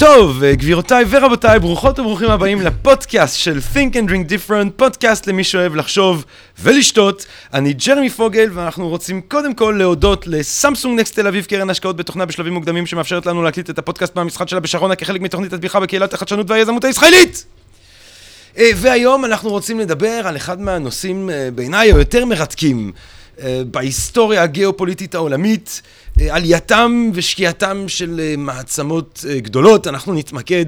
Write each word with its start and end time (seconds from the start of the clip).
טוב, 0.00 0.44
גבירותיי 0.44 1.04
ורבותיי, 1.10 1.58
ברוכות 1.58 1.98
וברוכים 1.98 2.30
הבאים 2.30 2.60
לפודקאסט 2.60 3.38
של 3.38 3.58
Think 3.74 3.92
and 3.94 4.10
Drink 4.10 4.30
Different, 4.30 4.70
פודקאסט 4.76 5.26
למי 5.26 5.44
שאוהב 5.44 5.74
לחשוב 5.74 6.24
ולשתות. 6.58 7.26
אני 7.54 7.72
ג'רמי 7.72 8.10
פוגל, 8.10 8.50
ואנחנו 8.52 8.88
רוצים 8.88 9.20
קודם 9.20 9.54
כל 9.54 9.74
להודות 9.78 10.26
לסמסונג 10.26 11.00
נקסט 11.00 11.14
תל 11.14 11.26
אביב, 11.26 11.44
קרן 11.44 11.70
השקעות 11.70 11.96
בתוכנה 11.96 12.26
בשלבים 12.26 12.52
מוקדמים, 12.52 12.86
שמאפשרת 12.86 13.26
לנו 13.26 13.42
להקליט 13.42 13.70
את 13.70 13.78
הפודקאסט 13.78 14.16
מהמשחק 14.16 14.48
שלה 14.48 14.60
בשרונה 14.60 14.94
כחלק 14.96 15.20
מתוכנית 15.20 15.52
התמיכה 15.52 15.80
בקהילת 15.80 16.14
החדשנות 16.14 16.50
והיזמות 16.50 16.84
הישראלית. 16.84 17.44
אה, 18.58 18.70
והיום 18.76 19.24
אנחנו 19.24 19.50
רוצים 19.50 19.80
לדבר 19.80 20.20
על 20.24 20.36
אחד 20.36 20.60
מהנושאים 20.60 21.30
אה, 21.30 21.48
בעיניי 21.54 21.92
היותר 21.92 22.24
מרתקים 22.24 22.92
אה, 22.94 23.00
בהיסטוריה 23.70 24.42
הגיאופוליטית 24.42 25.14
העולמית, 25.14 25.82
עלייתם 26.30 27.10
ושקיעתם 27.14 27.84
של 27.88 28.20
מעצמות 28.38 29.24
גדולות. 29.36 29.86
אנחנו 29.86 30.14
נתמקד 30.14 30.66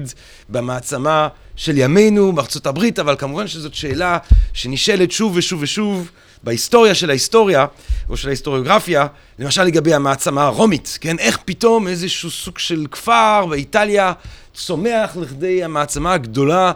במעצמה 0.49 1.27
של 1.55 1.77
ימינו 1.77 2.31
בארצות 2.31 2.67
הברית, 2.67 2.99
אבל 2.99 3.15
כמובן 3.17 3.47
שזאת 3.47 3.73
שאלה 3.73 4.17
שנשאלת 4.53 5.11
שוב 5.11 5.35
ושוב 5.35 5.61
ושוב 5.61 6.11
בהיסטוריה 6.43 6.95
של 6.95 7.09
ההיסטוריה, 7.09 7.65
או 8.09 8.17
של 8.17 8.27
ההיסטוריוגרפיה, 8.27 9.07
למשל 9.39 9.63
לגבי 9.63 9.93
המעצמה 9.93 10.43
הרומית, 10.43 10.97
כן? 11.01 11.19
איך 11.19 11.39
פתאום 11.45 11.87
איזשהו 11.87 12.31
סוג 12.31 12.57
של 12.57 12.85
כפר 12.91 13.45
באיטליה 13.49 14.13
צומח 14.53 15.17
לכדי 15.21 15.63
המעצמה 15.63 16.13
הגדולה 16.13 16.71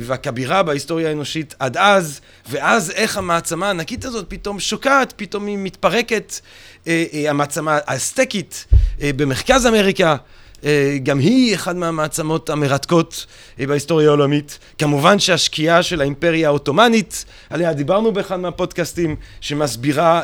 והכבירה 0.00 0.62
בהיסטוריה 0.62 1.08
האנושית 1.08 1.54
עד 1.58 1.76
אז, 1.76 2.20
ואז 2.50 2.90
איך 2.90 3.18
המעצמה 3.18 3.66
הענקית 3.66 4.04
הזאת 4.04 4.24
פתאום 4.28 4.60
שוקעת, 4.60 5.14
פתאום 5.16 5.46
היא 5.46 5.58
מתפרקת, 5.58 6.40
המעצמה 7.28 7.78
האסטקית 7.86 8.66
במרכז 9.00 9.66
אמריקה, 9.66 10.16
גם 11.02 11.18
היא 11.18 11.54
אחת 11.54 11.76
מהמעצמות 11.76 12.50
המרתקות 12.50 13.26
בהיסטוריה 13.58 14.08
העולמית. 14.08 14.58
כמובן 14.78 15.18
שהשקיעה 15.18 15.82
של 15.82 16.00
האימפריה 16.00 16.48
העות'מאנית, 16.48 17.24
עליה 17.50 17.72
דיברנו 17.72 18.12
באחד 18.12 18.36
מהפודקאסטים, 18.36 19.16
שמסבירה, 19.40 20.22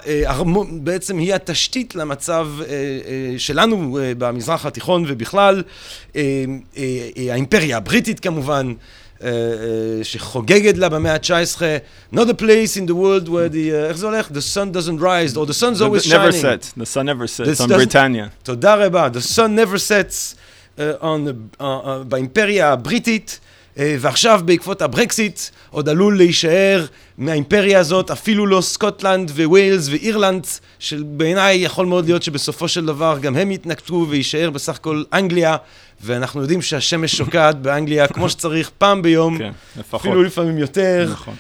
בעצם 0.71 1.19
היא 1.19 1.35
התשתית 1.35 1.95
למצב 1.95 2.49
שלנו 3.39 3.99
במזרח 4.19 4.67
התיכון 4.67 5.05
ובכלל. 5.09 5.63
האימפריה 7.17 7.77
הבריטית 7.77 8.21
כמובן. 8.21 8.75
שחוגגת 10.04 10.78
לה 10.78 10.90
במאה 10.90 11.14
ה-19, 11.14 11.62
not 12.16 12.28
a 12.30 12.34
place 12.42 12.76
in 12.76 12.86
the 12.88 12.94
world 12.94 13.28
where 13.28 13.50
the, 13.50 13.74
איך 13.90 13.98
זה 13.98 14.06
הולך? 14.06 14.28
The 14.28 14.56
sun 14.56 14.76
doesn't 14.76 15.00
rise, 15.02 15.38
or 15.38 15.46
the 15.46 15.54
sun's 15.54 15.82
always 15.82 16.04
shining. 16.04 16.12
never 16.12 16.32
sets, 16.32 16.74
the 16.74 16.86
sun 16.86 17.06
never 17.06 17.28
sets 17.28 17.62
on 17.62 17.68
בריטניה. 17.68 18.28
תודה 18.44 18.76
רבה, 18.76 19.10
the 19.14 19.22
sun 19.36 19.56
never 19.58 19.78
sets 19.78 20.36
באימפריה 22.08 22.72
הבריטית, 22.72 23.40
ועכשיו 23.77 24.41
בעקבות 24.45 24.83
הברקסיט 24.83 25.41
עוד 25.71 25.89
עלול 25.89 26.17
להישאר 26.17 26.87
מהאימפריה 27.19 27.79
הזאת 27.79 28.11
אפילו 28.11 28.47
לא 28.47 28.61
סקוטלנד 28.61 29.31
וויילס 29.31 29.89
ואירלנד, 29.89 30.47
שבעיניי 30.79 31.57
יכול 31.57 31.87
מאוד 31.87 32.07
להיות 32.07 32.23
שבסופו 32.23 32.69
של 32.69 32.87
דבר 32.87 33.19
גם 33.21 33.37
הם 33.37 33.51
יתנקטו 33.51 34.07
ויישאר 34.11 34.51
בסך 34.51 34.75
הכל 34.75 35.03
אנגליה. 35.13 35.57
ואנחנו 36.03 36.41
יודעים 36.41 36.63
שהשמש 36.63 37.17
שוקעת 37.17 37.63
באנגליה 37.63 38.07
כמו 38.07 38.31
שצריך 38.31 38.71
פעם 38.79 39.03
ביום, 39.03 39.39
כן, 39.39 39.51
לפחות. 39.77 40.01
אפילו 40.01 40.23
לפעמים 40.23 40.59
יותר. 40.59 41.09
נכון. 41.13 41.35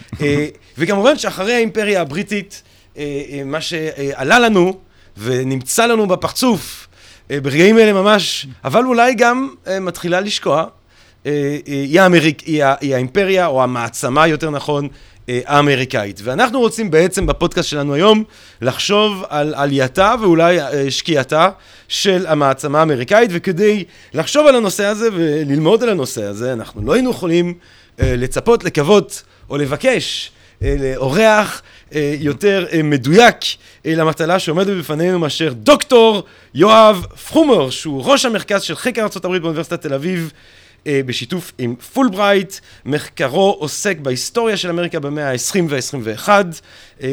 וכמובן 0.78 1.18
שאחרי 1.18 1.54
האימפריה 1.54 2.00
הבריטית, 2.00 2.62
מה 3.44 3.60
שעלה 3.60 4.38
לנו 4.38 4.78
ונמצא 5.19 5.86
לנו 5.86 6.08
בפרצוף 6.08 6.88
ברגעים 7.30 7.78
אלה 7.78 7.92
ממש, 7.92 8.46
אבל 8.64 8.84
אולי 8.84 9.14
גם 9.14 9.48
מתחילה 9.80 10.20
לשקוע, 10.20 10.64
היא, 11.25 12.00
האמריק, 12.00 12.41
היא, 12.41 12.64
היא 12.81 12.94
האימפריה, 12.94 13.47
או 13.47 13.62
המעצמה 13.62 14.26
יותר 14.26 14.50
נכון, 14.50 14.88
האמריקאית. 15.28 16.20
ואנחנו 16.25 16.60
רוצים 16.60 16.91
בעצם 16.91 17.26
בפודקאסט 17.26 17.69
שלנו 17.69 17.94
היום 17.94 18.25
לחשוב 18.62 19.25
על 19.28 19.54
עלייתה 19.56 20.14
ואולי 20.20 20.58
שקיעתה 20.91 21.50
של 21.88 22.26
המעצמה 22.26 22.81
האמריקאית, 22.81 23.31
וכדי 23.32 23.84
לחשוב 24.14 24.47
על 24.47 24.56
הנושא 24.56 24.84
הזה 24.84 25.08
וללמוד 25.12 25.82
על 25.82 25.88
הנושא 25.88 26.22
הזה, 26.22 26.53
אנחנו 26.53 26.86
לא 26.86 26.92
היינו 26.92 27.10
יכולים 27.10 27.54
לצפות, 27.98 28.64
לקוות 28.64 29.22
או 29.50 29.56
לבקש 29.56 30.31
לאורח 30.62 31.62
יותר 32.19 32.66
מדויק 32.84 33.37
למטלה 33.84 34.38
שעומדת 34.38 34.76
בפנינו 34.76 35.19
מאשר 35.19 35.52
דוקטור 35.52 36.22
יואב 36.54 37.06
פרומר, 37.28 37.70
שהוא 37.70 38.04
ראש 38.04 38.25
המרכז 38.25 38.62
של 38.62 38.76
חקר 38.76 39.02
ארה"ב 39.02 39.37
באוניברסיטת 39.37 39.82
תל 39.82 39.94
אביב. 39.94 40.32
בשיתוף 40.88 41.52
עם 41.58 41.74
פולברייט, 41.76 42.54
מחקרו 42.84 43.56
עוסק 43.58 43.98
בהיסטוריה 43.98 44.56
של 44.56 44.70
אמריקה 44.70 45.00
במאה 45.00 45.30
ה-20 45.30 45.58
וה-21. 45.68 46.28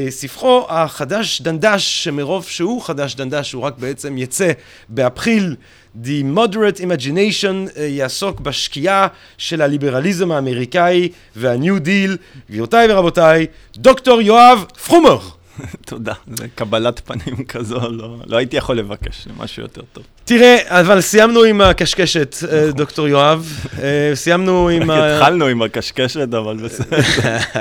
ספרו 0.09 0.65
החדש 0.69 1.41
דנדש, 1.41 2.03
שמרוב 2.03 2.45
שהוא 2.45 2.81
חדש 2.81 3.15
דנדש, 3.15 3.51
הוא 3.51 3.63
רק 3.63 3.77
בעצם 3.77 4.17
יצא 4.17 4.51
באפריל, 4.89 5.55
The 6.03 6.23
Moderate 6.35 6.79
Imagination, 6.79 7.79
יעסוק 7.79 8.39
בשקיעה 8.39 9.07
של 9.37 9.61
הליברליזם 9.61 10.31
האמריקאי 10.31 11.09
וה-New 11.35 11.85
Deal. 11.85 12.17
גבירותיי 12.49 12.93
ורבותיי, 12.93 13.45
דוקטור 13.77 14.21
יואב 14.21 14.65
פרומר. 14.85 15.36
תודה, 15.85 16.13
זה 16.37 16.45
קבלת 16.55 17.01
פנים 17.05 17.45
כזו, 17.45 17.79
לא, 17.89 18.17
לא 18.25 18.37
הייתי 18.37 18.57
יכול 18.57 18.77
לבקש, 18.77 19.27
משהו 19.37 19.61
יותר 19.61 19.81
טוב. 19.93 20.03
תראה, 20.25 20.57
אבל 20.81 21.01
סיימנו 21.01 21.43
עם 21.43 21.61
הקשקשת, 21.61 22.35
דוקטור 22.69 23.07
יואב, 23.07 23.67
סיימנו 24.13 24.69
עם. 24.69 24.89
התחלנו 24.89 25.45
עם 25.45 25.61
הקשקשת, 25.61 26.33
אבל 26.33 26.57
בסדר. 26.57 26.97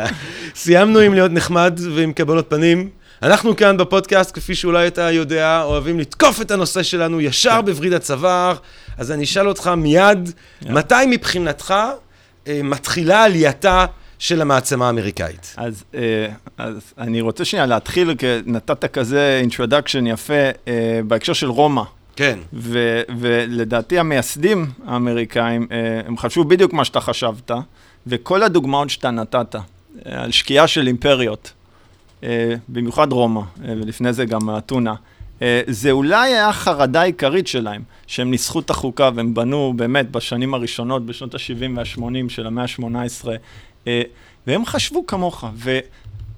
סיימנו 0.55 0.99
עם 0.99 1.15
להיות 1.15 1.33
נחמד 1.33 1.81
ועם 1.95 2.13
קבלות 2.13 2.47
פנים. 2.49 2.89
אנחנו 3.23 3.57
כאן 3.57 3.77
בפודקאסט, 3.77 4.35
כפי 4.35 4.55
שאולי 4.55 4.87
אתה 4.87 5.11
יודע, 5.11 5.63
אוהבים 5.63 6.01
לתקוף 6.01 6.41
את 6.41 6.51
הנושא 6.51 6.83
שלנו 6.83 7.21
ישר 7.21 7.61
בווריד 7.61 7.93
הצוואר, 7.93 8.57
אז 8.99 9.13
אני 9.13 9.25
אשאל 9.25 9.49
אותך 9.49 9.71
מיד, 9.77 10.31
מתי 10.69 10.95
מבחינתך 11.11 11.75
מתחילה 12.49 13.25
עלייתה 13.25 13.87
של 14.19 14.41
המעצמה 14.41 14.87
האמריקאית. 14.87 15.55
אז, 15.57 15.85
אז 16.59 16.93
אני 16.99 17.21
רוצה 17.21 17.45
שנייה 17.45 17.67
להתחיל, 17.67 18.15
כי 18.15 18.27
נתת 18.47 18.85
כזה 18.85 19.43
introduction 19.49 20.09
יפה 20.09 20.71
בהקשר 21.07 21.33
של 21.33 21.51
רומא. 21.51 21.83
כן. 22.17 22.39
ו, 22.53 23.03
ולדעתי 23.19 23.99
המייסדים 23.99 24.67
האמריקאים, 24.87 25.67
הם 26.07 26.19
חשבו 26.19 26.45
בדיוק 26.45 26.73
מה 26.73 26.85
שאתה 26.85 27.01
חשבת, 27.01 27.51
וכל 28.07 28.43
הדוגמאות 28.43 28.91
שאתה 28.91 29.11
נתת 29.11 29.55
על 30.05 30.31
שקיעה 30.31 30.67
של 30.67 30.87
אימפריות, 30.87 31.53
במיוחד 32.69 33.13
רומא, 33.13 33.41
ולפני 33.59 34.13
זה 34.13 34.25
גם 34.25 34.57
אתונה, 34.59 34.95
זה 35.67 35.91
אולי 35.91 36.29
היה 36.29 36.49
החרדה 36.49 37.01
העיקרית 37.01 37.47
שלהם, 37.47 37.83
שהם 38.07 38.31
ניסחו 38.31 38.61
את 38.61 38.71
החוקה 38.71 39.11
והם 39.15 39.35
בנו 39.35 39.73
באמת 39.77 40.11
בשנים 40.11 40.55
הראשונות, 40.55 41.07
בשנות 41.07 41.35
ה-70 41.35 41.77
וה-80 41.77 42.29
של 42.29 42.47
המאה 42.47 42.65
ה-18, 42.65 43.29
והם 44.47 44.67
חשבו 44.67 45.07
כמוך, 45.07 45.45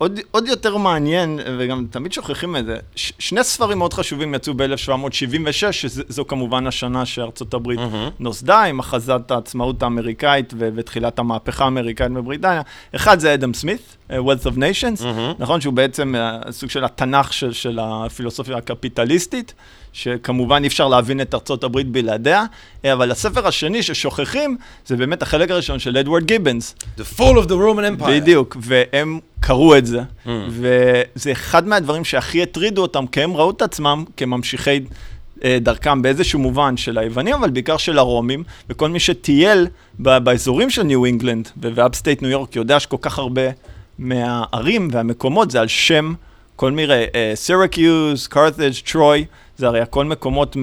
ועוד 0.01 0.49
יותר 0.49 0.77
מעניין, 0.77 1.41
וגם 1.59 1.87
תמיד 1.91 2.13
שוכחים 2.13 2.57
את 2.57 2.67
זה, 2.67 2.77
ש- 2.97 3.13
שני 3.19 3.45
ספרים 3.45 3.79
מאוד 3.79 3.93
חשובים 3.93 4.35
יצאו 4.35 4.55
ב-1776, 4.55 5.73
שזו 5.73 6.25
כמובן 6.25 6.67
השנה 6.67 7.07
שארצות 7.07 7.55
הברית 7.55 7.79
mm-hmm. 7.79 8.13
נוסדה, 8.19 8.63
עם 8.63 8.81
הכרזת 8.81 9.31
העצמאות 9.31 9.83
האמריקאית 9.83 10.55
ו- 10.59 10.69
ותחילת 10.75 11.19
המהפכה 11.19 11.65
האמריקאית 11.65 12.13
בבריטניה. 12.13 12.63
אחד 12.97 13.21
זה 13.21 13.35
אדם 13.35 13.55
סמית, 13.55 13.97
Wealth 14.11 14.45
of 14.45 14.57
Nations, 14.57 15.01
mm-hmm. 15.01 15.35
נכון? 15.39 15.61
שהוא 15.61 15.75
בעצם 15.75 16.15
סוג 16.51 16.71
של 16.71 16.85
התנ"ך 16.85 17.33
של, 17.33 17.53
של 17.53 17.79
הפילוסופיה 17.83 18.57
הקפיטליסטית. 18.57 19.55
שכמובן 19.99 20.63
אי 20.63 20.69
אפשר 20.69 20.89
להבין 20.89 21.21
את 21.21 21.35
ארצות 21.35 21.65
הברית 21.65 21.89
בלעדיה, 21.89 22.45
אבל 22.85 23.11
הספר 23.11 23.47
השני 23.47 23.83
ששוכחים, 23.83 24.57
זה 24.87 24.97
באמת 24.97 25.23
החלק 25.23 25.51
הראשון 25.51 25.79
של 25.79 25.97
אדוארד 25.97 26.25
גיבנס. 26.25 26.75
The 26.99 27.19
Fall 27.19 27.45
of 27.45 27.47
the 27.47 27.53
Roman 27.53 28.01
Empire. 28.01 28.11
בדיוק, 28.11 28.57
והם 28.61 29.19
קראו 29.41 29.77
את 29.79 29.87
זה, 29.87 30.01
mm. 30.01 30.29
וזה 30.49 31.33
אחד 31.33 31.69
מהדברים 31.69 32.05
שהכי 32.05 32.43
הטרידו 32.43 32.83
אותם, 32.83 33.07
כי 33.07 33.23
הם 33.23 33.37
ראו 33.37 33.51
את 33.51 33.63
עצמם 33.63 34.05
כממשיכי 34.17 34.81
דרכם 35.45 36.03
באיזשהו 36.03 36.39
מובן 36.39 36.77
של 36.77 36.99
היוונים, 36.99 37.35
אבל 37.35 37.51
בעיקר 37.51 37.77
של 37.77 37.99
הרומים, 37.99 38.45
וכל 38.71 38.89
מי 38.89 39.01
שטייל 39.01 39.67
באזורים 39.99 40.71
של 40.71 40.83
ניו 40.83 41.05
אינגלנד 41.05 41.49
ואפסטייט 41.57 42.23
ניו 42.23 42.31
יורק 42.31 42.57
יודע 42.57 42.81
שכל 42.81 42.97
כך 43.01 43.19
הרבה 43.19 43.43
מהערים 43.99 44.89
והמקומות 44.93 45.51
זה 45.51 45.61
על 45.61 45.69
שם 45.69 46.15
כל 46.57 46.73
מיני, 46.73 46.93
סירקיוז, 47.35 48.27
קרת'ג', 48.27 48.73
טרוי, 48.93 49.25
זה 49.59 49.67
הרי 49.67 49.81
הכל 49.81 50.05
מקומות 50.05 50.57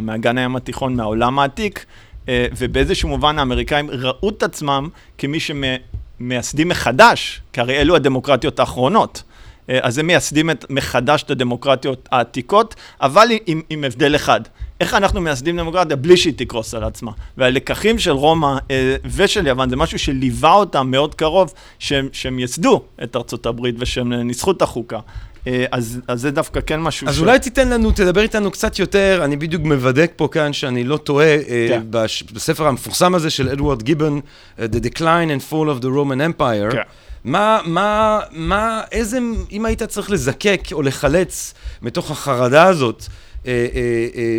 מאגן 0.00 0.38
הים 0.38 0.56
התיכון, 0.56 0.96
מהעולם 0.96 1.38
העתיק, 1.38 1.84
אה, 2.28 2.46
ובאיזשהו 2.58 3.08
מובן 3.08 3.38
האמריקאים 3.38 3.90
ראו 3.90 4.28
את 4.28 4.42
עצמם 4.42 4.88
כמי 5.18 5.38
שמייסדים 5.40 6.68
מחדש, 6.68 7.40
כי 7.52 7.60
הרי 7.60 7.78
אלו 7.80 7.96
הדמוקרטיות 7.96 8.60
האחרונות. 8.60 9.22
אה, 9.70 9.78
אז 9.82 9.98
הם 9.98 10.06
מייסדים 10.06 10.50
את, 10.50 10.64
מחדש 10.70 11.22
את 11.22 11.30
הדמוקרטיות 11.30 12.08
העתיקות, 12.12 12.74
אבל 13.00 13.28
עם, 13.46 13.62
עם 13.70 13.84
הבדל 13.84 14.16
אחד. 14.16 14.40
איך 14.80 14.94
אנחנו 14.94 15.20
מייסדים 15.20 15.56
דמוקרטיה 15.56 15.96
בלי 15.96 16.16
שהיא 16.16 16.34
תקרוס 16.36 16.74
על 16.74 16.84
עצמה. 16.84 17.12
והלקחים 17.36 17.98
של 17.98 18.10
רומא 18.10 18.58
אה, 18.70 18.96
ושל 19.04 19.46
יוון 19.46 19.70
זה 19.70 19.76
משהו 19.76 19.98
שליווה 19.98 20.52
אותם 20.52 20.90
מאוד 20.90 21.14
קרוב, 21.14 21.52
שהם, 21.78 22.08
שהם 22.12 22.38
יסדו 22.38 22.82
את 23.02 23.16
ארצות 23.16 23.46
הברית 23.46 23.74
ושהם 23.78 24.12
ניסחו 24.12 24.50
את 24.50 24.62
החוקה. 24.62 24.98
אה, 25.46 25.64
אז, 25.70 26.00
אז 26.08 26.20
זה 26.20 26.30
דווקא 26.30 26.60
כן 26.66 26.80
משהו 26.80 27.08
אז 27.08 27.16
ש... 27.16 27.18
אולי 27.18 27.38
תיתן 27.38 27.68
לנו, 27.68 27.90
תדבר 27.92 28.20
איתנו 28.20 28.50
קצת 28.50 28.78
יותר, 28.78 29.20
אני 29.24 29.36
בדיוק 29.36 29.62
מוודק 29.62 30.12
פה 30.16 30.28
כאן 30.32 30.52
שאני 30.52 30.84
לא 30.84 30.96
טועה, 30.96 31.26
אה, 31.26 31.66
כן. 31.68 31.82
בש- 31.90 32.22
בספר 32.22 32.66
המפורסם 32.66 33.14
הזה 33.14 33.30
של 33.30 33.48
אדוארד 33.48 33.82
גיבון, 33.82 34.20
אה, 34.58 34.64
The 34.72 34.84
Decline 34.86 34.98
and 35.40 35.52
Fall 35.52 35.80
of 35.80 35.82
the 35.82 35.86
Roman 35.86 36.38
Empire, 36.38 36.72
כן. 36.72 36.82
מה, 37.24 37.60
מה, 37.64 38.20
מה, 38.30 38.80
איזה, 38.92 39.18
אם 39.52 39.64
היית 39.64 39.82
צריך 39.82 40.10
לזקק 40.10 40.62
או 40.72 40.82
לחלץ 40.82 41.54
מתוך 41.82 42.10
החרדה 42.10 42.64
הזאת, 42.64 43.02
אה, 43.02 43.06
אה, 43.06 43.10
אה, 43.10 43.25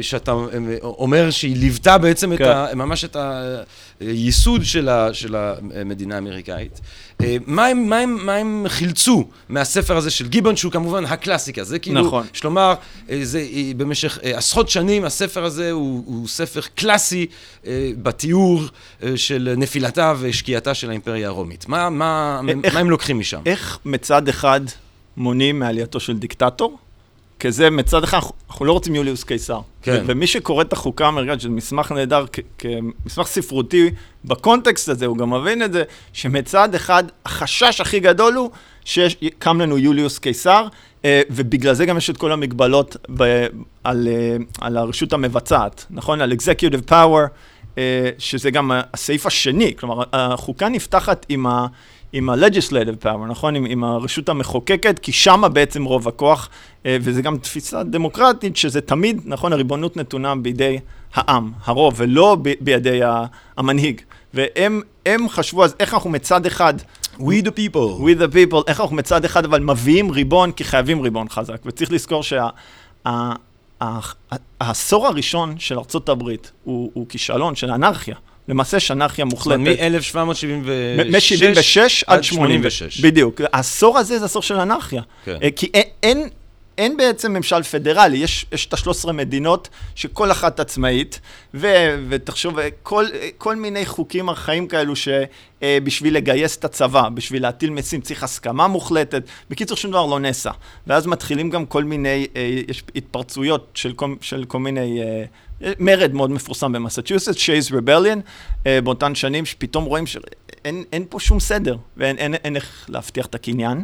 שאתה 0.02 0.32
אה, 0.32 0.38
אומר 0.84 1.32
שהיא 1.32 1.56
ליוותה 1.58 1.98
בעצם 1.98 2.34
את 2.34 2.38
כן. 2.38 2.46
ה, 2.46 2.68
ממש 2.76 3.06
את 3.06 3.18
הייסוד 4.00 4.66
של, 4.66 4.90
ה, 4.90 5.14
של 5.14 5.36
המדינה 5.76 6.16
האמריקאית. 6.16 6.80
אה, 7.22 7.38
מה 7.46 7.66
הם, 7.66 7.90
מה, 7.90 7.98
הם, 8.00 8.26
מה 8.26 8.36
הם 8.36 8.66
חילצו 8.68 9.28
מהספר 9.50 9.98
הזה 9.98 10.10
של 10.12 10.28
גיבון, 10.28 10.56
שהוא 10.56 10.72
כמובן 10.72 11.06
הקלאסיקה, 11.06 11.64
זה 11.64 11.80
כאילו, 11.80 12.02
נכון. 12.02 12.26
יש 12.34 12.44
לומר, 12.44 12.74
אה, 13.10 13.20
זה, 13.24 13.40
אה, 13.40 13.72
במשך 13.78 14.20
אה, 14.24 14.38
עשרות 14.38 14.70
שנים 14.70 15.06
הספר 15.06 15.44
הזה 15.44 15.72
הוא, 15.72 16.04
הוא 16.06 16.28
ספר 16.28 16.62
קלאסי 16.76 17.26
אה, 17.68 17.90
בתיאור 18.02 18.62
אה, 19.04 19.12
של 19.16 19.54
נפילתה 19.58 20.14
ושקיעתה 20.20 20.74
של 20.74 20.90
האימפריה 20.90 21.28
הרומית. 21.28 21.68
מה, 21.68 21.90
מה, 21.90 22.42
איך- 22.64 22.74
מה 22.74 22.80
הם 22.80 22.90
לוקחים 22.90 23.20
משם? 23.20 23.42
איך 23.46 23.80
מצד 23.86 24.28
אחד 24.28 24.62
מונעים 25.18 25.60
מעלייתו 25.60 26.00
של 26.00 26.18
דיקטטור? 26.18 26.78
כי 27.40 27.52
זה 27.52 27.70
מצד 27.70 28.04
אחד, 28.04 28.20
אנחנו- 28.50 28.66
לא 28.66 28.72
רוצים 28.72 28.96
יוליוס 28.96 29.24
קיסר. 29.24 29.60
כן. 29.82 30.04
ומי 30.08 30.28
שקורא 30.28 30.62
את 30.64 30.74
החוקה 30.74 31.06
האמריקאית, 31.06 31.40
שזה 31.42 31.50
מסמך 31.50 31.92
נהדר, 31.92 32.26
כמסמך 32.58 33.28
ספרותי, 33.28 33.90
בקונטקסט 34.26 34.90
הזה, 34.90 35.06
הוא 35.06 35.18
גם 35.18 35.34
מבין 35.34 35.64
את 35.64 35.74
זה, 35.74 35.84
שמצד 36.14 36.76
אחד, 36.76 37.04
החשש 37.26 37.82
הכי 37.82 38.00
גדול 38.00 38.34
הוא 38.34 38.50
שקם 38.86 39.62
לנו 39.62 39.78
יוליוס 39.78 40.20
קיסר, 40.20 40.68
אה, 41.06 41.22
ובגלל 41.30 41.74
זה 41.74 41.86
גם 41.86 41.98
יש 41.98 42.10
את 42.10 42.18
כל 42.18 42.32
המגבלות 42.32 42.98
ב- 43.18 43.48
על, 43.84 44.08
אה, 44.12 44.38
על 44.62 44.78
הרשות 44.78 45.14
המבצעת, 45.14 45.86
נכון? 45.90 46.22
על 46.22 46.32
executive 46.34 46.90
power, 46.92 47.28
אה, 47.78 48.10
שזה 48.18 48.52
גם 48.52 48.72
הסעיף 48.94 49.26
השני, 49.26 49.74
כלומר, 49.80 50.04
החוקה 50.14 50.70
נפתחת 50.70 51.26
עם 51.30 51.48
ה... 51.48 51.68
עם 52.14 52.30
ה-legislative 52.30 53.04
power, 53.04 53.28
נכון? 53.28 53.56
עם, 53.56 53.66
עם 53.66 53.84
הרשות 53.84 54.30
המחוקקת, 54.30 55.00
כי 55.00 55.12
שמה 55.12 55.50
בעצם 55.50 55.84
רוב 55.84 56.08
הכוח, 56.08 56.50
אה, 56.86 56.98
וזה 57.02 57.22
גם 57.22 57.38
תפיסה 57.38 57.84
דמוקרטית, 57.84 58.58
שזה 58.58 58.82
תמיד, 58.82 59.22
נכון, 59.26 59.54
הריבונות 59.54 59.98
נתונה 59.98 60.36
בידי 60.36 60.80
העם, 61.14 61.52
הרוב, 61.66 61.94
ולא 61.98 62.38
ב, 62.42 62.50
בידי 62.62 63.00
המנהיג. 63.58 64.02
והם 64.34 64.82
הם 65.06 65.30
חשבו, 65.30 65.64
אז 65.64 65.76
איך 65.80 65.94
אנחנו 65.94 66.10
מצד 66.10 66.46
אחד, 66.46 66.74
We 67.20 67.44
the 67.44 67.52
people. 67.52 68.00
with 68.00 68.20
the 68.20 68.34
people, 68.34 68.64
איך 68.68 68.82
אנחנו 68.82 68.96
מצד 68.96 69.26
אחד 69.26 69.46
אבל 69.46 69.60
מביאים 69.60 70.12
ריבון, 70.12 70.52
כי 70.52 70.64
חייבים 70.64 71.02
ריבון 71.02 71.30
חזק. 71.30 71.62
וצריך 71.66 71.92
לזכור 71.92 72.24
שה... 72.24 72.50
העשור 74.60 75.08
הראשון 75.08 75.60
של 75.60 75.78
ארצות 75.78 76.10
הברית 76.10 76.52
הוא, 76.64 76.92
הוא 76.94 77.06
כישלון 77.10 77.56
של 77.56 77.72
אנרכיה. 77.72 78.16
למעשה 78.48 78.78
יש 78.78 78.92
אנרכיה 78.92 79.26
מוחלטת. 79.26 79.60
מ-1776 79.60 80.16
מ-76 81.12 81.80
עד 82.08 82.24
86. 82.24 83.00
בדיוק. 83.02 83.42
העשור 83.54 83.98
הזה 83.98 84.20
זה 84.20 84.26
עשור 84.26 84.42
של 84.42 84.56
אנרכיה. 84.56 85.02
כן. 85.26 85.38
אה, 85.44 85.50
כי 85.56 85.70
אין, 86.04 86.30
אין, 86.78 86.98
בעצם 86.98 87.34
ממשל 87.34 87.64
פדרלי, 87.64 88.18
יש, 88.18 88.46
יש 88.52 88.66
את 88.66 88.74
ה-13 88.74 89.12
מדינות 89.12 89.70
שכל 89.96 90.32
אחת 90.32 90.60
עצמאית, 90.60 91.20
ו, 91.54 91.68
ותחשוב, 92.10 92.60
אה, 92.60 92.70
כל, 92.84 93.06
אה, 93.14 93.30
כל 93.38 93.56
מיני 93.56 93.86
חוקים 93.86 94.30
ארכאיים 94.30 94.68
כאלו 94.68 94.94
שבשביל 94.96 96.16
לגייס 96.16 96.58
את 96.58 96.66
הצבא, 96.66 97.10
בשביל 97.10 97.42
להטיל 97.42 97.70
מיסים, 97.70 98.02
צריך 98.02 98.24
הסכמה 98.24 98.68
מוחלטת. 98.68 99.24
בקיצור, 99.50 99.78
שום 99.78 99.92
דבר 99.92 100.06
לא 100.06 100.20
נעשה. 100.20 100.52
ואז 100.88 101.08
מתחילים 101.08 101.50
גם 101.50 101.66
כל 101.66 101.84
מיני, 101.84 102.28
אה, 102.36 102.62
יש 102.68 102.84
התפרצויות 102.96 103.72
של 103.74 103.94
כל, 103.94 104.16
של 104.22 104.46
כל 104.46 104.60
מיני... 104.60 105.02
אה, 105.02 105.24
מרד 105.80 106.14
מאוד 106.14 106.32
מפורסם 106.32 106.72
במסצ'וסטס, 106.72 107.36
שייז 107.36 107.72
רבליאן, 107.72 108.20
באותן 108.66 109.16
שנים 109.16 109.46
שפתאום 109.46 109.84
רואים 109.84 110.08
שאין 110.08 110.84
אין 110.94 111.06
פה 111.10 111.20
שום 111.20 111.40
סדר, 111.40 111.78
ואין 111.98 112.18
אין, 112.18 112.34
אין 112.34 112.56
איך 112.56 112.86
להבטיח 112.90 113.26
את 113.26 113.36
הקניין. 113.36 113.84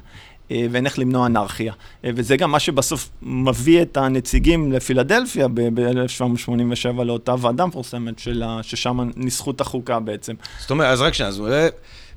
אה, 0.51 0.65
ואין 0.71 0.85
איך 0.85 0.99
למנוע 0.99 1.25
אנרכיה. 1.25 1.73
אה, 2.05 2.09
וזה 2.15 2.37
גם 2.37 2.51
מה 2.51 2.59
שבסוף 2.59 3.09
מביא 3.21 3.81
את 3.81 3.97
הנציגים 3.97 4.71
לפילדלפיה 4.71 5.47
ב-1787 5.53 7.03
לאותה 7.03 7.35
ועדה 7.39 7.65
מפורסמת, 7.65 8.19
שלה, 8.19 8.59
ששם 8.61 9.09
ניסחו 9.15 9.51
את 9.51 9.61
החוקה 9.61 9.99
בעצם. 9.99 10.33
זאת 10.59 10.71
אומרת, 10.71 10.87
אז 10.87 11.01
רק 11.01 11.13
שנייה, 11.13 11.29
אז 11.29 11.39
אולי, 11.39 11.67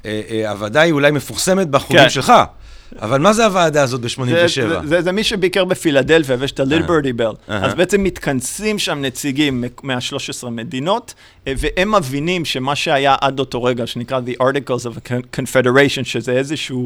אה, 0.05 0.51
הוועדה 0.51 0.81
היא 0.81 0.93
אולי 0.93 1.11
מפורסמת 1.11 1.69
בחוגים 1.69 2.03
כן. 2.03 2.11
שלך, 2.11 2.33
אבל 3.01 3.21
מה 3.21 3.33
זה 3.33 3.45
הוועדה 3.45 3.83
הזאת 3.83 4.01
ב-87? 4.01 4.25
זה, 4.25 4.47
זה, 4.49 4.79
זה, 4.85 5.03
זה 5.03 5.13
מי 5.13 5.25
שביקר 5.25 5.65
בפילדלפיה 5.65 6.37
ויש 6.39 6.53
את 6.53 6.61
הליברטי 6.61 7.13
בל. 7.13 7.25
אהה. 7.51 7.67
אז 7.67 7.75
בעצם 7.75 8.03
מתכנסים 8.03 8.79
שם 8.79 9.03
נציגים 9.03 9.65
מה-13 9.83 10.49
מדינות, 10.49 11.15
אה, 11.47 11.53
והם 11.59 11.95
מבינים 11.95 12.45
שמה 12.45 12.77
שהיה 12.77 13.17
עד 13.21 13.39
אותו 13.39 13.65
רגע, 13.65 13.87
שנקרא 13.87 14.21
The 14.27 14.43
Articles 14.43 14.83
of 14.87 14.97
a 15.09 15.13
Confederation, 15.37 16.05
שזה 16.05 16.33
איזושהי 16.33 16.77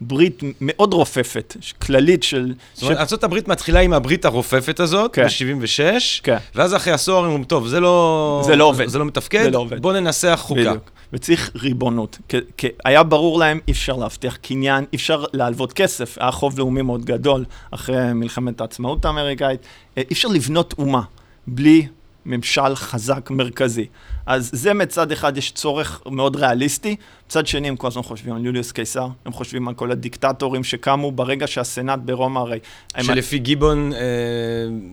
ברית 0.00 0.42
מאוד 0.60 0.94
רופפת, 0.94 1.56
ש- 1.60 1.74
כללית 1.82 2.22
של... 2.22 2.54
זאת 2.74 2.82
אומרת, 2.82 3.12
ארה"ב 3.24 3.50
מתחילה 3.50 3.80
עם 3.80 3.92
הברית 3.92 4.24
הרופפת 4.24 4.80
הזאת, 4.80 5.14
כן. 5.14 5.26
ב-76, 5.26 5.80
כן. 6.22 6.36
ואז 6.54 6.74
אחרי 6.74 6.92
עשור 6.92 7.18
הם 7.18 7.24
אומרים, 7.24 7.44
טוב, 7.44 7.66
זה 7.68 7.80
לא... 7.80 8.42
זה 8.46 8.56
לא 8.56 8.64
עובד. 8.64 8.86
זה 8.88 8.98
לא 8.98 9.04
מתפקד, 9.04 9.42
זה 9.42 9.50
לא 9.50 9.58
עובד. 9.58 9.82
בוא 9.82 9.92
ננסח 9.92 10.38
חוקה. 10.42 10.60
בדיוק. 10.60 10.95
וצריך 11.12 11.50
ריבונות. 11.54 12.18
כי, 12.28 12.36
כי 12.56 12.68
היה 12.84 13.02
ברור 13.02 13.38
להם, 13.38 13.60
אי 13.68 13.72
אפשר 13.72 13.96
להבטיח 13.96 14.36
קניין, 14.36 14.84
אי 14.92 14.96
אפשר 14.96 15.24
להלוות 15.32 15.72
כסף, 15.72 16.18
היה 16.20 16.30
חוב 16.30 16.58
לאומי 16.58 16.82
מאוד 16.82 17.04
גדול 17.04 17.44
אחרי 17.70 18.12
מלחמת 18.12 18.60
העצמאות 18.60 19.04
האמריקאית, 19.04 19.60
אה, 19.98 20.02
אי 20.10 20.14
אפשר 20.14 20.28
לבנות 20.28 20.74
אומה 20.78 21.02
בלי 21.46 21.86
ממשל 22.26 22.74
חזק 22.74 23.30
מרכזי. 23.30 23.86
אז 24.26 24.50
זה 24.52 24.74
מצד 24.74 25.12
אחד 25.12 25.36
יש 25.36 25.52
צורך 25.52 26.02
מאוד 26.10 26.36
ריאליסטי, 26.36 26.96
מצד 27.26 27.46
שני 27.46 27.68
הם 27.68 27.76
כל 27.76 27.86
הזמן 27.86 28.02
חושבים 28.02 28.34
על 28.34 28.46
יוליוס 28.46 28.72
קיסר, 28.72 29.08
הם 29.26 29.32
חושבים 29.32 29.68
על 29.68 29.74
כל 29.74 29.90
הדיקטטורים 29.90 30.64
שקמו 30.64 31.12
ברגע 31.12 31.46
שהסנאט 31.46 31.98
ברומא 32.04 32.38
הרי... 32.38 32.58
הם- 32.94 33.04
שלפי 33.04 33.38
גיבון 33.38 33.92
אה, 33.92 33.98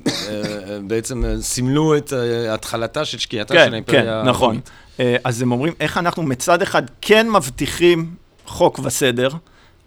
אה, 0.08 0.80
בעצם 0.88 1.24
סימלו 1.42 1.98
את 1.98 2.14
התחלתה 2.50 3.06
של 3.06 3.18
שקיעתה 3.18 3.54
של 3.54 3.60
כן, 3.66 3.74
האימפריה 3.74 4.02
כן, 4.02 4.08
הרומית. 4.10 4.30
נכון. 4.30 4.60
אה, 5.00 5.16
אז 5.24 5.42
הם 5.42 5.52
אומרים, 5.52 5.74
איך 5.80 5.98
אנחנו 5.98 6.24
מצד 6.24 6.62
אחד 6.62 6.84
כן 7.02 7.30
מבטיחים 7.30 8.16
חוק 8.46 8.80
וסדר, 8.84 9.30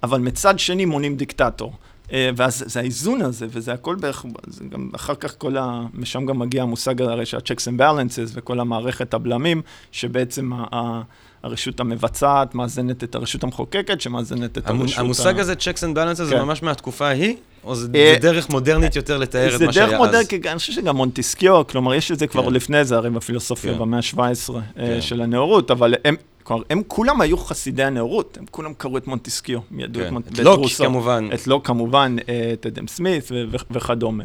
אבל 0.03 0.21
מצד 0.21 0.59
שני 0.59 0.85
מונעים 0.85 1.17
דיקטטור. 1.17 1.73
אה, 2.13 2.31
ואז 2.37 2.65
זה 2.67 2.81
האיזון 2.81 3.23
הזה, 3.23 3.47
וזה 3.51 3.73
הכל 3.73 3.95
בערך, 3.97 4.25
זה 4.47 4.65
גם 4.71 4.91
אחר 4.95 5.15
כך 5.15 5.35
כל 5.39 5.57
ה... 5.57 5.83
משם 5.95 6.27
גם 6.27 6.39
מגיע 6.39 6.63
המושג 6.63 7.03
הרי 7.03 7.27
של 7.27 7.37
ה-checks 7.37 7.63
and 7.77 7.81
balances 7.81 8.31
וכל 8.33 8.61
המערכת 8.61 9.15
הבלמים, 9.15 9.63
שבעצם 9.93 10.53
ה- 10.53 10.65
ה- 10.77 11.03
הרשות 11.43 11.81
המבצעת 11.81 12.55
מאזנת 12.55 13.05
את 13.05 13.15
הרשות 13.15 13.45
המחוקקת, 13.45 14.01
שמאזנת 14.01 14.59
את 14.59 14.71
המ- 14.71 14.81
הרשות... 14.81 14.99
המושג 14.99 15.39
ה- 15.39 15.41
הזה, 15.41 15.53
checks 15.53 15.83
and 15.83 15.97
balances, 15.97 16.15
זה 16.25 16.31
כן. 16.35 16.43
ממש 16.43 16.63
מהתקופה 16.63 17.07
ההיא? 17.07 17.37
או 17.67 17.75
זה 17.75 17.89
אה, 17.95 18.13
זה 18.15 18.29
דרך 18.29 18.51
מודרנית 18.51 18.97
יותר 18.97 19.19
לתאר 19.19 19.55
את 19.55 19.59
זה 19.59 19.67
מה 19.67 19.73
שהיה 19.73 19.87
אז? 19.87 19.91
דרך 19.91 20.01
מודרנית, 20.01 20.47
אני 20.47 20.59
חושב 20.59 20.73
שגם 20.73 20.97
מונטיסקיו, 20.97 21.67
כלומר, 21.67 21.95
יש 21.95 22.13
את 22.13 22.19
זה 22.19 22.27
כבר 22.27 22.47
כן. 22.47 22.53
לפני 22.53 22.85
זה, 22.85 22.97
הרי 22.97 23.11
בפילוסופיה 23.11 23.73
כן. 23.73 23.79
במאה 23.79 23.99
ה-17 23.99 24.53
כן. 24.75 25.01
של 25.01 25.23
הנאורות, 25.23 25.71
אבל 25.71 25.95
הם, 26.05 26.17
כלומר, 26.43 26.63
הם 26.71 26.83
כולם 26.87 27.21
היו 27.21 27.37
חסידי 27.37 27.85
הנאורות, 27.85 28.39
הם 28.41 28.45
כולם 28.51 28.75
קראו 28.75 28.99
את 28.99 29.07
מונטיסקיו, 29.07 29.59
הם 29.71 29.81
ידעו 29.81 30.03
את 30.03 30.09
כן. 30.09 30.17
את 30.17 30.23
ואת 30.31 30.39
לוק 30.39 30.59
רוסו. 30.59 30.85
כמובן. 30.85 31.29
את 31.35 31.47
לוק 31.47 31.67
כמובן, 31.67 32.17
אה, 32.29 32.51
את 32.53 32.67
אדם 32.67 32.87
סמית 32.87 33.25
וכדומה. 33.51 34.25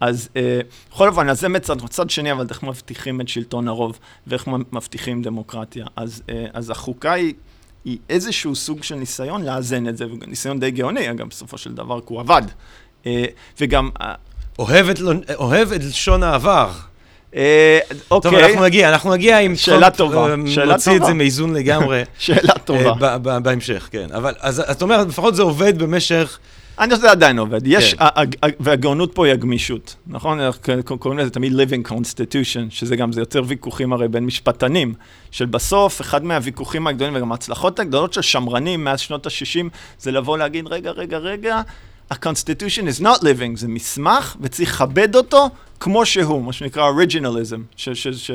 אז 0.00 0.28
אה, 0.36 0.60
בכל 0.90 1.08
אופן, 1.08 1.28
אז 1.28 1.40
זה 1.40 1.48
מצד, 1.48 1.82
מצד 1.82 2.10
שני, 2.10 2.32
אבל 2.32 2.46
איך 2.50 2.62
מבטיחים 2.62 3.20
את 3.20 3.28
שלטון 3.28 3.68
הרוב, 3.68 3.98
ואיך 4.26 4.48
מבטיחים 4.72 5.22
דמוקרטיה. 5.22 5.86
אז, 5.96 6.22
אה, 6.30 6.46
אז 6.52 6.70
החוקה 6.70 7.12
היא... 7.12 7.34
היא 7.84 7.98
איזשהו 8.08 8.54
סוג 8.54 8.82
של 8.82 8.94
ניסיון 8.94 9.44
לאזן 9.44 9.88
את 9.88 9.96
זה, 9.96 10.04
וניסיון 10.06 10.60
די 10.60 10.70
גאוני, 10.70 11.10
אגב, 11.10 11.28
בסופו 11.28 11.58
של 11.58 11.74
דבר, 11.74 12.00
כי 12.00 12.06
הוא 12.08 12.20
עבד. 12.20 12.42
אה, 13.06 13.24
וגם, 13.60 13.90
אה, 14.00 14.14
אוהב 14.58 14.88
את 14.88 14.98
אוהב 15.34 15.72
את 15.72 15.84
לשון 15.84 16.22
העבר. 16.22 16.70
אה, 17.36 17.78
טוב, 18.08 18.26
אוקיי, 18.26 18.46
אנחנו 18.46 18.64
נגיע, 18.64 18.88
אנחנו 18.88 19.12
נגיע 19.12 19.38
עם... 19.38 19.56
שאלה 19.56 19.90
טראמפ, 19.90 19.96
טובה, 19.96 20.30
אה, 20.30 20.36
שאלה 20.46 20.72
מוציא 20.72 20.92
את 20.92 20.96
טובה. 20.96 21.06
זה 21.06 21.14
מאיזון 21.14 21.54
לגמרי. 21.58 22.02
שאלה 22.18 22.54
טובה. 22.64 22.92
ב- 23.00 23.16
ב- 23.22 23.38
בהמשך, 23.38 23.88
כן. 23.90 24.06
אבל, 24.14 24.34
אז 24.40 24.60
את 24.60 24.82
אומרת, 24.82 25.08
לפחות 25.08 25.34
זה 25.36 25.42
עובד 25.42 25.78
במשך 25.78 26.38
אני 26.78 26.90
חושב 26.90 27.00
שזה 27.00 27.10
עדיין 27.10 27.38
עובד. 27.38 27.60
יש, 27.64 27.94
כן. 27.94 28.04
והגאונות 28.60 29.14
פה 29.14 29.26
היא 29.26 29.32
הגמישות, 29.32 29.96
נכון? 30.06 30.40
אנחנו 30.40 30.98
קוראים 30.98 31.18
לזה 31.20 31.30
תמיד 31.30 31.52
living 31.52 31.88
constitution, 31.90 32.70
שזה 32.70 32.96
גם, 32.96 33.12
זה 33.12 33.20
יוצר 33.20 33.42
ויכוחים 33.46 33.92
הרי 33.92 34.08
בין 34.08 34.24
משפטנים, 34.26 34.94
של 35.30 35.46
בסוף, 35.46 36.00
אחד 36.00 36.24
מהוויכוחים 36.24 36.86
הגדולים 36.86 37.16
וגם 37.16 37.32
ההצלחות 37.32 37.80
הגדולות 37.80 38.12
של 38.12 38.22
שמרנים 38.22 38.84
מאז 38.84 39.00
שנות 39.00 39.26
ה-60, 39.26 39.68
זה 39.98 40.12
לבוא 40.12 40.38
להגיד, 40.38 40.66
רגע, 40.66 40.90
רגע, 40.90 41.18
רגע, 41.18 41.60
ה-constitution 42.12 42.84
is 42.84 43.02
not 43.02 43.20
living, 43.20 43.56
זה 43.56 43.68
מסמך, 43.68 44.36
וצריך 44.40 44.74
לכבד 44.74 45.16
אותו 45.16 45.50
כמו 45.82 46.06
שהוא, 46.06 46.42
מה 46.44 46.52
שנקרא 46.52 46.82
ש- 48.16 48.30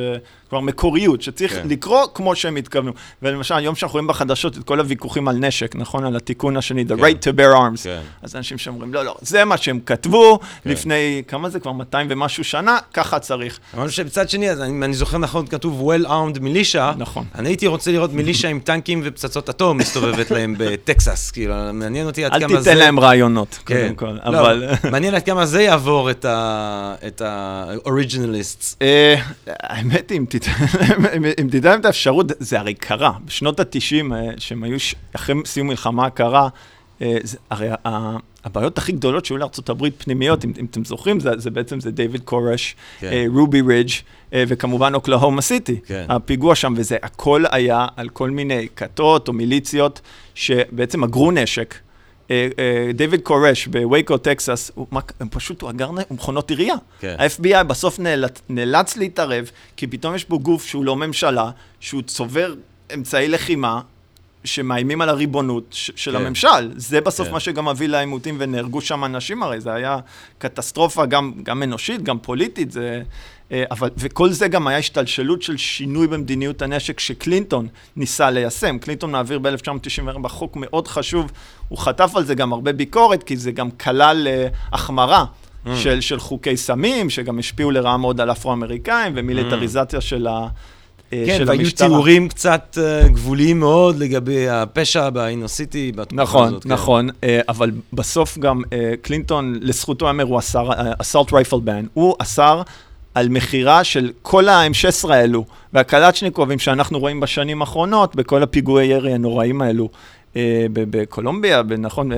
כלומר 0.49 0.65
מקוריות, 0.65 1.21
שצריך 1.21 1.53
כן. 1.53 1.67
לקרוא 1.69 1.99
כמו 2.13 2.35
שהם 2.35 2.55
התכוונו. 2.55 2.91
ולמשל, 3.21 3.55
היום 3.55 3.75
שאנחנו 3.75 3.93
רואים 3.93 4.07
בחדשות 4.07 4.57
את 4.57 4.63
כל 4.63 4.79
הוויכוחים 4.79 5.27
על 5.27 5.35
נשק, 5.37 5.75
נכון? 5.75 6.05
על 6.05 6.15
התיקון 6.15 6.57
השני, 6.57 6.85
the 6.87 6.95
כן. 6.97 7.01
right 7.03 7.17
to 7.23 7.37
bear 7.39 7.55
arms. 7.57 7.83
כן. 7.83 7.99
אז 8.21 8.35
אנשים 8.35 8.57
שאומרים, 8.57 8.93
לא, 8.93 9.05
לא, 9.05 9.15
זה 9.21 9.45
מה 9.45 9.57
שהם 9.57 9.79
כתבו 9.85 10.39
כן. 10.63 10.69
לפני, 10.69 11.23
כמה 11.27 11.49
זה 11.49 11.59
כבר 11.59 11.71
200 11.71 12.07
ומשהו 12.09 12.43
שנה, 12.43 12.77
ככה 12.93 13.19
צריך. 13.19 13.59
אבל 13.73 13.89
שבצד 13.89 14.29
שני, 14.29 14.49
אז 14.51 14.61
אני, 14.61 14.85
אני 14.85 14.93
זוכר 14.93 15.17
נכון, 15.17 15.47
כתוב 15.47 15.91
well 15.91 16.05
armed 16.07 16.39
מילישה. 16.39 16.93
נכון. 16.97 17.25
אני 17.35 17.49
הייתי 17.49 17.67
רוצה 17.67 17.91
לראות 17.91 18.13
מילישה 18.13 18.47
עם 18.47 18.59
טנקים 18.59 19.01
ופצצות 19.03 19.49
אטום 19.49 19.77
מסתובבת 19.77 20.31
להם 20.31 20.55
בטקסס, 20.57 21.31
כאילו, 21.31 21.55
מעניין 21.73 22.05
אותי 22.07 22.25
עד 22.25 22.33
אל 22.33 22.39
כמה 22.39 22.61
זה... 22.61 22.69
תיתן 22.69 22.77
להם 22.77 22.99
רעיונות, 22.99 23.59
כן, 23.65 23.93
קודם 23.95 24.17
כל. 24.19 24.29
לא, 24.31 24.39
אבל... 24.39 24.69
מעניין 24.91 25.15
עד 25.15 25.23
כמה 25.23 25.45
זה 25.45 25.61
יעבור 25.61 26.11
את 26.11 26.25
ה- 26.25 26.95
ה-originalists. 27.37 28.75
אה, 28.81 29.15
האמת 29.47 30.09
היא, 30.09 30.19
אם 30.19 30.25
תיתן 30.25 30.51
להם- 31.69 31.79
את 31.79 31.85
האפשרות, 31.85 32.25
זה 32.39 32.59
הרי 32.59 32.73
קרה. 32.73 33.11
בשנות 33.25 33.59
ה-90, 33.59 34.13
שהם 34.37 34.63
היו, 34.63 34.77
אחרי 35.15 35.35
סיום 35.45 35.67
מלחמה 35.67 36.05
הקרה, 36.05 36.47
אה, 37.01 37.17
הרי 37.49 37.67
הבעיות 38.45 38.77
הכי 38.77 38.91
גדולות 38.91 39.25
שהיו 39.25 39.37
לארה"ב 39.37 39.89
פנימיות, 39.97 40.45
אם 40.45 40.51
אם 40.59 40.65
אתם 40.65 40.85
זוכרים, 40.85 41.19
זה 41.19 41.29
זה 41.37 41.49
בעצם 41.49 41.79
זה 41.79 41.91
דיוויד 41.91 42.21
קורש, 42.21 42.75
כן. 42.99 43.07
אה, 43.11 43.25
רובי 43.33 43.61
רידג' 43.61 43.89
אה, 44.33 44.43
וכמובן 44.47 44.95
אוקלהומה 44.95 45.41
סיטי. 45.41 45.79
כן. 45.85 46.05
הפיגוע 46.09 46.55
שם, 46.55 46.73
וזה 46.77 46.97
הכל 47.03 47.43
היה 47.51 47.87
על 47.95 48.09
כל 48.09 48.29
מיני 48.29 48.67
כתות 48.75 49.27
או 49.27 49.33
מיליציות 49.33 50.01
שבעצם 50.35 51.03
אגרו 51.03 51.31
נשק. 51.31 51.75
אה, 52.31 52.47
אה, 52.59 52.91
דיוויד 52.93 53.21
קורש 53.21 53.67
בווייקו, 53.67 54.17
טקסס, 54.17 54.71
הם 55.19 55.29
פשוט, 55.29 55.61
הוא 55.61 55.69
אגר 55.69 55.91
מכונות 56.11 56.49
עירייה. 56.49 56.75
כן. 56.99 57.15
ה-FBI 57.19 57.63
בסוף 57.63 57.99
נאלץ, 57.99 58.41
נאלץ 58.49 58.97
להתערב, 58.97 59.51
כי 59.77 59.87
פתאום 59.87 60.15
יש 60.15 60.29
בו 60.29 60.39
גוף 60.39 60.65
שהוא 60.65 60.85
לא 60.85 60.95
ממשלה, 60.95 61.49
שהוא 61.79 62.01
צובר 62.01 62.53
אמצעי 62.93 63.27
לחימה, 63.27 63.81
שמאיימים 64.43 65.01
על 65.01 65.09
הריבונות 65.09 65.63
ש- 65.71 65.91
של 65.95 66.11
כן. 66.11 66.17
הממשל. 66.17 66.71
זה 66.75 67.01
בסוף 67.01 67.27
כן. 67.27 67.33
מה 67.33 67.39
שגם 67.39 67.67
הביא 67.67 67.87
לעימותים 67.87 68.35
ונהרגו 68.39 68.81
שם 68.81 69.05
אנשים 69.05 69.43
הרי, 69.43 69.61
זה 69.61 69.73
היה 69.73 69.97
קטסטרופה 70.37 71.05
גם, 71.05 71.33
גם 71.43 71.63
אנושית, 71.63 72.03
גם 72.03 72.19
פוליטית, 72.19 72.71
זה... 72.71 73.01
אה, 73.51 73.63
אבל, 73.71 73.89
וכל 73.97 74.29
זה 74.29 74.47
גם 74.47 74.67
היה 74.67 74.77
השתלשלות 74.77 75.41
של 75.41 75.57
שינוי 75.57 76.07
במדיניות 76.07 76.61
הנשק 76.61 76.99
שקלינטון 76.99 77.67
ניסה 77.95 78.29
ליישם. 78.29 78.77
קלינטון 78.77 79.11
מעביר 79.11 79.39
ב-1994 79.39 80.27
חוק 80.27 80.55
מאוד 80.55 80.87
חשוב, 80.87 81.31
הוא 81.67 81.77
חטף 81.77 82.11
על 82.15 82.25
זה 82.25 82.35
גם 82.35 82.53
הרבה 82.53 82.73
ביקורת, 82.73 83.23
כי 83.23 83.37
זה 83.37 83.51
גם 83.51 83.71
כלל 83.71 84.27
אה, 84.27 84.47
החמרה. 84.71 85.25
Mm. 85.65 85.69
של, 85.75 86.01
של 86.01 86.19
חוקי 86.19 86.57
סמים, 86.57 87.09
שגם 87.09 87.39
השפיעו 87.39 87.71
לרעה 87.71 87.97
מאוד 87.97 88.21
על 88.21 88.31
אפרו-אמריקאים, 88.31 89.13
ומיליטריזציה 89.15 90.01
של, 90.01 90.27
ה, 90.27 90.47
אה, 91.13 91.23
כן, 91.25 91.37
של 91.37 91.43
והיו 91.47 91.59
המשטרה. 91.61 91.87
תיאורים 91.87 92.29
קצת 92.29 92.77
גבוליים 93.05 93.59
מאוד 93.59 93.99
לגבי 93.99 94.49
הפשע 94.49 95.09
באינוסיטי 95.09 95.91
בתקופה 95.91 96.21
נכון, 96.21 96.47
הזאת. 96.47 96.63
כן. 96.63 96.71
נכון, 96.71 97.09
אה, 97.23 97.39
אבל 97.49 97.71
בסוף 97.93 98.37
גם 98.37 98.61
קלינטון, 99.01 99.59
לזכותו 99.61 100.05
ייאמר, 100.05 100.23
הוא 100.23 100.39
אסר, 100.39 100.69
אסולט 101.01 101.33
רייפל 101.33 101.59
בן, 101.59 101.85
הוא 101.93 102.15
אסר 102.19 102.61
על 103.17 103.29
מכירה 103.29 103.83
של 103.83 104.11
כל 104.21 104.49
ה-M16 104.49 105.13
האלו, 105.13 105.45
והקלצ'ניקובים 105.73 106.59
שאנחנו 106.59 106.99
רואים 106.99 107.19
בשנים 107.19 107.61
האחרונות, 107.61 108.15
בכל 108.15 108.43
הפיגועי 108.43 108.85
ירי 108.87 109.13
הנוראים 109.13 109.61
האלו. 109.61 109.89
אה, 110.35 110.65
בקולומביה, 110.71 111.61
נכון? 111.77 112.11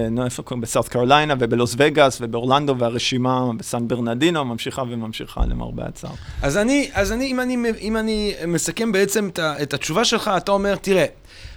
בסארט 0.62 0.88
קרוליינה 0.88 1.34
ובלוס 1.40 1.76
וגאס 1.78 2.18
ובאורלנדו 2.22 2.76
והרשימה 2.78 3.42
בסן 3.58 3.88
ברנרדינו 3.88 4.46
ממשיכה 4.46 4.82
וממשיכה 4.82 5.42
למרבה 5.46 5.84
הצער. 5.88 6.12
אז 6.42 6.58
אני, 6.58 6.90
אז 6.94 7.12
אני, 7.12 7.26
אם 7.26 7.40
אני, 7.40 7.58
אם 7.82 7.98
אני 7.98 8.34
מסכם 8.48 8.92
בעצם 8.92 9.30
את, 9.62 9.74
התשובה 9.74 10.06
שלך, 10.06 10.32
אתה 10.38 10.52
אומר, 10.52 10.76
תראה, 10.76 11.06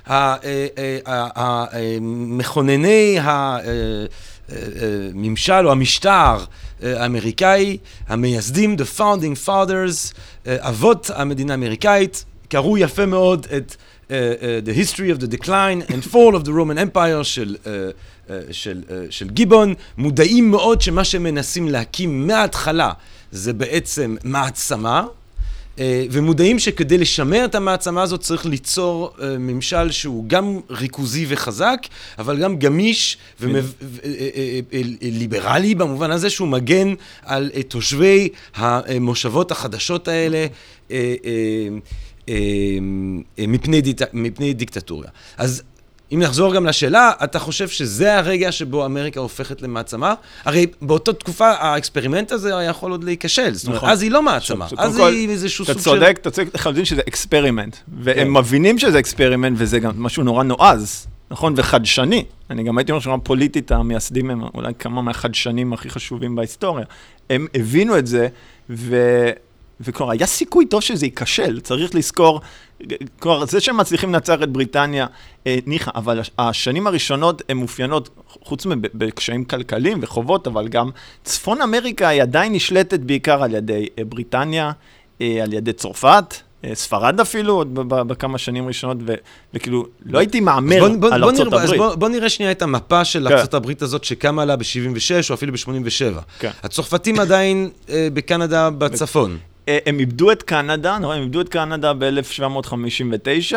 ה- 0.07 0.13
אה, 0.13 0.37
אה, 0.79 0.99
ה- 1.07 1.41
ה- 1.41 1.67
מכונני 2.01 3.19
הממשל 4.83 5.67
או 5.67 5.73
המשטר 5.73 6.45
אה, 6.83 7.03
האמריקאי, 7.03 7.79
המייסדים, 8.09 8.77
the 8.79 8.99
founding 8.99 9.47
fathers, 9.47 10.15
אה, 10.47 10.57
אבות 10.69 11.11
המדינה 11.15 11.53
האמריקאית, 11.53 12.25
קראו 12.49 12.79
יפה 12.79 13.07
מאוד 13.07 13.47
את 13.57 13.77
uh, 13.77 14.11
uh, 14.11 14.13
The 14.69 14.75
History 14.75 15.11
of 15.11 15.19
the 15.21 15.27
Decline 15.27 15.83
and 15.93 16.05
Fall 16.05 16.35
of 16.35 16.45
the 16.45 16.53
Roman 16.53 16.79
Empire 16.79 17.23
של, 17.23 17.57
uh, 17.65 17.67
uh, 17.67 18.33
של, 18.51 18.83
uh, 18.89 18.93
של 19.11 19.31
גיבון, 19.31 19.75
מודעים 19.99 20.51
מאוד 20.51 20.81
שמה 20.81 21.05
שהם 21.05 21.23
מנסים 21.23 21.69
להקים 21.69 22.27
מההתחלה 22.27 22.93
זה 23.33 23.53
בעצם 23.53 24.17
מעצמה, 24.25 25.05
ומודעים 25.81 26.59
שכדי 26.59 26.99
לשמר 26.99 27.45
את 27.45 27.55
המעצמה 27.55 28.03
הזאת 28.03 28.21
צריך 28.21 28.47
ליצור 28.47 29.11
uh, 29.17 29.23
ממשל 29.39 29.91
שהוא 29.91 30.25
גם 30.27 30.61
ריכוזי 30.71 31.27
וחזק, 31.29 31.79
אבל 32.19 32.39
גם 32.39 32.59
גמיש 32.59 33.17
וליברלי 35.01 35.75
במובן 35.75 36.11
הזה 36.11 36.31
שהוא 36.31 36.49
מגן 36.49 36.95
על 37.23 37.51
תושבי 37.69 38.29
המושבות 38.55 39.51
החדשות 39.51 40.09
האלה. 40.09 40.47
אה, 40.91 41.15
אה, 42.29 43.47
מפני, 43.49 43.81
דיט... 43.81 44.03
מפני 44.13 44.55
דיקטטוריה. 44.55 45.11
אז 45.37 45.63
אם 46.13 46.21
נחזור 46.21 46.55
גם 46.55 46.67
לשאלה, 46.67 47.13
אתה 47.25 47.39
חושב 47.39 47.69
שזה 47.69 48.19
הרגע 48.19 48.53
שבו 48.53 48.85
אמריקה 48.85 49.21
הופכת 49.21 49.63
למעצמה? 49.63 50.15
הרי 50.45 50.67
באותה 50.83 51.13
תקופה 51.13 51.51
ה 51.51 51.58
experiment 51.58 52.33
הזה 52.33 52.57
היה 52.59 52.71
יכול 52.71 52.91
עוד 52.91 53.05
להיכשל. 53.05 53.55
זאת 53.55 53.67
אומרת, 53.67 53.77
נכון. 53.77 53.91
אז 53.91 54.03
היא 54.03 54.11
לא 54.11 54.23
מעצמה, 54.23 54.67
אז 54.79 54.99
היא 54.99 55.29
איזשהו 55.29 55.65
אתה 55.65 55.73
סוג 55.73 55.83
של... 55.83 55.85
צודק, 55.85 56.19
אתה 56.21 56.31
צודק 56.31 56.55
לחלוטין 56.55 56.85
שזה 56.85 57.03
experiment. 57.09 57.77
והם 58.03 58.17
כן. 58.17 58.31
מבינים 58.31 58.79
שזה 58.79 58.99
experiment, 58.99 59.57
וזה 59.61 59.79
גם 59.79 59.93
משהו 59.97 60.23
נורא 60.23 60.45
נועז, 60.45 61.07
נכון? 61.31 61.55
וחדשני. 61.57 62.25
אני 62.51 62.63
גם 62.63 62.79
הייתי 62.79 62.93
אומר 62.93 63.01
שגם 63.01 63.21
פוליטית, 63.21 63.73
המייסדים 63.73 64.31
הם 64.31 64.43
אולי 64.55 64.73
כמה 64.79 65.03
מהחדשנים 65.03 65.73
הכי 65.73 65.91
חשובים 65.91 66.35
בהיסטוריה. 66.35 66.85
הם 67.31 67.47
הבינו 67.55 67.99
את 67.99 68.07
זה, 68.07 68.29
ו... 68.71 68.97
וכלומר, 69.85 70.13
היה 70.13 70.27
סיכוי 70.27 70.67
טוב 70.67 70.81
שזה 70.81 71.07
ייכשל, 71.07 71.61
צריך 71.61 71.95
לזכור, 71.95 72.41
כלומר, 73.19 73.45
זה 73.45 73.61
שהם 73.61 73.77
מצליחים 73.77 74.13
לנצח 74.13 74.39
את 74.43 74.49
בריטניה, 74.51 75.07
אה, 75.47 75.57
ניחא, 75.67 75.91
אבל 75.95 76.21
הש- 76.21 76.31
השנים 76.39 76.87
הראשונות 76.87 77.43
הן 77.49 77.57
מאופיינות, 77.57 78.09
חוץ 78.29 78.67
מבקשיים 78.67 79.45
כלכליים 79.45 79.99
וחובות, 80.03 80.47
אבל 80.47 80.69
גם 80.69 80.91
צפון 81.25 81.63
אמריקה 81.63 82.09
היא 82.09 82.23
עדיין 82.23 82.53
נשלטת 82.53 83.01
בעיקר 83.01 83.43
על 83.43 83.55
ידי 83.55 83.87
אה, 83.99 84.05
בריטניה, 84.05 84.73
אה, 85.21 85.39
על 85.43 85.53
ידי 85.53 85.73
צרפת. 85.73 86.35
אה, 86.65 86.75
ספרד 86.75 87.21
אפילו, 87.21 87.55
עוד 87.55 87.75
בכמה 87.89 88.39
שנים 88.39 88.67
ראשונות, 88.69 88.97
ו- 89.07 89.15
וכאילו, 89.55 89.87
לא 90.07 90.19
הייתי 90.19 90.41
מהמר 90.41 90.89
בוא, 90.89 90.97
בוא, 90.97 91.09
על 91.15 91.25
ארצות 91.25 91.47
נראה, 91.47 91.59
אז 91.63 91.65
הברית. 91.65 91.81
בוא, 91.81 91.95
בוא 91.95 92.09
נראה 92.09 92.29
שנייה 92.29 92.51
את 92.53 92.63
המפה 92.63 93.05
של 93.05 93.29
כן. 93.29 93.35
ארצות 93.35 93.55
הברית 93.55 93.83
הזאת 93.83 94.05
שקמה 94.05 94.45
לה 94.45 94.57
ב-76 94.57 95.31
או 95.31 95.35
אפילו 95.35 95.53
ב-87. 95.53 96.21
כן. 96.39 96.51
הצרפתים 96.63 97.21
עדיין 97.21 97.71
אה, 97.91 98.09
בקנדה 98.15 98.71
בצפון. 98.71 99.39
אה, 99.69 99.79
הם 99.87 99.99
איבדו 99.99 100.33
את 100.33 100.43
קנדה, 100.43 100.99
נכון? 100.99 101.17
הם 101.17 101.23
איבדו 101.23 101.41
את 101.41 101.49
קנדה 101.49 101.93
ב-1759. 101.93 103.55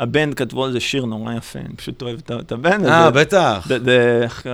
הבן 0.00 0.32
כתבו 0.32 0.64
על 0.64 0.72
זה 0.72 0.80
שיר 0.80 1.04
נורא 1.04 1.34
יפה, 1.34 1.58
אני 1.58 1.76
פשוט 1.76 2.02
אוהב 2.02 2.18
את 2.40 2.52
הבן. 2.52 2.86
אה. 2.86 3.10
בטח. 3.10 3.68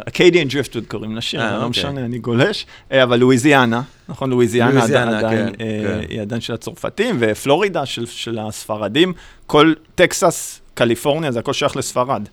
Acadian 0.09 0.51
Driftwood 0.51 0.87
קוראים 0.89 1.17
לשיר, 1.17 1.41
אה, 1.41 1.51
לא 1.51 1.57
אוקיי. 1.57 1.69
משנה, 1.69 2.05
אני 2.05 2.19
גולש. 2.19 2.67
אה, 2.93 3.03
אבל 3.03 3.17
לואיזיאנה, 3.17 3.83
נכון, 4.09 4.31
לואיזיאנה 4.31 4.85
עדיין, 4.85 5.47
כן, 5.47 5.53
כן. 5.59 6.01
היא 6.09 6.21
עדיין 6.21 6.41
של 6.41 6.55
הצרפתים, 6.55 7.17
ופלורידה 7.21 7.87
של, 7.87 8.39
הספרדים, 8.39 9.13
כל 9.47 9.73
טקסס, 9.95 10.61
קליפורניה, 10.75 11.33
זה 11.33 11.39
הכל 11.39 11.53
שייך 11.53 11.77
לספרד. 11.77 12.29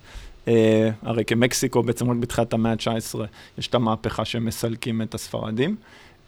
הרי 1.02 1.24
כמקסיקו 1.26 1.82
בעצם 1.82 2.10
רק 2.10 2.16
בתחילת 2.16 2.52
המאה 2.52 2.72
ה-19 2.72 3.18
יש 3.58 3.68
את 3.68 3.74
המהפכה 3.74 4.24
שהם 4.24 4.44
מסלקים 4.44 5.02
את 5.02 5.14
הספרדים. 5.14 5.76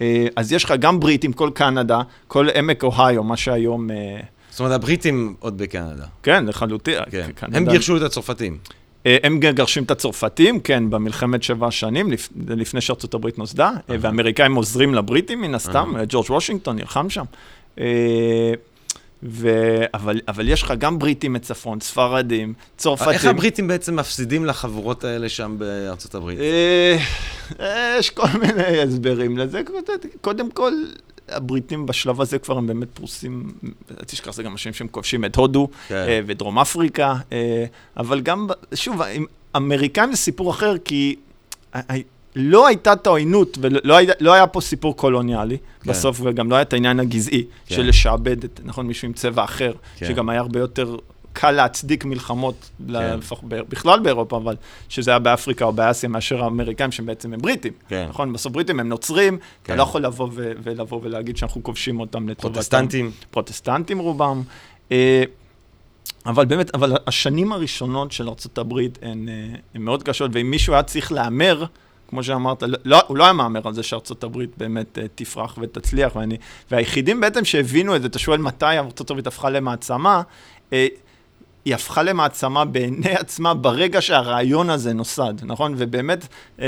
אה, 0.01 0.27
אז 0.37 0.53
יש 0.53 0.65
לך 0.65 0.75
גם 0.79 1.01
בריטים, 1.01 1.33
כל 1.33 1.51
קנדה, 1.55 2.01
כל 2.29 2.49
עמק 2.55 2.83
אוהיו, 2.83 3.25
מה 3.25 3.37
שהיום, 3.37 3.91
אה, 3.91 4.21
זאת 4.51 4.61
אומרת, 4.61 4.73
הבריטים 4.73 5.35
עוד 5.39 5.59
בקנדה. 5.59 6.05
כן, 6.23 6.47
לחלוטין. 6.47 6.99
כן. 7.11 7.31
קנדה- 7.35 7.57
הם 7.59 7.67
גירשו 7.69 7.97
את 7.97 8.03
הצרפתים. 8.03 8.59
אה, 9.07 9.17
הם 9.23 9.41
גרשים 9.41 9.83
את 9.83 9.91
הצרפתים, 9.91 10.61
כן, 10.61 10.91
במלחמת 10.91 11.43
שבע 11.43 11.71
שנים, 11.71 12.13
לפ... 12.13 12.29
לפני 12.49 12.81
שארצות 12.81 13.15
הברית 13.15 13.39
נוסדה, 13.39 13.71
uh-huh. 13.71 13.93
והאמריקאים 14.01 14.55
עוזרים 14.55 14.95
לבריטים 14.95 15.41
מן 15.41 15.55
הסתם, 15.55 15.93
uh-huh. 15.97 16.05
ג'ורג' 16.09 16.31
וושינגטון 16.31 16.77
נלחם 16.77 17.11
שם. 17.11 17.25
ו... 19.23 19.49
אבל, 19.95 20.21
אבל 20.29 20.49
יש 20.49 20.63
לך 20.63 20.75
גם 20.79 20.99
בריטים 20.99 21.33
מצפון, 21.33 21.81
ספרדים, 21.81 22.55
צרפתים. 22.77 23.13
איך 23.13 23.25
הבריטים 23.25 23.69
בעצם 23.69 23.97
מפסידים 23.97 24.45
לחבורות 24.45 25.05
האלה 25.05 25.29
שם 25.29 25.57
בארצות 25.59 26.15
הברית? 26.15 26.39
אה, 27.61 27.97
יש 27.99 28.11
כל 28.11 28.29
מיני 28.41 28.81
הסברים 28.83 29.39
לזה. 29.39 29.63
קודם 30.21 30.51
כל, 30.51 30.73
הבריטים 31.29 31.87
בשלב 31.87 32.21
הזה 32.21 32.39
כבר 32.39 32.59
הם 32.59 32.67
באמת 32.67 32.89
פרוסים, 32.95 33.53
אל 33.91 34.05
תשכח, 34.05 34.33
זה 34.33 34.43
גם 34.43 34.53
אנשים 34.53 34.73
שהם 34.73 34.89
כובשים 34.89 35.25
את 35.25 35.37
הודו 35.37 35.69
כן. 35.89 35.95
אה, 35.95 36.21
ודרום 36.27 36.59
אפריקה, 36.59 37.15
אה, 37.33 37.65
אבל 37.97 38.21
גם, 38.21 38.47
שוב, 38.75 39.01
אמריקאים 39.57 40.13
זה 40.13 40.17
סיפור 40.17 40.51
אחר, 40.51 40.79
כי 40.79 41.17
לא 42.37 42.67
הייתה 42.67 42.93
את 42.93 43.07
העוינות, 43.07 43.59
ולא 43.61 43.97
היה, 43.97 44.13
לא 44.21 44.33
היה 44.33 44.47
פה 44.47 44.61
סיפור 44.61 44.97
קולוניאלי 44.97 45.59
כן. 45.59 45.91
בסוף, 45.91 46.21
וגם 46.23 46.51
לא 46.51 46.55
היה 46.55 46.63
את 46.63 46.73
העניין 46.73 47.01
הגזעי 47.01 47.45
כן. 47.67 47.75
של 47.75 47.83
לשעבד 47.83 48.45
את, 48.45 48.61
נכון, 48.65 48.87
מישהו 48.87 49.07
עם 49.07 49.13
צבע 49.13 49.45
אחר, 49.45 49.73
כן. 49.99 50.07
שגם 50.07 50.29
היה 50.29 50.41
הרבה 50.41 50.61
יותר 50.61 50.97
קל 51.33 51.51
להצדיק 51.51 52.05
מלחמות, 52.05 52.71
כן. 52.79 52.93
לפח, 52.93 53.41
בכלל 53.43 54.01
באירופה, 54.01 54.37
אבל 54.37 54.57
שזה 54.89 55.11
היה 55.11 55.19
באפריקה 55.19 55.65
או 55.65 55.73
באסיה, 55.73 56.09
מאשר 56.09 56.45
האמריקאים 56.45 56.93
שהם 56.93 57.07
בעצם 57.07 57.33
הם 57.33 57.41
בריטים. 57.41 57.73
כן. 57.89 58.07
נכון? 58.09 58.33
בסוף 58.33 58.53
בריטים 58.53 58.81
הם 58.81 58.89
נוצרים, 58.89 59.39
כן. 59.39 59.45
אתה 59.65 59.77
לא 59.77 59.83
יכול 59.83 60.03
לבוא 60.03 60.29
ו- 60.33 60.53
ולבוא 60.63 61.01
ולהגיד 61.03 61.37
שאנחנו 61.37 61.63
כובשים 61.63 62.01
אותם 62.01 62.29
לטובתם. 62.29 62.53
פרוטסטנטים. 62.53 63.11
פרוטסטנטים 63.31 63.99
רובם. 63.99 64.43
אה, 64.93 65.23
אבל 66.27 66.45
באמת, 66.45 66.75
אבל 66.75 66.97
השנים 67.07 67.53
הראשונות 67.53 68.13
של 68.13 68.29
ארה"ב 68.29 68.79
הן, 69.03 69.29
אה, 69.29 69.35
הן 69.75 69.83
מאוד 69.83 70.03
קשות, 70.03 70.31
ואם 70.35 70.51
מישהו 70.51 70.75
היה 70.75 70.83
צריך 70.83 71.13
להמר, 71.13 71.65
כמו 72.11 72.23
שאמרת, 72.23 72.63
לא, 72.63 72.79
לא, 72.85 73.01
הוא 73.07 73.17
לא 73.17 73.25
היה 73.25 73.33
מהמר 73.33 73.61
על 73.65 73.75
זה 73.75 73.83
שארצות 73.83 74.25
הברית 74.25 74.51
באמת 74.57 74.99
uh, 74.99 75.01
תפרח 75.15 75.59
ותצליח, 75.61 76.17
ואני, 76.17 76.37
והיחידים 76.71 77.21
בעצם 77.21 77.45
שהבינו 77.45 77.97
את 77.97 78.03
זה, 78.03 78.07
אתה 78.07 78.19
שואל 78.19 78.39
מתי 78.39 78.79
ארצות 78.79 79.11
הברית 79.11 79.27
הפכה 79.27 79.51
למעצמה, 79.51 80.23
uh, 80.71 80.73
היא 81.65 81.75
הפכה 81.75 82.03
למעצמה 82.03 82.65
בעיני 82.65 83.15
עצמה 83.15 83.55
ברגע 83.55 84.01
שהרעיון 84.01 84.71
הזה 84.71 84.93
נוסד, 84.93 85.35
נכון? 85.43 85.75
ובאמת, 85.77 86.27
uh, 86.59 86.63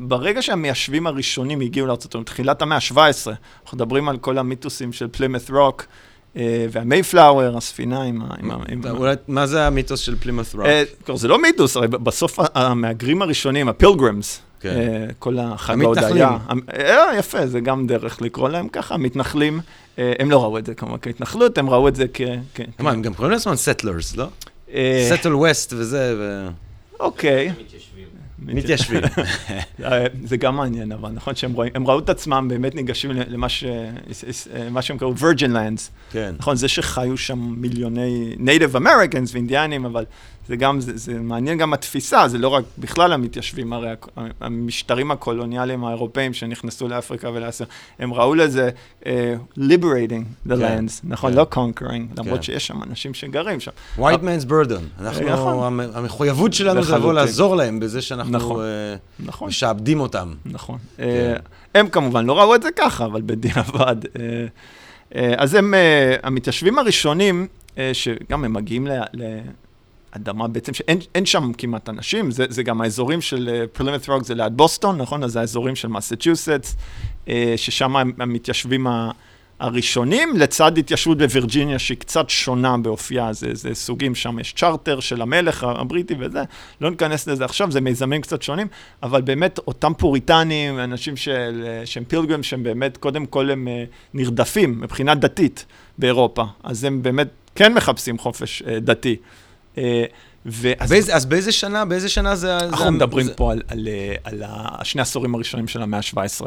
ברגע 0.00 0.42
שהמיישבים 0.42 1.06
הראשונים 1.06 1.60
הגיעו 1.60 1.86
לארצות 1.86 2.14
הברית, 2.14 2.26
תחילת 2.26 2.62
המאה 2.62 2.76
ה-17, 2.76 3.30
אנחנו 3.64 3.76
מדברים 3.76 4.08
על 4.08 4.18
כל 4.18 4.38
המיתוסים 4.38 4.92
של 4.92 5.08
פלימת 5.08 5.50
רוק, 5.50 5.86
והמייפלאואר, 6.70 7.56
הספינה 7.56 8.02
עם 8.02 8.22
ה... 8.22 8.90
אולי, 8.90 9.14
מה 9.28 9.46
זה 9.46 9.66
המיתוס 9.66 10.00
של 10.00 10.16
פלימת 10.16 10.54
רוק? 10.54 11.16
זה 11.16 11.28
לא 11.28 11.42
מיתוס, 11.42 11.76
הרי 11.76 11.88
בסוף 11.88 12.38
המהגרים 12.54 13.22
הראשונים, 13.22 13.68
הפילגרימס, 13.68 14.40
כן. 14.62 14.68
אה, 14.68 15.06
כל 15.18 15.38
החג 15.38 15.82
ההודיה. 15.82 16.38
אה, 16.74 17.18
יפה, 17.18 17.46
זה 17.46 17.60
גם 17.60 17.86
דרך 17.86 18.22
לקרוא 18.22 18.48
להם 18.48 18.68
ככה, 18.68 18.96
מתנחלים. 18.96 19.60
אה, 19.98 20.12
הם 20.18 20.30
לא 20.30 20.42
ראו 20.42 20.58
את 20.58 20.66
זה 20.66 20.74
כמובן 20.74 20.98
כהתנחלות, 21.02 21.58
הם 21.58 21.70
ראו 21.70 21.88
את 21.88 21.96
זה 21.96 22.04
כ... 22.14 22.20
מה, 22.78 22.90
הם 22.90 23.02
גם 23.02 23.14
קוראים 23.14 23.32
לעצמם 23.32 23.56
סטלרס, 23.56 24.16
לא? 24.16 24.26
סטל 25.08 25.34
ווסט 25.34 25.72
וזה, 25.72 26.14
ו... 26.18 26.48
אוקיי. 27.00 27.52
מתיישבים. 28.46 29.00
זה 30.30 30.36
גם 30.36 30.56
מעניין, 30.56 30.92
אבל 30.92 31.10
נכון 31.10 31.34
שהם 31.34 31.52
רואים, 31.52 31.72
הם 31.74 31.86
ראו 31.86 31.98
את 31.98 32.08
עצמם 32.08 32.46
באמת 32.48 32.74
ניגשים 32.74 33.10
למה 33.10 33.48
ש... 33.48 33.64
שהם 34.80 34.98
קראו 34.98 35.14
Virgin 35.14 35.50
Lands. 35.52 35.90
כן. 36.12 36.34
נכון, 36.38 36.56
זה 36.56 36.68
שחיו 36.68 37.16
שם 37.16 37.54
מיליוני 37.56 38.36
Native 38.38 38.76
Americans 38.76 39.30
ואינדיאנים, 39.32 39.84
אבל 39.84 40.04
זה 40.48 40.56
גם, 40.56 40.80
זה, 40.80 40.96
זה 40.96 41.20
מעניין 41.20 41.58
גם 41.58 41.72
התפיסה, 41.72 42.28
זה 42.28 42.38
לא 42.38 42.48
רק 42.48 42.64
בכלל 42.78 43.12
המתיישבים, 43.12 43.72
הרי 43.72 43.90
המשטרים 44.40 45.10
הקולוניאליים 45.10 45.84
האירופאים 45.84 46.34
שנכנסו 46.34 46.88
לאפריקה 46.88 47.30
ולאסיה, 47.30 47.66
הם 47.98 48.14
ראו 48.14 48.34
לזה 48.34 48.70
uh, 49.00 49.06
liberating 49.58 50.48
the 50.48 50.56
כן, 50.56 50.86
lands, 50.86 50.92
נכון? 51.04 51.32
כן. 51.32 51.36
לא 51.36 51.46
conquering, 51.52 52.20
למרות 52.20 52.36
כן. 52.36 52.42
שיש 52.42 52.66
שם 52.66 52.82
אנשים 52.82 53.14
שגרים 53.14 53.60
שם. 53.60 53.70
white 53.98 54.00
man's 54.00 54.48
burden, 54.48 55.00
אנחנו, 55.00 55.28
נכון. 55.28 55.80
המחויבות 55.94 56.52
שלנו 56.52 56.82
זה 56.82 56.96
לבוא 56.96 57.12
לעזור 57.12 57.56
להם 57.56 57.80
בזה 57.80 58.02
שאנחנו 58.02 58.32
נכון, 58.32 58.64
uh, 58.64 59.26
נכון. 59.26 59.48
משעבדים 59.48 60.00
אותם. 60.00 60.34
נכון. 60.46 60.78
כן. 60.96 61.34
Uh, 61.36 61.40
הם 61.74 61.88
כמובן 61.88 62.26
לא 62.26 62.38
ראו 62.38 62.54
את 62.54 62.62
זה 62.62 62.68
ככה, 62.76 63.04
אבל 63.04 63.22
בדיעבד. 63.26 63.96
Uh, 64.04 64.08
uh, 65.12 65.16
אז 65.36 65.54
הם, 65.54 65.74
uh, 65.74 66.26
המתיישבים 66.26 66.78
הראשונים, 66.78 67.46
שגם 67.92 68.44
הם 68.44 68.52
מגיעים 68.52 68.86
ל... 68.86 68.90
ל 69.14 69.38
אדמה 70.16 70.48
בעצם 70.48 70.74
שאין 70.74 71.26
שם 71.26 71.52
כמעט 71.58 71.88
אנשים, 71.88 72.30
זה, 72.30 72.44
זה 72.48 72.62
גם 72.62 72.80
האזורים 72.80 73.20
של 73.20 73.64
פרלימת 73.72 74.08
uh, 74.08 74.12
רוק 74.12 74.24
זה 74.24 74.34
ליד 74.34 74.56
בוסטון, 74.56 74.98
נכון? 74.98 75.24
אז 75.24 75.32
זה 75.32 75.40
האזורים 75.40 75.76
של 75.76 75.88
מסצ'וסטס, 75.88 76.76
uh, 77.26 77.30
ששם 77.56 77.96
הם 77.96 78.12
המתיישבים 78.18 78.86
הראשונים, 79.60 80.36
לצד 80.36 80.78
התיישבות 80.78 81.18
בווירג'יניה 81.18 81.78
שהיא 81.78 81.98
קצת 81.98 82.30
שונה 82.30 82.76
באופייה, 82.76 83.32
זה, 83.32 83.48
זה 83.52 83.74
סוגים, 83.74 84.14
שם 84.14 84.38
יש 84.38 84.52
צ'רטר 84.52 85.00
של 85.00 85.22
המלך 85.22 85.64
הבריטי 85.64 86.14
וזה, 86.18 86.42
לא 86.80 86.90
ניכנס 86.90 87.26
לזה 87.26 87.44
עכשיו, 87.44 87.70
זה 87.70 87.80
מיזמים 87.80 88.20
קצת 88.20 88.42
שונים, 88.42 88.66
אבל 89.02 89.22
באמת 89.22 89.58
אותם 89.66 89.92
פוריטנים, 89.98 90.78
אנשים 90.78 91.16
של, 91.16 91.66
שהם 91.84 92.04
פילגרים, 92.04 92.42
שהם 92.42 92.62
באמת, 92.62 92.96
קודם 92.96 93.26
כל 93.26 93.50
הם 93.50 93.68
uh, 93.68 93.90
נרדפים 94.14 94.80
מבחינה 94.80 95.14
דתית 95.14 95.66
באירופה, 95.98 96.44
אז 96.62 96.84
הם 96.84 97.02
באמת 97.02 97.28
כן 97.54 97.74
מחפשים 97.74 98.18
חופש 98.18 98.62
דתי. 98.62 99.16
אה, 99.78 100.04
ואז... 100.46 100.90
באיזה, 100.90 101.14
אז 101.14 101.26
באיזה 101.26 101.52
שנה, 101.52 101.84
באיזה 101.84 102.08
שנה 102.08 102.36
זה... 102.36 102.56
אנחנו 102.58 102.84
זה, 102.84 102.90
מדברים 102.90 103.26
זה... 103.26 103.34
פה 103.34 103.52
על, 103.52 103.62
על, 103.68 103.88
על, 104.24 104.42
על 104.42 104.84
שני 104.84 105.00
העשורים 105.00 105.34
הראשונים 105.34 105.68
של 105.68 105.82
המאה 105.82 105.98
ה-17. 105.98 106.46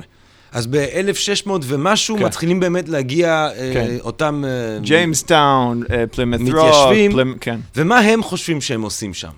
אז 0.52 0.68
ב-1600 0.68 1.50
ומשהו 1.64 2.18
כן. 2.18 2.26
מתחילים 2.26 2.60
באמת 2.60 2.90
להגיע 2.90 3.28
אה, 3.28 3.72
כן. 3.74 3.88
אה, 4.00 4.02
אותם... 4.02 4.44
ג'יימסטאון, 4.82 5.84
פלימת 6.12 6.40
רוק, 6.54 7.38
כן. 7.42 7.60
ומה 7.76 8.00
הם 8.00 8.24
חושבים 8.24 8.62
שהם 8.62 8.82
עושים 8.82 9.14
שם? 9.14 9.30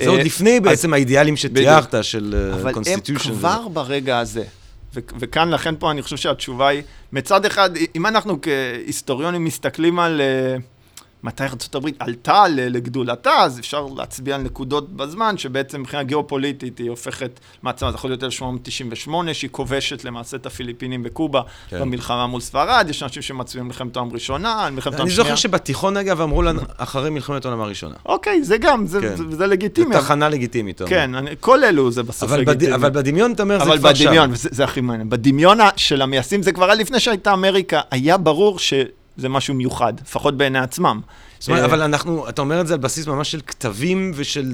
זה 0.00 0.08
עוד 0.08 0.20
לפני 0.20 0.60
בעצם 0.60 0.92
האידיאלים 0.92 1.36
שתיארת 1.36 1.94
של 2.02 2.52
constitution. 2.72 3.30
אבל 3.30 3.34
הם 3.34 3.38
כבר 3.38 3.68
ברגע 3.68 4.18
הזה, 4.18 4.44
וכאן 4.94 5.50
לכן 5.50 5.74
פה 5.78 5.90
אני 5.90 6.02
חושב 6.02 6.16
שהתשובה 6.16 6.68
היא, 6.68 6.82
מצד 7.12 7.44
אחד, 7.44 7.70
אם 7.96 8.06
אנחנו 8.06 8.38
כהיסטוריונים 8.42 9.44
מסתכלים 9.44 9.98
על... 9.98 10.20
Uh, 10.20 10.75
מתי 11.22 11.44
ארה"ב 11.44 11.86
עלתה 11.98 12.44
לגדולתה, 12.48 13.30
אז 13.30 13.58
אפשר 13.58 13.86
להצביע 13.96 14.34
על 14.34 14.42
נקודות 14.42 14.96
בזמן, 14.96 15.38
שבעצם 15.38 15.80
מבחינה 15.80 16.02
גיאופוליטית 16.02 16.78
היא 16.78 16.90
הופכת 16.90 17.40
מעצמה, 17.62 17.90
זה 17.90 17.94
יכול 17.94 18.10
להיות 18.10 18.24
1898, 18.24 19.34
שהיא 19.34 19.50
כובשת 19.50 20.04
למעשה 20.04 20.36
את 20.36 20.46
הפיליפינים 20.46 21.02
בקובה, 21.02 21.40
כן. 21.68 21.80
במלחמה 21.80 22.26
מול 22.26 22.40
ספרד, 22.40 22.86
יש 22.88 23.02
אנשים 23.02 23.22
שמצביעים 23.22 23.66
מלחמת 23.66 23.96
העולם 23.96 24.10
הראשונה, 24.10 24.68
מלחמת 24.72 24.94
העולם 24.94 25.06
השנייה. 25.06 25.22
אני 25.22 25.28
זוכר 25.28 25.34
שבתיכון, 25.34 25.96
אגב, 25.96 26.20
אמרו 26.20 26.42
לנו, 26.42 26.60
אחרי 26.76 27.10
מלחמת 27.10 27.44
העולם 27.44 27.60
הראשונה. 27.60 27.94
אוקיי, 28.06 28.44
זה 28.44 28.58
גם, 28.58 28.86
זה, 28.86 29.00
כן. 29.00 29.16
זה, 29.16 29.24
זה 29.36 29.46
לגיטימי. 29.46 29.94
זה 29.94 30.00
תחנה 30.00 30.28
לגיטימית. 30.28 30.82
כן, 30.82 31.14
אני, 31.14 31.30
כל 31.40 31.64
אלו 31.64 31.90
זה 31.90 32.02
בסוף 32.02 32.30
אבל 32.30 32.40
לגיטימי. 32.40 32.70
בד, 32.70 32.74
אבל 32.74 32.90
בדמיון, 32.90 33.32
אתה 33.32 33.42
אומר, 33.42 33.58
זה 33.58 33.64
כבר 33.64 33.74
שם. 33.74 33.82
אבל 33.82 33.92
בדמיון, 33.92 34.34
זה, 34.34 34.48
זה 34.52 34.64
הכי 34.64 34.80
מעניין. 34.80 35.10
בדמיון 35.10 35.58
של 35.76 36.02
המייסדים, 36.02 36.42
זה 36.42 36.52
כבר 36.52 36.64
היה 36.64 36.74
לפני 36.74 37.00
שהייתה 37.00 37.32
אמריקה, 37.32 37.80
היה 37.90 38.16
ברור 38.16 38.58
ש... 38.58 38.74
זה 39.16 39.28
משהו 39.28 39.54
מיוחד, 39.54 39.92
לפחות 40.00 40.36
בעיני 40.36 40.58
עצמם. 40.58 41.00
זאת 41.38 41.48
אומרת, 41.48 41.64
אבל 41.64 41.82
אנחנו, 41.82 42.28
אתה 42.28 42.42
אומר 42.42 42.60
את 42.60 42.66
זה 42.66 42.74
על 42.74 42.80
בסיס 42.80 43.06
ממש 43.06 43.30
של 43.30 43.40
כתבים 43.46 44.12
ושל 44.14 44.52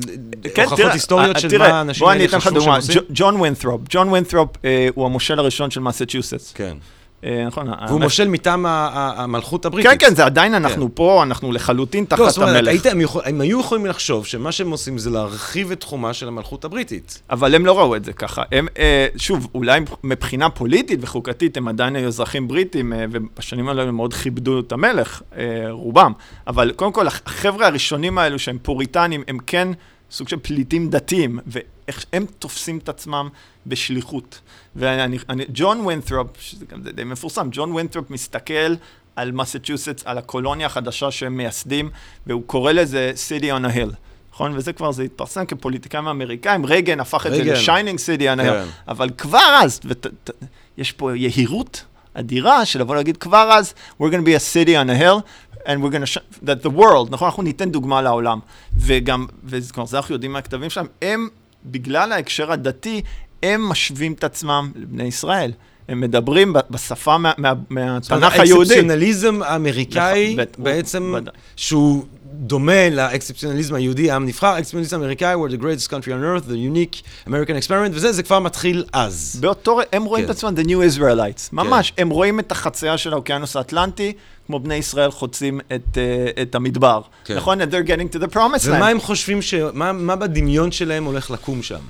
כן, 0.55 0.63
הוכחות 0.63 0.93
היסטוריות 0.93 1.41
של 1.41 1.59
מה 1.59 1.67
האנשים 1.67 2.07
האלה 2.07 2.29
חשבו 2.29 2.61
שהם 2.61 2.75
עושים? 2.75 3.03
ג'ון 3.15 3.37
ווינת'רופ, 3.37 3.81
ג'ון 3.89 4.09
ווינת'רופ 4.09 4.51
הוא 4.95 5.07
המושל 5.07 5.39
הראשון 5.39 5.71
של 5.71 5.81
מסצ'וסטס. 5.81 6.53
כן. 6.55 6.77
אה, 7.25 7.45
נכון. 7.47 7.69
והוא 7.89 8.01
מושל 8.01 8.29
מטעם 8.29 8.67
המלכות 8.67 9.67
הבריטית. 9.67 9.91
כן, 9.91 10.09
כן, 10.09 10.15
זה 10.15 10.25
עדיין 10.25 10.55
אנחנו 10.55 10.87
כן. 10.87 10.93
פה, 10.95 11.23
אנחנו 11.23 11.53
לחלוטין 11.53 12.05
תחת 12.05 12.19
המלך. 12.19 12.39
לא, 12.39 12.45
זאת 12.45 12.87
אומרת, 12.87 12.87
הם 13.25 13.41
היו 13.41 13.61
יכולים 13.61 13.87
לחשוב 13.87 14.27
שמה 14.27 14.53
שהם 14.53 14.71
עושים 14.71 14.99
זה 14.99 15.11
להרחיב 15.11 15.71
את 15.71 15.81
תחומה 15.81 16.15
של 16.15 16.29
המלכות 16.29 16.65
הבריטית. 16.65 17.23
אבל 17.31 17.55
הם 17.55 17.67
לא 17.67 17.79
ראו 17.79 17.97
את 17.97 18.05
זה 18.05 18.13
ככה. 18.13 18.43
הם, 18.53 18.67
אה, 18.79 19.07
שוב, 19.17 19.49
אולי 19.55 19.81
מבחינה 20.05 20.51
פוליטית 20.51 20.99
וחוקתית 21.03 21.57
הם 21.57 21.69
עדיין 21.69 21.97
היו 21.97 22.09
אזרחים 22.09 22.49
בריטים, 22.49 22.93
אה, 22.93 23.05
ובשנים 23.11 23.69
האלה 23.69 23.83
הם 23.83 23.97
מאוד 23.97 24.15
כיבדו 24.15 24.61
את 24.61 24.73
המלך, 24.73 25.23
רובם. 25.71 26.13
אבל 26.47 26.73
קודם 26.77 26.93
כל, 26.93 27.07
החבר'ה 27.07 27.67
הראשונים 27.67 28.19
האלו 28.19 28.39
שהם 28.39 28.59
פוריטנים, 28.63 29.23
הם 29.29 29.39
כן 29.47 29.69
סוג 30.11 30.29
של 30.29 30.37
פליטים 30.43 30.91
דתיים, 30.91 31.39
ואיך 31.87 32.05
הם 32.13 32.27
תופסים 32.39 32.79
את 32.79 32.89
עצמם 32.89 33.29
בשליחות. 33.67 34.41
ואני, 34.77 35.19
אני, 35.29 35.45
ג'ון 35.55 35.81
ווינת'רופ, 35.81 36.29
שזה 36.41 36.67
גם 36.67 36.83
די 36.83 37.05
מפורסם, 37.05 37.49
ג'ון 37.53 37.73
ווינת'רופ 37.73 38.11
מסתכל 38.11 38.75
על 39.17 39.33
מסצ'וסטס, 39.33 40.03
על 40.05 40.19
הקולוניה 40.19 40.67
החדשה 40.67 41.11
שהם 41.11 41.37
מייסדים, 41.37 41.91
והוא 42.27 42.43
קורא 42.47 42.73
לזה 42.73 43.13
City 43.29 43.45
on 43.45 43.73
a 43.73 43.77
Hill. 43.77 43.95
נכון? 44.33 44.53
וזה 44.57 44.73
כבר, 44.73 44.93
זה 44.93 45.03
התפרסם 45.03 45.47
כפוליטיקאים 45.47 46.09
אמריקאים, 46.09 46.67
רייגן 46.67 47.01
הפך 47.01 47.27
את 47.27 47.33
זה 47.33 47.43
on 47.55 48.39
a 48.39 48.43
Hill, 48.43 48.43
כן. 48.43 48.65
אבל 48.89 49.11
כבר 49.19 49.59
אז, 49.63 49.81
ות, 49.85 50.07
ת, 50.25 50.31
יש 50.79 50.93
פה 50.93 51.17
יהירות 51.17 51.85
אדירה 52.15 52.65
של 52.65 52.81
לבוא 52.81 52.97
להגיד 52.97 53.17
כבר 53.17 53.51
אז, 53.53 53.75
we're 54.01 54.05
going 54.05 54.25
to 54.25 54.27
be 54.27 54.37
a 54.37 54.55
city 54.55 54.75
on 54.75 54.91
a 54.91 55.03
hill, 55.03 55.23
and 55.65 55.81
we're 55.83 55.91
going 55.91 56.07
to 56.07 56.15
show 56.15 56.47
that 56.47 56.67
the 56.67 56.71
world, 56.71 57.11
נכון? 57.11 57.29
אנחנו 57.29 57.43
ניתן 57.43 57.71
דוגמה 57.71 58.03
לעולם. 58.03 58.39
וגם, 58.77 59.27
וכבר 59.45 59.87
זה 59.87 59.97
אנחנו 59.97 60.15
יודעים 60.15 60.33
מהכתבים 60.33 60.71
שלהם, 60.71 60.87
הם, 61.03 61.29
בגלל 61.67 62.13
ההקשר 62.13 62.53
הדתי, 62.53 63.03
הם 63.43 63.69
משווים 63.69 64.13
את 64.13 64.25
עצמם 64.25 64.73
לבני 64.77 65.03
ישראל. 65.05 65.53
הם 65.89 66.01
מדברים 66.01 66.53
בשפה 66.71 67.19
מה- 67.19 67.33
מה- 67.39 67.53
מהתנ"ך 67.71 68.33
היהודי. 68.33 68.61
האקספציונליזם 68.75 69.43
האמריקאי, 69.43 70.25
נכון, 70.35 70.45
בט- 70.45 70.57
בעצם. 70.59 71.15
שהוא 71.57 72.05
דומה 72.35 72.91
לאקספציונליזם 72.91 73.75
היהודי, 73.75 74.11
העם 74.11 74.27
נבחר, 74.27 74.47
האקספציונליזם 74.47 74.97
האמריקאי, 75.01 75.35
we're 75.35 75.51
the 75.53 75.63
greatest 75.63 75.89
country 75.89 76.07
on 76.09 76.45
earth, 76.45 76.49
the 76.49 76.57
unique 76.77 77.03
American 77.29 77.67
experiment, 77.67 77.91
וזה, 77.93 78.13
זה 78.13 78.23
כבר 78.23 78.39
מתחיל 78.41 78.85
אז. 78.93 79.39
באותו 79.41 79.81
הם 79.93 80.05
רואים 80.05 80.25
כן. 80.25 80.31
את 80.31 80.37
עצמם 80.37 80.55
the 80.57 80.67
new 80.67 80.99
Israelites, 80.99 81.49
ממש, 81.53 81.93
הם 81.99 82.11
רואים 82.11 82.41
את 82.41 82.53
החצייה 82.53 82.99
של 82.99 83.13
האוקיינוס 83.13 83.57
האטלנטי, 83.57 84.13
כמו 84.47 84.61
בני 84.61 84.75
ישראל 84.75 85.11
חוצים 85.11 85.61
את, 85.75 85.99
אה, 85.99 86.43
את 86.43 86.55
המדבר. 86.55 87.01
כן. 87.25 87.37
נכון? 87.37 87.61
And 87.61 87.65
they're 87.65 87.89
getting 87.89 88.17
to 88.17 88.19
the 88.19 88.35
promised 88.35 88.69
ומה 88.69 88.81
land. 88.81 88.91
הם 88.91 89.01
חושבים, 89.01 89.43
ש... 89.43 89.55
מה, 89.55 89.93
מה 89.93 90.17
בדמיון 90.17 90.73
שלהם 90.73 91.05
הולך 91.05 91.31
לקום 91.31 91.63
שם? 91.63 91.81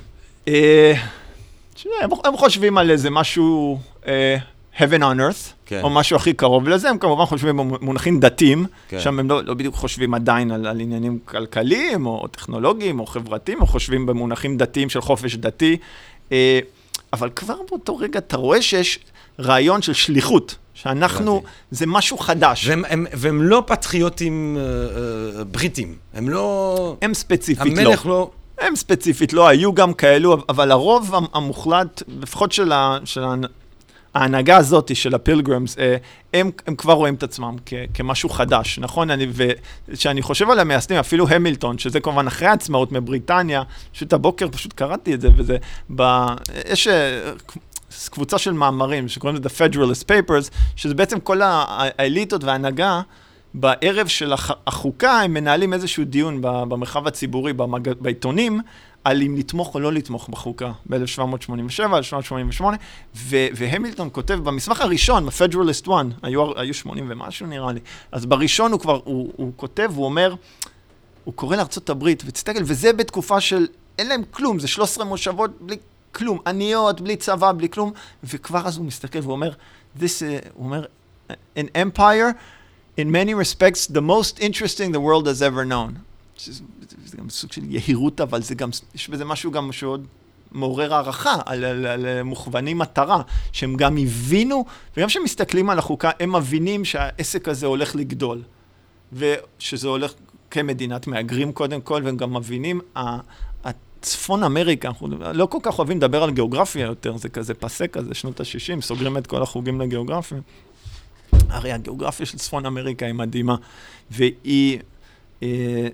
תשמע, 1.75 1.93
הם, 2.03 2.11
הם 2.25 2.37
חושבים 2.37 2.79
על 2.79 2.91
איזה 2.91 3.11
משהו 3.11 3.79
אה, 4.07 4.37
heaven 4.79 5.01
on 5.01 5.19
earth, 5.19 5.53
כן. 5.67 5.81
או 5.83 5.91
משהו 5.91 6.17
הכי 6.17 6.33
קרוב 6.33 6.69
לזה, 6.69 6.91
הם 6.91 6.99
כמובן 6.99 7.25
חושבים 7.25 7.57
במונחים 7.57 8.21
דתיים, 8.21 8.67
כן. 8.89 9.01
שם 9.01 9.19
הם 9.19 9.31
לא, 9.31 9.45
לא 9.45 9.55
בדיוק 9.55 9.75
חושבים 9.75 10.15
עדיין 10.15 10.51
על, 10.51 10.67
על 10.67 10.81
עניינים 10.81 11.19
כלכליים, 11.25 12.07
או 12.07 12.29
טכנולוגיים, 12.29 13.01
או 13.01 13.07
חברתיים, 13.07 13.61
הם 13.61 13.67
חושבים 13.67 14.07
במונחים 14.07 14.57
דתיים 14.57 14.91
של 14.91 15.01
חופש 15.01 15.37
דתי, 15.37 15.77
אה, 16.33 16.61
אבל 17.13 17.31
כבר 17.37 17.57
באותו 17.71 17.97
רגע 17.97 18.19
אתה 18.19 18.37
רואה 18.37 18.63
שיש 18.63 18.99
רעיון 19.41 19.83
של 19.83 19.93
שליחות, 19.93 20.55
שאנחנו. 20.83 21.43
זה 21.71 21.87
משהו 21.87 22.19
חדש. 22.19 22.69
והם, 22.69 22.85
הם, 22.89 23.07
והם 23.13 23.43
לא 23.43 23.63
פטריוטים 23.67 24.57
אה, 24.61 24.63
אה, 25.39 25.45
בריטים, 25.45 25.95
הם 26.15 26.29
לא... 26.29 26.97
הם 27.03 27.15
ספציפית 27.15 27.79
לא. 27.79 27.81
המלך 27.81 28.07
לא... 28.07 28.31
הם 28.59 28.77
ספציפית 28.77 29.33
לא 29.33 29.49
היו 29.49 29.75
גם 29.75 29.95
כאלו, 29.95 30.37
אבל 30.49 30.71
הרוב 30.71 31.15
המ- 31.15 31.27
המוחלט, 31.35 32.03
לפחות 32.21 32.53
של, 32.53 32.73
ה, 32.73 32.99
של 33.05 33.23
ההנהגה 34.15 34.57
הזאת, 34.57 34.97
של 34.97 35.15
הפילגרמס, 35.15 35.79
אה, 35.79 35.97
הם, 36.35 36.51
הם 36.67 36.77
כבר 36.77 36.93
רואים 36.93 37.15
את 37.15 37.23
עצמם 37.23 37.57
כ, 37.67 37.75
כמשהו 37.95 38.29
חדש, 38.29 38.79
נכון? 38.79 39.11
אני, 39.11 39.27
וכשאני 39.89 40.23
חושב 40.23 40.51
על 40.51 40.59
המייסדים, 40.59 40.99
אפילו 40.99 41.29
המילטון, 41.29 41.79
שזה 41.79 42.01
כמובן 42.01 42.27
אחרי 42.27 42.49
העצמאות 42.49 42.93
מבריטניה, 42.93 43.63
פשוט 43.93 44.13
הבוקר 44.13 44.49
פשוט 44.49 44.73
קראתי 44.73 45.15
את 45.15 45.21
זה, 45.21 45.29
וזה, 45.37 45.57
ב, 45.97 46.03
יש 46.71 46.89
אה, 46.89 47.33
קבוצה 48.11 48.39
של 48.39 48.53
מאמרים 48.53 49.09
שקוראים 49.09 49.37
לזה 49.37 49.49
The 49.49 49.53
Federalist 49.59 50.05
Papers, 50.05 50.51
שזה 50.77 50.95
בעצם 50.95 51.21
כל 51.21 51.41
האליטות 51.45 52.45
וההנהגה. 52.45 53.01
בערב 53.55 54.07
של 54.07 54.33
הח- 54.33 54.51
החוקה 54.67 55.21
הם 55.21 55.35
מנהלים 55.35 55.73
איזשהו 55.73 56.05
דיון 56.05 56.39
במרחב 56.43 57.07
הציבורי, 57.07 57.53
במג... 57.53 57.89
בעיתונים, 58.01 58.61
על 59.05 59.23
אם 59.23 59.37
לתמוך 59.39 59.75
או 59.75 59.81
לא 59.81 59.93
לתמוך 59.93 60.29
בחוקה 60.29 60.73
ב-1787, 60.87 60.97
1788, 61.97 62.77
ו- 63.17 63.47
והמילטון 63.55 64.09
כותב 64.13 64.35
במסמך 64.35 64.81
הראשון, 64.81 65.27
ב-Federalist 65.27 65.91
1, 65.93 66.07
היו, 66.23 66.59
היו 66.59 66.75
80 66.75 67.07
ומשהו 67.11 67.47
נראה 67.47 67.73
לי, 67.73 67.81
אז 68.13 68.27
בראשון 68.27 68.73
הוא 68.73 68.81
כבר, 68.81 69.01
הוא, 69.05 69.33
הוא 69.37 69.53
כותב, 69.57 69.91
הוא 69.95 70.05
אומר, 70.05 70.35
הוא 71.25 71.35
קורא 71.35 71.57
לארצות 71.57 71.91
הברית, 71.91 72.23
ותסתכל, 72.27 72.63
וזה 72.65 72.93
בתקופה 72.93 73.41
של, 73.41 73.67
אין 73.99 74.09
להם 74.09 74.23
כלום, 74.31 74.59
זה 74.59 74.69
13 74.69 75.05
מושבות 75.05 75.51
בלי 75.61 75.77
כלום, 76.13 76.39
עניות, 76.47 77.01
בלי 77.01 77.17
צבא, 77.17 77.53
בלי 77.53 77.69
כלום, 77.69 77.93
וכבר 78.25 78.67
אז 78.67 78.77
הוא 78.77 78.87
מסתכל 78.87 79.19
והוא 79.19 79.33
אומר, 79.33 79.53
this, 79.99 80.01
uh, 80.01 80.49
הוא 80.55 80.65
אומר, 80.65 80.85
an 81.57 81.67
empire, 81.77 82.33
in 82.99 83.05
many 83.11 83.35
respects, 83.35 83.87
the 83.87 84.01
most 84.01 84.39
interesting 84.41 84.93
the 84.93 85.01
world 85.01 85.27
has 85.27 85.43
ever 85.43 85.65
known. 85.65 85.99
שזה, 86.37 86.63
זה 87.07 87.17
גם 87.17 87.31
סוג 87.31 87.53
של 87.53 87.63
יהירות, 87.65 88.21
אבל 88.21 88.43
זה 88.43 88.55
גם, 88.55 88.71
יש 88.95 89.09
בזה 89.09 89.25
משהו 89.25 89.51
גם 89.51 89.73
שעוד 89.73 90.07
מעורר 90.53 90.95
הערכה 90.95 91.37
על, 91.47 91.65
על, 91.65 91.87
על 91.87 92.23
מוכווני 92.23 92.75
מטרה, 92.75 93.23
שהם 93.53 93.77
גם 93.77 93.97
הבינו, 93.97 94.65
וגם 94.97 95.09
כשהם 95.09 95.25
מסתכלים 95.25 95.71
על 95.71 95.79
החוקה, 95.79 96.11
הם 96.21 96.37
מבינים 96.37 96.85
שהעסק 96.85 97.49
הזה 97.49 97.67
הולך 97.67 97.97
לגדול, 97.97 98.43
ושזה 99.13 99.89
הולך 99.89 100.13
כמדינת 100.51 101.07
מהגרים 101.07 101.53
קודם 101.53 101.81
כל, 101.81 102.03
והם 102.05 102.17
גם 102.17 102.37
מבינים, 102.37 102.81
צפון 104.03 104.45
אמריקה, 104.45 104.89
אנחנו 104.89 105.09
לא 105.33 105.47
כל 105.47 105.59
כך 105.63 105.79
אוהבים 105.79 105.97
לדבר 105.97 106.23
על 106.23 106.31
גיאוגרפיה 106.31 106.87
יותר, 106.87 107.17
זה 107.17 107.29
כזה 107.29 107.55
פסה 107.55 107.87
כזה, 107.87 108.15
שנות 108.15 108.41
ה-60, 108.41 108.81
סוגרים 108.81 109.19
את 109.19 109.27
כל 109.27 109.43
החוגים 109.43 109.81
לגיאוגרפיה. 109.81 110.39
הרי 111.49 111.73
הגיאוגרפיה 111.73 112.27
של 112.27 112.39
צפון 112.39 112.67
אמריקה 112.67 113.07
היא 113.07 113.15
מדהימה, 113.15 113.57
והיא, 114.11 114.79
אה, 115.43 115.89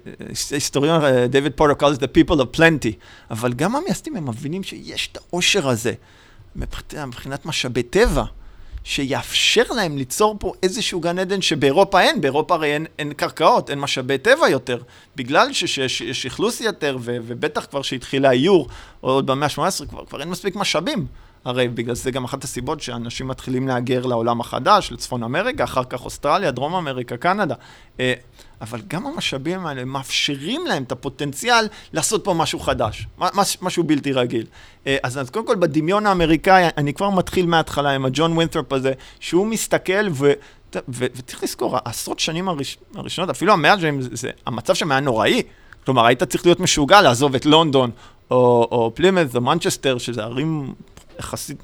היסטוריון 0.51 1.05
אה, 1.05 1.27
דויד 1.27 1.53
פורטר 1.53 1.75
קורא 1.75 1.91
לזה 1.91 2.01
the 2.01 2.19
people 2.19 2.41
of 2.41 2.57
plenty, 2.57 2.93
אבל 3.31 3.53
גם 3.53 3.77
המייסדים 3.77 4.17
הם 4.17 4.29
מבינים 4.29 4.63
שיש 4.63 5.09
את 5.13 5.17
העושר 5.17 5.69
הזה, 5.69 5.93
מבחינת 6.57 7.47
משאבי 7.47 7.83
טבע, 7.83 8.25
שיאפשר 8.89 9.63
להם 9.71 9.99
ליצור 9.99 10.37
פה 10.41 10.53
איזשהו 10.63 11.01
גן 11.01 11.19
עדן 11.19 11.43
שבאירופה 11.43 12.01
אין, 12.01 12.21
באירופה 12.21 12.55
הרי 12.55 12.73
אין, 12.73 12.87
אין 12.99 13.13
קרקעות, 13.13 13.71
אין 13.71 13.81
משאבי 13.81 14.19
טבע 14.19 14.49
יותר, 14.49 14.79
בגלל 15.17 15.53
שיש 15.53 16.01
יש 16.01 16.27
אכלוס 16.27 16.61
יתר, 16.61 16.97
ו, 17.01 17.17
ובטח 17.27 17.67
כבר 17.71 17.83
שהתחיל 17.83 18.27
האיור, 18.27 18.69
עוד 19.01 19.27
במאה 19.27 19.47
ה-18, 19.47 19.87
כבר, 19.89 20.05
כבר 20.05 20.21
אין 20.21 20.29
מספיק 20.29 20.57
משאבים. 20.57 21.07
הרי 21.45 21.69
בגלל 21.69 21.95
זה 21.95 22.11
גם 22.11 22.25
אחת 22.25 22.45
הסיבות 22.45 22.81
שאנשים 22.81 23.29
מתחילים 23.29 23.69
להגר 23.69 24.07
לעולם 24.07 24.41
החדש, 24.41 24.93
לצפון 24.93 25.23
אמריקה, 25.23 25.65
אחר 25.65 25.85
כך 25.85 26.05
אוסטרליה, 26.05 26.51
דרום 26.51 26.75
אמריקה, 26.75 27.17
קנדה. 27.17 27.55
אה, 28.01 28.15
אבל 28.61 28.81
גם 28.89 29.07
המשאבים 29.07 29.67
האלה 29.67 29.85
מאפשרים 29.85 30.67
להם 30.67 30.83
את 30.83 30.93
הפוטנציאל 30.93 31.69
לעשות 31.93 32.25
פה 32.25 32.35
משהו 32.35 32.61
חדש, 32.61 33.07
מש- 33.19 33.59
משהו 33.63 33.85
בלתי 33.85 34.13
רגיל. 34.13 34.47
אה, 34.87 34.97
אז, 35.03 35.19
אז 35.19 35.31
קודם 35.31 35.47
כל 35.47 35.57
בדמיון 35.57 36.07
האמריקאי, 36.07 36.69
אני 36.77 36.95
כבר 36.95 37.11
מתחיל 37.11 37.47
מההתחלה 37.47 37.91
עם 37.91 38.05
הג'ון 38.05 38.33
ווינת'רופ 38.33 38.73
הזה, 38.73 38.93
שהוא 39.21 39.47
מסתכל 39.47 40.09
ו... 40.13 40.33
וצריך 40.89 41.43
לזכור, 41.43 41.77
העשרות 41.85 42.21
שנים 42.21 42.49
הראש, 42.49 42.79
הראשונות, 42.95 43.31
אפילו 43.31 43.53
המאה 43.53 43.81
שנים, 43.81 44.01
זה, 44.01 44.09
זה, 44.13 44.31
המצב 44.47 44.75
שם 44.75 44.91
היה 44.91 45.01
נוראי. 45.01 45.43
כלומר, 45.85 46.07
היית 46.07 46.23
צריך 46.23 46.47
להיות 46.47 46.61
משוגע 46.61 47.03
לעזוב 47.03 47.35
את 47.35 47.47
לונדון, 47.47 47.91
או, 48.31 48.69
או 48.71 48.93
פלימת' 48.95 49.37
או 49.37 49.41
מנצ'סטר, 49.41 49.99
שזה 49.99 50.23
ערים 50.23 50.75
יחסית 51.19 51.63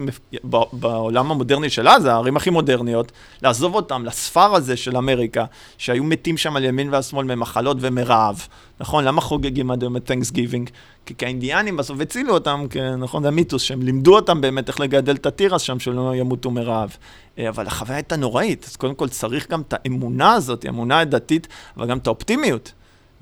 בעולם 0.73 1.31
המודרני 1.31 1.71
של 1.71 1.88
אז, 1.88 2.05
הערים 2.05 2.37
הכי 2.37 2.51
מודרניות, 2.51 3.12
לעזוב 3.43 3.75
אותם 3.75 4.05
לספר 4.05 4.55
הזה 4.55 4.77
של 4.77 4.97
אמריקה, 4.97 5.45
שהיו 5.79 6.05
מתים 6.05 6.37
שם 6.37 6.57
על 6.57 6.64
ימין 6.64 6.93
ועל 6.93 7.03
שמאל 7.03 7.27
ממחלות 7.27 7.77
ומרעב. 7.81 8.47
נכון? 8.81 9.05
למה 9.05 9.21
חוגגים 9.21 9.71
עד 9.71 9.83
היום 9.83 9.97
את 9.97 10.07
תנקסגיבינג? 10.07 10.71
כי 11.07 11.25
האינדיאנים 11.25 11.77
בסוף 11.77 12.01
הצילו 12.01 12.35
אותם, 12.35 12.67
נכון? 12.99 13.23
זה 13.23 13.29
המיתוס, 13.29 13.62
שהם 13.62 13.83
לימדו 13.83 14.17
אותם 14.17 14.40
באמת 14.40 14.69
איך 14.69 14.81
לגדל 14.81 15.14
את 15.14 15.27
התירס 15.27 15.62
שם, 15.62 15.79
שלא 15.79 16.14
ימותו 16.14 16.51
מרעב. 16.51 16.97
אה, 17.38 17.49
אבל 17.49 17.67
החוויה 17.67 17.97
הייתה 17.97 18.17
נוראית, 18.17 18.64
אז 18.69 18.77
קודם 18.77 18.95
כל 18.95 19.09
צריך 19.09 19.51
גם 19.51 19.61
את 19.61 19.75
האמונה 19.77 20.33
הזאת, 20.33 20.64
האמונה 20.64 20.99
הדתית, 20.99 21.49
אבל 21.77 21.87
גם 21.87 21.99
את 21.99 22.07
האופטימיות. 22.07 22.73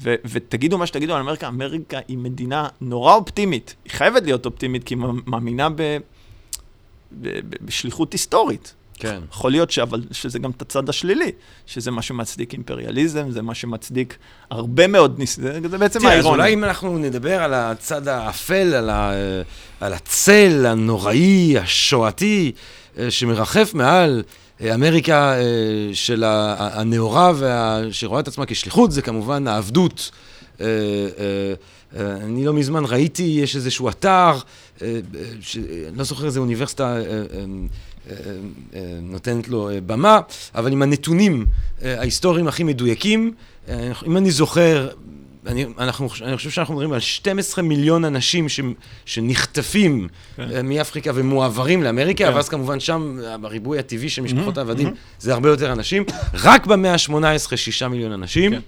ו- 0.00 0.14
ותגידו 0.24 0.78
מה 0.78 0.86
שתגידו 0.86 1.14
על 1.14 1.20
אמריקה, 1.20 1.48
אמריקה 1.48 1.98
היא 2.08 2.18
מדינה 2.18 2.68
נורא 2.80 3.14
אופטימית. 3.14 3.74
היא 3.84 3.92
חייבת 3.92 4.22
להיות 4.22 4.46
אופטימית, 4.46 4.84
כי 4.84 4.94
היא 4.94 5.02
מאמינה 5.26 5.68
ב- 5.68 5.98
בשליחות 7.64 8.12
היסטורית. 8.12 8.74
כן. 9.02 9.20
יכול 9.30 9.50
להיות 9.50 9.78
אבל 9.82 10.02
שזה 10.10 10.38
גם 10.38 10.50
את 10.50 10.62
הצד 10.62 10.88
השלילי, 10.88 11.32
שזה 11.66 11.90
מה 11.90 12.02
שמצדיק 12.02 12.52
אימפריאליזם, 12.52 13.30
זה 13.30 13.42
מה 13.42 13.54
שמצדיק 13.54 14.16
הרבה 14.50 14.86
מאוד 14.86 15.18
ניס... 15.18 15.36
זה, 15.36 15.60
זה 15.70 15.78
בעצם 15.78 16.00
תראה, 16.00 16.18
אז. 16.18 16.24
אולי 16.24 16.54
אם 16.54 16.64
אנחנו 16.64 16.98
נדבר 16.98 17.42
על 17.42 17.54
הצד 17.54 18.08
האפל, 18.08 18.74
על, 18.74 18.90
ה, 18.90 19.12
על 19.80 19.92
הצל 19.92 20.66
הנוראי, 20.66 21.58
השואתי, 21.58 22.52
אה, 22.98 23.10
שמרחף 23.10 23.74
מעל 23.74 24.22
אה, 24.60 24.74
אמריקה 24.74 25.34
אה, 25.34 25.40
של 25.92 26.24
הנאורה, 26.26 27.32
וה, 27.36 27.80
שרואה 27.90 28.20
את 28.20 28.28
עצמה 28.28 28.46
כשליחות, 28.46 28.92
זה 28.92 29.02
כמובן 29.02 29.48
העבדות. 29.48 30.10
אני 31.96 32.44
לא 32.44 32.52
מזמן 32.52 32.84
ראיתי, 32.84 33.22
יש 33.22 33.56
איזשהו 33.56 33.88
אתר, 33.88 34.38
ש- 35.40 35.56
אני 35.88 35.98
לא 35.98 36.04
זוכר 36.04 36.26
איזה 36.26 36.40
אוניברסיטה 36.40 36.96
אה, 36.96 37.00
אה, 37.00 37.22
אה, 38.10 38.16
אה, 38.74 38.80
נותנת 39.02 39.48
לו 39.48 39.70
אה, 39.70 39.80
במה, 39.80 40.20
אבל 40.54 40.72
עם 40.72 40.82
הנתונים 40.82 41.46
אה, 41.82 41.98
ההיסטוריים 41.98 42.48
הכי 42.48 42.64
מדויקים, 42.64 43.32
אה, 43.68 43.92
אם 44.06 44.16
אני 44.16 44.30
זוכר, 44.30 44.88
אני, 45.46 45.66
אנחנו, 45.78 46.08
אני 46.22 46.36
חושב 46.36 46.50
שאנחנו 46.50 46.74
מדברים 46.74 46.92
על 46.92 47.00
12 47.00 47.64
מיליון 47.64 48.04
אנשים 48.04 48.48
ש, 48.48 48.60
שנחטפים 49.04 50.08
כן. 50.36 50.66
מאפריקה 50.66 51.10
ומועברים 51.14 51.82
לאמריקה, 51.82 52.24
כן. 52.28 52.34
ואז 52.34 52.48
כמובן 52.48 52.80
שם, 52.80 53.18
בריבוי 53.40 53.78
הטבעי 53.78 54.08
של 54.08 54.22
משפחות 54.22 54.58
העבדים, 54.58 54.94
זה 55.18 55.32
הרבה 55.32 55.48
יותר 55.48 55.72
אנשים. 55.72 56.04
רק 56.34 56.66
במאה 56.66 56.92
ה-18, 56.92 57.56
6 57.56 57.82
מיליון 57.82 58.12
אנשים. 58.12 58.52
כן. 58.52 58.60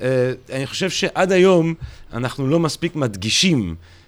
אה, 0.00 0.32
אני 0.52 0.66
חושב 0.66 0.90
שעד 0.90 1.32
היום 1.32 1.74
אנחנו 2.12 2.46
לא 2.46 2.60
מספיק 2.60 2.96
מדגישים 2.96 3.68
אה, 3.68 3.74
אה, 3.74 4.03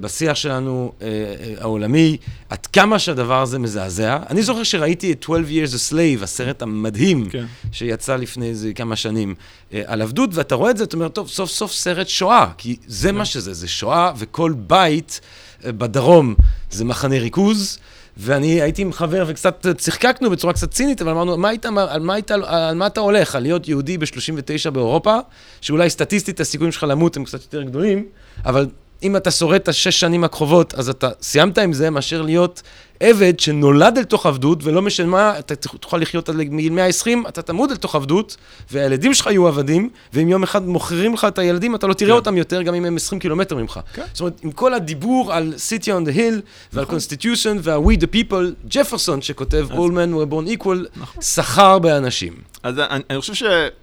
בשיח 0.00 0.36
שלנו 0.36 0.92
אה, 1.02 1.06
אה, 1.06 1.54
העולמי, 1.60 2.16
עד 2.48 2.66
כמה 2.66 2.98
שהדבר 2.98 3.42
הזה 3.42 3.58
מזעזע. 3.58 4.18
אני 4.30 4.42
זוכר 4.42 4.62
שראיתי 4.62 5.12
את 5.12 5.22
12 5.22 5.50
Years 5.50 5.68
a 5.68 5.92
Slave, 5.92 6.22
הסרט 6.22 6.62
המדהים, 6.62 7.28
כן. 7.30 7.44
שיצא 7.72 8.16
לפני 8.16 8.48
איזה 8.48 8.72
כמה 8.72 8.96
שנים, 8.96 9.34
אה, 9.74 9.82
על 9.86 10.02
עבדות, 10.02 10.30
ואתה 10.32 10.54
רואה 10.54 10.70
את 10.70 10.76
זה, 10.76 10.84
אתה 10.84 10.96
אומר, 10.96 11.08
טוב, 11.08 11.28
סוף 11.28 11.50
סוף 11.50 11.72
סרט 11.72 12.08
שואה, 12.08 12.46
כי 12.58 12.76
זה 12.86 13.12
מה 13.12 13.24
שזה, 13.24 13.54
זה 13.54 13.68
שואה, 13.68 14.12
וכל 14.18 14.54
בית 14.56 15.20
אה, 15.64 15.72
בדרום 15.72 16.34
זה 16.70 16.84
מחנה 16.84 17.18
ריכוז. 17.18 17.78
ואני 18.16 18.62
הייתי 18.62 18.82
עם 18.82 18.92
חבר 18.92 19.24
וקצת 19.28 19.66
צחקקנו 19.76 20.30
בצורה 20.30 20.52
קצת 20.52 20.70
צינית, 20.70 21.02
אבל 21.02 21.10
אמרנו, 21.10 21.36
מה 21.36 21.48
היית, 21.48 21.66
על, 21.66 22.00
מה 22.00 22.14
היית, 22.14 22.30
על 22.30 22.74
מה 22.74 22.86
אתה 22.86 23.00
הולך? 23.00 23.34
על 23.34 23.42
להיות 23.42 23.68
יהודי 23.68 23.98
ב-39 23.98 24.70
באירופה, 24.70 25.18
שאולי 25.60 25.90
סטטיסטית 25.90 26.40
הסיכויים 26.40 26.72
שלך 26.72 26.82
למות 26.88 27.16
הם 27.16 27.24
קצת 27.24 27.42
יותר 27.42 27.62
גדולים, 27.62 28.06
אבל 28.44 28.66
אם 29.02 29.16
אתה 29.16 29.30
שורד 29.30 29.54
את 29.54 29.68
השש 29.68 30.00
שנים 30.00 30.24
הקרובות, 30.24 30.74
אז 30.74 30.88
אתה 30.88 31.08
סיימת 31.22 31.58
עם 31.58 31.72
זה, 31.72 31.90
מאשר 31.90 32.22
להיות 32.22 32.62
עבד 33.02 33.40
שנולד 33.40 33.98
אל 33.98 34.04
תוך 34.04 34.26
עבדות, 34.26 34.64
ולא 34.64 34.82
משנה 34.82 35.06
מה, 35.06 35.38
אתה 35.38 35.56
תוכל 35.56 35.96
לחיות 35.96 36.28
עד 36.28 36.36
מגיל 36.36 36.72
120, 36.72 37.24
אתה 37.28 37.42
תמוד 37.42 37.70
אל 37.70 37.76
תוך 37.76 37.94
עבדות, 37.94 38.36
והילדים 38.70 39.14
שלך 39.14 39.26
יהיו 39.26 39.48
עבדים, 39.48 39.88
ואם 40.12 40.28
יום 40.28 40.42
אחד 40.42 40.66
מוכרים 40.66 41.14
לך 41.14 41.24
את 41.24 41.38
הילדים, 41.38 41.74
אתה 41.74 41.86
לא 41.86 41.94
תראה 41.94 42.10
כן. 42.10 42.16
אותם 42.16 42.36
יותר, 42.36 42.62
גם 42.62 42.74
אם 42.74 42.84
הם 42.84 42.96
20 42.96 43.20
קילומטר 43.20 43.56
ממך. 43.56 43.80
כן. 43.94 44.02
זאת 44.12 44.20
אומרת, 44.20 44.40
עם 44.42 44.52
כל 44.52 44.74
הדיבור 44.74 45.32
על 45.32 45.54
City 45.56 45.84
on 45.84 46.08
the 46.08 46.16
Hill, 46.16 46.40
ועל 46.72 46.84
נכון. 46.84 46.98
Constitution, 46.98 47.58
וה-We 47.62 48.00
the 48.00 48.06
People, 48.14 48.68
ג'פרסון 48.68 49.22
שכותב 49.22 49.66
אז... 49.70 49.78
All 49.78 49.90
men 49.90 50.14
were 50.14 50.32
born 50.32 50.60
equal, 50.60 51.00
נכון. 51.00 51.22
שכר 51.22 51.78
באנשים. 51.78 52.32
אז 52.62 52.78
אני, 52.78 53.02
אני 53.10 53.20
חושב 53.20 53.34
ש... 53.34 53.42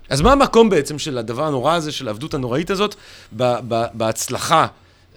אז 0.10 0.22
מה 0.22 0.32
המקום 0.32 0.70
בעצם 0.70 1.00
של 1.00 1.18
הדבר 1.18 1.48
הנורא 1.48 1.74
הזה, 1.74 1.92
של 1.92 2.08
העבדות 2.08 2.34
הנוראית 2.34 2.70
הזאת, 2.70 2.96
בהצלחה? 3.94 4.68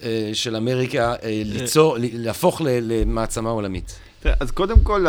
אה, 0.03 0.29
של 0.33 0.55
אמריקה 0.55 1.13
אה, 1.23 1.41
ליצור, 1.45 1.97
להפוך 1.99 2.61
למעצמה 2.65 3.49
עולמית? 3.49 3.99
אז 4.39 4.51
קודם 4.51 4.79
כל, 4.79 5.05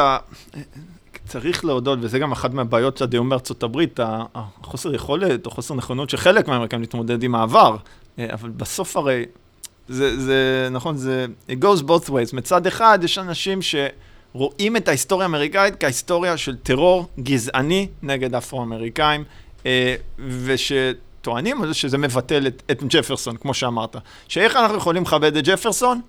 צריך 1.26 1.64
להודות, 1.64 1.98
וזה 2.02 2.18
גם 2.18 2.32
אחת 2.32 2.54
מהבעיות 2.54 2.96
של 2.96 3.04
הדיון 3.04 3.28
בארצות 3.28 3.62
הברית, 3.62 4.00
החוסר 4.34 4.94
יכולת 4.94 5.46
או 5.46 5.50
חוסר 5.50 5.74
נכונות 5.74 6.10
של 6.10 6.16
חלק 6.16 6.48
מהאמריקאים 6.48 6.80
להתמודד 6.80 7.22
עם 7.22 7.34
העבר. 7.34 7.76
אה, 8.18 8.26
אבל 8.32 8.50
בסוף 8.50 8.96
הרי, 8.96 9.24
זה, 9.88 10.20
זה 10.20 10.68
נכון, 10.70 10.96
זה, 10.96 11.26
it 11.48 11.64
goes 11.64 11.82
both 11.82 12.08
ways. 12.08 12.36
מצד 12.36 12.66
אחד, 12.66 12.98
יש 13.02 13.18
אנשים 13.18 13.58
שרואים 13.62 14.76
את 14.76 14.88
ההיסטוריה 14.88 15.24
האמריקאית 15.24 15.80
כהיסטוריה 15.80 16.36
של 16.36 16.56
טרור 16.56 17.08
גזעני 17.20 17.88
נגד 18.02 18.34
אפרו-אמריקאים, 18.34 19.24
וש... 20.18 20.72
טוענים 21.24 21.62
על 21.62 21.68
זה 21.68 21.74
שזה 21.74 21.98
מבטל 21.98 22.46
את, 22.46 22.62
את 22.70 22.82
ג'פרסון, 22.88 23.36
כמו 23.36 23.54
שאמרת. 23.54 23.96
שאיך 24.28 24.56
אנחנו 24.56 24.76
יכולים 24.76 25.02
לכבד 25.02 25.36
את 25.36 25.44
ג'פרסון? 25.44 26.00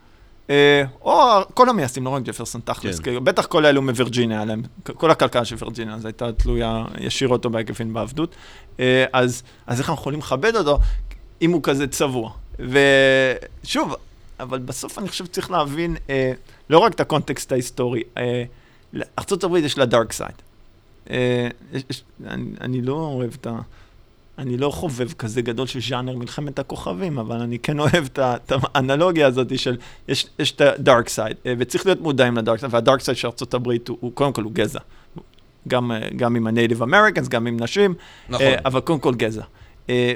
אה, 0.49 0.83
או 1.01 1.41
כל 1.53 1.69
המייסדים, 1.69 2.05
לא 2.05 2.09
רק 2.09 2.23
ג'פרסון, 2.23 2.61
תכלס. 2.65 2.99
כן. 2.99 3.23
בטח 3.23 3.45
כל 3.45 3.65
האלו 3.65 3.81
מווירג'יניה, 3.81 4.43
כל 4.83 5.11
הכלכלה 5.11 5.45
של 5.45 5.55
וירג'יניה, 5.59 5.95
אז 5.95 6.05
הייתה 6.05 6.31
תלויה 6.31 6.85
ישירות 6.99 7.45
או 7.45 7.49
בעקיפין 7.49 7.93
בעבדות. 7.93 8.35
אה, 8.79 9.05
אז, 9.13 9.43
אז 9.67 9.79
איך 9.79 9.89
אנחנו 9.89 10.01
יכולים 10.01 10.19
לכבד 10.19 10.55
אותו 10.55 10.79
אם 11.41 11.51
הוא 11.51 11.63
כזה 11.63 11.87
צבוע? 11.87 12.31
ושוב, 12.59 13.95
אבל 14.39 14.59
בסוף 14.59 14.99
אני 14.99 15.07
חושב 15.07 15.25
שצריך 15.25 15.51
להבין 15.51 15.95
אה, 16.09 16.31
לא 16.69 16.79
רק 16.79 16.93
את 16.93 16.99
ה 16.99 17.06
context 17.06 17.51
ההיסטורי, 17.51 18.01
אה, 18.17 18.43
ארה"ב 18.95 19.55
יש 19.55 19.77
לה 19.77 19.85
dark 19.85 20.13
side. 20.13 20.41
אה, 21.09 21.47
אני, 22.25 22.51
אני 22.61 22.81
לא 22.81 22.93
אוהב 22.93 23.33
את 23.41 23.47
ה... 23.47 23.59
אני 24.37 24.57
לא 24.57 24.69
חובב 24.69 25.13
כזה 25.13 25.41
גדול 25.41 25.67
של 25.67 25.79
ז'אנר 25.81 26.15
מלחמת 26.15 26.59
הכוכבים, 26.59 27.19
אבל 27.19 27.41
אני 27.41 27.59
כן 27.59 27.79
אוהב 27.79 28.05
את 28.19 28.51
האנלוגיה 28.51 29.27
הזאת 29.27 29.59
של, 29.59 29.77
יש, 30.07 30.27
יש 30.39 30.51
את 30.51 30.61
side, 31.15 31.35
אה, 31.45 31.53
וצריך 31.57 31.85
להיות 31.85 32.01
מודעים 32.01 32.37
ל-dark 32.37 32.61
side, 32.61 32.67
וה-dark 32.69 32.99
side 32.99 33.13
של 33.13 33.27
ארה"ב 33.27 33.67
הוא, 33.67 33.97
הוא 33.99 34.11
קודם 34.13 34.33
כל 34.33 34.41
הוא 34.41 34.51
גזע. 34.51 34.79
גם, 35.67 35.91
אה, 35.91 36.09
גם 36.15 36.35
עם 36.35 36.47
ה-native 36.47 36.81
Americans, 36.81 37.29
גם 37.29 37.47
עם 37.47 37.59
נשים, 37.59 37.93
נכון. 38.29 38.45
אה, 38.45 38.55
אבל 38.65 38.79
קודם 38.79 38.99
כל 38.99 39.15
גזע. 39.15 39.43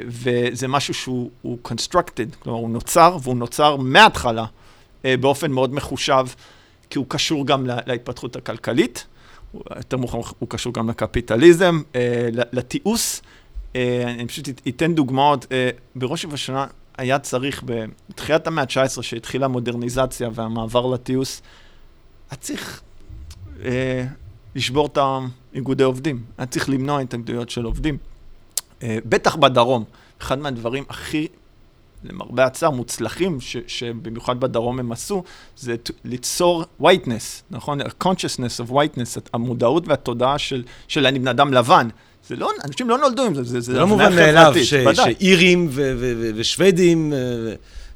וזה 0.07 0.67
משהו 0.67 0.93
שהוא 0.93 1.57
constructed, 1.67 2.35
כלומר 2.39 2.59
הוא 2.59 2.69
נוצר, 2.69 3.17
והוא 3.23 3.35
נוצר 3.35 3.75
מההתחלה 3.75 4.45
באופן 5.03 5.51
מאוד 5.51 5.73
מחושב, 5.73 6.25
כי 6.89 6.97
הוא 6.97 7.05
קשור 7.09 7.47
גם 7.47 7.65
להתפתחות 7.85 8.35
הכלכלית, 8.35 9.05
יותר 9.75 9.97
מאוחר 9.97 10.19
הוא 10.39 10.49
קשור 10.49 10.73
גם 10.73 10.89
לקפיטליזם, 10.89 11.81
לתיעוש. 12.51 13.21
אה, 13.75 14.03
אני 14.07 14.27
פשוט 14.27 14.49
אתן 14.67 14.95
דוגמאות. 14.95 15.45
אה, 15.51 15.69
בראש 15.95 16.25
ובשנה 16.25 16.67
היה 16.97 17.19
צריך, 17.19 17.63
בתחילת 18.09 18.47
המאה 18.47 18.63
ה-19, 18.63 19.01
שהתחילה 19.01 19.45
המודרניזציה 19.45 20.29
והמעבר 20.33 20.85
לטיוס, 20.85 21.41
היה 22.29 22.37
צריך 22.37 22.81
אה, 23.65 24.05
לשבור 24.55 24.85
את 24.85 24.97
האיגודי 25.53 25.83
עובדים. 25.83 26.23
היה 26.37 26.47
צריך 26.47 26.69
למנוע 26.69 26.99
התאגדויות 26.99 27.49
של 27.49 27.65
עובדים. 27.65 27.97
אה, 28.83 28.97
בטח 29.05 29.35
בדרום, 29.35 29.83
אחד 30.21 30.39
מהדברים 30.39 30.83
הכי, 30.89 31.27
למרבה 32.03 32.45
הצער, 32.45 32.69
מוצלחים, 32.69 33.41
ש, 33.41 33.57
שבמיוחד 33.67 34.39
בדרום 34.39 34.79
הם 34.79 34.91
עשו, 34.91 35.23
זה 35.57 35.75
ליצור 36.05 36.63
whiteness, 36.81 37.43
נכון? 37.51 37.81
ה-consciousness 37.81 38.67
of 38.67 38.71
whiteness, 38.71 39.29
המודעות 39.33 39.87
והתודעה 39.87 40.37
של, 40.37 40.63
של 40.87 41.05
אני 41.05 41.19
בן 41.19 41.27
אדם 41.27 41.53
לבן. 41.53 41.87
זה 42.29 42.35
לא, 42.35 42.51
אנשים 42.65 42.89
לא 42.89 42.97
נולדו 42.97 43.23
עם 43.23 43.35
זה, 43.35 43.43
זה, 43.43 43.59
זה 43.59 43.73
לא 43.73 43.87
מובן 43.87 44.15
מאליו 44.15 44.53
שאירים 44.93 45.69
ושוודים 46.35 47.13
אה, 47.13 47.17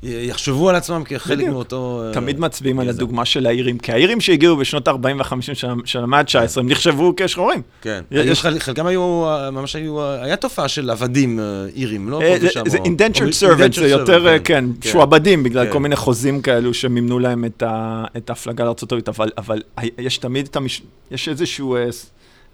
יחשבו 0.03 0.69
על 0.69 0.75
עצמם 0.75 1.03
כחלק 1.05 1.47
מאותו... 1.47 2.03
אה, 2.05 2.13
תמיד 2.13 2.39
מצביעים 2.39 2.79
על 2.79 2.89
הדוגמה 2.89 3.25
של 3.25 3.45
האירים, 3.45 3.77
כי 3.77 3.91
האירים 3.91 4.21
שהגיעו 4.21 4.57
בשנות 4.57 4.87
ה-40 4.87 4.95
וה-50 5.17 5.53
של 5.85 5.99
המאה 5.99 6.19
ה-19, 6.19 6.59
הם 6.59 6.69
נחשבו 6.69 7.13
כשחורים. 7.17 7.61
כן, 7.81 8.01
חלקם 8.59 8.85
היו, 8.85 9.25
ממש 9.51 9.75
היו, 9.75 10.03
היה 10.03 10.35
תופעה 10.35 10.67
של 10.67 10.89
עבדים 10.89 11.39
אה, 11.39 11.65
אירים, 11.75 12.09
לא 12.09 12.19
פה 12.19 12.45
ושם. 12.45 12.63
זה 12.69 12.77
indentured 12.77 13.43
servant, 13.43 13.75
זה 13.75 13.87
יותר, 13.87 14.23
כן, 14.23 14.43
כן, 14.43 14.65
כן, 14.81 14.89
שועבדים, 14.89 15.43
בגלל 15.43 15.71
כל 15.71 15.79
מיני 15.79 15.95
חוזים 15.95 16.41
כאלו 16.41 16.73
שמימנו 16.73 17.19
להם 17.19 17.45
את 18.17 18.29
ההפלגה 18.29 18.63
לארה"ב, 18.63 19.21
אבל 19.37 19.61
יש 19.97 20.17
תמיד, 20.17 20.49
יש 21.11 21.29
איזשהו... 21.29 21.77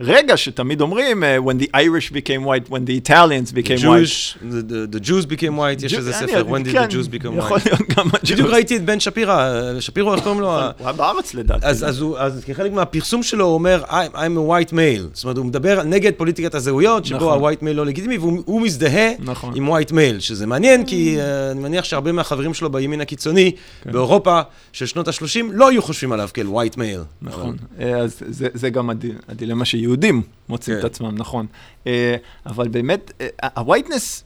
רגע 0.02 0.38
שתמיד 0.38 0.82
אומרים, 0.82 1.24
uh, 1.24 1.46
when 1.48 1.64
the 1.64 1.70
Irish 1.76 2.12
became 2.12 2.46
white, 2.46 2.70
when 2.70 2.86
the 2.86 3.10
Italians 3.10 3.52
became 3.52 3.78
the 3.78 3.82
Jewish, 3.82 4.36
white. 4.36 4.52
The, 4.52 4.62
the, 4.62 4.98
the 4.98 5.00
Jews 5.00 5.26
became 5.26 5.58
white, 5.58 5.86
יש 5.86 5.94
איזה 5.94 6.14
ספר, 6.14 6.44
when 6.48 6.64
did 6.64 6.76
the 6.76 6.94
Jews 6.94 7.08
become 7.08 7.26
white. 7.26 7.38
יכול 7.38 7.60
להיות 7.66 7.82
גם 7.98 8.08
ה-Jews. 8.08 8.32
בדיוק 8.32 8.50
ראיתי 8.50 8.76
את 8.76 8.86
בן 8.86 9.00
שפירא, 9.00 9.62
שפירו, 9.80 10.14
איך 10.14 10.24
קוראים 10.24 10.42
לו? 10.42 10.60
הוא 10.60 10.72
היה 10.80 10.94
בארץ 10.94 11.34
לדעתי. 11.34 11.66
אז 11.66 12.44
כחלק 12.46 12.72
מהפרסום 12.72 13.24
שלו 13.24 13.46
הוא 13.46 13.54
אומר, 13.54 13.84
I'm 14.14 14.16
a 14.16 14.50
white 14.50 14.72
male. 14.72 15.08
זאת 15.14 15.24
אומרת, 15.24 15.38
הוא 15.38 15.46
מדבר 15.46 15.84
נגד 15.84 16.12
פוליטיקת 16.18 16.56
הזהויות, 16.56 17.06
שבו 17.06 17.18
נכון. 17.18 17.44
ה-white 17.44 17.64
male 17.64 17.74
לא 17.74 17.86
לגיטימי, 17.86 18.18
והוא 18.18 18.62
מזדהה 18.62 19.10
נכון. 19.20 19.54
עם 19.56 19.70
white 19.70 19.92
male, 19.92 20.20
שזה 20.20 20.48
מעניין, 20.48 20.86
כי 20.86 21.20
אה, 21.20 21.52
אני 21.52 21.60
מניח 21.60 21.86
שהרבה 21.86 22.12
מהחברים 22.12 22.54
שלו 22.54 22.70
בימין 22.70 23.02
הקיצוני, 23.02 23.52
כן. 23.84 23.92
באירופה 23.92 24.42
של 24.74 24.86
שנות 24.86 25.08
ה-30, 25.08 25.40
לא 25.52 25.70
היו 25.70 25.82
חושבים 25.82 26.12
עליו 26.12 26.30
כאל 26.34 26.48
white 26.48 26.76
male. 26.76 27.04
נכון, 27.22 27.58
אה, 27.80 27.98
אז 27.98 28.24
זה 28.54 28.70
גם 28.70 28.90
הדילמה 29.30 29.66
שיהודים 29.90 30.22
מוצאים 30.50 30.76
כן. 30.76 30.80
את 30.80 30.86
עצמם, 30.86 31.16
נכון. 31.18 31.46
אה, 31.88 32.16
אבל 32.46 32.68
באמת, 32.68 33.12
ה-whiteness, 33.44 34.24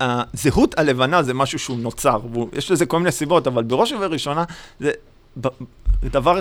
הזהות 0.00 0.78
הלבנה 0.78 1.22
זה 1.22 1.34
משהו 1.34 1.58
שהוא 1.58 1.78
נוצר, 1.78 2.18
ויש 2.52 2.70
לזה 2.70 2.86
כל 2.86 2.98
מיני 2.98 3.12
סיבות, 3.12 3.46
אבל 3.46 3.62
בראש 3.62 3.92
ובראשונה, 3.92 4.44
זה... 4.80 4.90
דבר 6.02 6.38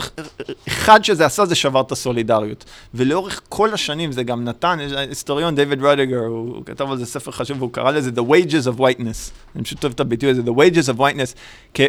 אחד 0.67 1.03
שזה 1.03 1.25
עשה 1.25 1.45
זה 1.45 1.55
שבר 1.55 1.81
את 1.81 1.91
הסולידריות. 1.91 2.65
ולאורך 2.93 3.41
כל 3.49 3.73
השנים 3.73 4.11
זה 4.11 4.23
גם 4.23 4.43
נתן, 4.43 4.79
יש 4.81 4.91
היסטוריון 4.91 5.55
דיוויד 5.55 5.83
רדיגר, 5.83 6.19
הוא 6.19 6.65
כתב 6.65 6.91
על 6.91 6.97
זה 6.97 7.05
ספר 7.05 7.31
חשוב 7.31 7.57
והוא 7.57 7.73
קרא 7.73 7.91
לזה 7.91 8.09
The 8.15 8.23
Wages 8.23 8.75
of 8.75 8.79
Whiteness. 8.79 9.31
אני 9.55 9.63
פשוט 9.63 9.83
אוהב 9.83 9.93
את 9.93 9.99
הביטוי 9.99 10.29
הזה, 10.29 10.41
The 10.41 10.55
Wages 10.55 10.95
of 10.95 10.99
Whiteness. 10.99 11.35
כי 11.73 11.83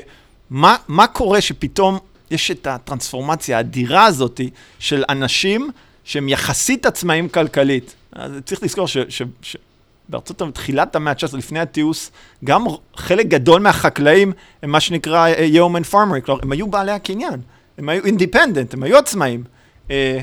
מה, 0.50 0.76
מה 0.88 1.06
קורה 1.06 1.40
שפתאום 1.40 1.98
יש 2.30 2.50
את 2.50 2.66
הטרנספורמציה 2.66 3.56
האדירה 3.56 4.04
הזאת 4.04 4.40
של 4.78 5.04
אנשים 5.08 5.70
שהם 6.04 6.28
יחסית 6.28 6.86
עצמאים 6.86 7.28
כלכלית. 7.28 7.94
אז 8.12 8.32
צריך 8.44 8.62
לזכור 8.62 8.88
ש... 8.88 8.98
ש, 9.08 9.22
ש 9.42 9.56
הברית, 10.08 10.54
תחילת 10.54 10.96
המאה 10.96 11.12
ה-19, 11.12 11.36
לפני 11.36 11.60
התיעוש, 11.60 12.10
גם 12.44 12.64
חלק 12.96 13.26
גדול 13.26 13.62
מהחקלאים 13.62 14.32
הם 14.62 14.70
מה 14.70 14.80
שנקרא 14.80 15.28
יאומן 15.28 15.82
פארמרי, 15.82 16.22
כלומר, 16.22 16.40
הם 16.42 16.52
היו 16.52 16.66
בעלי 16.66 16.92
הקניין, 16.92 17.40
הם 17.78 17.88
היו 17.88 18.04
אינדיפנדנט, 18.04 18.74
הם 18.74 18.82
היו 18.82 18.98
עצמאים. 18.98 19.44
אה, 19.90 20.20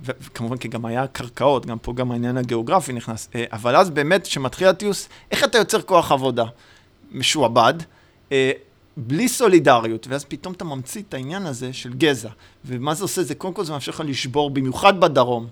וכמובן 0.00 0.56
כי 0.56 0.68
גם 0.68 0.84
היה 0.84 1.06
קרקעות, 1.06 1.66
גם 1.66 1.78
פה 1.78 1.92
גם 1.92 2.12
העניין 2.12 2.36
הגיאוגרפי 2.36 2.92
נכנס. 2.92 3.28
אה, 3.34 3.44
אבל 3.52 3.76
אז 3.76 3.90
באמת, 3.90 4.22
כשמתחיל 4.22 4.68
התיעוש, 4.68 5.06
איך 5.30 5.44
אתה 5.44 5.58
יוצר 5.58 5.82
כוח 5.82 6.12
עבודה? 6.12 6.44
משועבד. 7.12 7.74
אה, 8.98 9.02
בלי 9.06 9.28
סולידריות, 9.28 10.06
ואז 10.06 10.24
פתאום 10.24 10.54
אתה 10.54 10.64
ממציא 10.64 11.02
את 11.08 11.14
העניין 11.14 11.46
הזה 11.46 11.72
של 11.72 11.94
גזע. 11.94 12.28
ומה 12.64 12.94
זה 12.94 13.04
עושה? 13.04 13.22
זה 13.22 13.34
קודם 13.34 13.54
כל 13.54 13.64
זה 13.64 13.72
מאפשר 13.72 13.92
לך 13.92 14.02
לשבור, 14.06 14.50
במיוחד 14.50 15.00
בדרום, 15.00 15.46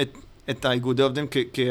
את, 0.00 0.18
את 0.50 0.64
האיגודי 0.64 1.02
עובדים, 1.02 1.26
כי 1.26 1.68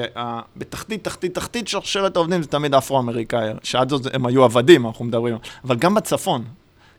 בתחתית, 0.57 1.03
תחתית, 1.03 1.35
תחתית 1.35 1.67
שרשרת 1.67 2.15
העובדים 2.15 2.41
זה 2.41 2.47
תמיד 2.47 2.73
אפרו-אמריקאי, 2.73 3.49
שעד 3.63 3.89
זאת 3.89 4.15
הם 4.15 4.25
היו 4.25 4.43
עבדים, 4.43 4.85
אנחנו 4.85 5.05
מדברים, 5.05 5.37
אבל 5.63 5.75
גם 5.75 5.95
בצפון. 5.95 6.43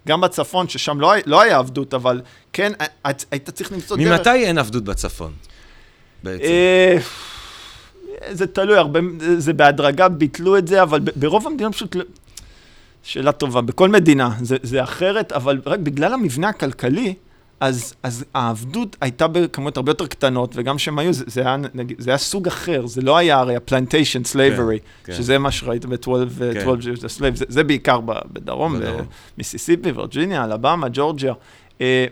גם 0.08 0.20
בצפון, 0.20 0.68
ששם 0.68 1.00
לא, 1.00 1.12
לא 1.26 1.40
היה 1.40 1.58
עבדות, 1.58 1.94
אבל 1.94 2.20
כן, 2.52 2.72
היית 3.04 3.50
צריך 3.50 3.72
למצוא 3.72 3.96
דרך. 3.96 4.06
ממתי 4.06 4.44
אין 4.44 4.58
עבדות 4.58 4.84
בצפון? 4.84 5.32
בעצם. 6.22 6.44
אה, 6.44 6.98
זה 8.30 8.46
תלוי, 8.46 8.76
הרבה, 8.76 9.00
זה 9.38 9.52
בהדרגה 9.52 10.08
ביטלו 10.08 10.58
את 10.58 10.68
זה, 10.68 10.82
אבל 10.82 11.00
ברוב 11.16 11.46
המדינות 11.46 11.74
פשוט 11.74 11.94
לא- 11.94 12.04
שאלה 13.02 13.32
טובה. 13.32 13.60
בכל 13.60 13.88
מדינה 13.88 14.30
זה, 14.42 14.56
זה 14.62 14.82
אחרת, 14.82 15.32
אבל 15.32 15.60
רק 15.66 15.78
בגלל 15.80 16.14
המבנה 16.14 16.48
הכלכלי, 16.48 17.14
אז, 17.60 17.94
אז 18.02 18.24
העבדות 18.34 18.96
הייתה 19.00 19.28
בכמויות 19.28 19.76
הרבה 19.76 19.90
יותר 19.90 20.06
קטנות, 20.06 20.52
וגם 20.56 20.76
כשהם 20.76 20.98
היו, 20.98 21.12
זה, 21.12 21.24
זה, 21.26 21.40
היה, 21.40 21.56
נגיד, 21.74 21.96
זה 22.00 22.10
היה 22.10 22.18
סוג 22.18 22.46
אחר, 22.46 22.86
זה 22.86 23.00
לא 23.02 23.16
היה 23.16 23.38
הרי 23.38 23.56
ה-plantation 23.56 24.32
slavery, 24.34 24.78
כן. 25.04 25.12
שזה 25.12 25.38
מה 25.38 25.50
שראית 25.50 25.86
ב-12 25.86 25.98
כן. 26.54 26.60
12 26.60 26.92
Years 26.92 26.98
a 26.98 27.20
Slave, 27.20 27.36
זה, 27.36 27.44
זה 27.48 27.64
בעיקר 27.64 28.00
בדרום, 28.32 28.78
בדרום. 28.80 29.06
מיסיסיפי, 29.38 29.90
וירג'יניה, 29.90 30.44
אלבמה, 30.44 30.86
ג'ורג'יה. 30.92 31.32
אה, 31.80 32.06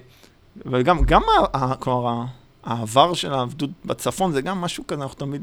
וגם 0.67 1.05
גם, 1.05 1.23
ה- 1.23 1.57
ה- 1.65 1.75
כלומר, 1.75 2.23
העבר 2.65 3.15
של 3.15 3.33
העבדות 3.33 3.71
בצפון 3.85 4.33
זה 4.33 4.41
גם 4.41 4.61
משהו 4.61 4.87
כזה, 4.87 5.03
אנחנו 5.03 5.17
תמיד, 5.17 5.43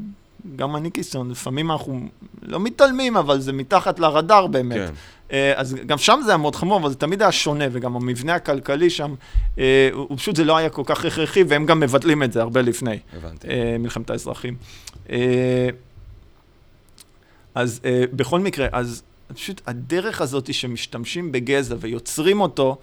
גם 0.56 0.76
אני 0.76 0.90
קיסון, 0.90 1.30
לפעמים 1.30 1.70
אנחנו 1.70 2.00
לא 2.42 2.60
מתעלמים, 2.60 3.16
אבל 3.16 3.40
זה 3.40 3.52
מתחת 3.52 3.98
לרדאר 3.98 4.46
באמת. 4.46 4.76
כן. 4.76 4.92
אה, 5.32 5.52
אז 5.56 5.76
גם 5.86 5.98
שם 5.98 6.20
זה 6.24 6.30
היה 6.30 6.36
מאוד 6.36 6.56
חמור, 6.56 6.78
אבל 6.78 6.90
זה 6.90 6.94
תמיד 6.94 7.22
היה 7.22 7.32
שונה, 7.32 7.64
וגם 7.72 7.96
המבנה 7.96 8.34
הכלכלי 8.34 8.90
שם, 8.90 9.14
אה, 9.58 9.88
הוא 9.92 10.18
פשוט, 10.18 10.36
זה 10.36 10.44
לא 10.44 10.56
היה 10.56 10.70
כל 10.70 10.82
כך 10.84 11.04
הכרחי, 11.04 11.42
והם 11.42 11.66
גם 11.66 11.80
מבטלים 11.80 12.22
את 12.22 12.32
זה 12.32 12.42
הרבה 12.42 12.62
לפני, 12.62 12.98
הבנתי. 13.16 13.48
אה, 13.48 13.76
מלחמת 13.78 14.10
האזרחים. 14.10 14.56
אז 17.54 17.80
בכל 18.12 18.40
מקרה, 18.40 18.66
אז 18.72 19.02
פשוט 19.34 19.60
הדרך 19.66 20.20
הזאת 20.20 20.54
שמשתמשים 20.54 21.32
בגזע 21.32 21.76
ויוצרים 21.80 22.40
אותו, 22.40 22.76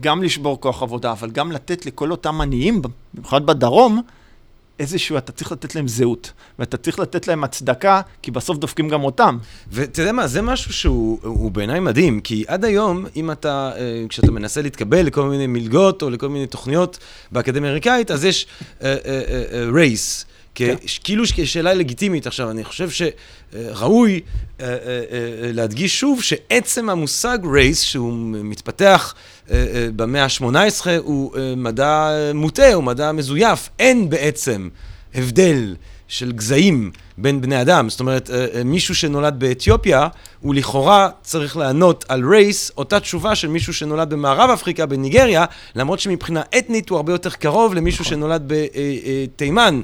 גם 0.00 0.22
לשבור 0.22 0.60
כוח 0.60 0.82
עבודה, 0.82 1.12
אבל 1.12 1.30
גם 1.30 1.52
לתת 1.52 1.86
לכל 1.86 2.10
אותם 2.10 2.40
עניים, 2.40 2.82
במיוחד 3.14 3.46
בדרום, 3.46 4.02
איזשהו, 4.80 5.18
אתה 5.18 5.32
צריך 5.32 5.52
לתת 5.52 5.74
להם 5.74 5.88
זהות, 5.88 6.32
ואתה 6.58 6.76
צריך 6.76 6.98
לתת 6.98 7.28
להם 7.28 7.44
הצדקה, 7.44 8.00
כי 8.22 8.30
בסוף 8.30 8.58
דופקים 8.58 8.88
גם 8.88 9.04
אותם. 9.04 9.38
ואתה 9.70 10.02
יודע 10.02 10.12
מה, 10.12 10.26
זה 10.26 10.42
משהו 10.42 10.72
שהוא 10.72 11.18
הוא 11.22 11.50
בעיניי 11.50 11.80
מדהים, 11.80 12.20
כי 12.20 12.44
עד 12.46 12.64
היום, 12.64 13.06
אם 13.16 13.30
אתה, 13.30 13.72
אה, 13.76 14.04
כשאתה 14.08 14.30
מנסה 14.30 14.62
להתקבל 14.62 15.02
לכל 15.06 15.28
מיני 15.28 15.46
מלגות 15.46 16.02
או 16.02 16.10
לכל 16.10 16.28
מיני 16.28 16.46
תוכניות 16.46 16.98
באקדמיה 17.32 17.70
האמריקאית, 17.70 18.10
אז 18.10 18.24
יש 18.24 18.46
רייס. 19.72 20.24
כן. 20.54 20.74
כאילו 21.04 21.26
שאלה 21.26 21.74
לגיטימית. 21.74 22.26
עכשיו, 22.26 22.50
אני 22.50 22.64
חושב 22.64 22.88
שראוי 22.90 24.20
אה, 24.60 24.66
אה, 24.66 24.74
אה, 24.76 25.52
להדגיש 25.52 26.00
שוב 26.00 26.22
שעצם 26.22 26.90
המושג 26.90 27.38
רייס, 27.52 27.80
שהוא 27.80 28.12
מתפתח 28.44 29.14
אה, 29.50 29.56
אה, 29.56 29.88
במאה 29.96 30.24
ה-18, 30.24 30.86
הוא 30.98 31.32
מדע 31.56 32.10
מוטה, 32.34 32.72
הוא 32.74 32.84
מדע 32.84 33.12
מזויף. 33.12 33.68
אין 33.78 34.10
בעצם 34.10 34.68
הבדל 35.14 35.76
של 36.08 36.32
גזעים 36.32 36.90
בין 37.18 37.40
בני 37.40 37.62
אדם. 37.62 37.90
זאת 37.90 38.00
אומרת, 38.00 38.30
מישהו 38.64 38.94
שנולד 38.94 39.34
באתיופיה, 39.38 40.08
הוא 40.40 40.54
לכאורה 40.54 41.08
צריך 41.22 41.56
לענות 41.56 42.04
על 42.08 42.28
רייס, 42.28 42.72
אותה 42.76 43.00
תשובה 43.00 43.34
של 43.34 43.48
מישהו 43.48 43.74
שנולד 43.74 44.10
במערב 44.10 44.50
אפריקה, 44.50 44.86
בניגריה, 44.86 45.44
למרות 45.74 46.00
שמבחינה 46.00 46.42
אתנית 46.58 46.88
הוא 46.88 46.96
הרבה 46.96 47.12
יותר 47.12 47.30
קרוב 47.30 47.74
למישהו 47.74 48.04
שנולד 48.04 48.42
בתימן. 48.46 49.80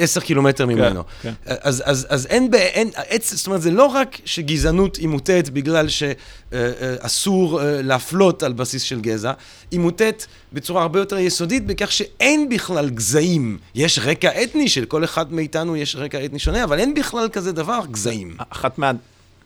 עשר 0.00 0.20
קילומטר 0.20 0.66
ממנו. 0.66 1.02
כן. 1.22 1.32
אז, 1.46 1.82
אז, 1.86 2.06
אז 2.10 2.26
אין, 2.26 2.50
ב- 2.50 2.54
אין, 2.54 2.88
עצ- 2.96 3.34
זאת 3.36 3.46
אומרת, 3.46 3.62
זה 3.62 3.70
לא 3.70 3.84
רק 3.86 4.18
שגזענות 4.24 4.96
היא 4.96 5.08
מוטית 5.08 5.50
בגלל 5.50 5.86
שאסור 5.88 7.60
להפלות 7.62 8.42
על 8.42 8.52
בסיס 8.52 8.82
של 8.82 9.00
גזע, 9.00 9.32
היא 9.70 9.80
מוטית 9.80 10.26
בצורה 10.52 10.82
הרבה 10.82 10.98
יותר 10.98 11.18
יסודית 11.18 11.66
בכך 11.66 11.92
שאין 11.92 12.48
בכלל 12.48 12.90
גזעים. 12.90 13.58
יש 13.74 13.98
רקע 13.98 14.42
אתני, 14.42 14.68
של 14.68 14.84
כל 14.84 15.04
אחד 15.04 15.32
מאיתנו 15.32 15.76
יש 15.76 15.96
רקע 15.96 16.24
אתני 16.24 16.38
שונה, 16.38 16.64
אבל 16.64 16.78
אין 16.78 16.94
בכלל 16.94 17.28
כזה 17.32 17.52
דבר, 17.52 17.80
גזעים. 17.90 18.36
אחת 18.50 18.78
מה... 18.78 18.92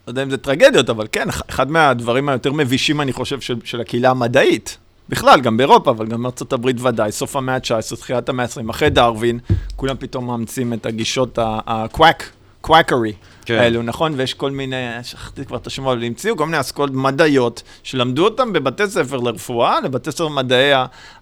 לא 0.06 0.10
יודע 0.10 0.22
אם 0.22 0.30
זה 0.30 0.36
טרגדיות, 0.36 0.90
אבל 0.90 1.06
כן, 1.12 1.28
אח- 1.28 1.42
אחד 1.50 1.70
מהדברים 1.70 2.28
היותר 2.28 2.52
מבישים, 2.52 3.00
אני 3.00 3.12
חושב, 3.12 3.40
של, 3.40 3.56
של 3.64 3.80
הקהילה 3.80 4.10
המדעית. 4.10 4.76
בכלל, 5.08 5.40
גם 5.40 5.56
באירופה, 5.56 5.90
אבל 5.90 6.06
גם 6.06 6.22
בארצות 6.22 6.52
הברית 6.52 6.80
ודאי, 6.80 7.12
סוף 7.12 7.36
המאה 7.36 7.54
ה-19, 7.54 7.96
תחילת 7.96 8.28
המאה 8.28 8.44
ה-20, 8.44 8.70
אחרי 8.70 8.90
דרווין, 8.90 9.38
כולם 9.76 9.96
פתאום 9.98 10.26
מאמצים 10.26 10.72
את 10.72 10.86
הגישות 10.86 11.38
ה-quack, 11.38 12.22
quackery 12.66 13.12
כן. 13.44 13.54
האלו, 13.54 13.82
נכון? 13.82 14.12
ויש 14.16 14.34
כל 14.34 14.50
מיני, 14.50 14.76
שכחתי 15.02 15.44
כבר 15.44 15.56
את 15.56 15.66
השמות, 15.66 15.92
אבל 15.96 16.04
המציאו 16.04 16.36
כל 16.36 16.44
מיני 16.44 16.60
אסכולות 16.60 16.94
מדעיות, 16.94 17.62
שלמדו 17.82 18.24
אותם 18.24 18.52
בבתי 18.52 18.86
ספר 18.86 19.16
לרפואה, 19.16 19.80
לבתי 19.80 20.12
ספר 20.12 20.28
מדעי 20.28 20.72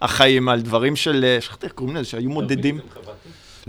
החיים, 0.03 0.49
על 0.49 0.61
דברים 0.61 0.97
של, 0.97 1.37
שכחתי 1.41 1.67
איך 1.67 1.73
קוראים 1.73 1.97
לזה, 1.97 2.05
שהיו 2.09 2.31
מודדים. 2.31 2.79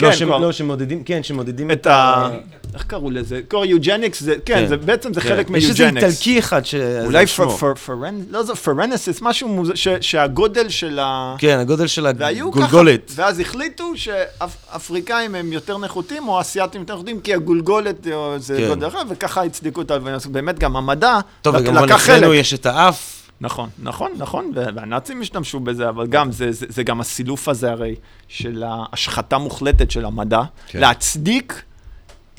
לא, 0.02 0.12
כן, 0.12 0.18
שמ- 0.18 0.26
כבר. 0.26 0.38
לא, 0.38 0.52
שמודדים, 0.52 1.04
כן, 1.04 1.24
שמודדים 1.24 1.72
את 1.72 1.88
ה... 1.88 2.30
איך 2.74 2.84
קראו 2.84 3.12
לזה? 3.12 3.42
קורא 3.48 3.66
יוג'ניקס, 3.66 4.20
זה, 4.24 4.36
כן, 4.46 4.56
כן. 4.56 4.68
זה 4.68 4.78
בעצם 4.78 5.14
זה 5.14 5.22
כן. 5.22 5.30
חלק 5.30 5.48
יש 5.50 5.70
איזה 5.70 5.84
מיוג'ניקס. 5.84 6.04
איטלקי 6.12 6.40
אחד 6.40 6.66
ש... 6.66 6.76
אולי 7.06 7.26
זה 7.26 7.32
שמו. 7.32 7.58
פרנ... 7.86 8.22
לא 8.30 8.44
זה 8.44 8.56
פרנסיס, 8.56 9.22
משהו 9.22 9.48
מוז... 9.48 9.72
ש... 9.76 9.88
שהגודל 10.02 10.70
של 10.70 11.00
ה... 11.00 11.36
כן, 11.38 11.58
הגודל 11.60 11.88
של 11.88 12.08
והיו 12.18 12.52
ככה, 12.52 12.60
הגולגולת. 12.64 13.12
ואז 13.16 13.40
החליטו 13.40 13.92
שאפריקאים 13.96 15.36
הם 15.36 15.54
יותר 15.54 15.78
נחותים, 15.78 16.28
או 16.28 16.42
אסיאתים 16.42 16.82
יותר 16.82 16.94
נחותים, 16.96 17.20
כי 17.22 17.34
הגולגולת 17.34 18.08
זה 18.38 18.58
כן. 18.58 18.68
גודל 18.68 18.88
אחר, 18.88 19.00
וככה 19.10 19.44
הצדיקו 19.44 19.82
את 19.82 19.92
הלבנוס. 19.92 20.26
באמת, 20.26 20.60
גם 20.60 20.76
המדע 20.78 21.20
טוב, 21.42 21.56
לק- 21.56 21.62
וגם 21.62 21.76
לקח 21.84 21.96
חלק. 21.96 22.16
אצלנו 22.18 22.34
יש 22.34 22.54
את 22.54 22.66
האף. 22.66 23.23
נכון, 23.44 23.70
נכון, 23.80 24.12
נכון, 24.18 24.52
והנאצים 24.56 25.22
השתמשו 25.22 25.60
בזה, 25.60 25.90
אבל 25.90 26.08
גם, 26.08 26.32
זה, 26.32 26.52
זה, 26.52 26.66
זה 26.70 26.84
גם 26.84 27.02
הסילוף 27.02 27.48
הזה 27.48 27.72
הרי, 27.72 27.96
של 28.28 28.64
ההשחתה 28.66 29.38
מוחלטת 29.38 29.92
של 29.92 30.06
המדע, 30.06 30.42
כן. 30.68 30.80
להצדיק 30.80 31.64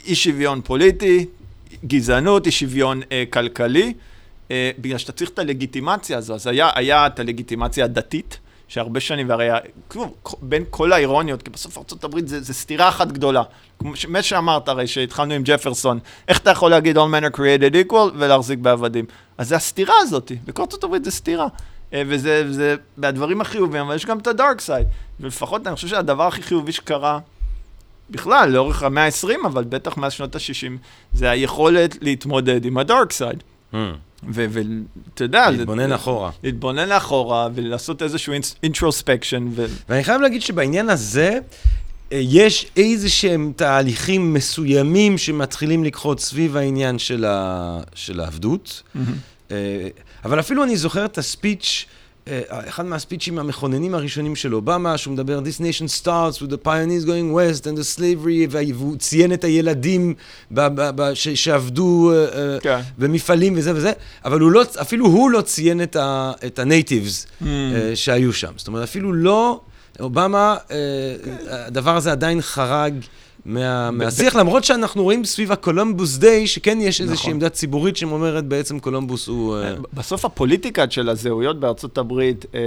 אי 0.06 0.14
שוויון 0.14 0.60
פוליטי, 0.60 1.26
גזענות, 1.86 2.46
אי 2.46 2.50
שוויון 2.50 3.00
אה, 3.12 3.24
כלכלי, 3.30 3.94
אה, 4.50 4.70
בגלל 4.78 4.98
שאתה 4.98 5.12
צריך 5.12 5.30
את 5.30 5.38
הלגיטימציה 5.38 6.18
הזו. 6.18 6.34
אז 6.34 6.46
היה, 6.46 6.70
היה 6.74 7.06
את 7.06 7.20
הלגיטימציה 7.20 7.84
הדתית, 7.84 8.38
שהרבה 8.74 9.00
שנים, 9.00 9.28
והרי 9.28 9.48
כלום, 9.88 10.12
בין 10.42 10.64
כל 10.70 10.92
האירוניות, 10.92 11.42
כי 11.42 11.50
בסוף 11.50 11.78
ארה"ב 11.78 12.26
זה, 12.26 12.40
זה 12.40 12.54
סתירה 12.54 12.88
אחת 12.88 13.12
גדולה. 13.12 13.42
כמו 13.78 13.96
שאמרת 14.22 14.68
הרי, 14.68 14.86
שהתחלנו 14.86 15.34
עם 15.34 15.42
ג'פרסון, 15.44 15.98
איך 16.28 16.38
אתה 16.38 16.50
יכול 16.50 16.70
להגיד 16.70 16.98
All 16.98 17.00
men 17.00 17.34
are 17.34 17.36
created 17.36 17.90
equal 17.90 18.10
ולהחזיק 18.14 18.58
בעבדים? 18.58 19.04
אז 19.38 19.48
זה 19.48 19.56
הסתירה 19.56 19.94
הזאת, 20.00 20.32
בכל 20.44 20.64
הברית 20.82 21.04
זה 21.04 21.10
סתירה. 21.10 21.46
אה, 21.92 22.02
וזה, 22.06 22.52
זה 22.52 22.76
מהדברים 22.96 23.40
החיוביים, 23.40 23.84
אבל 23.84 23.94
יש 23.94 24.06
גם 24.06 24.18
את 24.18 24.26
הדארק 24.26 24.60
סייד. 24.60 24.86
ולפחות 25.20 25.66
אני 25.66 25.74
חושב 25.74 25.88
שהדבר 25.88 26.26
הכי 26.26 26.42
חיובי 26.42 26.72
שקרה 26.72 27.18
בכלל, 28.10 28.50
לאורך 28.50 28.82
המאה 28.82 29.04
ה-20, 29.04 29.46
אבל 29.46 29.64
בטח 29.64 29.96
מאז 29.96 30.12
שנות 30.12 30.36
ה-60, 30.36 30.72
זה 31.12 31.30
היכולת 31.30 31.98
להתמודד 32.00 32.64
עם 32.64 32.78
ה 32.78 32.85
dark 32.85 33.12
side. 33.12 33.42
ואתה 34.28 35.24
יודע, 35.24 35.44
זה- 35.50 35.56
להתבונן 35.56 35.92
אחורה. 35.92 36.30
להתבונן 36.42 36.88
לאחורה 36.88 37.48
ולעשות 37.54 38.02
איזשהו 38.02 38.32
introspection. 38.62 39.48
ו... 39.52 39.66
ואני 39.88 40.04
חייב 40.04 40.20
להגיד 40.20 40.42
שבעניין 40.42 40.88
הזה, 40.90 41.38
אה, 42.12 42.20
יש 42.22 42.66
איזה 42.76 43.10
שהם 43.10 43.52
תהליכים 43.56 44.34
מסוימים 44.34 45.18
שמתחילים 45.18 45.84
לקחות 45.84 46.20
סביב 46.20 46.56
העניין 46.56 46.98
של, 46.98 47.24
ה... 47.24 47.80
של 47.94 48.20
העבדות. 48.20 48.82
אה, 49.50 49.88
אבל 50.24 50.40
אפילו 50.40 50.64
אני 50.64 50.76
זוכר 50.76 51.04
את 51.04 51.18
ה 51.18 51.27
speech, 51.27 51.86
אחד 52.48 52.86
מה 52.86 52.97
speech 52.97 53.28
ים 53.28 53.38
המכוננים 53.38 53.94
הראשונים 53.94 54.36
של 54.36 54.54
אובמה, 54.54 54.98
שהוא 54.98 55.12
מדבר, 55.14 55.38
This 55.40 55.60
nation 55.60 56.02
starts 56.02 56.42
with 56.42 56.50
the 56.50 56.66
pioneers 56.66 57.04
going 57.06 57.34
west 57.34 57.64
and 57.64 57.78
the 57.78 57.98
slavery, 57.98 58.46
וה- 58.50 58.60
והוא 58.74 58.96
ציין 58.96 59.32
את 59.32 59.44
הילדים 59.44 60.14
ב- 60.50 60.66
ב- 60.80 60.90
ב- 61.02 61.14
ש- 61.14 61.28
שעבדו 61.28 62.12
אה, 62.12 62.24
אה, 62.24 62.60
כן. 62.60 62.80
במפעלים 62.98 63.54
וזה 63.56 63.72
וזה, 63.74 63.92
אבל 64.24 64.40
הוא 64.40 64.50
לא, 64.52 64.62
אפילו 64.80 65.06
הוא 65.06 65.30
לא 65.30 65.40
ציין 65.40 65.82
את, 65.82 65.96
ה, 65.96 66.32
את 66.46 66.58
ה 66.58 66.67
natives 66.67 67.26
Mm. 67.26 67.44
אה, 67.46 67.92
שהיו 67.94 68.32
שם. 68.32 68.52
זאת 68.56 68.68
אומרת, 68.68 68.82
אפילו 68.82 69.12
לא, 69.12 69.60
אובמה, 70.00 70.56
אה, 70.70 70.76
הדבר 71.66 71.96
הזה 71.96 72.12
עדיין 72.12 72.40
חרג. 72.40 72.94
מה, 73.46 73.90
מהשיח, 73.90 74.36
למרות 74.36 74.64
שאנחנו 74.64 75.02
רואים 75.02 75.24
סביב 75.24 75.52
ה 75.52 75.59
Columbus 75.59 76.16
Day, 76.16 76.46
שכן 76.46 76.80
יש 76.80 77.00
איזושהי 77.00 77.22
נכון. 77.22 77.32
עמדה 77.32 77.48
ציבורית 77.48 77.96
שאומרת 77.96 78.44
בעצם 78.44 78.78
קולומבוס 78.78 79.28
הוא... 79.28 79.56
אה, 79.56 79.74
בסוף 79.92 80.24
הפוליטיקה 80.24 80.90
של 80.90 81.08
הזהויות 81.08 81.60
בארצות 81.60 81.98
הברית, 81.98 82.46
אה, 82.54 82.60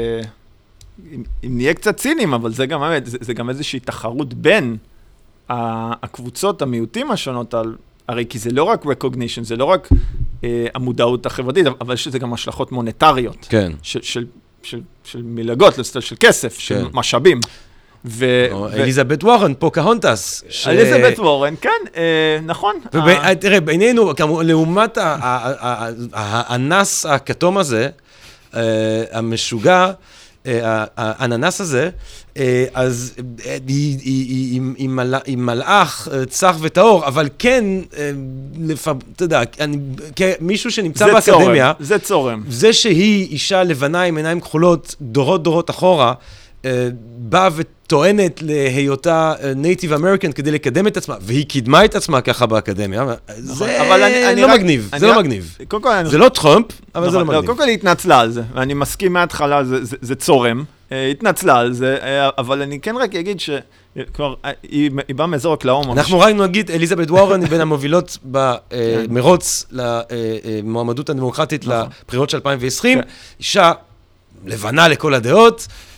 אם, 1.13 1.23
אם 1.43 1.57
נהיה 1.57 1.73
קצת 1.73 1.97
ציניים, 1.97 2.33
אבל 2.33 2.53
זה 2.53 2.65
גם, 2.65 2.81
זה, 3.05 3.17
זה 3.21 3.33
גם 3.33 3.49
איזושהי 3.49 3.79
תחרות 3.79 4.33
בין 4.33 4.77
הקבוצות, 5.49 6.61
המיעוטים 6.61 7.11
השונות, 7.11 7.53
על, 7.53 7.75
הרי 8.07 8.25
כי 8.29 8.39
זה 8.39 8.51
לא 8.51 8.63
רק 8.63 8.85
recognition, 8.85 9.43
זה 9.43 9.55
לא 9.55 9.65
רק 9.65 9.89
אה, 10.43 10.67
המודעות 10.75 11.25
החברתית, 11.25 11.65
אבל 11.81 11.93
יש 11.93 12.07
לזה 12.07 12.19
גם 12.19 12.33
השלכות 12.33 12.71
מוניטריות. 12.71 13.47
כן. 13.49 13.71
של, 13.81 14.01
של, 14.01 14.25
של, 14.63 14.81
של 15.03 15.21
מלגות, 15.23 15.73
של, 15.75 16.01
של 16.01 16.15
כסף, 16.19 16.59
של 16.59 16.83
כן. 16.83 16.89
משאבים. 16.93 17.39
ו... 18.05 18.45
אליזבת 18.73 19.23
וורן, 19.23 19.53
פוקהונטס. 19.59 20.43
ש- 20.49 20.67
אליזבת 20.67 21.19
וורן, 21.19 21.53
כן, 21.61 21.69
אה, 21.95 22.01
נכון. 22.45 22.75
אה, 22.95 23.35
תראה, 23.35 23.59
בינינו, 23.59 24.11
לעומת 24.43 24.97
האנס 26.13 27.05
הכתום 27.05 27.57
הזה, 27.57 27.89
אה, 28.55 28.61
המשוגע, 29.11 29.91
האננס 30.97 31.61
הזה, 31.61 31.89
אז 32.73 33.13
היא- 33.17 33.61
היא- 33.67 33.97
היא 34.03 34.51
היא- 34.51 34.61
היא 34.77 34.89
מלא- 34.89 35.17
היא 35.25 35.37
מלאך 35.37 36.07
צח 36.29 36.55
וטהור, 36.61 37.07
אבל 37.07 37.29
כן, 37.39 37.63
אתה 39.15 39.23
יודע, 39.23 39.41
כמישהו 40.15 40.71
שנמצא 40.71 41.13
באקדמיה, 41.13 41.71
זה 41.79 41.99
צורם. 41.99 42.43
זה 42.49 42.73
שהיא 42.73 43.27
אישה 43.29 43.63
לבנה 43.63 44.01
עם 44.01 44.17
עיניים 44.17 44.41
כחולות 44.41 44.95
דורות 45.01 45.43
דורות 45.43 45.69
אחורה, 45.69 46.13
באה 47.17 47.49
וטוענת 47.55 48.39
להיותה 48.41 49.33
Native 49.55 49.93
American 49.93 50.31
כדי 50.31 50.51
לקדם 50.51 50.87
את 50.87 50.97
עצמה, 50.97 51.15
והיא 51.21 51.45
קידמה 51.45 51.85
את 51.85 51.95
עצמה 51.95 52.21
ככה 52.21 52.45
באקדמיה, 52.45 53.05
זה 53.37 53.53
נכון, 53.53 53.69
אני- 54.01 54.27
אני 54.31 54.41
לא 54.41 54.47
רק- 54.47 54.59
מגניב, 54.59 54.89
זה 54.97 55.07
לא 55.07 55.11
רק- 55.11 55.17
מגניב. 55.19 55.57
זה 56.05 56.17
לא 56.17 56.29
טראמפ, 56.29 56.65
אבל 56.95 57.09
זה 57.09 57.17
לא 57.17 57.23
נכון, 57.23 57.35
מגניב. 57.35 57.45
קודם 57.45 57.57
כל 57.57 57.63
היא 57.63 57.73
התנצלה 57.73 58.19
על 58.19 58.31
זה, 58.31 58.41
ואני 58.53 58.73
מסכים 58.73 59.13
מההתחלה, 59.13 59.63
זה, 59.63 59.85
זה, 59.85 59.95
זה 60.01 60.15
צורם. 60.15 60.63
אה, 60.91 61.07
התנצלה 61.07 61.59
על 61.59 61.73
זה, 61.73 61.97
אה, 62.01 62.29
אבל 62.37 62.61
אני 62.61 62.79
כן 62.79 62.95
רק 62.97 63.15
אגיד 63.15 63.39
ש... 63.39 63.49
כלומר, 64.15 64.35
אה, 64.45 64.51
היא, 64.63 64.91
היא 65.07 65.15
באה 65.15 65.27
מאזור 65.27 65.51
אוקלאומה. 65.53 65.93
אנחנו 65.93 66.19
ראינו, 66.19 66.43
נגיד, 66.43 66.71
אליזבת 66.71 67.11
וורן 67.11 67.41
היא 67.41 67.49
בין 67.49 67.61
המובילות 67.61 68.17
כן. 68.23 68.29
במרוץ 69.09 69.65
למועמדות 69.71 71.09
הדמוקרטית 71.09 71.67
נכון. 71.67 71.75
לבחירות 72.05 72.29
של 72.29 72.37
2020. 72.37 73.01
כן. 73.01 73.07
אישה 73.39 73.71
לבנה 74.45 74.87
לכל 74.87 75.13
הדעות, 75.13 75.67
אה, 75.69 75.73
אה, 75.73 75.96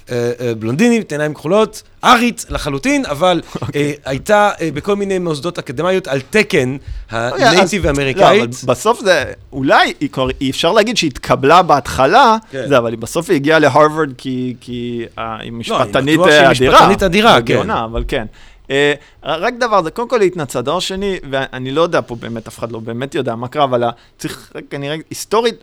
בלונדינית, 0.59 1.11
עיניים 1.11 1.33
כחולות, 1.33 1.83
ארית 2.03 2.45
לחלוטין, 2.49 3.05
אבל 3.05 3.41
אוקיי. 3.61 3.81
אה, 3.81 3.91
הייתה 4.05 4.51
אה, 4.61 4.69
בכל 4.73 4.95
מיני 4.95 5.19
מוסדות 5.19 5.57
אקדמיות 5.57 6.07
על 6.07 6.21
תקן 6.29 6.77
אוקיי, 7.13 7.45
הנייטיב 7.45 7.85
האמריקאית. 7.85 8.39
לא, 8.39 8.43
אבל 8.43 8.47
בסוף 8.65 8.99
זה, 8.99 9.23
אולי, 9.53 9.93
היא 9.99 10.09
אי 10.41 10.49
אפשר 10.49 10.71
להגיד 10.71 10.97
שהיא 10.97 11.09
התקבלה 11.09 11.61
בהתחלה, 11.61 12.37
כן. 12.51 12.65
זה, 12.67 12.77
אבל 12.77 12.91
היא 12.91 12.99
בסוף 12.99 13.29
היא 13.29 13.35
הגיעה 13.35 13.59
להרווארד 13.59 14.13
כי, 14.17 14.55
כי 14.61 15.05
אה, 15.17 15.37
היא 15.39 15.51
משפטנית 15.51 16.19
בטוח 16.19 16.29
שהיא 16.29 16.41
אה, 16.41 16.51
אדירה. 16.51 16.73
משפטנית 16.75 17.03
אדירה, 17.03 17.39
לא 17.39 17.45
כן. 17.45 17.69
אבל 17.69 18.03
כן. 18.07 18.25
אה, 18.71 18.93
רק 19.23 19.53
דבר, 19.59 19.83
זה 19.83 19.91
קודם 19.91 20.09
כל 20.09 20.21
היא 20.21 20.27
התנצלה. 20.27 20.61
דבר 20.61 20.79
שני, 20.79 21.17
ואני 21.29 21.71
לא 21.71 21.81
יודע 21.81 22.01
פה 22.07 22.15
באמת, 22.15 22.47
אף 22.47 22.59
אחד 22.59 22.71
לא 22.71 22.79
באמת 22.79 23.15
יודע 23.15 23.35
מה 23.35 23.47
קרה, 23.47 23.63
אבל 23.63 23.83
צריך, 24.17 24.53
כנראה, 24.69 24.95
היסטורית, 25.09 25.55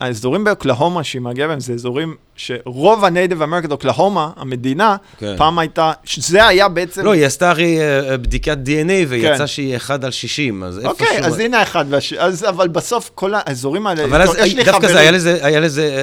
האזורים 0.00 0.44
באוקלהומה 0.44 1.04
שהיא 1.04 1.22
מגיעה 1.22 1.48
בהם, 1.48 1.60
זה 1.60 1.72
אזורים 1.72 2.14
שרוב 2.36 3.04
הנייטיב 3.04 3.42
אמריקת 3.42 3.70
אוקלהומה, 3.72 4.30
המדינה, 4.36 4.96
כן. 5.18 5.34
פעם 5.38 5.58
הייתה, 5.58 5.92
זה 6.16 6.46
היה 6.46 6.68
בעצם... 6.68 7.04
לא, 7.04 7.12
היא 7.12 7.26
עשתה 7.26 7.50
הרי 7.50 7.78
אה, 7.80 8.16
בדיקת 8.16 8.58
DNA 8.66 8.90
ויצא 9.08 9.38
כן. 9.38 9.46
שהיא 9.46 9.76
1 9.76 10.04
על 10.04 10.10
60, 10.10 10.62
אז 10.62 10.76
איפשהו... 10.78 10.90
אוקיי, 10.90 11.18
אז 11.24 11.38
הנה 11.38 11.62
אחד, 11.62 11.84
והש... 11.88 12.12
אז, 12.12 12.44
אבל 12.48 12.68
בסוף 12.68 13.10
כל 13.14 13.32
האזורים 13.34 13.86
האלה, 13.86 14.04
אבל 14.04 14.22
אז 14.22 14.34
יש 14.44 14.54
לי 14.54 14.64
דווקא 14.64 14.78
חברים- 14.78 14.92
זה 14.92 14.98
היה 15.00 15.10
לזה, 15.10 15.38
היה 15.42 15.60
לזה, 15.60 15.82
אה, 15.82 15.88
אה, 15.98 16.02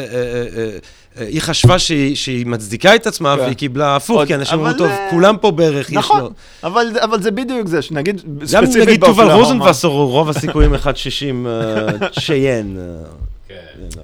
אה, 0.57 0.77
אה, 1.21 1.27
היא 1.27 1.41
חשבה 1.41 1.79
שהיא, 1.79 2.15
שהיא 2.15 2.45
מצדיקה 2.45 2.95
את 2.95 3.07
עצמה, 3.07 3.35
כן. 3.37 3.41
והיא 3.41 3.55
קיבלה 3.55 3.95
הפוך, 3.95 4.21
כי 4.27 4.35
אנשים 4.35 4.59
אמרו, 4.59 4.73
טוב, 4.77 4.87
אה, 4.87 5.07
כולם 5.09 5.37
פה 5.41 5.51
בערך, 5.51 5.89
יש 5.89 5.95
נכון, 5.97 6.19
לו... 6.21 6.29
אבל, 6.63 6.87
אבל 7.03 7.21
זה 7.21 7.31
בדיוק 7.31 7.67
זה, 7.67 7.81
שנגיד, 7.81 8.21
גם 8.39 8.45
ספציפית 8.47 8.87
נגיד 8.87 9.05
תובל 9.05 9.23
באוקלהומה- 9.23 9.33
רוזנבסר, 9.33 9.87
הוא 9.87 10.11
רוב 10.11 10.29
הסיכויים 10.29 10.73
1.60 10.73 10.77
אה, 11.47 12.07
שיין. 13.47 13.59
אה, 13.59 13.87
אבל 13.95 14.03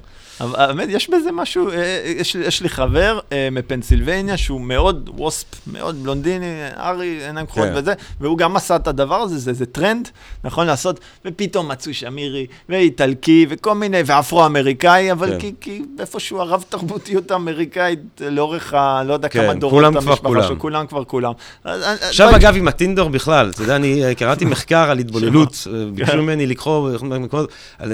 האמת, 0.56 0.88
יש 0.92 1.10
בזה 1.10 1.32
משהו, 1.32 1.70
אה, 1.70 1.76
יש, 2.18 2.36
לי- 2.36 2.46
יש 2.46 2.62
לי 2.62 2.70
חבר 2.70 3.20
אה, 3.32 3.48
מפנסילבניה 3.52 4.38
שהוא 4.38 4.62
מאוד 4.62 5.10
ווספ, 5.18 5.46
מאוד 5.68 6.04
בלונדיני, 6.04 6.46
ארי, 6.78 7.08
עיניים 7.26 7.46
כחולות 7.46 7.70
כן. 7.70 7.76
וזה, 7.78 7.94
והוא 8.22 8.38
גם 8.38 8.56
עשה 8.56 8.76
את 8.76 8.88
הדבר 8.88 9.16
הזה, 9.16 9.38
זה, 9.38 9.54
זה 9.54 9.66
טרנד, 9.66 10.10
נכון 10.44 10.68
לעשות, 10.68 11.00
ופתאום 11.26 11.72
מצאו 11.72 11.94
שמירי, 11.94 12.46
ואיטלקי, 12.70 13.46
וכל 13.50 13.74
מיני, 13.76 13.98
ואפרו-אמריקאי, 14.06 15.12
אבל 15.12 15.32
כן. 15.32 15.40
כי, 15.40 15.52
כי 15.62 15.82
איפשהו 16.00 16.40
הרב 16.42 16.64
תרבותיות 16.70 17.32
האמריקאית 17.32 18.00
אה, 18.22 18.30
לאורך 18.30 18.74
ה... 18.74 19.04
לא 19.04 19.14
יודע 19.14 19.28
כן, 19.30 19.42
כמה 19.44 19.54
דורות 19.54 19.84
המשפחה. 19.84 20.44
שלו, 20.44 20.60
כולם 20.60 20.88
כבר 20.88 21.04
כולם. 21.04 21.32
עכשיו 21.64 22.28
בואי- 22.30 22.40
אגב 22.40 22.56
עם 22.58 22.68
הטינדר 22.68 23.08
בכלל, 23.08 23.50
אתה 23.50 23.62
יודע, 23.62 23.76
אני 23.76 24.06
אה, 24.06 24.16
קראתי 24.16 24.46
מחקר 24.54 24.90
על 24.92 25.00
התבוללות, 25.00 25.68
אה, 25.74 25.86
ביקשו 25.94 26.18
ממני 26.18 26.48
לקרוא, 26.48 26.90
אה, 26.92 26.98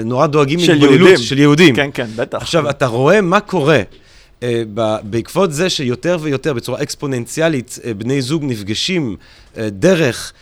נורא 0.04 0.26
דואגים 0.26 0.58
מהתבוללות 0.60 0.90
יהודים. 1.00 1.16
של 1.16 1.38
יהודים. 1.38 1.76
כן, 1.76 1.90
כן, 1.94 2.06
בטח. 2.16 2.37
עכשיו, 2.40 2.70
אתה 2.70 2.86
רואה 2.86 3.20
מה 3.20 3.40
קורה 3.40 3.82
ב- 4.74 4.96
בעקבות 5.02 5.52
זה 5.52 5.70
שיותר 5.70 6.18
ויותר, 6.20 6.52
בצורה 6.52 6.82
אקספוננציאלית, 6.82 7.78
אה, 7.84 7.94
בני 7.94 8.22
זוג 8.22 8.44
נפגשים 8.44 9.16
אה, 9.56 9.70
דרך 9.70 10.32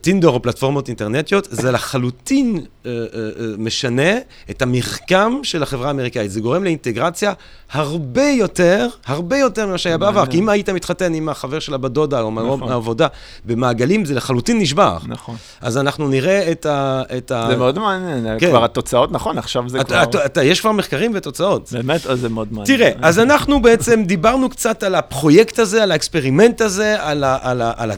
טינדר 0.00 0.28
או 0.28 0.42
פלטפורמות 0.42 0.88
אינטרנטיות, 0.88 1.48
זה 1.50 1.72
לחלוטין 1.72 2.60
אה, 2.86 2.90
אה, 2.90 2.96
אה, 3.20 3.46
משנה 3.58 4.12
את 4.50 4.62
המרקם 4.62 5.32
של 5.42 5.62
החברה 5.62 5.88
האמריקאית. 5.88 6.30
זה 6.30 6.40
גורם 6.40 6.64
לאינטגרציה 6.64 7.32
הרבה 7.72 8.24
יותר, 8.24 8.88
הרבה 9.06 9.38
יותר 9.38 9.66
ממה 9.66 9.78
שהיה 9.78 9.98
בעבר. 9.98 10.26
כי 10.26 10.38
אם 10.38 10.48
היית 10.48 10.70
מתחתן 10.70 11.14
עם 11.14 11.28
החבר 11.28 11.58
של 11.58 11.74
הבת 11.74 11.90
דודה 11.90 12.20
או 12.20 12.30
נכון. 12.30 12.60
מהעבודה 12.68 13.06
במעגלים, 13.44 14.04
זה 14.04 14.14
לחלוטין 14.14 14.58
נשבר. 14.58 14.98
נכון. 15.06 15.36
אז 15.60 15.78
אנחנו 15.78 16.08
נראה 16.08 16.52
את 16.52 16.66
ה... 16.66 17.02
את 17.16 17.30
ה... 17.30 17.46
זה 17.50 17.56
מאוד 17.56 17.78
מעניין, 17.78 18.38
כן. 18.38 18.48
כבר 18.48 18.64
התוצאות, 18.64 19.12
נכון, 19.12 19.38
עכשיו 19.38 19.68
זה 19.68 19.84
כבר... 19.84 20.04
יש 20.42 20.60
כבר 20.60 20.72
מחקרים 20.72 21.12
ותוצאות. 21.14 21.72
באמת, 21.72 22.06
אז 22.06 22.20
זה 22.20 22.28
מאוד 22.28 22.48
מעניין. 22.50 22.78
תראה, 22.78 22.90
אז 23.02 23.18
אנחנו 23.18 23.62
בעצם 23.62 24.04
דיברנו 24.04 24.48
קצת 24.48 24.82
על 24.82 24.94
הפרויקט 24.94 25.58
הזה, 25.58 25.82
על 25.82 25.92
ה 25.92 25.98
experiment 25.98 26.60
הזה, 26.60 26.96
על 27.02 27.24
ה- 27.24 27.38
על 27.42 27.62
ה- 27.62 27.72
על 27.76 27.90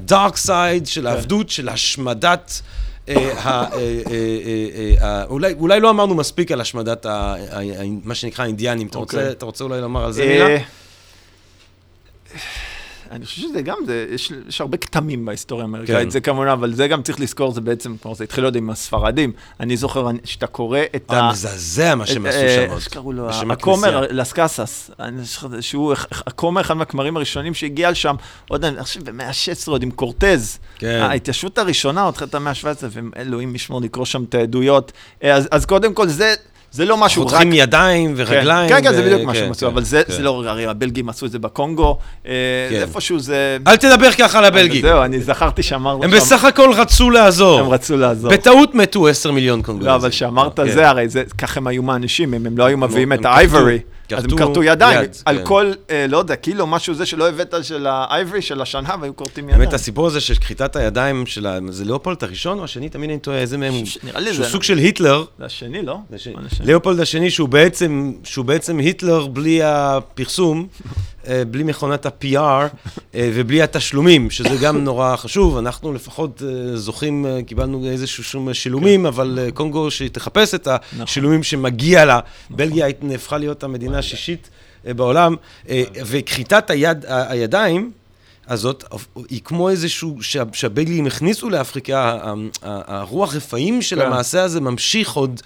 side 1.29 1.51
של 1.51 1.69
השמדת... 1.69 2.63
אה, 3.09 3.15
אה, 3.47 3.69
אה, 5.03 5.25
אולי, 5.25 5.81
לא 5.81 5.91
אמרנו 5.91 6.15
מספיק 6.15 6.53
על 6.53 6.61
השמדת 6.61 7.07
מה 8.05 8.15
שנקרא 8.15 8.45
האינדיאנים. 8.45 8.87
אתה, 8.87 8.99
רוצה, 8.99 9.17
אוקיי. 9.17 9.31
אתה 9.31 9.45
רוצה 9.45 9.65
אולי 9.65 9.81
לומר 9.81 10.05
על 10.05 10.13
זה 10.13 10.27
מילה? 10.27 10.59
אני 13.11 13.25
חושב 13.25 13.43
שזה 13.43 13.63
גם, 13.63 13.77
זה, 13.87 14.07
יש, 14.11 14.33
יש 14.49 14.61
הרבה 14.61 14.77
כתמים 14.77 15.25
בהיסטוריה 15.25 15.65
האמריקאית, 15.65 16.05
כן. 16.05 16.11
זה 16.11 16.21
כמובן, 16.21 16.49
אבל 16.49 16.75
זה 16.75 16.89
גם 16.89 17.03
צריך 17.03 17.21
לזכור, 17.21 17.53
זה 17.53 17.61
בעצם, 17.61 17.97
כלומר, 18.03 18.15
זה 18.15 18.25
התחיל 18.25 18.45
עוד 18.45 18.57
עם 18.57 18.71
הספרדים. 18.71 19.33
אני 19.61 19.77
זוכר 19.77 20.09
שאתה 20.25 20.47
קורא 20.47 20.81
את 20.97 21.11
אה, 21.11 21.21
ה... 21.21 21.31
מזעזע 21.31 21.95
מה 21.95 22.07
שהם 22.07 22.27
את, 22.27 22.31
עשו 22.31 22.41
אה, 22.41 22.67
שם. 22.67 22.73
איך. 22.73 22.81
שקראו 22.81 23.13
לו? 23.13 23.31
הכומר. 23.51 24.07
אני 25.01 25.23
זוכר 25.25 25.61
שהוא, 25.61 25.95
הכומר, 26.27 26.61
אחד 26.61 26.75
מהכמרים 26.75 27.17
הראשונים 27.17 27.55
שהגיע 27.55 27.91
לשם, 27.91 28.17
עוד, 28.49 28.65
אני 28.65 28.83
חושב, 28.83 29.05
במאה 29.05 29.29
ה-16, 29.29 29.71
עוד 29.71 29.83
עם 29.83 29.91
קורטז. 29.91 30.59
כן. 30.79 31.01
ההתיישבות 31.03 31.59
הראשונה, 31.59 32.03
עוד 32.03 32.15
תחילת 32.15 32.35
המאה 32.35 32.53
ה-17, 32.53 32.85
ואלוהים 32.91 33.55
ישמור 33.55 33.81
לקרוא 33.81 34.05
שם 34.05 34.25
את 34.25 34.35
העדויות. 34.35 34.93
אה, 35.23 35.35
אז, 35.35 35.49
אז 35.51 35.67
קודם 35.67 35.95
כל, 35.95 36.09
זה, 36.09 36.35
זה 36.73 36.85
לא 36.85 36.97
משהו 36.97 37.23
רק... 37.27 37.31
חותכים 37.31 37.53
ידיים 37.53 38.15
ורגליים. 38.17 38.69
כן, 38.69 38.83
כן, 38.83 38.95
זה 38.95 39.03
בדיוק 39.03 39.23
מה 39.23 39.33
כן, 39.33 39.39
שהם 39.39 39.51
עשו, 39.51 39.67
כן, 39.67 39.73
אבל 39.73 39.83
זה 39.85 40.03
כן. 40.07 40.13
זה 40.13 40.23
לא, 40.23 40.43
הרי 40.47 40.67
הבלגים 40.67 41.09
עשו 41.09 41.27
את 41.27 41.31
זה 41.31 41.39
בקונגו, 41.39 41.99
אה, 42.27 42.33
כן. 42.71 42.77
איפשהו 42.81 43.19
זה... 43.19 43.57
אל 43.67 43.77
תדבר 43.77 44.13
ככה 44.13 44.39
על 44.39 44.45
הבלגים. 44.45 44.83
זהו, 44.83 45.03
אני 45.03 45.21
זכרתי 45.21 45.63
שאמרת... 45.63 46.05
הם 46.05 46.11
שם- 46.11 46.17
בסך 46.17 46.45
הכל 46.45 46.71
רצו 46.77 47.11
לעזור. 47.11 47.61
הם 47.61 47.69
רצו 47.69 47.97
לעזור. 47.97 48.31
בטעות 48.31 48.75
מתו 48.75 49.09
10 49.09 49.33
מיליון 49.33 49.63
קונגולזים. 49.63 49.91
לא, 49.91 49.97
אבל 49.97 50.11
שאמרת 50.11 50.61
כן. 50.61 50.71
זה, 50.71 50.89
הרי 50.89 51.09
זה, 51.09 51.23
ככה 51.39 51.61
הם 51.61 51.67
היו 51.67 51.83
מענישים, 51.83 52.35
אם 52.35 52.47
הם 52.47 52.59
לא 52.59 52.65
היו 52.65 52.73
הם- 52.75 52.81
מביאים 52.81 53.13
את 53.13 53.25
האייברי, 53.25 53.79
אז 54.17 54.25
הם 54.25 54.37
כרתו 54.39 54.63
ידיים, 54.63 55.03
יד, 55.03 55.17
על 55.25 55.39
כן. 55.39 55.45
כל, 55.45 55.73
אה, 55.91 56.07
לא 56.09 56.19
יודע, 56.19 56.37
קילו, 56.37 56.67
משהו 56.67 56.95
זה 56.95 57.07
שלא 57.07 57.29
הבאת 57.29 57.55
של 57.63 57.87
האייברי, 57.87 58.43
של 58.43 58.61
השנהב, 58.63 59.03
היו 59.03 59.17
כורתים 59.17 59.45
ידיים. 59.45 59.59
באמת, 59.61 59.73
הסיפור 59.75 60.07
הזה 60.07 60.21
של 60.21 60.35
כריתת 60.35 60.77
הידיים 60.77 61.27
של 61.27 61.47
ה... 61.47 61.59
זה 61.69 61.85
ליאופולד 61.85 62.17
הראשון 62.25 62.59
או 62.59 62.65
השני? 62.65 62.89
תמיד 62.89 63.11
אני 63.11 63.19
טועה, 63.19 63.39
איזה 63.39 63.59
מהם 63.59 63.73
הוא? 63.75 63.85
נראה 64.05 64.21
לי 64.21 64.35
שהוא 64.35 64.45
זה- 64.47 64.51
סוג 64.53 64.63
של 64.63 64.79
היטלר. 64.79 65.25
זה 65.39 65.45
השני, 65.45 65.83
לא? 65.83 65.99
ליאופולד 66.65 67.01
השני, 67.01 67.31
שהוא 67.31 67.49
בעצם, 67.49 68.13
שהוא 68.25 68.45
בעצם 68.45 68.79
היטלר 68.79 69.27
בלי 69.27 69.61
הפרסום, 69.63 70.67
בלי 71.51 71.63
מכונת 71.63 72.07
ה-PR 72.07 72.37
אה, 72.37 72.69
ובלי 73.35 73.63
התשלומים, 73.63 74.31
שזה 74.31 74.57
גם 74.63 74.85
נורא 74.85 75.17
חשוב. 75.17 75.57
אנחנו 75.57 75.93
לפחות 75.93 76.43
אה, 76.43 76.77
זוכים, 76.77 77.27
אה, 77.27 77.41
קיבלנו 77.47 77.85
איזשהו 77.91 78.25
שום 78.25 78.55
שילומים, 78.55 79.07
אבל 79.07 79.39
אה, 79.43 79.51
קונגו 79.51 79.91
שתחפש 79.91 80.55
את 80.55 80.69
השילומים 81.01 81.43
שמגיע 81.43 82.05
לה. 82.05 82.21
בלגיה 82.51 82.87
הית- 82.87 83.01
הפכה 83.15 83.39
להיות 83.39 83.65
המדינה 83.65 83.99
השישית 83.99 84.51
אה, 84.87 84.95
בעולם, 84.95 85.35
אה, 85.69 85.83
וכריתת 86.07 86.71
היד, 86.71 87.05
הידיים, 87.09 87.91
הזאת, 88.51 88.85
היא 89.29 89.41
כמו 89.45 89.69
איזשהו, 89.71 90.23
שה- 90.23 90.43
שהבייגלים 90.53 91.07
הכניסו 91.07 91.51
לאפריקה, 91.51 92.19
הרוח 92.63 93.35
רפאים 93.35 93.83
של 93.83 93.97
כן. 94.01 94.07
המעשה 94.07 94.43
הזה 94.43 94.61
ממשיך 94.61 95.13
עוד, 95.13 95.41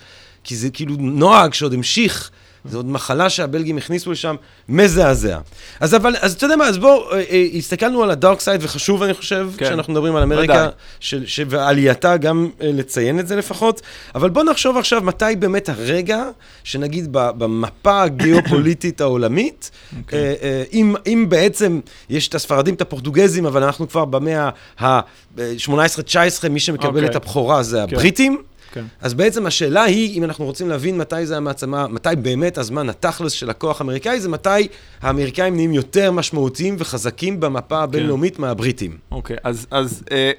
כי 0.44 0.56
זה 0.56 0.70
כאילו 0.70 0.94
נוהג 0.98 1.54
שעוד 1.54 1.72
המשיך. 1.74 2.30
זו 2.64 2.78
עוד 2.78 2.86
מחלה 2.86 3.30
שהבלגים 3.30 3.78
הכניסו 3.78 4.12
לשם, 4.12 4.36
מזעזע. 4.68 5.38
אז 5.80 5.94
אבל, 5.94 6.14
אז 6.20 6.32
אתה 6.32 6.44
יודע 6.44 6.56
מה, 6.56 6.68
אז 6.68 6.78
בואו, 6.78 7.12
אה, 7.12 7.22
אה, 7.30 7.46
הסתכלנו 7.54 8.02
על 8.02 8.10
הדארק 8.10 8.40
סייד, 8.40 8.60
וחשוב, 8.64 9.02
אני 9.02 9.14
חושב, 9.14 9.50
כן. 9.56 9.64
כשאנחנו 9.64 9.92
מדברים 9.92 10.16
על 10.16 10.22
אמריקה. 10.22 10.68
של, 11.00 11.26
ש, 11.26 11.40
ועלייתה, 11.48 12.16
גם 12.16 12.48
אה, 12.60 12.70
לציין 12.72 13.18
את 13.18 13.28
זה 13.28 13.36
לפחות. 13.36 13.82
אבל 14.14 14.30
בואו 14.30 14.44
נחשוב 14.44 14.76
עכשיו 14.76 15.02
מתי 15.02 15.24
באמת 15.38 15.68
הרגע, 15.68 16.24
שנגיד 16.64 17.08
במפה 17.12 18.02
הגיאופוליטית 18.02 19.00
העולמית, 19.04 19.70
אוקיי. 19.98 20.18
אה, 20.18 20.34
אה, 20.42 20.64
אם, 20.72 20.94
אם 21.06 21.26
בעצם 21.28 21.80
יש 22.10 22.28
את 22.28 22.34
הספרדים, 22.34 22.74
את 22.74 22.80
הפורטוגזים, 22.80 23.46
אבל 23.46 23.62
אנחנו 23.62 23.88
כבר 23.88 24.04
במאה 24.04 24.48
ה-18-19, 24.80 26.48
מי 26.50 26.60
שמקבל 26.60 26.88
אוקיי. 26.88 27.04
את 27.04 27.16
הבכורה 27.16 27.62
זה 27.62 27.76
כן. 27.76 27.96
הבריטים. 27.96 28.42
כן. 28.72 28.84
אז 29.00 29.14
בעצם 29.14 29.46
השאלה 29.46 29.82
היא, 29.82 30.18
אם 30.18 30.24
אנחנו 30.24 30.44
רוצים 30.44 30.68
להבין 30.68 30.98
מתי 30.98 31.26
זה 31.26 31.36
המעצמה, 31.36 31.88
מתי 31.88 32.08
באמת 32.22 32.58
הזמן 32.58 32.88
התכלס 32.88 33.32
של 33.32 33.50
הכוח 33.50 33.80
האמריקאי, 33.80 34.20
זה 34.20 34.28
מתי 34.28 34.68
האמריקאים 35.02 35.54
נהיים 35.54 35.72
יותר 35.72 36.10
משמעותיים 36.12 36.76
וחזקים 36.78 37.40
במפה 37.40 37.76
כן. 37.76 37.82
הבינלאומית 37.82 38.38
מהבריטים. 38.38 38.96
אוקיי, 39.10 39.36
אז, 39.44 39.66
אז 39.70 40.02
אה, 40.10 40.32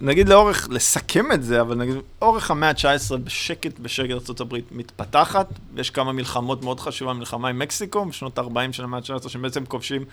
נגיד 0.00 0.28
לאורך, 0.28 0.68
לסכם 0.70 1.32
את 1.32 1.42
זה, 1.42 1.60
אבל 1.60 1.76
נגיד, 1.76 1.94
אורך 2.22 2.50
המאה 2.50 2.68
ה-19 2.68 3.16
בשקט 3.16 3.78
בשקט 3.78 4.10
ארה"ב 4.10 4.56
מתפתחת, 4.70 5.48
ויש 5.74 5.90
כמה 5.90 6.12
מלחמות 6.12 6.64
מאוד 6.64 6.80
חשובה, 6.80 7.12
מלחמה 7.12 7.48
עם 7.48 7.58
מקסיקו 7.58 8.04
בשנות 8.04 8.38
ה-40 8.38 8.72
של 8.72 8.84
המאה 8.84 8.98
ה-19, 8.98 9.28
שבעצם 9.28 9.64
כובשים 9.66 10.04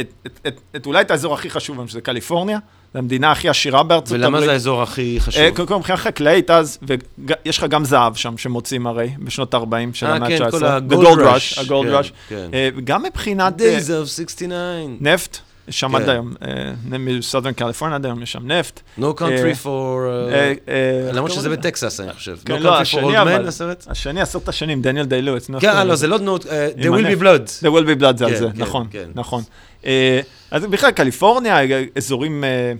את, 0.00 0.12
את, 0.26 0.40
את, 0.46 0.60
את 0.76 0.86
אולי 0.86 1.00
את 1.00 1.10
האזור 1.10 1.34
הכי 1.34 1.50
חשוב, 1.50 1.88
שזה 1.88 2.00
קליפורניה, 2.00 2.58
זו 2.92 2.98
המדינה 2.98 3.32
הכי 3.32 3.48
עשירה 3.48 3.82
בארצות 3.82 4.08
הברית. 4.08 4.22
ולמה 4.22 4.40
זה 4.40 4.52
האזור 4.52 4.82
הכי 4.82 5.16
חשוב? 5.20 5.42
אה, 5.42 5.50
קודם 5.54 5.68
כל, 5.68 5.76
מבחינה 5.76 5.96
חקלאית 5.98 6.50
אז, 6.50 6.78
ויש 6.82 7.58
לך 7.58 7.64
גם 7.64 7.84
זהב 7.84 8.14
שם 8.14 8.38
שמוצאים 8.38 8.86
הרי, 8.86 9.10
בשנות 9.18 9.54
ה-40 9.54 9.74
של 9.92 10.06
אה, 10.06 10.14
המאה 10.14 10.28
כן, 10.28 10.42
ה-19. 10.42 10.50
כל 10.50 10.58
The 10.58 10.66
הגולד 10.66 11.18
Gold 11.18 11.22
ראש. 11.22 11.58
Rush, 11.58 11.60
הגולד 11.60 11.90
כן, 11.90 11.96
ראש. 11.96 12.12
כן. 12.28 12.48
אה, 12.54 12.68
גם 12.84 13.02
מבחינת 13.02 13.60
אה, 13.60 13.78
Days 13.78 14.04
of 14.04 14.06
69. 14.06 14.56
נפט, 15.00 15.38
שם 15.70 15.88
כן. 15.88 15.94
עד 16.02 16.08
היום, 16.08 16.32
אה, 16.42 16.98
מסודרן 16.98 17.52
קליפורניה 17.52 17.96
עד 17.96 18.06
היום 18.06 18.22
יש 18.22 18.32
שם 18.32 18.52
נפט. 18.52 18.80
No 18.98 19.02
country 19.02 19.64
for... 19.64 19.68
אה, 19.68 20.52
אה, 20.68 21.12
למרות 21.12 21.30
שזה? 21.30 21.48
בטקסס, 21.48 22.00
אני 22.00 22.12
חושב. 22.12 22.36
כן, 22.44 22.56
No 22.56 22.58
לא, 22.60 22.80
country 22.80 22.84
for 22.84 22.96
old 22.96 23.44
men, 23.44 23.48
הסרט? 23.48 23.86
השני, 23.90 24.20
עשרת 24.20 24.48
השנים, 24.48 24.82
דניאל 24.82 25.06
דיי 25.06 25.22
לואיץ. 25.22 25.48
נו, 25.48 25.56
איך 25.56 25.64
כן, 25.64 25.86
לא? 25.86 25.94
זה 25.94 26.06
לא 26.06 26.16
There 26.16 26.84
will 26.84 27.18
be 27.18 27.22
blood. 27.22 27.62
The 27.62 27.66
will 27.66 27.86
be 27.86 28.00
blood 28.02 28.16
זה 28.16 28.24
על 28.24 28.30
כן, 28.30 28.36
זה, 28.36 28.46
כן, 28.54 28.62
נכון, 28.62 28.86
כן. 28.90 29.10
נכון. 29.14 29.42
אה, 29.86 30.20
אז 30.50 30.66
בכלל, 30.66 30.90
קליפורניה, 30.90 31.58
אזורים... 31.96 32.44
אה, 32.44 32.72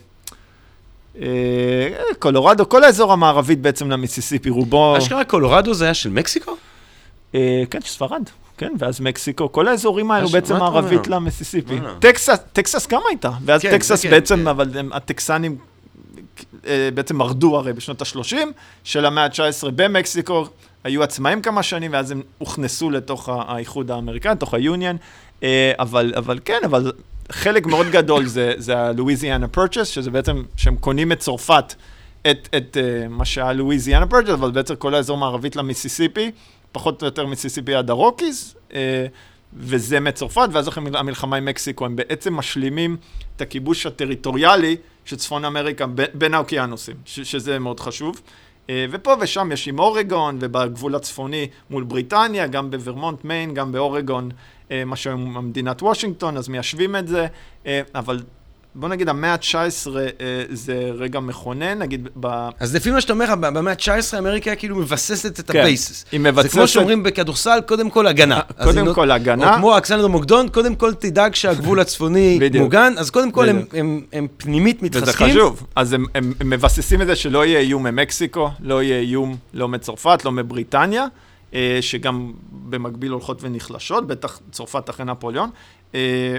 אה, 1.23 1.89
קולורדו, 2.19 2.69
כל 2.69 2.85
האזור 2.85 3.13
המערבית 3.13 3.61
בעצם 3.61 3.91
למיסיסיפי, 3.91 4.51
רובו... 4.51 4.99
אשכרה 4.99 5.25
קולורדו 5.25 5.75
זה 5.75 5.85
היה 5.85 5.95
של 5.95 6.11
מקסיקו? 6.11 6.57
אה, 7.35 7.63
כן, 7.71 7.81
של 7.81 7.89
ספרד, 7.89 8.23
כן, 8.59 8.73
ואז 8.79 9.01
מקסיקו, 9.01 9.53
כל 9.53 9.69
האזורים 9.69 10.11
האלו 10.11 10.29
בעצם 10.29 10.57
מערבית? 10.57 11.09
למיסיסיפי. 11.09 11.81
טקסס, 11.99 12.39
טקסס 12.53 12.87
גם 12.87 13.01
הייתה, 13.09 13.31
ואז 13.45 13.63
כן, 13.63 13.71
טקסס 13.71 14.03
זה 14.03 14.09
כן, 14.09 14.11
בעצם, 14.11 14.37
כן. 14.37 14.47
אבל 14.47 14.71
הטקסנים 14.93 15.57
אה, 16.67 16.89
בעצם 16.95 17.17
מרדו 17.17 17.57
הרי 17.57 17.73
בשנות 17.73 18.03
ה-30 18.03 18.37
של 18.85 19.05
המאה 19.05 19.25
ה-19 19.25 19.71
במקסיקו, 19.75 20.47
היו 20.85 21.03
עצמאים 21.03 21.43
כמה 21.43 21.63
שנים, 21.63 21.93
ואז 21.93 22.11
הם 22.11 22.23
הוכנסו 22.39 22.91
לתוך 22.91 23.29
האיחוד 23.29 23.91
האמריקאי, 23.91 24.33
לתוך 24.33 24.55
ה-Union, 24.55 24.85
אה, 24.85 24.97
אבל, 25.79 26.13
אבל 26.17 26.39
כן, 26.45 26.59
אבל 26.65 26.93
חלק 27.31 27.67
מאוד 27.67 27.87
גדול 27.87 28.27
זה, 28.27 28.53
זה 28.57 28.79
ה-Louisiana 28.79 29.57
Purchase, 29.57 29.85
שזה 29.85 30.11
בעצם, 30.11 30.43
שהם 30.57 30.77
קונים 30.77 31.13
את 31.13 31.19
צרפת, 31.19 31.75
את, 32.31 32.49
את 32.57 32.77
אה, 32.77 33.09
מה 33.09 33.25
שהיה 33.25 33.53
Louisiana 33.53 34.07
Purchase, 34.07 34.33
אבל 34.33 34.51
בעצם 34.51 34.75
כל 34.75 34.95
האזור 34.95 35.17
מערבית 35.17 35.57
למיסיסיפי, 35.57 36.31
פחות 36.73 37.03
או 37.03 37.07
יותר 37.07 37.27
מיסיסיפי 37.27 37.75
עד 37.75 37.91
ה 37.91 37.98
Rockies, 37.98 38.55
אה, 38.71 38.75
וזה 39.55 40.01
מצרפת, 40.01 40.49
ואז 40.53 40.69
אחרי 40.69 40.83
המל- 40.87 40.97
המלחמה 40.97 41.37
עם 41.37 41.45
מקסיקו, 41.45 41.87
הם 41.87 41.97
בעצם 41.97 42.35
משלימים 42.35 42.97
את 43.37 43.41
הכיבוש 43.41 43.87
הטריטוריאלי 43.87 44.77
של 45.05 45.17
צפון 45.17 45.45
אמריקה 45.45 45.87
בין 46.15 46.35
האוקיינוסים, 46.35 46.97
שזה 47.05 47.59
מאוד 47.59 47.81
חשוב. 47.81 48.21
אה, 48.67 48.71
ופה 48.91 49.15
ושם 49.21 49.53
יש 49.53 49.69
עם 49.69 49.79
אורגון, 49.79 50.39
ובגבול 50.41 50.95
הצפוני 50.95 51.49
מול 51.71 51.85
בריטניה, 51.85 52.47
גם 52.47 52.71
בוורמונט, 52.71 53.25
מיין, 53.25 53.55
גם 53.55 53.73
באורגון, 53.73 54.31
מה 54.87 54.97
שהיום 54.97 55.37
המדינת 55.37 55.83
וושינגטון, 55.83 56.37
אז 56.37 56.49
מיישבים 56.49 56.97
את 56.97 57.09
זה, 57.09 57.27
אה, 57.65 57.67
אבל 57.95 58.21
בוא 58.75 58.89
נגיד 58.89 59.09
המאה 59.09 59.33
ה-19 59.33 59.87
אה, 59.87 59.91
זה 60.51 60.91
רגע 60.95 61.21
מכונן, 61.21 61.79
נגיד 61.79 62.09
ב... 62.21 62.49
אז 62.61 62.75
לפי 62.75 62.91
מה 62.91 63.01
שאתה 63.01 63.13
אומר, 63.13 63.35
במאה 63.37 63.73
ה-19 63.73 64.19
אמריקה 64.19 64.55
כאילו 64.55 64.77
מבססת 64.77 65.41
את 65.41 65.51
כן, 65.51 65.59
ה 65.59 65.66
basis. 65.66 66.05
היא 66.13 66.21
זה 66.21 66.31
מבססת... 66.31 66.53
כמו 66.53 66.69
שאומרים 66.69 67.03
בכדורסל, 67.03 67.59
קודם 67.67 67.91
כל 67.91 68.07
הגנה. 68.07 68.41
קודם 68.63 68.87
לא- 68.87 68.95
כל 68.95 69.11
הגנה. 69.11 69.51
או 69.51 69.57
כמו 69.57 69.79
אלכסנדר 69.79 70.07
מוקדון, 70.07 70.49
קודם 70.49 70.75
כל 70.75 70.95
תדאג 70.95 71.35
שהגבול 71.35 71.81
הצפוני. 71.85 72.41
מוגן, 72.59 72.95
אז 72.99 73.11
קודם 73.11 73.31
כל 73.31 73.49
הם-. 73.49 73.65
הם 73.73 74.01
הם 74.13 74.27
פנימית 74.37 74.77
וזה 74.83 75.01
מתחזקים. 75.01 75.29
חשוב. 75.31 75.67
אז 75.77 75.93
הם, 75.93 76.05
הם, 76.15 76.33
מבססים 76.45 77.03
את 77.03 77.07
זה 77.07 77.17
שלא 77.17 77.47
יהיה 77.47 77.61
איום 77.61 77.83
ממקסיקו, 77.83 78.51
לא 78.61 78.83
יהיה 78.83 79.01
איום 79.01 79.37
לא 79.55 79.69
מצרפת, 79.69 80.25
לא 80.25 80.33
מבריטניה, 80.33 81.03
אה, 81.03 81.09
שגם 81.81 82.33
במקביל 82.53 83.13
הולכות 83.13 83.43
ונחלשות, 83.43 84.07
בטח 84.07 84.41
צרפת 84.51 84.91
אחרי 84.91 85.07
נפוליאון. 85.07 85.51
אה, 85.95 86.37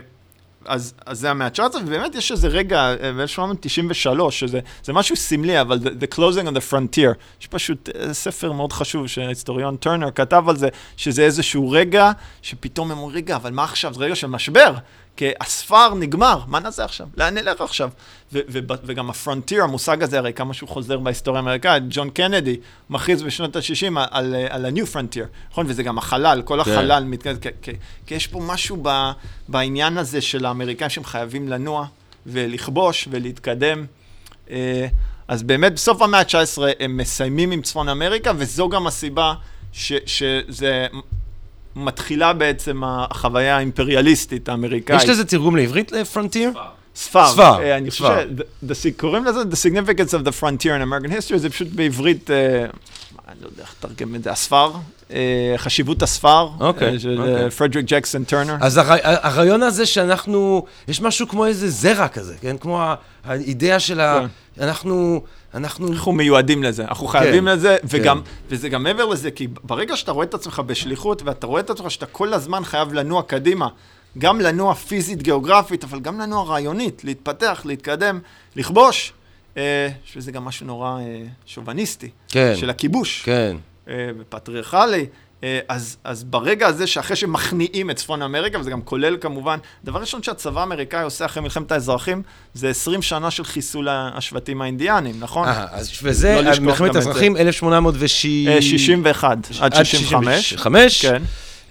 אז, 0.66 0.94
אז 1.06 1.20
זה 1.20 1.32
המאה 1.32 1.48
ה-19, 1.48 1.78
ובאמת 1.86 2.16
יש 2.16 2.32
איזה 2.32 2.48
רגע, 2.48 2.96
אה, 3.04 3.12
ב-1893, 3.14 4.32
שזה 4.32 4.60
זה 4.84 4.94
משהו 4.94 5.16
סמלי, 5.16 5.62
אבל 5.62 5.80
the, 5.84 6.04
the 6.04 6.16
closing 6.16 6.48
of 6.48 6.56
the 6.56 6.72
frontier, 6.72 7.14
יש 7.42 7.48
פשוט 7.48 7.90
אה, 7.90 8.14
ספר 8.14 8.52
מאוד 8.52 8.74
חשוב 8.74 9.08
שההיסטוריון 9.08 9.78
טרנר 9.78 10.12
כתב 10.12 10.44
על 10.48 10.56
זה, 10.56 10.70
שזה 10.98 11.22
איזשהו 11.22 11.72
רגע 11.72 12.12
שפתאום 12.42 12.92
הם 12.92 12.98
אומרים, 12.98 13.18
רגע, 13.18 13.36
אבל 13.36 13.52
מה 13.52 13.64
עכשיו? 13.64 13.94
זה 13.94 14.04
רגע 14.04 14.16
של 14.16 14.28
משבר. 14.28 14.74
כי 15.16 15.30
הספר 15.42 15.94
נגמר, 15.94 16.40
מה 16.48 16.60
נעשה 16.60 16.84
עכשיו? 16.84 17.08
לאן 17.18 17.34
נלך 17.38 17.62
עכשיו? 17.62 17.90
ו- 18.34 18.40
ו- 18.50 18.60
וגם 18.84 19.10
הפרונטיר, 19.10 19.64
המושג 19.64 20.04
הזה, 20.04 20.18
הרי 20.18 20.34
כמה 20.34 20.54
שהוא 20.54 20.70
חוזר 20.70 20.98
בהיסטוריה 20.98 21.40
האמריקאית, 21.40 21.84
ג'ון 21.90 22.10
קנדי 22.10 22.58
מכריז 22.90 23.24
בשנות 23.24 23.56
ה-60 23.56 24.00
על, 24.12 24.36
על 24.50 24.66
ה-new 24.66 24.94
frontier, 24.94 25.52
נכון? 25.52 25.66
וזה 25.70 25.84
גם 25.84 25.98
החלל, 25.98 26.42
כל 26.46 26.64
כן. 26.64 26.72
החלל 26.72 27.06
כי, 27.42 27.50
כי, 27.62 27.72
כי 28.06 28.16
יש 28.16 28.28
פה 28.28 28.40
משהו 28.40 28.78
ב, 28.82 29.12
בעניין 29.48 29.98
הזה 29.98 30.22
של 30.22 30.46
האמריקאים 30.46 30.90
שהם 30.90 31.04
חייבים 31.04 31.48
לנוע 31.50 31.86
ולכבוש 32.26 33.08
ולהתקדם. 33.12 33.86
אה, 34.52 34.88
אז 35.28 35.44
באמת 35.44 35.74
בסוף 35.74 36.02
המאה 36.02 36.20
ה-19 36.20 36.62
הם 36.80 36.98
מסיימים 36.98 37.52
עם 37.52 37.62
צפון 37.62 37.90
אמריקה, 37.90 38.32
וזו 38.38 38.70
גם 38.70 38.88
הסיבה 38.88 39.34
ש, 39.72 39.94
שזה 40.06 40.88
מתחילה 41.76 42.34
בעצם 42.34 42.82
החוויה 42.86 43.58
האימפריאליסטית 43.58 44.50
האמרייקאית. 44.50 45.02
יש 45.04 45.10
לזה 45.10 45.26
תרגום 45.26 45.56
לעברית 45.56 45.92
לפרונטיר? 45.92 46.52
ספר. 46.96 47.28
ספר, 47.28 47.60
אה, 47.62 47.78
אני 47.78 47.92
חושב 47.92 48.04
ספר. 48.04 48.74
ש... 48.74 48.88
קוראים 48.98 49.26
לזה 49.26 49.42
The 49.42 49.56
Significance 49.56 50.12
of 50.12 50.28
the 50.28 50.42
Frontier 50.42 50.64
in 50.64 50.84
American 50.84 51.10
History, 51.12 51.38
זה 51.38 51.50
פשוט 51.50 51.68
בעברית, 51.68 52.32
אה, 52.32 52.66
אני 53.30 53.38
לא 53.42 53.48
יודע 53.48 53.64
איך 53.64 53.76
לתרגם 53.80 54.16
את 54.16 54.24
זה, 54.24 54.32
הספר, 54.32 54.72
אה, 55.14 55.54
חשיבות 55.58 56.02
הספר, 56.04 56.50
אוקיי, 56.60 56.94
אה, 56.94 57.00
של 57.00 57.20
אוקיי. 57.22 57.50
פרדריק 57.50 57.86
ג'קסון 57.88 58.24
טרנר. 58.24 58.56
אז 58.62 58.78
הר- 58.78 58.98
הרעיון 59.04 59.64
הזה 59.64 59.86
שאנחנו, 59.86 60.66
יש 60.88 61.02
משהו 61.02 61.28
כמו 61.28 61.46
איזה 61.46 61.70
זרע 61.70 62.08
כזה, 62.08 62.36
כן? 62.42 62.58
כמו 62.58 62.84
האידאה 63.26 63.80
של 63.80 64.00
ה... 64.00 64.20
אנחנו, 64.60 65.22
אנחנו... 65.54 65.88
אנחנו 65.88 66.12
מיועדים 66.12 66.64
לזה, 66.64 66.84
אנחנו 66.84 67.08
חייבים 67.08 67.44
כן, 67.44 67.52
לזה, 67.52 67.78
וגם, 67.84 68.22
כן. 68.22 68.32
וזה 68.50 68.70
גם 68.70 68.84
מעבר 68.84 69.06
לזה, 69.06 69.32
כי 69.32 69.48
ברגע 69.64 69.98
שאתה 69.98 70.12
רואה 70.12 70.26
את 70.26 70.34
עצמך 70.34 70.62
בשליחות, 70.66 71.22
ואתה 71.26 71.48
רואה 71.48 71.62
את 71.62 71.70
עצמך 71.70 71.92
שאתה 71.92 72.06
כל 72.06 72.34
הזמן 72.34 72.64
חייב 72.64 72.94
לנוע 72.94 73.24
קדימה, 73.24 73.68
גם 74.18 74.42
לנוע 74.42 74.74
פיזית, 74.74 75.22
גיאוגרפית, 75.22 75.84
אבל 75.84 76.00
גם 76.00 76.20
לנוע 76.20 76.44
רעיונית, 76.44 77.04
להתפתח, 77.04 77.62
להתקדם, 77.66 78.20
לכבוש, 78.56 79.14
אה, 79.58 79.90
יש 80.06 80.18
בזה 80.18 80.32
גם 80.32 80.46
משהו 80.46 80.66
נורא 80.66 81.00
אה, 81.00 81.24
שוביניסטי, 81.46 82.10
כן, 82.30 82.54
של 82.56 82.70
הכיבוש, 82.70 83.22
כן. 83.22 83.58
אה, 83.88 84.10
ופטריארכלי. 84.20 85.06
אה, 85.44 85.60
אז, 85.68 85.98
אז 86.04 86.24
ברגע 86.24 86.68
הזה 86.68 86.88
שאחרי 86.88 87.16
שמכניעים 87.16 87.90
את 87.90 87.96
צפון 87.96 88.22
אמריקה, 88.22 88.60
וזה 88.60 88.72
גם 88.72 88.82
כולל 88.82 89.18
כמובן, 89.22 89.60
דבר 89.84 90.00
ראשון 90.00 90.24
שהצבא 90.24 90.60
האמריקאי 90.60 91.04
עושה 91.04 91.26
אחרי 91.26 91.44
מלחמת 91.44 91.72
האזרחים, 91.72 92.22
זה 92.54 92.70
20 92.70 93.02
שנה 93.02 93.32
של 93.32 93.44
חיסול 93.44 93.88
השבטים 93.90 94.62
האינדיאנים, 94.62 95.16
נכון? 95.20 95.48
אה, 95.48 95.66
אז 95.72 95.92
וזה, 96.04 96.42
לא 96.42 96.60
מלחמת 96.60 96.96
האזרחים, 96.96 97.38
1860... 97.38 98.50
אה, 98.50 98.62
61 98.62 99.38
עד 99.62 99.76
65. 99.76 100.50
65. 100.50 101.06
כן. 101.06 101.22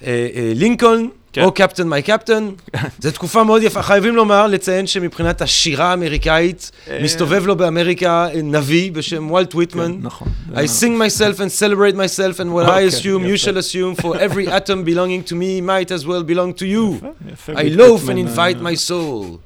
אה, 0.07 0.29
אה, 0.35 0.53
לינקולן, 0.55 1.07
כן. 1.33 1.43
או 1.43 1.53
קפטן 1.53 1.89
מי 1.89 2.03
קפטן. 2.03 2.49
זו 3.03 3.11
תקופה 3.11 3.45
מאוד 3.45 3.63
יפה. 3.63 3.83
חייבים 3.83 4.17
לומר, 4.17 4.47
לציין 4.47 4.87
שמבחינת 4.87 5.43
השירה 5.43 5.91
האמריקאית, 5.91 6.71
אה, 6.91 6.99
מסתובב 7.03 7.47
לו 7.47 7.57
באמריקה 7.57 8.27
נביא 8.43 8.93
בשם 8.93 9.31
וולט 9.31 9.55
ויטמן. 9.55 9.93
כן, 9.93 9.99
נכון. 10.03 10.29
I 10.53 10.67
sing 10.81 10.99
myself 10.99 11.37
and 11.41 11.63
celebrate 11.63 11.97
myself, 11.97 12.41
and 12.41 12.49
what 12.49 12.67
I 12.67 12.69
אוקיי, 12.69 12.89
assume, 12.89 13.23
you 13.23 13.45
shall 13.45 13.57
assume, 13.57 14.03
for 14.03 14.17
every 14.17 14.49
atom 14.59 14.85
belonging 14.85 15.31
to 15.31 15.35
me 15.35 15.61
might 15.61 15.91
as 15.91 16.07
well 16.07 16.23
belong 16.23 16.53
to 16.61 16.67
you. 16.67 17.05
I 17.49 17.69
loaf 17.69 18.09
and 18.09 18.19
ויטמן, 18.19 18.27
invite 18.27 18.61
my 18.63 18.89
soul. 18.89 19.39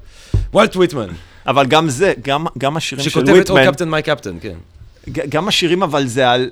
וולט 0.53 0.75
ויטמן, 0.75 1.07
אבל 1.47 1.65
גם 1.65 1.89
זה, 1.89 2.13
גם, 2.21 2.45
גם 2.57 2.77
השירים 2.77 3.03
של 3.03 3.09
שכותב 3.09 3.29
את 3.29 3.49
או 3.49 3.55
ויטמן, 3.55 3.71
קפטן 3.71 3.89
מי 3.89 4.01
קפטן, 4.01 4.37
כן. 4.41 4.55
גם 5.29 5.47
השירים 5.47 5.83
אבל 5.83 6.07
זה 6.07 6.29
על, 6.29 6.49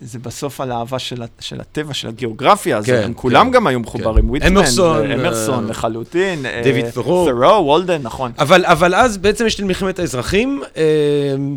זה 0.00 0.18
בסוף 0.18 0.60
על 0.60 0.72
אהבה 0.72 0.98
של, 0.98 1.22
של 1.40 1.60
הטבע, 1.60 1.94
של 1.94 2.08
הגיאוגרפיה, 2.08 2.76
אז 2.78 2.86
כן, 2.86 3.02
הם 3.04 3.14
כולם 3.14 3.46
כן, 3.46 3.52
גם 3.52 3.66
היו 3.66 3.80
מחוברים, 3.80 4.24
כן. 4.24 4.30
ויטמן, 4.30 4.56
אמרסון, 4.56 5.10
אמרסון 5.10 5.64
אה, 5.64 5.70
לחלוטין, 5.70 6.46
אה, 6.46 6.60
דיוויד 6.64 6.90
ת'רו. 6.90 7.26
ת'רו, 7.28 7.64
וולדן, 7.66 8.02
נכון. 8.02 8.32
אבל, 8.38 8.64
אבל 8.66 8.94
אז 8.94 9.18
בעצם 9.18 9.46
יש 9.46 9.58
לי 9.58 9.64
מלחמת 9.64 9.98
האזרחים. 9.98 10.62
אה, 10.76 10.82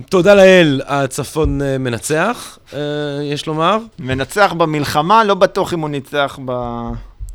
תודה 0.10 0.36
לאל, 0.36 0.82
הצפון 0.86 1.62
אה, 1.62 1.78
מנצח, 1.78 2.58
אה, 2.74 2.80
יש 3.24 3.48
לומר. 3.48 3.78
מנצח 4.00 4.54
במלחמה, 4.58 5.24
לא 5.24 5.34
בטוח 5.34 5.74
אם 5.74 5.80
הוא 5.80 5.90
ניצח 5.90 6.40
ב... 6.46 6.52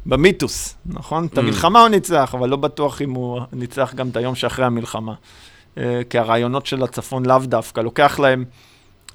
במיתוס, 0.07 0.75
נכון? 0.87 1.27
את 1.27 1.37
Mm. 1.37 1.41
המלחמה 1.41 1.81
הוא 1.81 1.89
ניצח, 1.89 2.35
אבל 2.39 2.49
לא 2.49 2.57
בטוח 2.57 3.03
אם 3.03 3.11
הוא 3.11 3.41
ניצח 3.53 3.95
גם 3.95 4.09
את 4.09 4.17
היום 4.17 4.35
שאחרי 4.35 4.65
המלחמה. 4.65 5.13
אה, 5.79 6.01
כי 6.11 6.19
הרעיונות 6.19 6.67
של 6.67 6.83
הצפון 6.83 7.27
לאו 7.27 7.39
דווקא, 7.39 7.81
לוקח 7.81 8.19
להם 8.19 8.45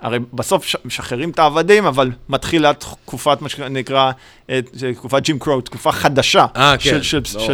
הרי 0.01 0.19
בסוף 0.33 0.75
משחררים 0.85 1.29
את 1.29 1.39
העבדים, 1.39 1.85
אבל 1.85 2.11
מתחילה 2.29 2.73
תקופת, 2.73 3.41
מה 3.41 3.49
שנקרא, 3.49 4.11
אה, 4.49 4.59
תקופת 4.95 5.23
ג'ים 5.23 5.39
קרואו, 5.39 5.61
תקופה 5.61 5.91
חדשה. 5.91 6.45
אה, 6.55 6.75
כן, 6.79 7.03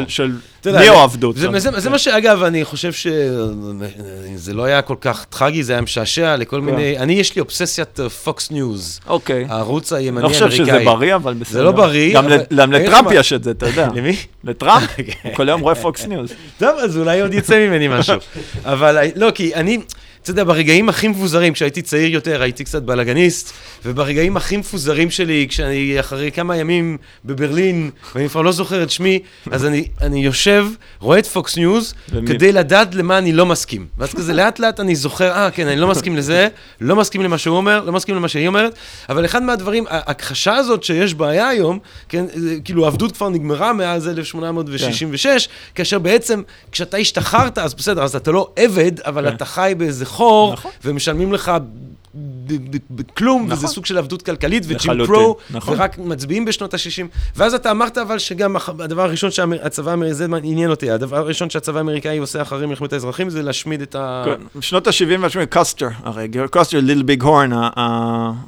של, 0.08 0.32
יודע, 0.68 0.80
ניאו-עבדות. 0.80 1.36
זה, 1.36 1.60
זה, 1.60 1.80
זה 1.80 1.90
מה 1.90 2.00
שאגב, 2.00 2.44
אני 2.44 2.66
חושב 2.66 2.92
שזה 2.94 4.54
לא 4.54 4.64
היה 4.64 4.82
כל 4.82 4.96
כך 5.02 5.26
טרגי, 5.26 5.64
זה 5.64 5.74
היה 5.74 5.82
משעשע 5.82 6.36
לכל 6.36 6.60
כן. 6.60 6.66
מיני... 6.66 6.98
אני, 6.98 7.14
יש 7.14 7.36
לי 7.36 7.42
אובססיית 7.42 8.00
פוקס 8.24 8.52
ניוז, 8.52 9.00
אוקיי. 9.08 9.46
הערוץ 9.50 9.94
הימני 9.94 10.28
האמריקאי. 10.28 10.50
חושב 10.50 10.66
שזה 10.66 10.86
בריא, 10.86 11.16
אבל 11.16 11.34
בסדר. 11.34 11.58
זה 11.58 11.64
לא 11.64 11.72
בריא, 11.72 12.16
גם, 12.16 12.72
לטראמפ 12.72 13.12
יש 13.14 13.34
את 13.34 13.44
זה, 13.44 13.52
אתה 13.52 13.68
יודע. 13.68 13.88
למי? 13.96 14.16
לטראמפ? 14.44 14.90
הוא 15.24 15.34
כל 15.36 15.50
היום 15.50 15.62
רואה 15.62 15.76
פוקס 15.76 16.06
ניוז. 16.06 16.34
טוב, 16.58 16.78
אז 16.78 16.98
אולי 16.98 17.22
עוד 17.22 17.34
יצא 17.34 17.68
ממני 17.68 17.88
משהו. 17.88 18.16
אבל 18.66 18.98
לא, 19.16 19.32
כי 19.32 19.56
אני, 19.56 19.80
אתה 20.30 20.32
יודע, 20.32 20.44
ברגעים 20.44 20.90
הכי 20.90 21.08
מפוזרים, 21.08 21.54
כשהייתי 21.54 21.82
צעיר 21.82 22.14
יותר, 22.14 22.42
הייתי 22.42 22.64
קצת 22.64 22.84
בלאגניסט, 22.84 23.54
וברגעים 23.86 24.38
הכי 24.38 24.58
מפוזרים 24.58 25.12
שלי, 25.12 25.46
כשאני 25.50 26.00
אחרי 26.00 26.32
כמה 26.32 26.58
ימים 26.58 26.98
בברלין, 27.26 27.90
ואני 28.16 28.30
כבר 28.30 28.42
לא 28.42 28.52
זוכר 28.52 28.84
את 28.84 28.92
שמי, 28.92 29.20
אז 29.52 29.66
אני, 29.66 29.88
אני 30.02 30.26
יושב, 30.26 30.68
רואה 31.00 31.20
את 31.20 31.26
פוקס 31.26 31.58
ניוז? 31.58 31.94
כדי 32.28 32.52
לדעת 32.52 32.96
למה 32.96 33.18
אני 33.18 33.34
לא 33.34 33.46
מסכים. 33.46 33.86
ואז 33.98 34.14
כזה 34.14 34.34
לאט 34.34 34.60
לאט 34.60 34.80
אני 34.80 34.96
זוכר, 34.96 35.32
אה, 35.32 35.52
כן, 35.52 35.68
אני 35.68 35.80
לא 35.80 35.88
מסכים 35.88 36.18
לזה, 36.18 36.48
לא 36.82 36.96
מסכים 36.96 37.22
למה 37.22 37.38
שהוא 37.38 37.58
אומר, 37.58 37.84
לא 37.86 37.92
מסכים 37.92 38.16
למה 38.16 38.28
שהיא 38.28 38.48
אומרת, 38.48 38.74
אבל 39.10 39.26
אחד 39.26 39.44
מהדברים, 39.44 39.86
ההכחשה 39.90 40.56
הזאת 40.56 40.84
שיש 40.84 41.14
בעיה 41.14 41.48
היום, 41.48 41.80
כן, 42.10 42.26
כאילו 42.64 42.86
העבדות 42.86 43.12
כבר 43.12 43.30
נגמרה 43.30 43.74
מאז 43.74 44.08
1866, 44.08 45.50
כאשר 45.76 46.00
בעצם, 46.00 46.42
כשאתה 46.72 46.98
השתחררת, 46.98 47.58
אז 47.58 47.74
בסדר, 47.74 48.04
אז 48.04 48.16
אתה 48.16 48.32
לא 48.32 48.50
עבד, 48.56 49.02
אבל 49.02 49.30
כן. 49.30 49.36
אתה 49.36 49.46
חי 49.46 49.74
באיזה 49.78 50.06
חור, 50.18 50.54
נכון. 50.54 50.72
ומשלמים 50.86 51.34
לך 51.34 51.52
ב- 52.48 52.78
בכלום, 52.92 53.46
וזה 53.46 53.54
נכון. 53.54 53.70
סוג 53.70 53.86
של 53.86 53.98
עבדות 53.98 54.22
כלכלית, 54.22 54.64
וג'ים 54.68 55.06
קרו, 55.06 55.38
נכון. 55.52 55.74
ורק 55.74 55.98
מצביעים 55.98 56.46
בשנות 56.46 56.74
ה-60. 56.74 57.08
ואז 57.36 57.54
אתה 57.54 57.72
אמרת 57.72 57.98
אבל 57.98 58.20
שגם 58.20 58.56
הדבר 58.80 59.02
הראשון 59.02 59.32
שהצבא 59.32 59.92
האמריקאי, 59.92 60.14
זה 60.14 60.26
עניין 60.44 60.70
אותי, 60.70 60.92
הדבר 60.92 61.18
הראשון 61.18 61.50
שהצבא 61.50 61.78
האמריקאי 61.78 62.18
עושה 62.18 62.42
אחרי 62.42 62.66
מלחמת 62.66 62.94
האזרחים 62.94 63.30
זה 63.30 63.44
להשמיד 63.44 63.82
את 63.82 63.96
ה... 63.96 64.24
כן, 64.26 64.60
בשנות 64.60 64.88
ה-70 64.88 65.20
וה-80, 65.20 65.46
קוסטר, 65.52 65.88
הרי 66.04 66.28
קוסטר, 66.52 66.80
ליל 66.80 67.04
ביג 67.04 67.24
הורן, 67.24 67.50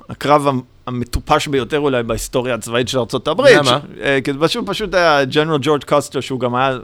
הקרב 0.09 0.47
המטופש 0.89 1.47
ביותר 1.47 1.79
אולי 1.79 2.03
בהיסטוריה 2.03 2.55
הצבאית 2.55 2.87
של 2.87 2.97
ארה"ב. 2.97 3.41
למה? 3.41 3.79
כי 4.23 4.33
זה 4.33 4.39
פשוט, 4.39 4.69
פשוט 4.69 4.93
היה 4.93 5.25
ג'נרל 5.25 5.57
ג'ורג' 5.61 5.83
קוסטר, 5.83 6.19
שהוא 6.19 6.39
גם 6.39 6.55
היה 6.55 6.77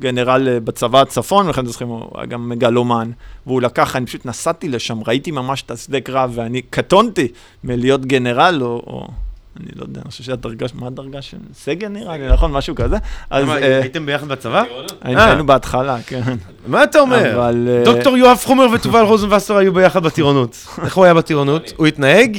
גנרל 0.00 0.48
אה, 0.48 0.60
בצבא 0.60 1.00
הצפון, 1.00 1.46
ולכן 1.46 1.66
זה 1.66 1.70
צריכים, 1.70 1.88
הוא 1.88 2.10
היה 2.14 2.26
גם 2.26 2.48
מגלומן, 2.48 3.10
והוא 3.46 3.62
לקח, 3.62 3.96
אני 3.96 4.06
פשוט 4.06 4.26
נסעתי 4.26 4.68
לשם, 4.68 4.98
ראיתי 5.06 5.30
ממש 5.30 5.62
את 5.62 5.70
השדה 5.70 6.00
קרב, 6.00 6.32
ואני 6.34 6.62
קטונתי 6.62 7.28
מלהיות 7.64 8.06
גנרל, 8.06 8.58
או... 8.62 8.82
או 8.86 9.08
אני 9.56 9.68
לא 9.76 9.82
יודע, 9.82 10.00
אני 10.00 10.10
חושב 10.10 10.24
שהדרגה, 10.24 10.66
מה 10.74 10.86
הדרגה 10.86 11.22
של 11.22 11.36
סגן 11.54 11.92
נראה 11.92 12.16
לי, 12.16 12.28
נכון? 12.28 12.52
משהו 12.52 12.74
כזה. 12.74 12.96
אז 13.30 13.48
אה, 13.48 13.80
הייתם 13.80 14.06
ביחד 14.06 14.28
בצבא? 14.28 14.62
היינו 15.00 15.20
אה. 15.20 15.42
בהתחלה, 15.42 15.96
כן. 16.06 16.22
מה 16.66 16.84
אתה 16.84 17.00
אומר? 17.00 17.34
אבל... 17.34 17.68
אה, 17.68 17.84
דוקטור 17.84 18.16
יואב 18.16 18.38
חומר 18.44 18.66
ותובל 18.74 19.00
רוזנבסר 19.00 19.56
היו 19.56 19.72
ביחד 19.72 20.02
בטירונות. 20.02 20.66
איך 20.84 20.96
הוא 20.96 21.04
היה 21.04 21.14
בטירונות? 21.14 21.72
הוא 21.76 21.86
התנהג? 21.86 22.38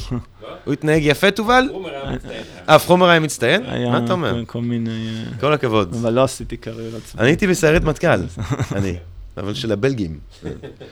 הוא 0.65 0.73
התנהג 0.73 1.01
יפה, 1.05 1.31
תובל? 1.31 1.69
אה, 2.69 2.79
חומר 2.79 3.09
היה 3.09 3.19
מצטיין? 3.19 3.61
היה 3.67 3.89
מה 3.91 4.01
אתה 4.05 4.13
אומר? 4.13 4.31
כל- 4.33 4.45
כל 4.45 4.61
מיני... 4.61 4.89
אה, 5.17 5.39
כל 5.39 5.53
הכבוד. 5.53 5.93
אבל 6.01 6.13
לא 6.13 6.23
עשיתי 6.23 6.57
קריירה 6.57 6.99
צבאית. 6.99 7.19
אני 7.19 7.27
הייתי 7.29 7.47
בסיירת 7.47 7.83
מטכ"ל, 7.83 8.07
אני, 8.75 8.95
אבל 9.37 9.53
של 9.53 9.71
הבלגים, 9.71 10.19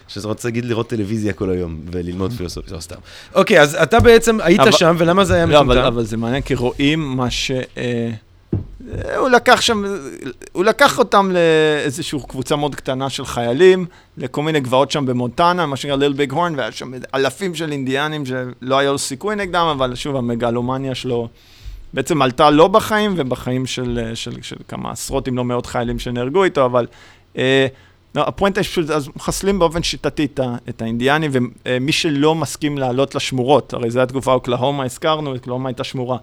שזה 0.07 0.28
רוצה 0.28 0.47
להגיד 0.47 0.65
לראות 0.65 0.89
טלוויזיה 0.89 1.34
כל 1.34 1.49
היום 1.49 1.80
וללמוד 1.91 2.34
פילוסופיה, 2.34 2.74
לא 2.74 2.80
סתם. 2.80 2.95
אוקיי, 3.36 3.61
אז 3.61 3.76
אתה 3.76 3.99
בעצם 3.99 4.38
היית 4.41 4.61
שם, 4.72 4.95
ולמה 4.99 5.26
זה 5.26 5.34
היה 5.36 5.45
לא, 5.45 5.59
אבל, 5.59 5.65
מטומטם? 5.65 5.88
אבל 5.93 6.03
זה 6.03 6.17
מעניין, 6.17 6.41
כי 6.41 6.55
רואים 6.55 6.99
מה 7.17 7.32
ש... 7.32 7.51
הוא 9.18 9.30
לקח 9.30 9.62
שם, 9.62 9.84
הוא 10.52 10.66
לקח 10.66 11.00
אותם 11.00 11.32
לאיזושהי 11.32 12.20
קבוצה 12.28 12.56
מאוד 12.56 12.76
קטנה 12.76 13.10
של 13.10 13.26
חיילים, 13.26 13.86
לכל 14.18 14.43
מיני 14.43 14.60
גבעות 14.60 14.91
שם 14.91 15.06
במונטנה, 15.06 15.66
מה 15.66 15.76
שנקרא 15.76 15.95
ליל 15.95 16.14
ביג 16.14 16.32
הורן, 16.32 16.54
והיה 16.58 16.72
שם 16.72 16.91
אלפים 17.16 17.56
של 17.56 17.72
אינדיאנים 17.72 18.26
שלא 18.26 18.78
היה 18.80 18.91
לו 18.91 18.97
סיכוי 18.97 19.36
נגדם, 19.36 19.66
אבל 19.72 19.95
שוב, 19.95 20.16
המגלומניה 20.16 20.95
שלו 20.95 21.28
בעצם 21.93 22.22
עלתה 22.22 22.50
לא 22.50 22.68
בחיים, 22.68 23.14
ובחיים 23.18 23.66
של, 23.66 24.00
אה, 24.04 24.16
של, 24.16 24.41
של 24.41 24.56
כמה 24.68 24.91
עשרות, 24.91 25.28
אם 25.28 25.38
לא 25.38 25.43
מאות 25.43 25.66
חיילים 25.66 26.00
שנהרגו 26.00 26.43
איתו, 26.43 26.66
אבל... 26.66 26.88
אה, 27.38 27.68
לא, 28.16 28.28
הפואנטה 28.28 28.60
היא 28.60 28.66
שפשוט, 28.66 28.89
אז 28.89 29.10
מחסלים 29.16 29.60
באופן 29.60 29.84
שיטתי 29.84 30.26
את, 30.26 30.39
את 30.70 30.82
האינדיאנים, 30.82 31.32
ומי 31.66 31.91
שלא 31.91 32.36
מסכים 32.36 32.78
לעלות 32.78 33.16
לשמורות, 33.16 33.74
הרי 33.74 33.91
זו 33.91 34.00
התקופה, 34.00 34.34
אוקלהומה 34.34 34.84
הזכרנו, 34.84 35.36
אוקלהומה 35.36 35.70
הייתה 35.70 35.84
שמורה. 35.84 36.18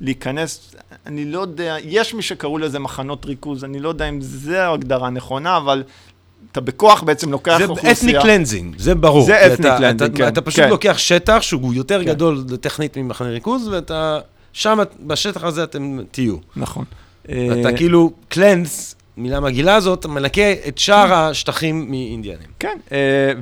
להיכנס, 0.00 0.74
אני 1.06 1.24
לא 1.24 1.40
יודע, 1.40 1.76
יש 1.84 2.14
מי 2.14 2.22
שקראו 2.22 2.58
לזה 2.58 2.78
מחנות 2.78 3.26
ריכוז, 3.26 3.64
אני 3.64 3.80
לא 3.80 3.88
יודע 3.88 4.08
אם 4.08 4.20
זה 4.20 4.64
ההגדרה 4.66 5.06
הנכונה, 5.06 5.56
אבל 5.56 5.82
אתה 6.52 6.60
בכוח 6.60 7.02
בעצם 7.02 7.32
לוקח 7.32 7.58
זה 7.58 7.64
אוכלוסייה. 7.64 7.92
ethnic 7.92 8.16
cleansing, 8.22 8.74
זה 8.78 8.94
ברור. 8.94 9.26
זה 9.26 9.54
אתה- 9.54 9.78
cleansing, 9.78 9.96
אתה- 9.96 10.08
כן, 10.16 10.28
אתה 10.28 10.40
פשוט 10.40 10.60
כן. 10.60 10.68
לוקח 10.70 10.98
שטח 10.98 11.38
שהוא 11.42 11.74
יותר 11.74 12.00
כן. 12.04 12.06
גדול 12.10 12.44
טכנית 12.60 12.96
ממחנה 12.98 13.28
ריכוז, 13.28 13.68
ואתה, 13.68 14.18
שם, 14.52 14.78
בשטח 15.06 15.44
הזה 15.44 15.64
אתם 15.64 15.98
תהיו. 16.10 16.36
נכון. 16.56 16.84
ואתה 17.28 17.68
אה, 17.68 17.76
כאילו, 17.76 18.12
קלנס, 18.28 18.94
מילה 19.16 19.40
מגעילה 19.40 19.74
הזאת, 19.74 20.06
מנקה 20.06 20.52
את 20.68 20.78
שאר 20.78 21.14
השטחים 21.14 21.90
מאינדיאנים. 21.90 22.48
כן, 22.58 22.78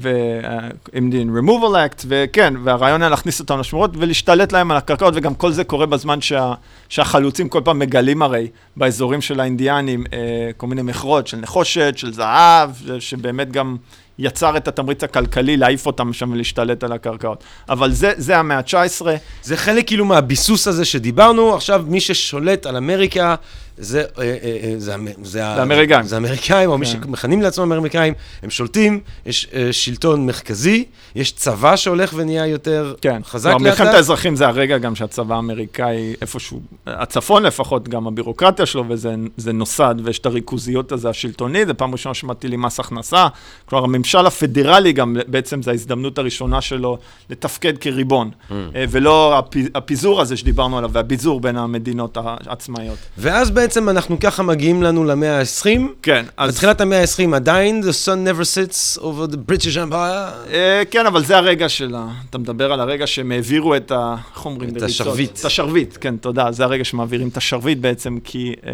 ו-Indian 0.00 1.38
Removal 1.38 1.74
Act, 1.74 2.04
וכן, 2.06 2.54
והרעיון 2.64 3.02
היה 3.02 3.08
להכניס 3.08 3.40
אותם 3.40 3.58
לשמורות 3.60 3.90
ולהשתלט 3.94 4.52
להם 4.52 4.70
על 4.70 4.76
הקרקעות, 4.76 5.14
וגם 5.16 5.34
כל 5.34 5.52
זה 5.52 5.64
קורה 5.64 5.86
בזמן 5.86 6.20
שה, 6.20 6.54
שהחלוצים 6.88 7.48
כל 7.48 7.60
פעם 7.64 7.78
מגלים 7.78 8.22
הרי 8.22 8.48
באזורים 8.76 9.20
של 9.20 9.40
האינדיאנים 9.40 10.04
אה, 10.12 10.50
כל 10.56 10.66
מיני 10.66 10.82
מכרות 10.82 11.26
של 11.26 11.36
נחושת, 11.36 11.94
של 11.96 12.12
זהב, 12.12 12.70
שבאמת 12.98 13.52
גם 13.52 13.76
יצר 14.20 14.56
את 14.56 14.68
התמריץ 14.68 15.04
הכלכלי 15.04 15.56
להעיף 15.56 15.86
אותם 15.86 16.12
שם 16.12 16.32
ולהשתלט 16.32 16.84
על 16.84 16.92
הקרקעות. 16.92 17.44
אבל 17.68 17.92
זה, 17.92 18.12
זה 18.16 18.38
המאה 18.38 18.58
ה-19, 18.58 19.06
זה 19.42 19.56
חלק 19.56 19.86
כאילו 19.86 20.04
מהביסוס 20.04 20.68
הזה 20.68 20.84
שדיברנו, 20.84 21.54
עכשיו 21.54 21.84
מי 21.88 22.00
ששולט 22.00 22.66
על 22.66 22.76
אמריקה 22.76 23.34
זה, 23.80 24.00
אה, 24.00 24.22
אה, 24.22 24.34
אה, 24.44 24.74
זה, 24.78 24.96
זה, 24.96 25.22
זה 25.22 25.44
האמריקאים. 25.44 26.02
זה 26.02 26.14
האמריקאים, 26.14 26.70
או 26.70 26.78
מי 26.78 26.86
כן. 26.86 26.92
שמכנים 26.92 27.42
לעצמם 27.42 27.72
אמריקאים, 27.72 28.14
הם 28.42 28.50
שולטים, 28.50 29.00
יש 29.26 29.48
אה, 29.54 29.72
שלטון 29.72 30.26
מרכזי, 30.26 30.84
יש 31.14 31.32
צבא 31.32 31.76
שהולך 31.76 32.12
ונהיה 32.16 32.46
יותר 32.46 32.94
כן, 33.00 33.20
חזק 33.24 33.50
כלומר, 33.50 33.64
לאט 33.64 33.72
מלחמת 33.72 33.86
לאט. 33.86 33.96
האזרחים 33.96 34.36
זה 34.36 34.46
הרגע 34.46 34.78
גם 34.78 34.94
שהצבא 34.94 35.34
האמריקאי, 35.34 36.14
איפשהו, 36.20 36.60
הצפון 36.86 37.42
לפחות, 37.42 37.88
גם 37.88 38.06
הבירוקרטיה 38.06 38.66
שלו, 38.66 38.84
וזה 38.88 39.14
זה 39.36 39.52
נוסד, 39.52 39.94
ויש 40.04 40.18
את 40.18 40.26
הריכוזיות 40.26 40.92
הזה 40.92 41.08
השלטוני, 41.08 41.66
זה 41.66 41.74
פעם 41.74 41.92
ראשונה 41.92 42.14
שמטילים 42.14 42.62
מס 42.62 42.80
הכנסה. 42.80 43.26
כלומר, 43.64 43.84
הממשל 43.84 44.09
הפדרלי 44.18 44.92
גם, 44.92 45.16
בעצם 45.26 45.62
זו 45.62 45.70
ההזדמנות 45.70 46.18
הראשונה 46.18 46.60
שלו 46.60 46.98
לתפקד 47.30 47.78
כריבון, 47.78 48.30
Mm. 48.30 48.52
אה, 48.74 48.84
ולא 48.90 49.38
הפי- 49.38 49.68
הפיזור 49.74 50.20
הזה 50.20 50.36
שדיברנו 50.36 50.78
עליו, 50.78 50.90
והביזור 50.92 51.40
בין 51.40 51.56
המדינות 51.56 52.16
העצמאיות. 52.20 52.96
ואז 53.18 53.50
בעצם 53.50 53.88
אנחנו 53.88 54.20
ככה 54.20 54.42
מגיעים 54.42 54.82
לנו 54.82 55.04
למאה 55.04 55.38
ה-20. 55.38 55.80
כן, 56.02 56.24
אז... 56.36 56.50
בתחילת 56.54 56.80
המאה 56.80 57.00
ה-20 57.00 57.36
עדיין, 57.36 57.82
the 57.82 58.06
sun 58.06 58.28
never 58.28 58.42
sits 58.44 58.98
over 59.00 59.32
the 59.32 59.52
British 59.52 59.76
Empire. 59.90 60.52
אה, 60.52 60.82
כן, 60.90 61.06
אבל 61.06 61.24
זה 61.24 61.36
הרגע 61.36 61.68
של 61.68 61.94
ה... 61.94 62.06
אתה 62.30 62.38
מדבר 62.38 62.72
על 62.72 62.80
הרגע 62.80 63.06
שהם 63.06 63.32
העבירו 63.32 63.76
את 63.76 63.90
ה... 63.92 64.14
איך 64.36 64.44
אומרים 64.46 64.76
את? 64.76 64.82
השרביט. 64.82 65.38
את 65.40 65.44
השרביט, 65.44 65.98
כן, 66.00 66.16
תודה. 66.16 66.52
זה 66.52 66.64
הרגע 66.64 66.84
שמעבירים 66.84 67.28
את 67.28 67.36
השרביט 67.36 67.78
בעצם, 67.78 68.18
כי... 68.24 68.52
אה, 68.66 68.70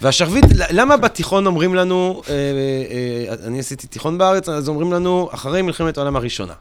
והשרביט, 0.00 0.44
למה 0.70 0.96
בתיכון 0.96 1.46
אומרים 1.46 1.74
לנו, 1.74 2.22
אה, 2.28 2.34
אה, 2.34 2.38
אה, 3.32 3.46
אני 3.46 3.58
עשיתי 3.58 3.86
תיכון 3.86 4.18
בארץ, 4.18 4.48
אז 4.62 4.68
אומרים 4.68 4.92
לנו, 4.92 5.28
אחרי 5.32 5.62
מלחמת 5.62 5.98
העולם 5.98 6.16
הראשונה. 6.16 6.52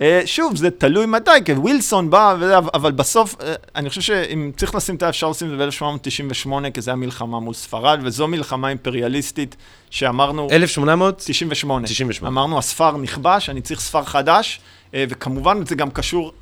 אה, 0.00 0.22
שוב, 0.26 0.56
זה 0.56 0.70
תלוי 0.70 1.06
מתי, 1.06 1.30
כי 1.44 1.52
ווילסון 1.52 2.10
בא, 2.10 2.36
אבל 2.74 2.92
בסוף, 2.92 3.34
אה, 3.40 3.54
אני 3.74 3.88
חושב 3.88 4.00
שאם 4.00 4.50
צריך 4.56 4.74
לשים 4.74 4.94
את 4.94 5.02
ה... 5.02 5.08
אפשר 5.08 5.30
לשים 5.30 5.52
את 5.52 5.70
זה 5.70 5.84
ב-1898, 5.86 6.70
כי 6.74 6.80
זה 6.80 6.90
היה 6.90 6.96
מלחמה 6.96 7.40
מול 7.40 7.54
ספרד, 7.54 8.00
וזו 8.02 8.28
מלחמה 8.28 8.68
אימפריאליסטית 8.68 9.56
שאמרנו... 9.90 10.48
1800? 10.50 11.18
98. 11.18 11.86
98. 11.86 12.28
אמרנו, 12.28 12.58
הספר 12.58 12.96
נכבש, 12.96 13.50
אני 13.50 13.60
צריך 13.60 13.80
ספר 13.80 14.04
חדש, 14.04 14.60
אה, 14.94 15.04
וכמובן 15.08 15.66
זה 15.66 15.74
גם 15.74 15.90
קשור 15.90 16.32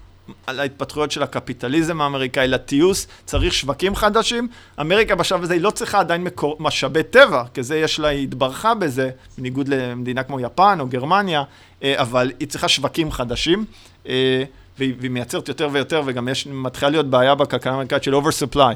על 0.46 0.60
ההתפתחויות 0.60 1.10
של 1.10 1.22
הקפיטליזם 1.22 2.00
האמריקאי 2.00 2.48
לתיעוש, 2.48 3.06
צריך 3.24 3.54
שווקים 3.54 3.96
חדשים. 3.96 4.48
אמריקה 4.80 5.14
בשלב 5.14 5.42
הזה 5.42 5.54
היא 5.54 5.60
לא 5.60 5.70
צריכה 5.70 6.00
עדיין 6.00 6.24
מקור, 6.24 6.56
משאבי 6.60 7.02
טבע, 7.02 7.44
כי 7.54 7.62
זה 7.62 7.78
יש 7.78 7.98
לה, 7.98 8.08
היא 8.08 8.22
התברכה 8.22 8.74
בזה, 8.74 9.10
בניגוד 9.38 9.68
למדינה 9.68 10.22
כמו 10.22 10.40
יפן 10.40 10.78
או 10.80 10.86
גרמניה, 10.86 11.42
אה, 11.82 12.02
אבל 12.02 12.32
היא 12.40 12.48
צריכה 12.48 12.68
שווקים 12.68 13.12
חדשים. 13.12 13.64
אה, 14.08 14.44
והיא, 14.78 15.10
מייצרת 15.10 15.48
יותר 15.48 15.68
ויותר, 15.72 16.02
וגם 16.04 16.28
יש, 16.28 16.46
מתחילה 16.46 16.90
להיות 16.90 17.10
בעיה 17.10 17.34
בכלכלה 17.34 17.72
האמריקאית 17.72 18.02
של 18.02 18.14
oversupply. 18.14 18.74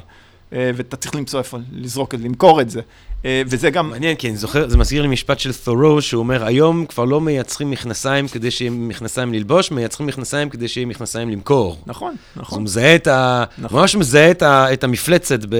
אה, 0.52 0.70
ואתה 0.74 0.96
צריך 0.96 1.14
למצוא 1.14 1.38
איפה 1.38 1.58
לזרוק 1.72 2.14
את 2.14 2.20
למכור 2.20 2.60
את 2.60 2.70
זה. 2.70 2.80
אה, 3.24 3.42
וזה 3.46 3.70
גם... 3.70 3.90
מעניין, 3.90 4.16
כי 4.16 4.28
אני 4.28 4.36
זוכר, 4.36 4.68
זה 4.68 4.76
מזכיר 4.76 5.02
לי 5.02 5.08
משפט 5.08 5.38
של 5.38 5.50
ת'ורו, 5.52 6.02
שהוא 6.02 6.18
אומר, 6.20 6.44
היום 6.44 6.86
כבר 6.86 7.04
לא 7.04 7.20
מייצרים 7.20 7.70
מכנסיים 7.70 8.28
כדי 8.28 8.50
שיהיה 8.50 8.70
מכנסיים 8.70 9.34
ללבוש, 9.34 9.70
מייצרים 9.70 10.06
מכנסיים 10.08 10.48
כדי 10.50 10.68
שיהיה 10.68 10.86
מכנסיים 10.86 11.30
למכור. 11.30 11.78
נכון, 11.86 12.10
אז 12.10 12.16
הוא 12.36 12.42
נכון. 12.42 12.62
מזהה 12.62 12.94
את 12.94 13.06
ה... 13.06 13.44
נכון. 13.58 13.80
ממש 13.80 13.96
מזהה 13.96 14.30
את 14.30 14.42
ה- 14.42 14.72
את 14.72 14.84
המפלצת 14.84 15.38
ב... 15.48 15.56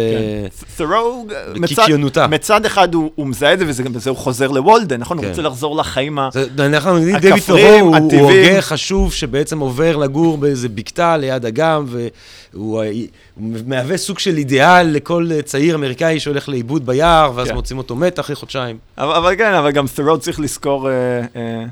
ת'רו, 0.77 1.27
בקיקיונותה. 1.61 2.27
מצד 2.27 2.65
אחד 2.65 2.95
הוא 2.95 3.11
הוא 3.15 3.27
מזהה 3.27 3.53
את 3.53 3.59
זה, 3.59 3.65
וזה 3.69 3.83
גם 3.83 3.93
בזה 3.93 4.11
הוא 4.11 4.19
חוזר 4.19 4.49
לוולדן, 4.51 5.01
נכון? 5.01 5.17
הוא 5.17 5.25
כן. 5.25 5.31
רוצה 5.31 5.43
לחזור 5.43 5.77
לחיים 5.77 6.19
ה... 6.19 6.29
זה- 6.33 6.67
אנחנו 6.67 6.97
יודעים, 6.99 7.17
דויד 7.19 7.33
הכפריים, 7.35 7.69
תורו 7.85 7.97
הוא- 7.97 7.97
הוא 7.97 8.07
הטבעיים. 8.07 8.47
הוגה 8.49 8.61
חשוב 8.63 9.13
שבעצם 9.13 9.59
עובר 9.59 9.97
לגור 9.97 10.39
באיזה 10.39 10.69
בקתה 10.69 11.17
ליד 11.17 11.47
אגם, 11.47 11.85
והוא 11.89 12.83
הוא 13.35 13.53
מהווה 13.67 13.97
סוג 13.97 14.19
של 14.19 14.37
אידיאל 14.37 14.87
לכל 14.91 15.29
צעיר 15.45 15.75
אמריקאי 15.75 16.21
שהולך 16.21 16.49
לאיבוד 16.49 16.87
ביער, 16.87 17.33
ואז 17.49 17.55
כן. 17.55 17.57
מוצאים 17.57 17.79
אותו 17.79 17.97
מת 17.97 18.21
אחרי 18.21 18.37
חודשיים. 18.37 18.79
אבל, 18.99 19.13
אבל 19.15 19.37
כן, 19.37 19.55
אבל 19.55 19.71
גם 19.71 19.87
ת'רו 19.97 20.19
צריך 20.19 20.41
לזכור, 20.41 20.91
אה, 20.91 20.95
אה, 21.37 21.65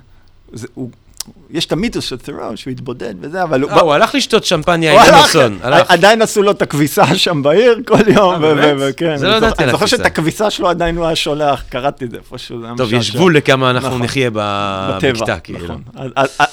יש 1.50 1.66
את 1.66 1.72
המיתוס 1.72 2.04
של 2.04 2.16
ת'רו, 2.18 2.36
שהוא 2.56 2.70
התבודד 2.70 3.14
וזה, 3.20 3.42
אבל 3.42 3.62
הוא... 3.62 3.70
אה, 3.70 3.80
הוא 3.80 3.92
הלך 3.92 4.14
לשתות 4.14 4.44
שמפניה 4.44 4.92
עם 5.02 5.14
אמרסון, 5.14 5.58
הלך. 5.62 5.90
עדיין 5.90 6.22
עשו 6.22 6.42
לו 6.42 6.50
את 6.50 6.62
הכביסה 6.62 7.14
שם 7.14 7.42
בעיר 7.42 7.78
כל 7.86 8.08
יום, 8.16 8.40
באמת? 8.40 8.74
וכן. 8.78 9.16
זה 9.16 9.28
לא 9.28 9.34
ידעתי 9.34 9.62
על 9.62 9.68
אני 9.68 9.72
זוכר 9.72 9.84
הכביסה. 9.84 9.96
שאת 9.96 10.06
הכביסה 10.06 10.50
שלו 10.50 10.68
עדיין 10.68 10.96
הוא 10.96 11.06
היה 11.06 11.16
שולח, 11.16 11.62
קראתי 11.68 12.04
את 12.04 12.10
זה 12.10 12.16
איפשהו, 12.16 12.58
טוב, 12.76 12.92
יש. 12.94 13.14
גבול 13.14 13.36
לכמה 13.36 13.70
אנחנו 13.70 13.88
נכון. 13.88 14.02
נחיה 14.02 14.30
בטבע, 14.32 15.12
בקתה, 15.12 15.38
כאילו. 15.38 15.64
נכון, 15.64 15.82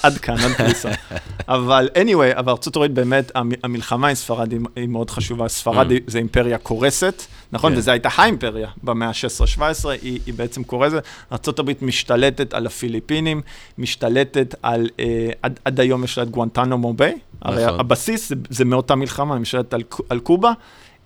עד- 0.02 0.18
כאן, 0.18 0.34
עד 0.38 0.52
כניסה. 0.52 0.88
אבל 1.48 1.88
anyway, 1.94 2.38
אבל 2.38 2.52
ארה"ב 2.52 2.86
באמת, 2.94 3.32
המ- 3.34 3.50
המלחמה 3.64 4.08
עם 4.08 4.14
ספרד 4.14 4.52
היא- 4.52 4.88
מאוד 4.88 5.10
חשובה. 5.10 5.48
ספרד 5.48 5.90
Mm. 5.90 5.94
זה 6.06 6.18
אימפריה 6.18 6.58
קורסת, 6.58 7.22
נכון? 7.54 7.72
כן. 7.72 7.78
וזו 7.78 7.90
הייתה 7.90 8.08
האימפריה 8.16 8.68
במאה 8.82 9.08
ה-16-17, 9.08 9.60
היא 10.02 10.20
היא 10.26 10.34
בעצם 10.34 10.64
קורסת. 10.64 11.02
ארה"ב 11.32 11.70
משתלטת 11.82 12.54
על 12.54 12.66
הפיליפינים, 12.66 13.42
משתלטת 13.78 14.54
על, 14.62 14.88
אה, 15.00 15.30
עד- 15.42 15.60
עד 15.64 15.80
היום 15.80 16.04
יש 16.04 16.18
לה 16.18 16.24
את 16.24 16.30
גואנטנמו 16.30 16.92
ביי. 16.92 17.18
הרי 17.42 17.66
נכון. 17.66 17.80
הבסיס 17.80 18.28
זה- 18.28 18.34
זה 18.50 18.64
מאותה 18.64 18.94
מלחמה, 18.94 19.34
היא 19.34 19.40
משתלטת 19.42 19.74
על 19.74 19.82
על 20.08 20.20
קובה. 20.20 20.52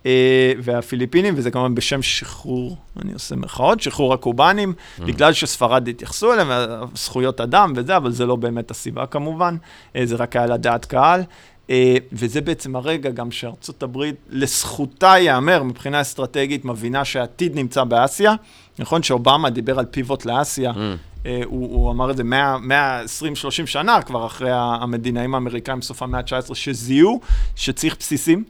אה, 0.07 0.53
והפיליפינים, 0.63 1.35
וזה 1.37 1.51
כמובן 1.51 1.75
בשם 1.75 2.03
שחרור, 2.03 2.77
אני 3.03 3.13
עושה 3.13 3.37
מירכאות, 3.37 3.81
שחרור 3.81 4.15
הקובנים, 4.15 4.73
Mm. 4.99 5.05
בגלל 5.05 5.33
שספרד 5.33 5.89
התייחסו 5.89 6.33
אליהם, 6.33 6.51
אה, 6.51 6.67
זכויות 6.95 7.41
אדם 7.41 7.73
וזה, 7.77 7.97
אבל 7.97 8.11
זה 8.13 8.27
לא 8.27 8.37
באמת 8.37 8.71
הסיבה 8.71 9.07
כמובן, 9.07 9.57
אה, 9.97 10.07
זה 10.07 10.17
רק 10.17 10.37
היה 10.37 10.47
לדעת 10.47 10.85
קהל. 10.85 11.23
אה, 11.71 11.97
וזה 12.12 12.41
בעצם 12.41 12.77
הרגע 12.77 13.11
גם 13.11 13.31
שארצות 13.31 13.83
הברית, 13.83 14.14
לזכותה 14.31 15.07
ייאמר, 15.19 15.62
מבחינה 15.62 16.01
אסטרטגית, 16.01 16.64
מבינה 16.64 17.05
שהעתיד 17.05 17.57
נמצא 17.57 17.85
באסיה. 17.85 18.35
נכון 18.79 19.03
שאובמה 19.03 19.51
דיבר 19.51 19.79
על 19.79 19.85
פיבוט 19.85 20.25
לאסיה, 20.25 20.73
Mm. 20.73 21.27
אה, 21.27 21.41
הוא, 21.45 21.75
הוא 21.75 21.91
אמר 21.91 22.11
את 22.11 22.16
זה 22.16 22.23
120-30 22.23 23.66
שנה 23.66 24.03
כבר 24.03 24.27
אחרי 24.27 24.51
המדינאים 24.53 25.35
האמריקאים 25.35 25.81
בסוף 25.81 26.03
המאה 26.03 26.21
ה-19, 26.21 26.55
שזיהו 26.55 27.21
שצריך 27.57 27.97
בסיסים, 27.99 28.45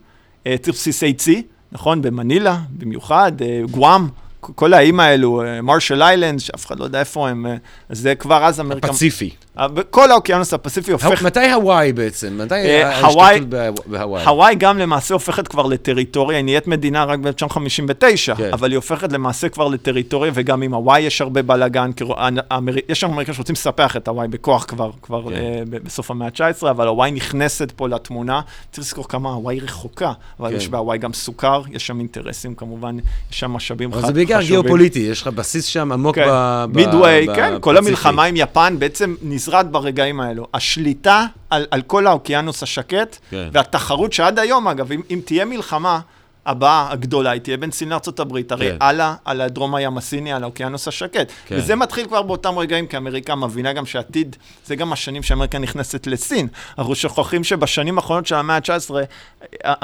אה, 0.47 0.57
צריך 0.59 0.77
בסיסי 0.77 1.13
צי, 1.13 1.43
נכון? 1.73 2.03
במנילה 2.03 2.59
במיוחד, 2.71 3.33
גואם, 3.71 4.09
כל 4.41 4.75
האיים 4.75 5.01
האלו, 5.01 5.43
מרשל 5.63 6.03
איילנד, 6.03 6.41
שאף 6.41 6.67
אחד 6.67 6.79
לא 6.79 6.85
יודע 6.85 7.01
איפה 7.01 7.29
הם, 7.29 7.47
זה 7.91 8.15
כבר 8.15 8.45
אז 8.45 8.61
אמריקה... 8.61 8.89
פציפי. 8.89 9.31
אה, 9.61 9.67
כל 9.91 10.11
האוקיינוס 10.11 10.55
הפסיפי 10.55 10.93
הופך... 10.93 11.23
מתי 11.23 11.51
הוואי 11.53 11.93
בעצם? 11.93 12.39
מתי 12.43 12.55
אה, 12.55 12.89
ההשתתפות 12.89 13.11
הוואי- 13.15 13.41
בה- 13.41 13.71
בהוואי? 13.87 14.25
הוואי 14.25 14.55
גם 14.55 14.79
למעשה 14.79 15.15
הופכת 15.15 15.49
כבר 15.49 15.67
לטריטוריה, 15.67 16.39
היא 16.39 16.45
נהיית 16.45 16.67
מדינה 16.67 17.05
רק 17.05 17.19
ב-1959, 17.19 18.35
כן. 18.37 18.51
אבל 18.53 18.71
היא 18.71 18.77
הופכת 18.77 19.13
למעשה 19.13 19.49
כבר 19.49 19.69
לטריטוריה, 19.69 20.31
וגם 20.35 20.63
עם 20.63 20.75
הוואי 20.75 21.01
יש 21.01 21.21
הרבה 21.21 21.43
בלאגן, 21.43 21.93
כי 21.93 22.05
האמר- 22.51 22.75
יש 22.89 23.01
שם 23.01 23.11
אמריקאים 23.11 23.35
שרוצים 23.35 23.53
לספח 23.53 23.97
את 23.97 24.09
הוואי 24.09 24.29
בכוח 24.29 24.65
כבר, 24.69 24.91
כבר 25.03 25.23
כן. 25.31 25.35
אה, 25.37 25.81
בסוף 25.85 26.11
המאה 26.11 26.29
ה-19, 26.29 26.71
אבל 26.71 26.87
הוואי 26.89 27.11
נכנסת 27.11 27.73
פה 27.77 27.89
לתמונה, 27.89 28.41
צריך 28.73 28.87
לזכור 28.87 29.09
כמה 29.09 29.29
הוואי 29.31 29.61
רחוקה, 29.61 30.13
אבל 30.41 30.51
כן. 30.51 30.57
יש 30.57 30.69
בהוואי 30.69 30.99
גם 30.99 31.13
סוכר, 31.13 31.63
יש 31.71 31.87
שם 31.87 31.99
אינטרסים 31.99 32.55
כמובן, 32.55 32.97
יש 33.33 33.41
שם 33.41 33.51
משאבים 33.51 33.93
אבל 33.93 34.03
ח- 34.03 34.07
זה 34.07 34.13
בעיקר 34.13 34.39
חשובים. 34.39 34.61
גיאופוליטי, 34.61 34.99
יש 34.99 35.23
לך 35.23 35.29
בסיס 35.29 35.65
שם 35.65 35.93
עמוק. 35.93 36.19
ב... 36.19 36.65
מידווי, 36.75 37.27
כן, 37.35 37.55
כל. 37.61 37.77
המלחמה 37.77 38.25
עם 38.25 38.35
יפן 38.37 38.77
בעצם 38.79 39.15
נזרעת 39.49 39.71
ברגעים 39.71 40.21
האלו. 40.21 40.47
השליטה 40.55 41.27
על, 41.51 41.67
על 41.71 41.83
כל 41.83 42.07
האוקיינוס 42.07 42.63
השקט, 42.63 43.17
כן. 43.31 43.49
והתחרות 43.53 44.13
שעד 44.13 44.39
היום, 44.39 44.69
אגב, 44.69 44.93
אם, 44.93 45.01
אם 45.11 45.21
תהיה 45.25 45.45
מלחמה 45.45 46.01
הבאה, 46.47 46.87
הגדולה, 46.91 47.31
היא 47.31 47.41
תהיה 47.41 47.57
בין 47.57 47.71
סין 47.71 47.89
לארה"ב, 47.89 48.37
הרי 48.51 48.71
כן. 48.71 48.77
על, 48.81 49.01
ה- 49.01 49.15
על 49.25 49.41
הדרום 49.41 49.75
הים 49.75 49.99
הסיני, 49.99 50.33
על 50.33 50.43
האוקיינוס 50.43 50.89
השקט. 50.89 51.33
כן. 51.47 51.57
וזה 51.57 51.77
מתחיל 51.77 52.07
כבר 52.07 52.23
באותם 52.23 52.59
רגעים, 52.59 52.87
כי 52.87 52.97
אמריקה 52.97 53.35
מבינה 53.35 53.73
גם 53.73 53.87
שעתיד, 53.87 54.37
זה 54.67 54.77
גם 54.77 54.93
השנים 54.93 55.23
שאמריקה 55.23 55.59
נכנסת 55.59 56.07
לסין. 56.07 56.49
אנחנו 56.79 56.95
שוכחים 56.95 57.45
שבשנים 57.45 57.99
האחרונות 57.99 58.27
של 58.27 58.35
המאה 58.35 58.57
ה-19, 58.57 58.91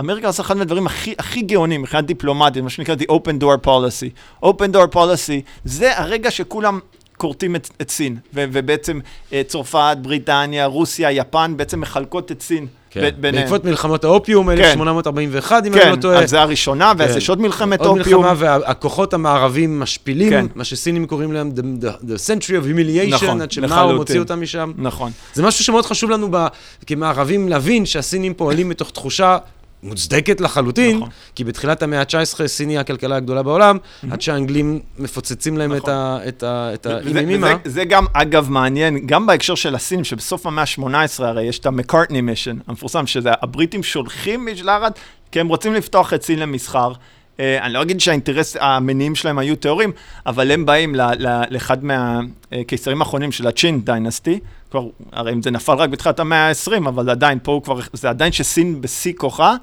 אמריקה 0.01 0.27
עושה 0.27 0.43
אחד 0.43 0.57
מהדברים 0.57 0.87
הכי, 0.87 1.15
הכי 1.19 1.43
גאונים, 1.43 1.81
מבחינת 1.83 2.07
דיפלומטית, 2.07 2.62
מה 2.62 2.71
שנקרא 2.71 2.95
The 2.95 3.07
Open 3.11 3.43
Door 3.43 3.67
Policy. 3.67 4.11
Open 4.45 4.75
Door 4.75 4.95
Policy, 4.95 5.41
זה 5.65 5.99
הרגע 5.99 6.31
שכולם... 6.31 6.79
כורתים 7.17 7.57
את, 7.57 7.71
את 7.81 7.91
סין, 7.91 8.17
ו- 8.35 8.45
ובעצם 8.53 9.01
אה, 9.33 9.43
צרפת, 9.47 9.97
בריטניה, 10.03 10.67
רוסיה, 10.67 11.11
יפן, 11.11 11.55
בעצם 11.57 11.81
מחלקות 11.81 12.33
את 12.33 12.43
סין 12.43 12.67
כן. 12.91 13.11
ביניהם. 13.21 13.43
בעקבות 13.43 13.65
מלחמות 13.65 14.05
האופיום, 14.05 14.51
1841, 14.51 15.67
אם 15.67 15.73
אני 15.73 15.83
כן, 15.83 15.91
לא 15.91 15.97
טועה. 15.97 16.23
אז 16.23 16.31
זה 16.31 16.41
הראשונה, 16.41 16.93
ואז 16.99 17.11
כן. 17.11 17.19
יש 17.19 17.29
עוד 17.29 17.41
מלחמת 17.41 17.81
עוד 17.81 17.99
אופיום. 17.99 18.23
מלחמה 18.23 18.35
והכוחות 18.39 19.15
המערבים 19.15 19.81
משפילים, 19.81 20.31
כן. 20.31 20.47
מה 20.55 20.65
שסינים 20.65 21.07
קוראים 21.07 21.33
להם 21.33 21.53
the, 21.57 21.85
the, 21.85 22.05
the 22.05 22.17
century 22.27 22.51
of 22.51 22.67
humiliation, 22.67 23.15
נכון, 23.15 23.41
עד 23.41 23.53
שמאו. 23.53 23.95
מוציא 23.97 24.21
אותם 24.21 24.41
משם. 24.41 24.73
נכון. 24.79 25.12
זה 25.35 25.43
משהו 25.43 25.65
שמאוד 25.65 25.87
חשוב 25.87 26.11
לנו 26.11 26.29
ב, 26.31 26.47
כמערבים 26.87 27.49
להבין 27.49 27.87
שהסינים 27.87 28.35
פועלים 28.35 28.69
מתוך 28.69 28.91
תחושה 28.91 29.39
מוצדקת 29.85 30.41
לחלוטין, 30.41 30.97
נכון. 30.97 31.09
כי 31.35 31.45
בתחילת 31.45 31.82
המאה 31.82 32.01
ה-19 32.01 32.47
סין 32.47 32.68
היא 32.68 32.78
הכלכלה 32.78 33.16
הגדולה 33.16 33.43
בעולם, 33.43 33.78
עד 34.11 34.20
שהאנגלים 34.22 34.80
מפוצצים 34.99 35.59
להם 35.59 35.72
את 35.72 35.76
נכון. 35.76 35.91
ה- 35.95 36.18
את 36.28 36.43
ה- 36.43 36.70
את 36.74 36.87
וזה- 37.05 37.18
האימימה. 37.18 37.47
וזה- 37.47 37.70
זה 37.74 37.85
גם, 37.85 38.05
אגב, 38.12 38.51
מעניין, 38.51 39.07
גם 39.07 39.26
בהקשר 39.26 39.55
של 39.55 39.74
הסינים, 39.74 40.05
שבסוף 40.05 40.47
המאה 40.47 40.64
ה-18 40.64 40.85
הרי 41.24 41.43
יש 41.43 41.59
את 41.59 41.66
המקארטני 41.66 42.20
מישן 42.20 42.57
המפורסם, 42.66 43.07
שזה 43.07 43.30
הבריטים 43.43 43.82
שולחים 43.82 44.47
משלחת, 44.53 44.99
כי 45.32 45.41
הם 45.41 45.49
רוצים 45.49 45.74
לפתוח 45.74 46.14
את 46.14 46.22
סין 46.22 46.39
למסחר. 46.39 46.93
Uh, 47.37 47.41
אני 47.62 47.72
לא 47.72 47.82
אגיד 47.82 48.01
שהאינטרס, 48.01 48.57
המניעים 48.61 49.14
שלהם 49.14 49.39
היו 49.39 49.57
טהורים, 49.57 49.93
אבל 50.26 50.51
הם 50.51 50.66
באים 50.66 50.95
ל- 50.95 51.26
ל- 51.26 51.45
לאחד 51.51 51.78
מהקיסרים 51.85 53.03
האחרונים 53.03 53.32
של 53.32 53.47
הצ'ין 53.47 53.80
דיינסטי, 53.80 54.41
כבר, 54.70 54.87
הרי 55.12 55.32
אם 55.32 55.43
זה 55.43 55.51
נפל 55.51 55.72
רק 55.72 55.91
בתחילת 55.91 56.20
המאה 56.20 56.49
ה-20, 56.49 56.89
אבל 56.89 57.11
עדיין, 57.11 57.39
פה 57.43 57.53
הוא 57.53 57.62
כבר, 57.62 57.80
זה 57.93 58.11
עדיין 58.11 58.32
שסין 58.32 58.80
בשיא 58.80 59.12
כוחה. 59.16 59.55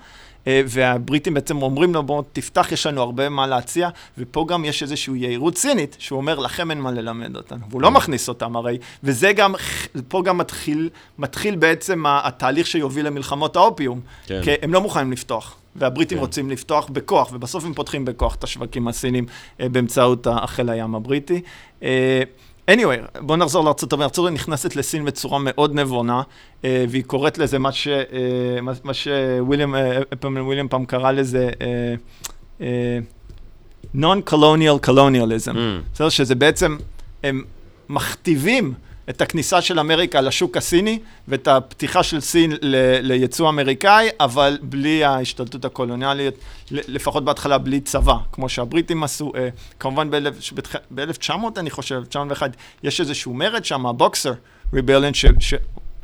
אה, 0.48 0.62
והבריטים 0.68 1.34
בעצם 1.34 1.62
אומרים 1.62 1.94
לו, 1.94 2.04
בוא 2.04 2.24
תפתח, 2.34 2.72
יש 2.72 2.86
לנו 2.86 3.02
הרבה 3.02 3.30
מה 3.30 3.48
להציע, 3.48 3.90
ופה 4.18 4.46
גם 4.50 4.66
יש 4.66 4.84
איזושהי 4.84 5.14
יהירות 5.18 5.58
סינית, 5.58 5.96
שהוא 6.00 6.18
אומר, 6.18 6.40
לכם 6.40 6.72
אין 6.72 6.82
מה 6.82 6.92
ללמד 6.92 7.36
אותנו. 7.36 7.60
והוא 7.70 7.82
לא 7.82 7.92
מכניס 7.92 8.30
אותם 8.30 8.56
הרי, 8.56 8.78
וזה 9.04 9.34
גם, 9.34 9.56
פה 10.08 10.24
גם 10.24 10.38
מתחיל, 10.38 10.90
מתחיל 11.20 11.56
בעצם 11.56 12.04
התהליך 12.08 12.68
שיוביל 12.68 13.08
למלחמות 13.08 13.56
האופיום. 13.56 14.00
כן. 14.26 14.42
כי 14.44 14.52
הם 14.62 14.74
לא 14.74 14.82
מוכנים 14.82 15.12
לפתוח, 15.12 15.56
והבריטים 15.76 16.18
כן. 16.18 16.22
רוצים 16.22 16.50
לפתוח 16.50 16.90
בכוח, 16.90 17.30
ובסוף 17.34 17.66
הם 17.66 17.74
פותחים 17.74 18.06
בכוח 18.06 18.36
את 18.36 18.44
השווקים 18.44 18.88
הסינים 18.88 19.26
אה, 19.60 19.70
באמצעות 19.70 20.28
ה- 20.28 20.48
חיל 20.48 20.70
הים 20.70 20.96
הבריטי. 20.96 21.42
אה, 21.84 22.22
anyway, 22.72 23.20
בואו 23.20 23.38
נחזור 23.38 23.66
לארצות 23.66 23.94
הברית. 23.94 24.06
ארצות 24.10 24.26
הברית 24.26 24.42
נכנסת 24.42 24.76
לסין 24.76 25.06
בצורה 25.06 25.40
מאוד 25.42 25.76
נבונה, 25.76 26.22
אה, 26.66 26.86
והיא 26.90 27.04
קוראת 27.04 27.38
לזה 27.38 27.60
מה, 27.60 27.72
ש, 27.72 27.88
אה, 27.88 28.04
מה, 28.62 28.72
מה 28.84 28.94
שוויליאם, 28.94 29.76
אה, 29.76 30.00
פעם 30.68 30.86
קרא 30.86 31.12
לזה 31.12 31.50
אה, 31.62 31.96
אה, 32.62 33.00
non-colonial 33.96 34.88
colonialism. 34.88 35.54
Mm. 35.54 35.58
בסדר? 35.94 36.10
שזה 36.10 36.36
בעצם, 36.36 36.78
הם 37.24 37.44
מכתיבים 37.90 38.74
את 39.12 39.22
הכניסה 39.22 39.62
של 39.62 39.80
אמריקה 39.80 40.22
לשוק 40.22 40.58
הסיני 40.58 41.00
ואת 41.28 41.48
הפתיחה 41.48 42.04
של 42.04 42.22
סין 42.22 42.52
ל- 42.62 43.00
ליצוא 43.02 43.50
אמריקאי, 43.50 44.10
אבל 44.20 44.58
בלי 44.62 45.04
ההשתלטות 45.04 45.66
הקולוניאלית, 45.66 46.34
לפחות 46.72 47.26
בהתחלה 47.26 47.58
בלי 47.58 47.80
צבא, 47.80 48.16
כמו 48.32 48.50
שהבריטים 48.50 49.04
עשו. 49.04 49.32
אה, 49.36 49.50
כמובן 49.80 50.10
ב-1900, 50.12 51.32
אני 51.58 51.70
חושב, 51.70 51.96
1901, 51.96 52.56
יש 52.84 53.00
איזשהו 53.00 53.34
מרד 53.34 53.66
שם, 53.66 53.86
ה-Boxer 53.86 54.34
Rebellion, 54.74 55.14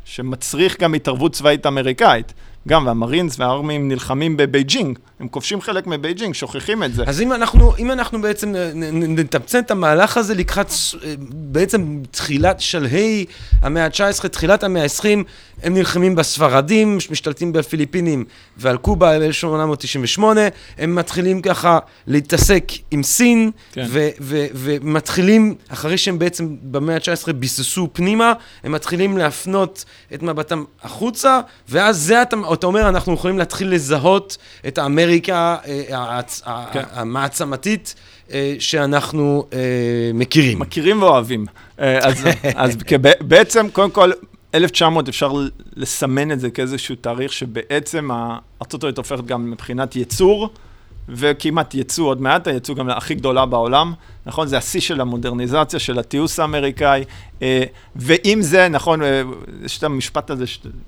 שמצריך 0.05 0.79
גם 0.79 0.93
התערבות 0.93 1.33
צבאית 1.33 1.65
אמריקאית. 1.65 2.33
גם, 2.67 2.85
וה-Marines 2.85 3.39
וה-Army 3.39 3.87
נלחמים 3.87 4.37
בבייג'ינג, 4.37 4.99
הם 5.19 5.27
כובשים 5.27 5.61
חלק 5.61 5.87
מבייג'ינג, 5.87 6.33
שוכחים 6.33 6.83
את 6.83 6.93
זה. 6.93 7.03
אז 7.07 7.21
אם 7.21 7.33
אנחנו, 7.33 7.73
אם 7.79 7.91
אנחנו 7.91 8.21
בעצם 8.21 8.53
נתמצת 8.93 9.59
את 9.65 9.71
המהלך 9.71 10.17
הזה 10.17 10.35
לקראת 10.35 10.67
אה, 11.03 11.13
בעצם 11.31 12.01
תחילת 12.11 12.61
שלהי 12.61 13.25
המאה 13.61 13.85
ה-19, 13.85 14.27
תחילת 14.27 14.63
המאה 14.63 14.83
ה-20, 14.83 15.23
הם 15.63 15.73
נלחמים 15.73 16.15
בספרדים, 16.15 16.97
משתלטים 17.11 17.53
בפיליפינים 17.53 18.25
ועל 18.57 18.77
קובה 18.77 19.19
ב-1898, 19.19 20.21
הם 20.77 20.95
מתחילים 20.95 21.41
ככה 21.41 21.79
להתעסק 22.07 22.63
עם 22.91 23.03
סין, 23.03 23.51
כן. 23.71 23.85
ומתחילים, 24.53 25.55
אחרי 25.69 25.97
שהם 25.97 26.19
בעצם 26.19 26.55
במאה 26.61 26.95
ה-19 26.95 27.33
ביססו 27.33 27.89
פנימה, 27.93 28.33
הם 28.63 28.71
מתחילים 28.71 29.17
להפנות 29.17 29.85
את 30.13 30.23
מבטם 30.23 30.63
החוצה, 30.83 31.39
ואז 31.69 31.97
זה 31.97 32.21
אתה, 32.21 32.35
אתה 32.57 32.67
אומר, 32.67 32.89
אנחנו 32.89 33.13
יכולים 33.13 33.37
להתחיל 33.37 33.73
לזהות 33.73 34.37
את 34.67 34.77
האמריקה 34.77 35.55
אה, 35.67 36.21
כן. 36.73 36.83
המעצמתית. 36.91 37.95
אה, 38.31 38.55
שאנחנו 38.59 39.45
אה, 39.53 39.59
מכירים. 40.13 40.59
מכירים 40.59 41.01
ואוהבים. 41.01 41.45
אז, 41.77 42.27
אז 42.55 42.77
בעצם, 43.21 43.69
קודם 43.69 43.91
כל, 43.91 44.11
1900 44.55 45.09
אפשר 45.09 45.33
לסמן 45.75 46.31
את 46.31 46.39
זה 46.39 46.49
כאיזשהו 46.49 46.95
תאריך 46.95 47.33
שבעצם 47.33 48.11
ארה"ב 48.11 48.85
הופכת 48.97 49.25
גם 49.25 49.51
מבחינת 49.51 49.95
ייצור, 49.95 50.49
וכמעט 51.09 51.73
ייצוא, 51.73 52.07
עוד 52.07 52.21
מעט 52.21 52.47
הייצוא 52.47 52.75
גם 52.75 52.89
הכי 52.89 53.15
גדולה 53.15 53.45
בעולם, 53.45 53.93
נכון? 54.25 54.47
זה 54.47 54.57
השיא 54.57 54.79
של 54.79 55.01
המודרניזציה, 55.01 55.79
של 55.79 55.99
התיעוש 55.99 56.39
האמריקאי, 56.39 57.03
אה, 57.41 57.63
ועם 57.95 58.41
זה, 58.41 58.67
נכון, 58.69 59.03
אה, 59.03 59.21
יש 59.65 59.77
את 59.77 59.83
המשפט 59.83 60.29
הזה, 60.29 60.45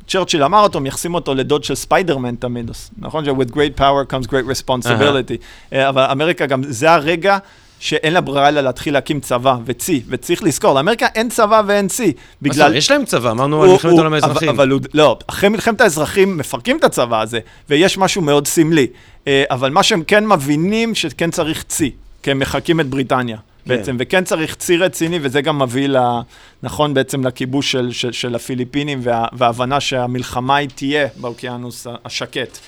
צ'רצ'יל 0.08 0.44
אמר 0.44 0.64
אותו, 0.64 0.80
מייחסים 0.80 1.16
אותו 1.16 1.36
לדוד 1.36 1.64
של 1.64 1.76
ספיידרמן 1.76 2.36
תמיד, 2.36 2.72
נכון? 2.98 3.26
ש-with 3.26 3.52
great 3.52 3.80
power 3.80 4.14
comes 4.14 4.28
great 4.28 4.50
responsibility. 4.58 5.38
Uh-huh. 5.38 5.76
אבל 5.90 6.04
אמריקה 6.04 6.46
גם, 6.46 6.62
זה 6.64 6.92
הרגע 6.92 7.38
שאין 7.80 8.14
לה 8.14 8.22
ברירה 8.22 8.48
אלא 8.50 8.62
להתחיל 8.62 8.94
להקים 8.94 9.20
צבא 9.20 9.58
וצי, 9.66 10.02
וצריך 10.10 10.44
לזכור, 10.44 10.74
לאמריקה 10.74 11.08
אין 11.16 11.30
צבא 11.30 11.62
ואין 11.68 11.88
צי. 11.88 12.14
בגלל... 12.42 12.76
יש 12.76 12.92
להם 12.92 13.06
צבא, 13.06 13.32
אמרנו 13.32 13.64
על 13.64 13.70
מלחמת 13.70 13.92
העולם 13.92 14.14
האזרחים. 14.14 14.50
אבל, 14.50 14.72
אבל 14.72 14.80
לא, 14.94 15.18
אחרי 15.28 15.50
מלחמת 15.50 15.82
האזרחים 15.82 16.38
מפרקים 16.38 16.78
את 16.78 16.84
הצבא 16.84 17.22
הזה, 17.22 17.40
ויש 17.70 17.98
משהו 17.98 18.22
מאוד 18.22 18.48
סמלי. 18.48 18.88
אה, 19.28 19.44
אבל 19.50 19.70
מה 19.70 19.84
שהם 19.84 20.04
כן 20.04 20.28
מבינים, 20.28 20.96
שכן 20.96 21.32
צריך 21.32 21.64
צי, 21.64 21.92
כי 22.24 22.32
הם 22.32 22.40
מחקים 22.40 22.80
את 22.80 22.88
בריטניה. 22.88 23.38
כן. 23.38 23.78
בעצם, 23.78 23.96
וכן 24.00 24.24
צריך 24.24 24.56
צי 24.56 24.78
רציני, 24.78 25.20
וזה 25.22 25.42
גם 25.42 25.60
מביא, 25.60 25.88
לה, 25.88 26.22
נכון, 26.64 26.94
בעצם 26.94 27.28
לכיבוש 27.28 27.72
של, 27.72 27.92
של, 27.92 28.12
של 28.12 28.36
הפיליפינים, 28.36 29.00
וה, 29.04 29.26
וההבנה 29.34 29.80
שהמלחמה 29.80 30.56
היא 30.56 30.70
תהיה 30.76 31.08
באוקיינוס 31.18 31.88
השקט. 32.06 32.60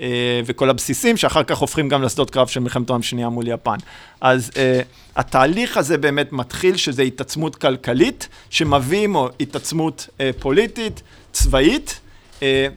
אה, 0.00 0.40
וכל 0.46 0.70
הבסיסים, 0.70 1.16
שאחר 1.16 1.42
כך 1.42 1.58
הופכים 1.58 1.88
גם 1.88 2.02
לשדות 2.02 2.30
קרב 2.30 2.46
של 2.46 2.60
מלחמת 2.60 2.90
העולם 2.90 3.00
השנייה 3.00 3.28
מול 3.28 3.48
יפן. 3.48 3.76
אז 4.20 4.50
uh, 4.54 4.56
התהליך 5.16 5.76
הזה 5.76 5.98
באמת 5.98 6.32
מתחיל, 6.32 6.76
שזה 6.76 7.02
התעצמות 7.02 7.56
כלכלית, 7.56 8.28
שמביא 8.50 9.04
עמו 9.04 9.28
התעצמות 9.40 10.08
uh, 10.08 10.20
פוליטית, 10.40 11.02
צבאית, 11.32 12.00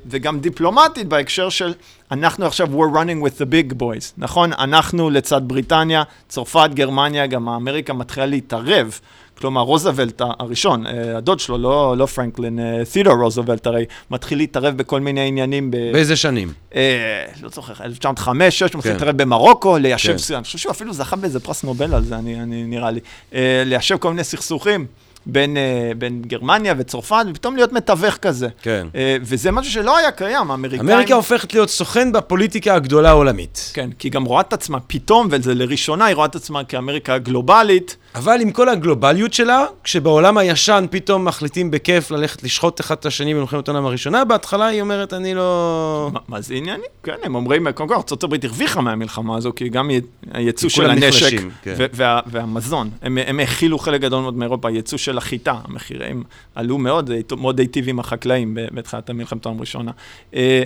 וגם 0.06 0.40
דיפלומטית 0.40 1.08
בהקשר 1.08 1.50
של 1.50 1.74
אנחנו 2.12 2.46
עכשיו 2.46 2.68
we're 2.68 2.96
running 2.96 3.28
with 3.28 3.42
the 3.42 3.46
big 3.46 3.74
boys, 3.74 4.14
נכון? 4.18 4.54
אנחנו 4.54 5.10
לצד 5.10 5.42
בריטניה, 5.48 6.04
צרפת, 6.28 6.70
גרמניה, 6.74 7.28
גם 7.28 7.50
אמריקה 7.50 7.94
מתחילה 7.94 8.26
להתערב. 8.26 9.00
כלומר, 9.38 9.62
רוזוולט 9.62 10.22
הראשון, 10.40 10.88
אה, 10.88 11.18
הדוד 11.18 11.40
שלו, 11.40 11.58
לא, 11.58 11.98
לא 11.98 12.06
פרנקלין, 12.06 12.60
אה, 12.60 12.86
תיאודור 12.92 13.14
רוזוולט, 13.14 13.68
הרי 13.68 13.86
מתחיל 14.12 14.38
להתערב 14.38 14.78
בכל 14.78 15.00
מיני 15.00 15.28
עניינים. 15.28 15.72
ב... 15.72 15.78
באיזה 15.94 16.16
שנים? 16.16 16.54
אה, 16.76 17.26
לא 17.42 17.50
זוכר, 17.50 17.84
1905, 17.84 18.60
6 18.60 18.64
מתחיל 18.64 18.82
כן. 18.82 18.92
להתערב 18.92 19.18
במרוקו, 19.18 19.78
ליישב, 19.78 20.18
כן. 20.28 20.36
אני 20.36 20.44
חושב 20.44 20.58
שהוא 20.58 20.72
אפילו 20.72 20.94
זכה 20.94 21.16
באיזה 21.16 21.40
פרס 21.40 21.64
נובל 21.64 21.94
על 21.94 22.04
זה, 22.04 22.16
אני, 22.16 22.42
אני 22.42 22.64
נראה 22.64 22.92
לי. 22.92 23.00
אה, 23.34 23.64
ליישב 23.66 23.98
כל 23.98 24.10
מיני 24.10 24.24
סכסוכים. 24.24 24.86
בין, 25.26 25.58
uh, 25.58 25.98
בין 25.98 26.22
גרמניה 26.22 26.74
וצרפת, 26.78 27.26
ופתאום 27.30 27.56
להיות 27.56 27.74
מתווך 27.74 28.16
כזה. 28.16 28.48
כן. 28.62 28.88
Uh, 28.92 28.96
וזה 29.22 29.52
משהו 29.52 29.72
שלא 29.72 29.98
היה 29.98 30.12
קיים, 30.12 30.52
האמריקאים... 30.52 30.90
אמריקה 30.90 31.16
הופכת 31.16 31.54
להיות 31.54 31.70
סוכן 31.70 32.12
בפוליטיקה 32.12 32.76
הגדולה 32.76 33.10
העולמית. 33.10 33.72
כן, 33.74 33.90
כי 34.00 34.08
היא 34.08 34.12
גם 34.14 34.24
רואה 34.24 34.42
את 34.42 34.54
עצמה 34.54 34.80
פתאום, 34.80 35.28
וזה 35.32 35.54
לראשונה, 35.54 36.06
היא 36.06 36.16
רואה 36.16 36.26
את 36.26 36.36
עצמה 36.36 36.64
כאמריקה 36.64 37.14
הגלובלית. 37.14 37.98
אבל 38.16 38.42
עם 38.42 38.52
כל 38.52 38.70
הגלובליות 38.70 39.34
שלה, 39.34 39.66
כשבעולם 39.84 40.38
הישן 40.38 40.86
פתאום 40.90 41.26
מחליטים 41.26 41.72
בכיף 41.72 42.12
ללכת 42.12 42.44
לשחוט 42.44 42.80
אחד 42.82 42.96
את 42.96 43.06
השני 43.06 43.34
במלחמת 43.34 43.68
העולם 43.68 43.86
הראשונה, 43.86 44.26
בהתחלה 44.26 44.66
היא 44.66 44.82
אומרת, 44.82 45.14
אני 45.14 45.34
לא... 45.34 46.10
מה, 46.14 46.20
מה 46.28 46.42
זה 46.42 46.54
עניינים? 46.54 46.86
כן, 47.04 47.16
הם 47.24 47.36
אומרים, 47.36 47.72
קודם 47.72 47.90
כל, 47.90 47.96
ארה"ב 47.96 48.46
הרוויחה 48.46 48.82
מהמלחמה 48.82 49.38
הזו, 49.38 49.52
כי 49.56 49.70
גם 49.70 49.90
הייצוא 50.32 50.70
של 50.70 50.90
הנשק 50.90 51.42
כן. 51.62 51.76
וה, 51.94 52.20
והמזון, 52.26 52.90
הם, 53.02 53.18
הם 53.18 53.40
הכילו 53.40 53.80
חלק 53.80 54.02
גדול 54.02 54.22
מאוד 54.22 54.34
מאירופה, 54.34 54.68
הייצוא 54.68 54.98
של 54.98 55.18
החיטה, 55.18 55.56
המחירים 55.64 56.24
עלו 56.56 56.78
מאוד, 56.78 57.12
מאוד 57.38 57.60
היטיב 57.60 57.90
עם 57.90 58.00
החקלאים 58.00 58.58
בתחילת 58.74 59.10
המלחמת 59.10 59.46
העולם 59.46 59.58
הראשונה. 59.60 59.92
אה, 60.36 60.64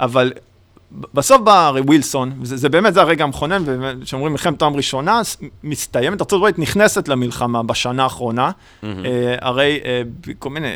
אבל 0.00 0.32
בסוף 0.92 1.40
בא 1.40 1.66
הרי 1.66 1.80
ווילסון, 1.80 2.32
וזה 2.40 2.56
זה 2.56 2.68
באמת, 2.68 2.94
זה 2.94 3.00
הרגע 3.00 3.24
המכונן, 3.24 3.62
וכשאומרים 3.66 4.32
מלחמת 4.32 4.62
העולם 4.62 4.76
ראשונה, 4.76 5.20
מסתיימת, 5.64 6.20
ארצות 6.20 6.32
הברית 6.32 6.58
נכנסת 6.58 7.08
למלחמה 7.08 7.62
בשנה 7.62 8.02
האחרונה, 8.02 8.50
mm-hmm. 8.50 8.86
אה, 8.86 9.34
הרי 9.40 9.80
אה, 9.84 10.02
כל 10.38 10.50
מיני 10.50 10.68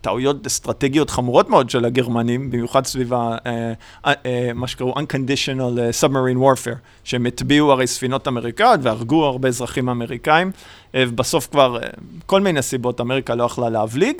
טעויות 0.00 0.46
אסטרטגיות 0.46 1.10
חמורות 1.10 1.50
מאוד 1.50 1.70
של 1.70 1.84
הגרמנים, 1.84 2.50
במיוחד 2.50 2.86
סביב 2.86 3.14
ה, 3.14 3.36
אה, 3.46 3.72
אה, 4.06 4.12
אה, 4.26 4.50
מה 4.54 4.66
שקראו 4.66 4.94
Unconditional 4.94 5.78
אה, 5.78 5.90
Submarine 6.00 6.38
Warfare, 6.38 6.78
שהם 7.04 7.26
הטביעו 7.26 7.72
הרי 7.72 7.86
ספינות 7.86 8.28
אמריקאיות 8.28 8.80
והרגו 8.82 9.24
הרבה 9.24 9.48
אזרחים 9.48 9.88
אמריקאים, 9.88 10.50
אה, 10.94 11.04
ובסוף 11.08 11.48
כבר, 11.50 11.78
אה, 11.82 11.88
כל 12.26 12.40
מיני 12.40 12.62
סיבות, 12.62 13.00
אמריקה 13.00 13.34
לא 13.34 13.44
יכלה 13.44 13.68
להבליג. 13.68 14.16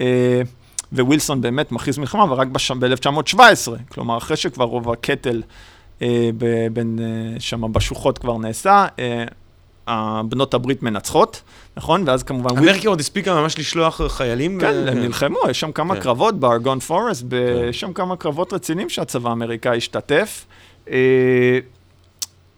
אה, 0.00 0.42
ווילסון 0.92 1.40
באמת 1.40 1.72
מכריז 1.72 1.98
מלחמה, 1.98 2.24
אבל 2.24 2.36
רק 2.36 2.48
ב-1917, 2.48 3.38
כלומר, 3.88 4.16
אחרי 4.16 4.36
שכבר 4.36 4.64
רוב 4.64 4.90
הקטל 4.90 5.42
אה, 6.02 6.30
בין, 6.72 6.98
אה, 7.02 7.40
שם 7.40 7.72
בשוחות 7.72 8.18
כבר 8.18 8.38
נעשה, 8.38 8.86
אה, 8.98 10.22
בנות 10.28 10.54
הברית 10.54 10.82
מנצחות, 10.82 11.42
נכון? 11.76 12.04
ואז 12.06 12.22
כמובן... 12.22 12.58
אמריקה 12.58 12.88
עוד 12.88 13.00
הספיקה 13.00 13.34
ממש 13.34 13.58
לשלוח 13.58 14.00
חיילים? 14.08 14.60
כן, 14.60 14.88
הם 14.88 14.98
נלחמו, 14.98 15.38
יש 15.50 15.60
שם 15.60 15.72
כמה 15.72 15.94
כן. 15.94 16.00
קרבות 16.00 16.40
בארגון 16.40 16.80
פורסט, 16.80 17.24
כן. 17.30 17.36
יש 17.68 17.80
שם 17.80 17.92
כמה 17.92 18.16
קרבות 18.16 18.52
רציניים 18.52 18.88
שהצבא 18.88 19.30
האמריקאי 19.30 19.76
השתתף. 19.76 20.46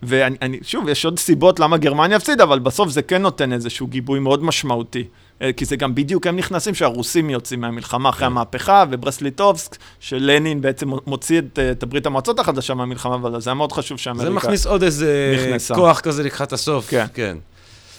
ואני, 0.03 0.59
שוב, 0.63 0.89
יש 0.89 1.05
עוד 1.05 1.19
סיבות 1.19 1.61
למה 1.61 1.77
גרמניה 1.77 2.17
הפסידה, 2.17 2.45
אבל 2.45 2.59
בסוף 2.59 2.89
זה 2.89 3.03
כן 3.03 3.23
נותן 3.23 3.53
איזשהו 3.53 3.87
גיבוי 3.87 4.21
מאוד 4.21 4.45
משמעותי. 4.45 5.05
אה, 5.43 5.53
כי 5.53 5.65
זה 5.65 5.77
גם 5.77 5.95
בדיוק 5.95 6.27
הם 6.27 6.37
נכנסים 6.37 6.75
שהרוסים 6.75 7.31
יוצאים 7.31 7.61
מהמלחמה 7.61 8.09
אחרי 8.09 8.21
כן. 8.21 8.27
המהפכה, 8.27 8.85
וברסליטובסק, 8.91 9.77
שלנין 10.01 10.61
בעצם 10.61 10.91
מוציא 11.07 11.39
את, 11.39 11.59
אה, 11.59 11.71
את 11.71 11.83
הברית 11.83 12.07
המועצות 12.07 12.39
החדשה 12.39 12.75
מהמלחמה, 12.75 13.15
אבל 13.15 13.41
זה 13.41 13.51
היה 13.51 13.55
מאוד 13.55 13.73
חשוב 13.73 13.99
שאמריקה 13.99 14.31
נכנסה. 14.31 14.41
זה 14.41 14.47
מכניס 14.47 14.67
עוד 14.67 14.83
איזה 14.83 15.37
נכנסה. 15.39 15.75
כוח 15.75 16.01
כזה 16.01 16.23
לקראת 16.23 16.53
הסוף. 16.53 16.91
כן. 16.91 17.07
כן. 17.15 17.37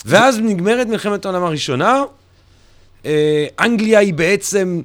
ואז 0.05 0.39
נגמרת 0.39 0.87
מלחמת 0.87 1.25
העולם 1.25 1.43
הראשונה, 1.43 2.03
אה, 3.05 3.45
אנגליה 3.59 3.99
היא 3.99 4.13
בעצם... 4.13 4.81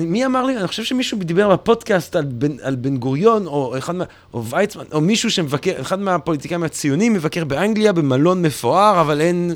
מי 0.00 0.26
אמר 0.26 0.44
לי? 0.44 0.56
אני 0.56 0.68
חושב 0.68 0.84
שמישהו 0.84 1.18
דיבר 1.18 1.52
בפודקאסט 1.52 2.16
על 2.16 2.24
בן, 2.24 2.56
על 2.62 2.74
בן 2.74 2.96
גוריון, 2.96 3.46
או 3.46 3.78
אחד 3.78 3.94
מה... 3.94 4.04
או 4.34 4.44
ויצמן, 4.44 4.84
או 4.92 5.00
מישהו 5.00 5.30
שמבקר, 5.30 5.80
אחד 5.80 6.00
מהפוליטיקאים 6.00 6.62
הציונים 6.62 7.12
מבקר 7.12 7.44
באנגליה 7.44 7.92
במלון 7.92 8.42
מפואר, 8.42 9.00
אבל 9.00 9.20
אין... 9.20 9.54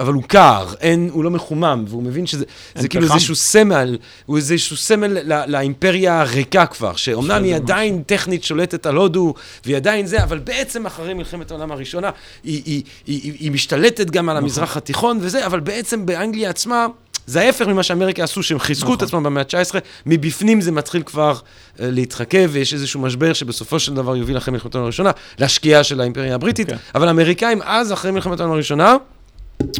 אבל 0.00 0.12
הוא 0.12 0.22
קר, 0.22 0.66
אין, 0.80 1.08
הוא 1.12 1.24
לא 1.24 1.30
מחומם, 1.30 1.84
והוא 1.88 2.02
מבין 2.02 2.26
שזה 2.26 2.44
כאילו 2.88 3.14
איזשהו 3.14 3.34
סמל, 3.34 3.98
הוא 4.26 4.36
איזשהו 4.36 4.76
סמל 4.76 5.18
לא, 5.24 5.44
לאימפריה 5.46 6.20
הריקה 6.20 6.66
כבר, 6.66 6.96
שאומנם 6.96 7.42
היא 7.44 7.54
עדיין 7.54 7.94
משהו. 7.94 8.04
טכנית 8.06 8.44
שולטת 8.44 8.86
על 8.86 8.96
הודו, 8.96 9.34
והיא 9.64 9.76
עדיין 9.76 10.06
זה, 10.06 10.22
אבל 10.22 10.38
בעצם 10.38 10.86
אחרי 10.86 11.14
מלחמת 11.14 11.50
העולם 11.50 11.72
הראשונה, 11.72 12.10
היא, 12.44 12.62
היא, 12.64 12.82
היא, 13.06 13.20
היא, 13.22 13.32
היא 13.38 13.50
משתלטת 13.50 14.10
גם 14.10 14.28
על 14.28 14.34
נכון. 14.36 14.44
המזרח 14.44 14.76
התיכון 14.76 15.18
וזה, 15.20 15.46
אבל 15.46 15.60
בעצם 15.60 16.06
באנגליה 16.06 16.50
עצמה... 16.50 16.86
זה 17.26 17.40
ההפך 17.40 17.66
ממה 17.66 17.82
שאמריקה 17.82 18.24
עשו, 18.24 18.42
שהם 18.42 18.58
חיזקו 18.58 18.84
נכון. 18.84 18.96
את 18.96 19.02
עצמם 19.02 19.22
במאה 19.22 19.42
ה-19, 19.42 19.78
מבפנים 20.06 20.60
זה 20.60 20.72
מתחיל 20.72 21.02
כבר 21.02 21.34
uh, 21.34 21.78
להתחכב, 21.78 22.50
ויש 22.52 22.74
איזשהו 22.74 23.00
משבר 23.00 23.32
שבסופו 23.32 23.80
של 23.80 23.94
דבר 23.94 24.16
יוביל 24.16 24.36
אחרי 24.36 24.52
מלחמת 24.52 24.74
העולם 24.74 24.84
הראשונה 24.84 25.10
לשקיעה 25.38 25.84
של 25.84 26.00
האימפריה 26.00 26.34
הבריטית, 26.34 26.68
okay. 26.68 26.72
אוקיי. 26.72 26.84
אבל 26.94 27.08
האמריקאים 27.08 27.62
אז, 27.62 27.92
אחרי 27.92 28.10
מלחמת 28.10 28.40
העולם 28.40 28.54
הראשונה, 28.54 28.96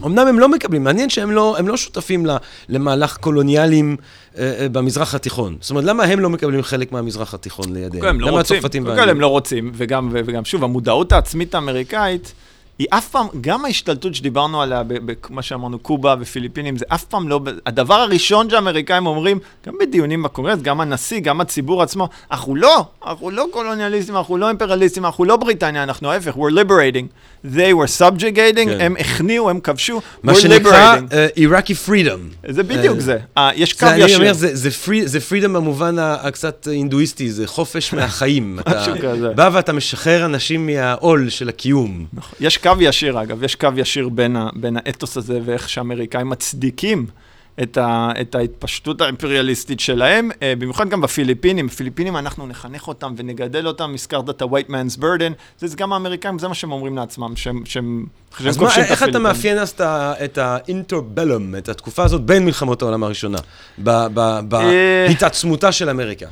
אמנם 0.05 0.27
הם 0.27 0.39
לא 0.39 0.49
מקבלים, 0.49 0.85
מעניין 0.85 1.11
שהם 1.11 1.31
לא, 1.31 1.57
לא 1.67 1.77
שותפים 1.77 2.27
למהלך 2.69 3.17
קולוניאלים 3.17 3.97
אה, 4.39 4.53
אה, 4.61 4.69
במזרח 4.69 5.15
התיכון. 5.15 5.57
זאת 5.61 5.71
אומרת, 5.71 5.85
למה 5.85 6.05
הם 6.05 6.21
לא 6.21 6.31
מקבלים 6.31 6.63
חלק 6.63 6.93
מהמזרח 6.93 7.35
התיכון 7.35 7.73
לידיהם? 7.73 8.05
הם 8.05 8.21
לא 8.21 8.31
רוצים, 8.31 8.63
קודם 8.63 8.85
כל 8.85 9.09
הם 9.09 9.21
לא 9.21 9.27
רוצים, 9.27 9.71
וגם, 9.75 10.09
וגם 10.13 10.45
שוב, 10.45 10.65
המודעות 10.65 11.13
העצמית 11.13 11.55
האמריקאית 11.55 12.33
היא 12.81 12.87
אף 12.91 13.09
פעם, 13.09 13.27
גם 13.41 13.65
ההשתלטות 13.65 14.15
שדיברנו 14.15 14.63
עליה, 14.63 14.83
במה 14.87 15.43
שאמרנו, 15.43 15.79
קובה 15.79 16.15
ופיליפינים, 16.21 16.77
זה 16.77 16.85
אף 16.89 17.05
פעם 17.05 17.29
לא, 17.29 17.41
הדבר 17.67 17.95
הראשון 17.95 18.51
שהאמריקאים 18.51 19.07
אומרים, 19.07 19.39
גם 19.67 19.75
בדיונים 19.81 20.23
בקונגרס, 20.23 20.59
גם 20.63 20.81
הנשיא, 20.81 21.21
גם 21.21 21.41
הציבור 21.41 21.83
עצמו, 21.83 22.09
אנחנו 22.31 22.57
לא, 22.57 22.85
אנחנו 23.07 23.31
לא 23.31 23.47
קולוניאליסטים, 23.51 24.17
אנחנו 24.17 24.37
לא 24.37 24.49
אימפריאליסטים, 24.49 25.05
אנחנו 25.05 25.25
לא 25.25 25.37
בריטניה, 25.37 25.83
אנחנו 25.83 26.11
ההפך, 26.11 26.37
we're 26.37 26.55
liberating. 26.55 27.07
They 27.47 27.73
were 27.73 28.01
subjugating, 28.01 28.65
כן. 28.65 28.81
הם 28.81 28.97
הכניעו, 28.99 29.51
הם 29.51 29.61
כבשו, 29.61 29.99
we're 29.99 30.01
liberating. 30.01 30.27
מה 30.27 30.35
שנקרא 30.35 30.97
עיראקי 31.35 31.73
uh, 31.73 31.77
פרידום. 31.77 32.21
זה 32.49 32.63
בדיוק 32.63 32.99
uh, 32.99 33.01
זה, 33.01 33.19
uh, 33.39 33.41
יש 33.55 33.73
קו 33.73 33.87
ישיר. 33.87 34.05
אני 34.05 34.15
אומר, 34.15 34.33
זה, 34.33 34.57
זה, 34.57 34.71
פרי, 34.71 35.09
זה 35.09 35.21
פרידום 35.21 35.53
במובן 35.53 35.99
הקצת 35.99 36.69
הינדואיסטי, 36.71 37.31
זה 37.31 37.47
חופש 37.47 37.93
מהחיים. 37.95 38.59
משהו 38.69 38.93
כזה. 39.03 39.29
בא 39.29 39.51
ואתה 39.53 39.73
משחרר 39.73 40.25
אנשים 40.25 40.67
מהעול 40.67 41.29
של 41.29 41.49
הקיום. 41.49 42.05
נכון. 42.13 42.33
יש 42.41 42.57
קו 42.59 42.70
ישיר, 42.81 43.23
אגב, 43.23 43.43
יש 43.45 43.55
קו 43.55 43.69
ישיר 43.77 44.09
בין, 44.09 44.37
ה, 44.37 44.49
בין 44.55 44.77
האתוס 44.77 45.17
הזה 45.17 45.41
ואיך 45.45 45.69
שהאמריקאים 45.69 46.29
מצדיקים 46.29 47.07
את, 47.63 47.77
ה, 47.77 48.11
את 48.21 48.35
ההתפשטות 48.35 49.01
האימפריאליסטית 49.01 49.81
שלהם, 49.81 50.31
uh, 50.31 50.37
במיוחד 50.59 50.89
גם 50.89 51.01
בפיליפינים. 51.01 51.67
בפיליפינים 51.67 52.17
אנחנו 52.17 52.47
נחנך 52.47 52.89
אותם 52.89 53.15
ונגדל 53.17 53.67
אותם, 53.67 53.95
הזכרת 53.95 54.31
את 54.31 54.43
ה-white 54.43 54.69
man's 54.69 54.99
burden, 55.01 55.33
זה, 55.59 55.67
זה 55.67 55.77
גם 55.77 55.93
האמריקאים, 55.93 56.39
זה 56.39 56.49
מה 56.49 56.55
שהם 56.55 56.73
אומרים 56.73 56.97
לעצם, 56.97 57.37
שהם, 57.37 57.63
שהם 57.65 58.07
אז 58.47 58.57
מה, 58.57 58.77
איך 58.77 59.03
אתה 59.03 59.19
מאפיין 59.19 59.59
אז 59.59 59.75
את 60.25 60.39
האינטרבלום, 60.39 61.57
את 61.57 61.69
התקופה 61.69 62.05
הזאת 62.05 62.21
בין 62.21 62.45
מלחמות 62.45 62.83
העולם 62.83 63.03
הראשונה, 63.03 63.39
אה, 63.89 64.09
בהתעצמותה 64.43 65.73
של 65.73 65.91
אמריקה? 65.91 66.27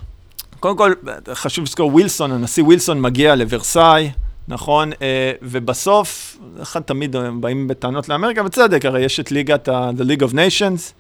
קודם 0.60 0.76
כל, 0.76 0.92
חשוב 1.32 1.64
לזכור, 1.64 1.94
ווילסון, 1.94 2.32
הנשיא 2.32 2.64
ווילסון 2.64 3.00
מגיע 3.00 3.34
לוורסאי, 3.34 4.10
נכון? 4.48 4.92
אה, 5.02 5.32
ובסוף, 5.42 6.36
אחד 6.62 6.80
תמיד 6.80 7.16
באים 7.40 7.68
בטענות 7.68 8.08
לאמריקה, 8.08 8.42
בצדק, 8.42 8.84
הרי 8.84 9.00
יש 9.00 9.20
את 9.20 9.32
ליגת 9.32 9.68
ה... 9.68 9.90
The 9.98 10.02
League 10.02 10.22
of 10.22 10.32
Nations, 10.32 10.92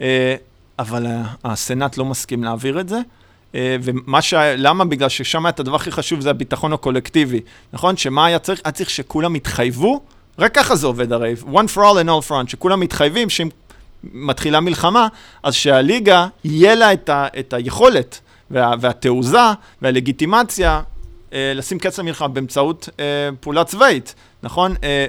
אה, 0.00 0.36
אבל 0.78 1.06
הסנאט 1.44 1.96
לא 1.96 2.04
מסכים 2.04 2.44
להעביר 2.44 2.80
את 2.80 2.88
זה. 2.88 3.00
אה, 3.54 3.76
ומה 3.82 4.22
ש... 4.22 4.34
למה? 4.56 4.84
בגלל 4.84 5.08
ששם 5.08 5.46
את 5.46 5.60
הדבר 5.60 5.76
הכי 5.76 5.90
חשוב 5.90 6.20
זה 6.20 6.30
הביטחון 6.30 6.72
הקולקטיבי, 6.72 7.40
נכון? 7.72 7.96
שמה 7.96 8.26
היה 8.26 8.38
צריך? 8.38 8.60
היה 8.64 8.72
צריך 8.72 8.90
שכולם 8.90 9.36
יתחייבו, 9.36 10.00
רק 10.38 10.54
ככה 10.54 10.76
זה 10.76 10.86
עובד 10.86 11.12
הרי, 11.12 11.34
one 11.52 11.74
for 11.74 11.78
all 11.78 12.04
and 12.04 12.08
all 12.08 12.30
all, 12.30 12.48
שכולם 12.48 12.80
מתחייבים 12.80 13.30
שאם 13.30 13.48
מתחילה 14.04 14.60
מלחמה, 14.60 15.08
אז 15.42 15.54
שהליגה, 15.54 16.26
יהיה 16.44 16.74
לה 16.74 16.92
את, 16.92 17.08
ה... 17.08 17.26
את 17.38 17.52
היכולת 17.52 18.20
וה... 18.50 18.74
והתעוזה 18.80 19.38
והלגיטימציה 19.82 20.70
אה, 20.70 20.82
לשים 21.32 21.78
קץ 21.78 21.98
למלחמה 21.98 22.28
באמצעות 22.28 22.88
אה, 23.00 23.04
פעולה 23.40 23.64
צבאית, 23.64 24.14
נכון? 24.42 24.74
אה, 24.84 25.06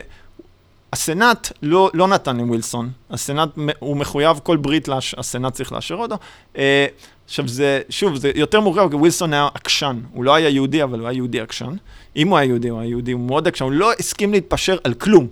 הסנאט 0.93 1.51
לא, 1.61 1.91
לא 1.93 2.07
נתן 2.07 2.37
לווילסון, 2.37 2.89
הסנאט, 3.09 3.49
הוא 3.79 3.97
מחויב 3.97 4.39
כל 4.43 4.57
ברית, 4.57 4.87
לש, 4.87 5.15
הסנאט 5.17 5.53
צריך 5.53 5.71
לאשר 5.71 5.95
אותו. 5.95 6.15
אה, 6.57 6.85
עכשיו 7.25 7.47
זה, 7.47 7.81
שוב, 7.89 8.15
זה 8.15 8.31
יותר 8.35 8.59
מורכב, 8.59 8.89
כי 8.89 8.95
ווילסון 8.95 9.33
היה 9.33 9.47
עקשן, 9.53 9.99
הוא 10.13 10.23
לא 10.23 10.35
היה 10.35 10.49
יהודי, 10.49 10.83
אבל 10.83 10.99
הוא 10.99 11.07
היה 11.07 11.15
יהודי 11.15 11.39
עקשן. 11.39 11.75
אם 12.15 12.27
הוא 12.27 12.37
היה 12.37 12.47
יהודי, 12.47 12.69
הוא 12.69 12.79
היה 12.79 12.89
יהודי, 12.89 13.11
הוא 13.11 13.21
מאוד 13.21 13.47
עקשן, 13.47 13.65
הוא 13.65 13.71
לא 13.71 13.91
הסכים 13.99 14.31
להתפשר 14.31 14.77
על 14.83 14.93
כלום. 14.93 15.27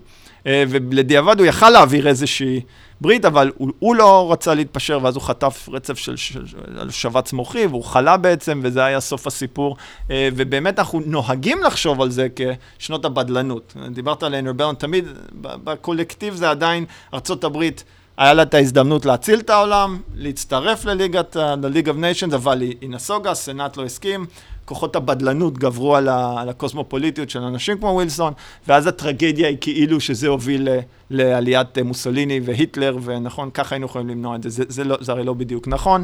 אה, 0.48 0.64
ולדיעבד 0.70 1.40
הוא 1.40 1.48
יכל 1.48 1.70
להעביר 1.70 2.08
איזושהי 2.08 2.62
ברית, 3.02 3.26
אבל 3.26 3.52
הוא, 3.58 3.72
הוא 3.80 3.96
לא 3.96 4.32
רצה 4.32 4.54
להתפשר, 4.54 5.00
ואז 5.02 5.16
הוא 5.16 5.24
חטף 5.24 5.70
רצף 5.72 5.98
של, 5.98 6.16
של, 6.16 6.48
של 6.48 6.90
שבץ 6.90 7.34
מוחי, 7.34 7.66
והוא 7.66 7.84
חלה 7.84 8.18
בעצם, 8.18 8.62
וזה 8.64 8.84
היה 8.84 9.00
סוף 9.00 9.28
הסיפור. 9.28 9.78
אה, 10.12 10.30
ובאמת 10.36 10.80
אנחנו 10.80 11.02
נוהגים 11.06 11.64
לחשוב 11.64 12.02
על 12.02 12.10
זה 12.10 12.28
כשנות 12.36 13.06
הבדלנות. 13.06 13.74
דיברת 13.92 14.24
על 14.24 14.36
אנרבלון, 14.36 14.76
תמיד 14.76 15.06
בקולקטיב 15.42 16.36
זה 16.36 16.50
עדיין 16.50 16.86
ארצות 17.14 17.44
הברית. 17.44 17.84
היה 18.18 18.34
לה 18.34 18.44
את 18.44 18.54
ההזדמנות 18.54 19.06
להציל 19.06 19.40
את 19.40 19.50
העולם, 19.50 20.00
להצטרף 20.16 20.86
לליגת, 20.86 21.36
ה-League 21.36 21.88
of 21.88 22.26
Nations, 22.30 22.36
אבל 22.36 22.62
היא 22.62 22.90
נסוגה, 22.90 23.32
הסנאט 23.32 23.78
לא 23.78 23.86
הסכים, 23.86 24.26
כוחות 24.66 24.96
הבדלנות 24.96 25.58
גברו 25.58 25.96
על, 25.96 26.10
ה, 26.10 26.42
על 26.42 26.50
הקוסמופוליטיות 26.50 27.30
של 27.30 27.40
אנשים 27.40 27.78
כמו 27.78 27.88
ווילסון, 27.88 28.34
ואז 28.68 28.88
הטרגדיה 28.88 29.48
היא 29.48 29.58
כאילו 29.62 30.00
שזה 30.00 30.28
הוביל 30.28 30.68
לעליית 31.10 31.78
אה, 31.78 31.84
מוסוליני 31.84 32.40
והיטלר, 32.44 32.98
ונכון, 33.04 33.50
ככה 33.54 33.76
היינו 33.76 33.86
יכולים 33.86 34.10
למנוע 34.10 34.36
את 34.36 34.44
זה, 34.44 34.50
זה, 34.50 34.64
זה, 34.68 34.84
לא, 34.84 34.98
זה 35.02 35.12
הרי 35.12 35.24
לא 35.24 35.34
בדיוק 35.34 35.68
נכון. 35.68 36.04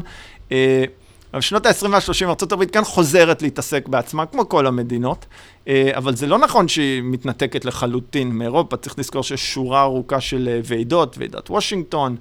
אה, 0.52 0.84
אבל 1.32 1.38
בשנות 1.38 1.66
ה-20 1.66 1.88
וה-30 1.90 2.26
ארה"ב 2.26 2.64
כן 2.64 2.84
חוזרת 2.84 3.42
להתעסק 3.42 3.88
בעצמה, 3.88 4.26
כמו 4.26 4.48
כל 4.48 4.66
המדינות, 4.66 5.26
אה, 5.68 5.90
אבל 5.96 6.16
זה 6.16 6.26
לא 6.26 6.38
נכון 6.38 6.68
שהיא 6.68 7.02
מתנתקת 7.02 7.64
לחלוטין 7.64 8.30
מאירופה, 8.30 8.76
צריך 8.76 8.98
לזכור 8.98 9.22
שיש 9.22 9.52
שורה 9.52 9.82
ארוכה 9.82 10.20
של 10.20 10.60
ועידות, 10.64 11.18
ועידת 11.18 11.50
וושינגטון, 11.50 12.16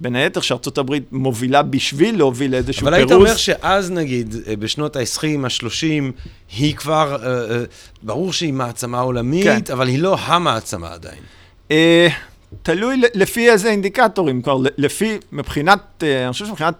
בין 0.00 0.16
היתר 0.16 0.40
שארצות 0.40 0.78
הברית 0.78 1.04
מובילה 1.12 1.62
בשביל 1.62 2.16
להוביל 2.16 2.50
לאיזשהו 2.50 2.80
פירוס. 2.80 2.88
אבל 2.88 2.94
היית 2.94 3.12
אומר 3.12 3.36
שאז 3.36 3.90
נגיד, 3.90 4.34
אה, 4.46 4.56
בשנות 4.56 4.96
ה-20, 4.96 5.26
ה-30, 5.44 6.12
היא 6.56 6.74
כבר, 6.74 7.16
אה, 7.22 7.64
ברור 8.02 8.32
שהיא 8.32 8.52
מעצמה 8.52 9.00
עולמית, 9.00 9.44
כן. 9.44 9.72
אבל 9.72 9.88
היא 9.88 9.98
לא 9.98 10.16
המעצמה 10.18 10.88
עדיין. 10.92 11.22
תלוי 12.62 13.02
לפי 13.14 13.50
איזה 13.50 13.70
אינדיקטורים, 13.70 14.42
כבר 14.42 14.56
לפי, 14.78 15.18
מבחינת, 15.32 16.02
אני 16.02 16.32
חושב 16.32 16.46
שמבחינת 16.46 16.74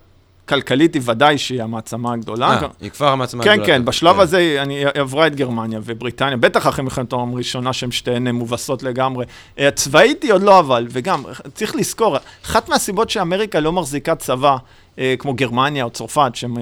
כלכלית 0.52 0.94
היא 0.94 1.02
ודאי 1.04 1.38
שהיא 1.38 1.62
המעצמה 1.62 2.12
הגדולה. 2.12 2.48
אה, 2.62 2.66
היא 2.80 2.90
כבר 2.90 3.08
המעצמה 3.08 3.44
כן, 3.44 3.50
הגדולה. 3.50 3.66
כן, 3.66 3.78
כן, 3.78 3.84
בשלב 3.84 4.14
כן. 4.14 4.20
הזה 4.20 4.58
אני 4.62 4.84
עברה 4.94 5.26
את 5.26 5.36
גרמניה 5.36 5.80
ובריטניה, 5.84 6.36
בטח 6.36 6.66
אחרי 6.66 6.84
מלחמת 6.84 7.12
העולם 7.12 7.34
הראשונה 7.34 7.72
שהן 7.72 7.90
שתיהן 7.90 8.28
מובסות 8.28 8.82
לגמרי. 8.82 9.24
הצבאית 9.58 10.22
היא 10.22 10.32
עוד 10.32 10.42
לא 10.42 10.58
אבל, 10.58 10.86
וגם, 10.90 11.22
צריך 11.54 11.76
לזכור, 11.76 12.16
אחת 12.44 12.68
מהסיבות 12.68 13.10
שאמריקה 13.10 13.60
לא 13.60 13.72
מחזיקה 13.72 14.14
צבא, 14.14 14.56
אה, 14.98 15.14
כמו 15.18 15.34
גרמניה 15.34 15.84
או 15.84 15.90
צרפת, 15.90 16.30
שהן 16.34 16.54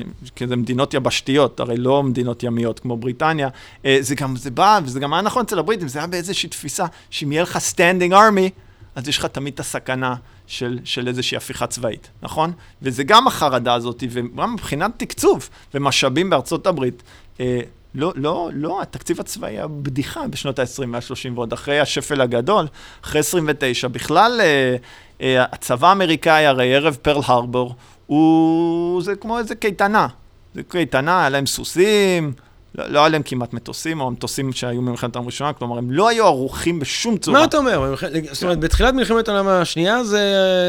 מדינות 0.57 0.95
יבשתיות, 0.95 1.61
הרי 1.61 1.76
לא 1.76 2.03
מדינות 2.03 2.43
ימיות 2.43 2.80
כמו 2.80 2.97
בריטניה, 2.97 3.49
אה, 3.84 3.99
זה 4.01 4.14
גם, 4.14 4.36
זה 4.36 4.51
בא, 4.51 4.80
וזה 4.84 5.01
גם 5.01 5.12
היה 5.12 5.22
נכון 5.22 5.43
אצל 5.43 5.59
הבריטים, 5.59 5.88
זה 5.88 5.99
היה 5.99 6.07
באיזושהי 6.07 6.49
תפיסה, 6.49 6.86
שאם 7.11 7.32
יהיה 7.32 7.43
לך 7.43 7.59
standing 7.59 8.12
army, 8.12 8.51
אז 8.95 9.09
יש 9.09 9.18
לך 9.18 9.26
תמיד 9.26 9.55
את 9.55 9.61
הסכנה 9.61 10.14
של, 10.51 10.78
של 10.84 11.09
איזושהי 11.09 11.36
הפיכה 11.36 11.66
צבאית, 11.66 12.11
נכון? 12.22 12.53
וזה 12.82 13.05
גם 13.05 13.26
החרדה 13.26 13.74
הזאת, 13.74 14.05
וגם 14.11 14.53
מבחינת 14.53 14.90
תקצוב 14.96 15.48
ומשאבים 15.74 16.30
בארצות 16.30 16.66
הברית. 16.66 17.03
אה, 17.40 17.61
לא, 17.94 18.12
לא, 18.16 18.51
לא, 18.53 18.82
התקציב 18.82 19.20
הצבאי 19.20 19.51
היה 19.51 19.66
בדיחה 19.66 20.28
בשנות 20.28 20.59
ה-20 20.59 20.86
וה-30 20.92 21.34
ועוד 21.34 21.53
אחרי 21.53 21.80
השפל 21.80 22.20
הגדול, 22.20 22.66
אחרי 23.05 23.20
29. 23.20 23.88
בכלל, 23.88 24.40
אה, 24.40 24.76
אה, 25.20 25.44
הצבא 25.53 25.88
האמריקאי, 25.88 26.46
הרי 26.46 26.74
ערב 26.74 26.96
פרל 27.03 27.22
הרבור, 27.24 27.74
הוא... 28.07 29.03
זה 29.03 29.16
כמו 29.16 29.38
איזה 29.38 29.55
קייטנה. 29.55 30.07
זה 30.55 30.62
קייטנה, 30.62 31.20
היה 31.20 31.28
להם 31.28 31.46
סוסים, 31.46 32.32
לא, 32.75 32.87
לא 32.87 32.99
היה 32.99 33.09
להם 33.09 33.23
כמעט 33.23 33.53
מטוסים, 33.53 34.01
או 34.01 34.07
המטוסים 34.07 34.53
שהיו 34.53 34.83
במלחמת 34.83 35.16
העולם 35.16 35.27
הראשונה, 35.27 35.53
כלומר, 35.53 35.79
הם 35.79 35.91
לא 35.91 36.09
היו 36.09 36.27
ערוכים 36.27 36.79
בשום 36.79 37.16
צורה. 37.18 37.39
מה 37.39 37.45
אתה 37.45 37.57
אומר? 37.57 37.95
זאת 38.33 38.43
אומרת, 38.43 38.61
בתחילת 38.61 38.95
מלחמת 38.95 39.29
העולם 39.29 39.49
השנייה 39.49 40.05
זה 40.05 40.18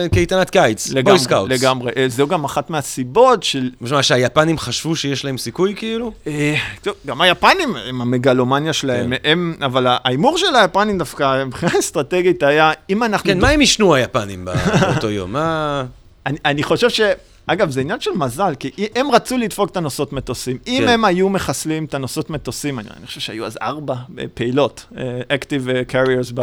אה, 0.04 0.10
קייטנת 0.10 0.49
קיץ, 0.49 0.91
לגמרי, 0.91 1.20
scouts. 1.20 1.51
לגמרי, 1.52 1.91
אה, 1.97 2.06
זו 2.10 2.28
גם 2.28 2.43
אחת 2.43 2.70
מהסיבות 2.70 3.43
של... 3.43 3.70
מה, 3.82 4.04
שהיפנים 4.04 4.58
חשבו 4.58 4.95
שיש 4.95 5.26
להם 5.26 5.38
סיכוי 5.38 5.76
כאילו? 5.76 6.12
אה, 6.28 6.56
טוב, 6.82 6.93
גם 7.06 7.22
היפנים, 7.22 7.76
עם 7.89 8.02
המגלומניה 8.02 8.74
שלהם, 8.74 9.10
כן. 9.10 9.32
הם, 9.32 9.56
אבל 9.66 9.88
ההימור 9.89 10.38
של 10.38 10.56
היפנים 10.56 10.97
דווקא, 10.97 11.43
מבחינה 11.45 11.72
אסטרטגית 11.80 12.43
היה, 12.43 12.72
אם 12.89 13.04
אנחנו... 13.04 13.30
כן, 13.30 13.39
מה 13.39 13.49
הם 13.49 13.60
עישנו 13.60 13.95
היפנים 13.95 14.45
באותו 14.45 15.10
יום? 15.10 15.32
מה... 15.32 15.84
אני 16.45 16.64
חושב 16.64 16.89
ש... 16.89 17.02
אגב, 17.54 17.70
זה 17.70 17.82
עניין 17.82 17.99
של 17.99 18.12
מזל, 18.16 18.54
כי 18.60 18.72
הם 18.95 19.12
רצו 19.12 19.38
לדפוק 19.38 19.70
את 19.70 19.78
הנוסעות 19.78 20.14
מטוסים. 20.14 20.58
כן. 20.58 20.72
אם 20.72 20.88
הם 20.88 21.06
היו 21.06 21.30
מחסלים 21.30 21.86
את 21.86 21.93
הנוסעות 21.93 22.30
מטוסים, 22.30 22.80
אני, 22.80 22.88
אני 22.97 23.06
חושב 23.06 23.20
שהיו 23.20 23.45
אז 23.45 23.58
ארבע 23.62 23.95
אה, 24.20 24.24
פעילות, 24.34 24.86
active 25.28 25.68
uh, 25.70 25.86
carriers 25.88 26.34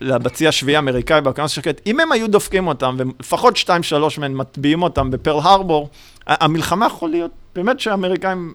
בצי 0.00 0.48
השביעי 0.48 0.76
האמריקאי, 0.76 1.20
בהקרנות 1.20 1.50
שקט, 1.50 1.80
אם 1.86 2.00
הם 2.00 2.12
היו 2.12 2.28
דופקים 2.28 2.66
אותם, 2.66 2.96
ולפחות 2.98 3.56
שתיים, 3.56 3.82
שלוש 3.82 4.18
מהן 4.18 4.34
מטביעים 4.34 4.82
אותם 4.82 5.10
בפרל 5.10 5.40
הרבור, 5.42 5.88
המלחמה 6.26 6.86
יכול 6.86 7.10
להיות 7.10 7.30
באמת 7.54 7.80
שהאמריקאים 7.80 8.54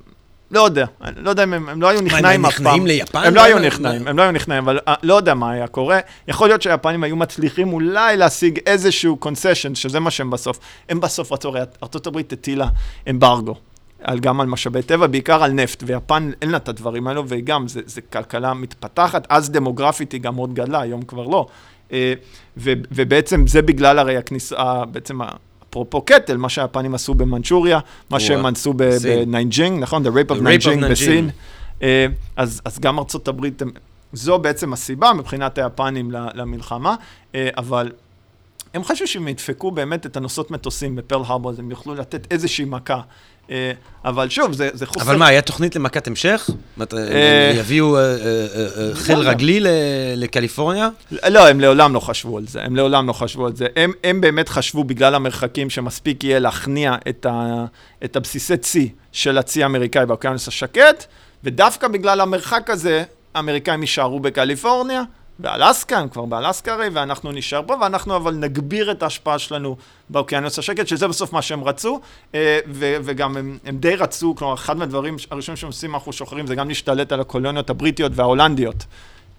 לא 0.51 0.61
יודע, 0.61 0.85
לא 1.15 1.29
יודע 1.29 1.43
אם 1.43 1.53
הם, 1.53 1.69
הם 1.69 1.81
לא 1.81 1.87
היו 1.87 2.01
נכנעים 2.01 2.45
אף 2.45 2.55
פעם. 2.55 2.67
הם 2.67 2.73
נכנעים 2.73 2.87
ליפן? 2.87 3.23
הם 3.23 3.35
לא 3.35 3.43
היו 3.43 3.59
נכנעים, 3.59 4.07
הם 4.07 4.17
לא 4.17 4.23
היו 4.23 4.31
נכנעים, 4.31 4.63
אבל 4.63 4.79
uh, 4.89 4.91
לא 5.03 5.13
יודע 5.13 5.33
מה 5.33 5.51
היה 5.51 5.67
קורה. 5.67 5.99
יכול 6.27 6.47
להיות 6.47 6.61
שהיפנים 6.61 7.03
היו 7.03 7.15
מצליחים 7.15 7.73
אולי 7.73 8.17
להשיג 8.17 8.59
איזשהו 8.65 9.17
concession, 9.17 9.75
שזה 9.75 9.99
מה 9.99 10.11
שהם 10.11 10.29
בסוף. 10.29 10.59
הם 10.89 10.99
בסוף 10.99 11.31
רצו, 11.31 11.49
הרי 11.49 11.59
ארה"ב 11.59 12.17
הטילה 12.17 12.67
אמברגו. 13.09 13.55
על, 14.03 14.19
גם 14.19 14.41
על 14.41 14.47
משאבי 14.47 14.81
טבע, 14.81 15.07
בעיקר 15.07 15.43
על 15.43 15.51
נפט, 15.51 15.83
ויפן 15.87 16.31
אין 16.41 16.51
לה 16.51 16.57
את 16.57 16.69
הדברים 16.69 17.07
האלו, 17.07 17.23
וגם 17.27 17.65
זה 17.67 18.01
כלכלה 18.01 18.53
מתפתחת, 18.53 19.27
אז 19.29 19.49
דמוגרפית 19.49 20.11
היא 20.11 20.21
גם 20.21 20.35
מאוד 20.35 20.53
גדלה, 20.53 20.81
היום 20.81 21.01
כבר 21.01 21.27
לא. 21.27 21.47
אה, 21.91 22.13
ובעצם 22.57 23.47
זה 23.47 23.61
בגלל 23.61 23.99
הרי 23.99 24.17
הכניסה, 24.17 24.85
בעצם 24.91 25.19
אפרופו 25.77 26.01
קטל, 26.01 26.37
מה 26.37 26.49
שהיפנים 26.49 26.95
עשו 26.95 27.13
במנצ'וריה, 27.13 27.79
מה 28.09 28.19
שהם 28.19 28.45
עשו 28.45 28.73
בנאנג'ינג, 28.73 29.81
נכון? 29.81 30.05
The 30.05 30.09
Rape 30.09 30.31
of 30.31 30.41
Nanjing 30.41 30.85
בסין. 30.89 31.29
אה, 31.83 32.05
אז, 32.35 32.61
אז 32.65 32.79
גם 32.79 32.99
ארצות 32.99 33.27
הברית, 33.27 33.61
זו 34.13 34.39
בעצם 34.39 34.73
הסיבה 34.73 35.13
מבחינת 35.13 35.57
היפנים 35.57 36.11
למלחמה, 36.11 36.95
אה, 37.35 37.49
אבל 37.57 37.91
הם 38.73 38.83
חשבו 38.83 39.07
שהם 39.07 39.27
ידפקו 39.27 39.71
באמת 39.71 40.05
את 40.05 40.17
הנושאות 40.17 40.51
מטוסים 40.51 40.95
בפרל 40.95 41.21
הרבור, 41.25 41.51
אז 41.51 41.59
הם 41.59 41.71
יוכלו 41.71 41.95
לתת 41.95 42.27
איזושהי 42.31 42.65
מכה. 42.65 43.01
אה, 43.51 43.71
אבל 44.05 44.29
שוב, 44.29 44.53
זה, 44.53 44.69
זה 44.73 44.85
חוסר... 44.85 45.01
אבל 45.01 45.15
מה, 45.15 45.27
היה 45.27 45.41
תוכנית 45.41 45.75
למכת 45.75 46.07
המשך? 46.07 46.49
אה, 46.93 47.53
יביאו 47.55 47.97
חיל 48.93 49.17
רגלי 49.17 49.59
לקליפורניה? 50.15 50.89
לא, 51.29 51.47
הם 51.47 51.59
לעולם 51.59 51.93
לא 51.93 51.99
חשבו 51.99 52.37
על 52.37 52.47
זה, 52.47 52.63
הם 52.63 52.75
לעולם 52.75 53.07
לא 53.07 53.13
חשבו 53.13 53.45
על 53.45 53.55
זה. 53.55 53.67
הם, 53.75 53.91
הם 54.03 54.21
באמת 54.21 54.49
חשבו 54.49 54.83
בגלל 54.83 55.15
המרחקים 55.15 55.69
שמספיק 55.69 56.23
יהיה 56.23 56.39
להכניע 56.39 56.95
את, 57.09 57.25
ה, 57.25 57.65
את 58.05 58.15
הבסיסי 58.15 58.57
צי 58.57 58.89
של 59.11 59.37
הצי 59.37 59.63
האמריקאי 59.63 60.05
באוקיינוס 60.05 60.47
השקט, 60.47 61.05
ודווקא 61.43 61.87
בגלל 61.87 62.21
המרחק 62.21 62.69
הזה, 62.69 63.03
האמריקאים 63.33 63.81
יישארו 63.81 64.19
בקליפורניה, 64.19 65.01
באלסקה, 65.39 65.97
הם 65.97 66.09
כבר 66.09 66.25
באלסקה 66.25 66.73
הרי, 66.73 66.89
ואנחנו 66.93 67.31
נשאר 67.31 67.61
פה, 67.67 67.75
ואנחנו 67.81 68.15
אבל 68.15 68.33
נגביר 68.33 68.91
את 68.91 69.03
ההשפעה 69.03 69.39
שלנו 69.39 69.77
באוקיינוס 70.09 70.59
השקט, 70.59 70.87
שזה 70.87 71.07
בסוף 71.07 71.33
מה 71.33 71.41
שהם 71.41 71.63
רצו, 71.63 71.99
אה, 72.35 72.59
ו- 72.67 72.95
וגם 73.03 73.37
הם, 73.37 73.57
הם 73.65 73.77
די 73.77 73.95
רצו, 73.95 74.35
כלומר, 74.35 74.53
אחד 74.53 74.77
מהדברים 74.77 75.15
הראשונים 75.31 75.57
שהם 75.57 75.67
עושים, 75.67 75.95
אנחנו 75.95 76.13
שוחרים, 76.13 76.47
זה 76.47 76.55
גם 76.55 76.67
להשתלט 76.67 77.11
על 77.11 77.19
הקולוניות 77.19 77.69
הבריטיות 77.69 78.11
וההולנדיות, 78.15 78.85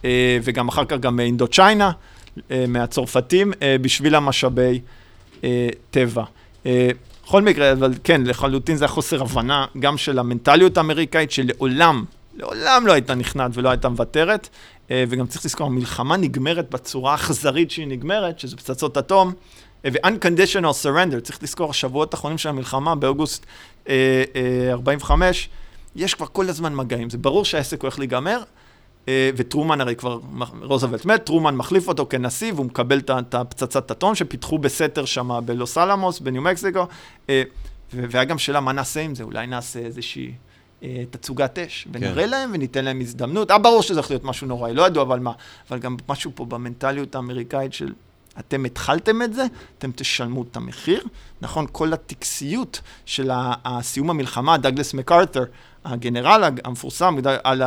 אה, 0.04 0.38
וגם 0.42 0.68
אחר 0.68 0.84
כך 0.84 0.96
גם 0.98 1.20
אינדו 1.20 1.48
צ'יינה, 1.48 1.90
אה, 2.50 2.64
מהצרפתים, 2.68 3.52
בשביל 3.80 4.14
המשאבי 4.14 4.80
טבע. 5.90 6.24
בכל 7.24 7.42
מקרה, 7.42 7.72
אבל 7.72 7.94
כן, 8.04 8.22
לחלוטין 8.24 8.76
זה 8.76 8.84
החוסר 8.84 9.22
הבנה 9.22 9.66
גם 9.78 9.98
של 9.98 10.18
המנטליות 10.18 10.76
האמריקאית, 10.76 11.30
שלעולם, 11.30 12.04
לעולם 12.38 12.86
לא 12.86 12.92
הייתה 12.92 13.14
נכנעת 13.14 13.50
ולא 13.54 13.68
הייתה 13.68 13.88
מוותרת. 13.88 14.48
אה, 14.90 15.04
וגם 15.08 15.26
צריך 15.26 15.44
לזכור, 15.44 15.66
המלחמה 15.66 16.16
נגמרת 16.16 16.70
בצורה 16.70 17.12
האכזרית 17.12 17.70
שהיא 17.70 17.86
נגמרת, 17.86 18.38
שזה 18.38 18.56
פצצות 18.56 18.98
אטום, 18.98 19.32
אה, 19.84 19.90
ו-unconditional 19.92 20.84
surrender, 20.84 21.20
צריך 21.22 21.42
לזכור, 21.42 21.70
השבועות 21.70 22.14
האחרונים 22.14 22.38
של 22.38 22.48
המלחמה, 22.48 22.94
באוגוסט 22.94 23.46
45, 24.72 25.48
אה, 25.48 26.02
יש 26.02 26.14
כבר 26.14 26.26
כל 26.26 26.48
הזמן 26.48 26.74
מגעים, 26.74 27.10
זה 27.10 27.18
ברור 27.18 27.44
שהעסק 27.44 27.82
הולך 27.82 27.98
להיגמר, 27.98 28.42
וטרומן 29.36 29.80
הרי 29.80 29.96
כבר, 29.96 30.18
רוזוולט 30.62 31.04
מת, 31.04 31.24
טרומן 31.24 31.56
מחליף 31.56 31.88
אותו 31.88 32.06
כנשיא, 32.10 32.52
והוא 32.52 32.66
מקבל 32.66 32.98
את 32.98 33.34
הפצצת 33.34 33.90
אטום 33.90 34.14
שפיתחו 34.14 34.58
בסתר 34.58 35.04
שם 35.04 35.40
בלוס 35.44 35.78
אלמוס, 35.78 36.20
בניו 36.20 36.42
מקסיקו, 36.42 36.86
והיה 37.92 38.24
גם 38.24 38.38
שאלה, 38.38 38.60
מה 38.60 38.72
נעשה 38.72 39.00
עם 39.00 39.14
זה? 39.14 39.22
אולי 39.24 39.46
נעשה 39.46 39.78
איזושהי... 39.78 40.32
אה, 40.82 41.02
תצוגת 41.10 41.58
אש, 41.58 41.88
ונראה 41.92 42.24
כן. 42.24 42.30
להם 42.30 42.50
וניתן 42.54 42.84
להם 42.84 43.00
הזדמנות. 43.00 43.50
אה, 43.50 43.58
ברור 43.58 43.82
שזה 43.82 44.00
הולך 44.00 44.10
להיות 44.10 44.24
משהו 44.24 44.46
נוראי, 44.46 44.74
לא 44.74 44.86
ידעו 44.86 45.02
אבל 45.02 45.18
מה. 45.18 45.32
אבל 45.70 45.78
גם 45.78 45.96
משהו 46.08 46.30
פה 46.34 46.44
במנטליות 46.44 47.14
האמריקאית 47.14 47.72
של 47.72 47.92
אתם 48.38 48.64
התחלתם 48.64 49.22
את 49.22 49.34
זה, 49.34 49.44
אתם 49.78 49.90
תשלמו 49.94 50.42
את 50.42 50.56
המחיר. 50.56 51.04
נכון, 51.40 51.66
כל 51.72 51.92
הטקסיות 51.92 52.80
של 53.06 53.30
הסיום 53.64 54.10
המלחמה, 54.10 54.58
דגלס 54.58 54.94
מקארת'ר, 54.94 55.44
הגנרל 55.84 56.50
המפורסם 56.64 57.16
על, 57.44 57.62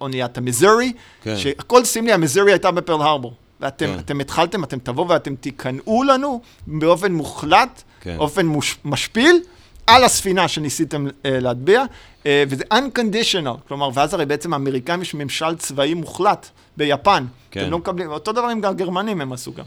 אוניית 0.00 0.38
המיזורי, 0.38 0.92
כן. 1.22 1.36
שהכל 1.36 1.84
סמלי, 1.84 2.12
המיזורי 2.12 2.52
הייתה 2.52 2.70
בפרל 2.70 3.02
הרבור. 3.02 3.34
ואתם 3.60 4.00
כן. 4.06 4.20
התחלתם, 4.20 4.64
אתם 4.64 4.78
תבואו 4.78 5.08
ואתם 5.08 5.34
תיכנעו 5.34 6.02
לנו 6.02 6.40
באופן 6.66 7.12
מוחלט, 7.12 7.82
כן. 8.00 8.16
באופן 8.18 8.46
מוש, 8.46 8.78
משפיל, 8.84 9.40
על 9.88 10.04
הספינה 10.04 10.48
שניסיתם 10.48 11.06
uh, 11.06 11.10
להטביע, 11.24 11.82
uh, 12.22 12.26
וזה 12.48 12.64
unconditional, 12.72 13.68
כלומר, 13.68 13.90
ואז 13.94 14.14
הרי 14.14 14.26
בעצם 14.26 14.52
האמריקאים 14.52 15.02
יש 15.02 15.14
ממשל 15.14 15.56
צבאי 15.56 15.94
מוחלט 15.94 16.48
ביפן. 16.76 17.24
כן. 17.50 17.60
הם 17.60 17.70
לא 17.70 17.78
מקבלים, 17.78 18.10
אותו 18.10 18.32
דבר 18.32 18.46
עם 18.46 18.64
הגרמנים 18.64 19.20
הם 19.20 19.32
עשו 19.32 19.52
גם. 19.52 19.64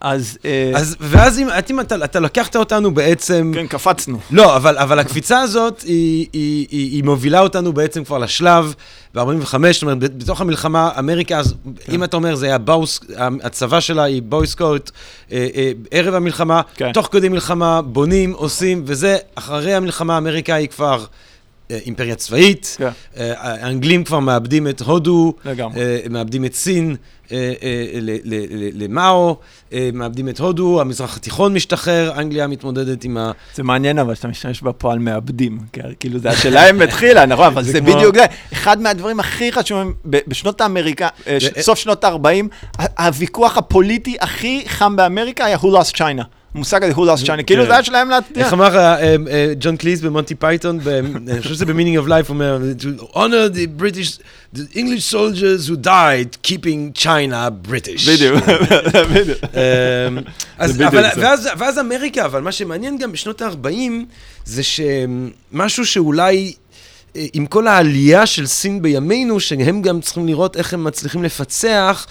אז... 0.00 0.38
אז, 0.74 0.96
ואז 1.00 1.38
אם, 1.38 1.48
אם 1.70 1.80
אתה, 1.80 2.04
אתה 2.04 2.20
לקחת 2.20 2.56
אותנו 2.56 2.94
בעצם... 2.94 3.52
כן, 3.54 3.66
קפצנו. 3.66 4.18
לא, 4.30 4.56
אבל, 4.56 4.78
אבל 4.78 4.98
הקפיצה 4.98 5.40
הזאת, 5.40 5.82
היא, 5.82 6.26
היא, 6.32 6.66
היא, 6.70 6.90
היא 6.90 7.04
מובילה 7.04 7.40
אותנו 7.40 7.72
בעצם 7.72 8.04
כבר 8.04 8.18
לשלב 8.18 8.74
ב-45, 9.14 9.54
זאת 9.72 9.82
אומרת, 9.82 9.98
בתוך 9.98 10.40
המלחמה, 10.40 10.90
אמריקה, 10.98 11.38
אז 11.38 11.54
כן. 11.80 11.92
אם 11.92 12.04
אתה 12.04 12.16
אומר, 12.16 12.34
זה 12.34 12.46
היה 12.46 12.58
באוס, 12.58 13.00
הצבא 13.42 13.80
שלה 13.80 14.02
היא 14.02 14.22
בויסקוט, 14.22 14.90
אה, 15.32 15.48
אה, 15.54 15.72
ערב 15.90 16.14
המלחמה, 16.14 16.60
כן. 16.74 16.92
תוך 16.92 17.08
כדי 17.12 17.28
מלחמה, 17.28 17.82
בונים, 17.82 18.32
עושים, 18.32 18.82
וזה, 18.86 19.16
אחרי 19.34 19.74
המלחמה, 19.74 20.18
אמריקה 20.18 20.54
היא 20.54 20.68
כבר... 20.68 21.04
אה, 21.70 21.78
אימפריה 21.86 22.14
צבאית, 22.14 22.76
כן. 22.78 22.88
אה, 23.16 23.32
האנגלים 23.36 24.04
כבר 24.04 24.18
מאבדים 24.18 24.68
את 24.68 24.80
הודו, 24.80 25.34
לגמרי. 25.44 25.80
אה, 25.80 26.00
מאבדים 26.10 26.44
את 26.44 26.54
סין 26.54 26.96
למאו, 28.74 29.36
מאבדים 29.92 30.28
את 30.28 30.38
הודו, 30.40 30.80
המזרח 30.80 31.16
התיכון 31.16 31.54
משתחרר, 31.54 32.12
אנגליה 32.16 32.46
מתמודדת 32.46 33.04
עם 33.04 33.16
ה... 33.16 33.32
זה 33.54 33.62
מעניין 33.62 33.98
אבל 33.98 34.14
שאתה 34.14 34.28
משתמש 34.28 34.62
בפועל 34.62 34.98
מאבדים, 34.98 35.58
כאילו 36.00 36.18
זה 36.18 36.30
השאלה 36.30 36.70
אם 36.70 36.82
התחילה, 36.82 37.26
נכון, 37.26 37.46
אבל 37.46 37.62
זה 37.62 37.80
בדיוק 37.80 38.14
זה. 38.14 38.24
אחד 38.52 38.80
מהדברים 38.80 39.20
הכי 39.20 39.52
חשובים, 39.52 39.94
בשנות, 40.04 40.60
אמריקה, 40.60 41.08
סוף 41.60 41.78
שנות 41.78 42.04
ה-40, 42.04 42.82
הוויכוח 42.98 43.58
הפוליטי 43.58 44.16
הכי 44.20 44.64
חם 44.66 44.96
באמריקה 44.96 45.44
היה 45.44 45.56
who 45.56 45.66
lost 45.66 45.96
China. 45.96 46.24
המושג 46.54 46.84
הזה, 46.84 46.92
who 46.92 46.98
lost 46.98 47.26
China, 47.26 47.42
כאילו 47.46 47.66
זה 47.66 47.72
היה 47.72 47.84
שלהם 47.84 48.10
להצדיע. 48.10 48.44
איך 48.44 48.52
אמר 48.52 48.76
אה, 48.76 49.16
אה, 49.30 49.52
ג'ון 49.60 49.76
קליס 49.76 50.00
במונטי 50.00 50.34
פייתון, 50.34 50.80
אני 51.28 51.42
חושב 51.42 51.54
שזה 51.54 51.66
ב-meaning 51.66 52.04
of 52.04 52.08
life, 52.08 52.28
אומר, 52.28 52.58
to 52.78 53.02
honor 53.14 53.54
the 53.54 53.82
British, 53.82 54.18
the 54.56 54.76
English 54.76 55.14
soldiers 55.14 55.68
who 55.68 55.76
died 55.76 56.36
keeping 56.42 57.02
China 57.02 57.50
British. 57.68 58.10
בדיוק, 58.10 58.44
בדיוק. 59.14 59.38
אמ, 60.08 60.18
ואז 61.58 61.78
אמריקה, 61.78 62.24
אבל 62.24 62.40
מה 62.40 62.52
שמעניין 62.52 62.98
גם 62.98 63.12
בשנות 63.12 63.42
ה-40, 63.42 63.68
זה 64.44 64.62
שמשהו 64.62 65.86
שאולי... 65.86 66.52
אה, 67.16 67.26
עם 67.32 67.46
כל 67.46 67.66
העלייה 67.66 68.26
של 68.26 68.46
סין 68.46 68.82
בימינו, 68.82 69.40
שהם 69.40 69.82
גם 69.82 70.00
צריכים 70.00 70.26
לראות 70.26 70.56
איך 70.56 70.74
הם 70.74 70.84
מצליחים 70.84 71.22
לפצח, 71.22 72.06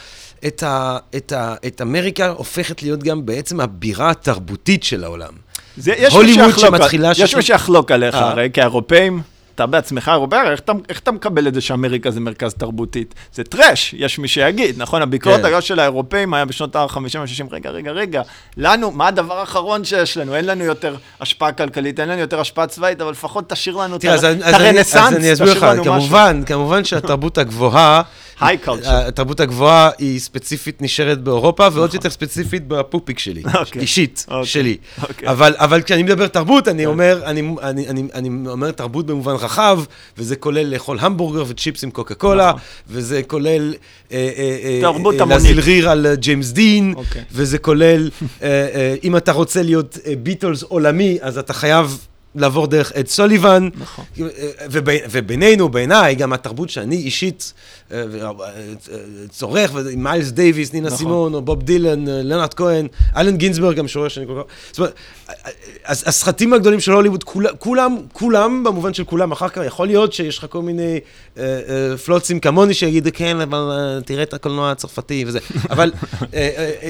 את, 0.47 0.63
ה, 0.63 0.97
את, 1.15 1.31
ה, 1.31 1.55
את 1.67 1.81
אמריקה 1.81 2.27
הופכת 2.27 2.83
להיות 2.83 3.03
גם 3.03 3.25
בעצם 3.25 3.59
הבירה 3.59 4.09
התרבותית 4.09 4.83
של 4.83 5.03
העולם. 5.03 5.33
זה, 5.77 5.93
יש 5.97 6.13
הוליווד 6.13 6.59
שמתחילה... 6.59 7.11
יש 7.17 7.35
מי 7.35 7.41
שיחלוק 7.41 7.91
עליך, 7.91 8.15
אה. 8.15 8.29
הרי 8.29 8.49
כאירופאים, 8.53 9.21
אתה 9.59 9.67
בעצמך 9.67 10.11
אירופאי, 10.13 10.51
איך, 10.51 10.61
איך 10.89 10.99
אתה 10.99 11.11
מקבל 11.11 11.47
את 11.47 11.53
זה 11.53 11.61
שאמריקה 11.61 12.11
זה 12.11 12.19
מרכז 12.19 12.53
תרבותית? 12.53 13.15
זה 13.33 13.43
טראש, 13.43 13.95
יש 13.97 14.19
מי 14.19 14.27
שיגיד, 14.27 14.75
נכון? 14.77 15.01
הביקורת 15.01 15.41
כן. 15.41 15.61
של 15.61 15.79
האירופאים 15.79 16.33
היה 16.33 16.45
בשנות 16.45 16.75
ה-50-60, 16.75 17.43
רגע, 17.51 17.69
רגע, 17.69 17.91
רגע, 17.91 18.21
לנו, 18.57 18.91
מה 18.91 19.07
הדבר 19.07 19.39
האחרון 19.39 19.83
שיש 19.83 20.17
לנו? 20.17 20.35
אין 20.35 20.45
לנו 20.45 20.63
יותר 20.63 20.95
השפעה 21.21 21.51
כלכלית, 21.51 21.99
אין 21.99 22.09
לנו 22.09 22.19
יותר 22.19 22.39
השפעה 22.39 22.67
צבאית, 22.67 23.01
אבל 23.01 23.11
לפחות 23.11 23.49
תשאיר 23.49 23.75
לנו 23.75 23.95
את 23.95 24.05
הרנסאנס, 24.43 25.41
תשאיר 25.41 25.65
לנו 25.65 25.81
משהו. 25.81 25.93
כמובן, 25.93 26.41
כמובן 26.45 26.83
שהתרבות 26.83 27.37
הגבוהה... 27.37 28.01
היי 28.41 28.57
קולצ'ר. 28.57 29.07
התרבות 29.07 29.39
הגבוהה 29.39 29.89
היא 29.97 30.19
ספציפית 30.19 30.81
נשארת 30.81 31.21
באירופה, 31.21 31.63
ועוד 31.63 31.87
נכון. 31.87 31.97
יותר 31.97 32.09
ספציפית 32.09 32.67
בפופיק 32.67 33.19
שלי, 33.19 33.43
אוקיי. 33.59 33.81
אישית, 33.81 34.25
אוקיי. 34.27 34.45
שלי. 34.45 34.77
אוקיי. 35.01 35.29
אבל 35.29 35.81
כשאני 35.81 36.03
מדבר 36.03 36.27
תרבות, 36.27 36.67
אני 36.67 36.85
כן. 36.85 36.99
אני 38.13 38.29
אומר 38.47 38.71
תרבות 38.71 39.05
במובן 39.05 39.33
רחב, 39.33 39.48
וזה 40.17 40.35
כולל 40.35 40.67
לאכול 40.73 40.97
המבורגר 40.99 41.43
וצ'יפס 41.47 41.83
עם 41.83 41.91
קוקה 41.91 42.15
קולה, 42.15 42.49
נכון. 42.49 42.61
וזה 42.87 43.21
כולל... 43.27 43.73
אה, 44.11 44.29
אה, 44.37 44.57
אה, 44.63 44.77
תרבות 44.81 45.13
המונית. 45.13 45.29
להזיל 45.29 45.59
ריר 45.59 45.89
על 45.89 46.15
ג'יימס 46.15 46.51
דין, 46.51 46.93
וזה 47.31 47.57
כולל, 47.57 48.09
אם 49.03 49.17
אתה 49.17 49.31
רוצה 49.31 49.63
להיות 49.63 49.97
ביטלס 50.23 50.63
עולמי, 50.63 51.17
אז 51.21 51.37
אתה 51.37 51.53
חייב... 51.53 51.97
לעבור 52.35 52.67
דרך 52.67 52.91
אד 52.91 53.07
סוליבן. 53.07 53.69
נכון. 53.75 54.05
ובינינו, 55.11 55.69
בעיניי, 55.69 56.15
גם 56.15 56.33
התרבות 56.33 56.69
שאני 56.69 56.95
אישית 56.95 57.53
אה, 57.91 58.03
אה, 58.23 58.33
צורך, 59.29 59.71
ומיילס 59.73 60.29
דייוויס, 60.29 60.73
נינה 60.73 60.87
נכון. 60.87 60.97
סימון, 60.97 61.33
או 61.33 61.41
בוב 61.41 61.63
דילן, 61.63 62.07
אה, 62.07 62.21
לאונרד 62.23 62.53
כהן, 62.53 62.87
אלן 63.17 63.37
גינזברג, 63.37 63.79
המשורר 63.79 64.07
שאני 64.07 64.27
כל 64.27 64.41
כך... 64.43 64.53
זאת 64.71 64.79
אומרת, 64.79 64.93
הסרטים 65.85 66.53
הגדולים 66.53 66.79
של 66.79 66.91
הוליווד, 66.91 67.23
כולם, 67.59 67.97
כולם, 68.13 68.63
במובן 68.63 68.93
של 68.93 69.03
כולם, 69.03 69.31
אחר 69.31 69.49
כך 69.49 69.61
יכול 69.65 69.87
להיות 69.87 70.13
שיש 70.13 70.37
לך 70.37 70.45
כל 70.49 70.61
מיני 70.61 70.99
פלוצים 72.05 72.39
כמוני 72.39 72.73
שיגידו, 72.73 73.09
כן, 73.13 73.41
אבל 73.41 74.01
תראה 74.05 74.23
את 74.23 74.33
הקולנוע 74.33 74.71
הצרפתי 74.71 75.23
וזה, 75.27 75.39
אבל... 75.69 75.91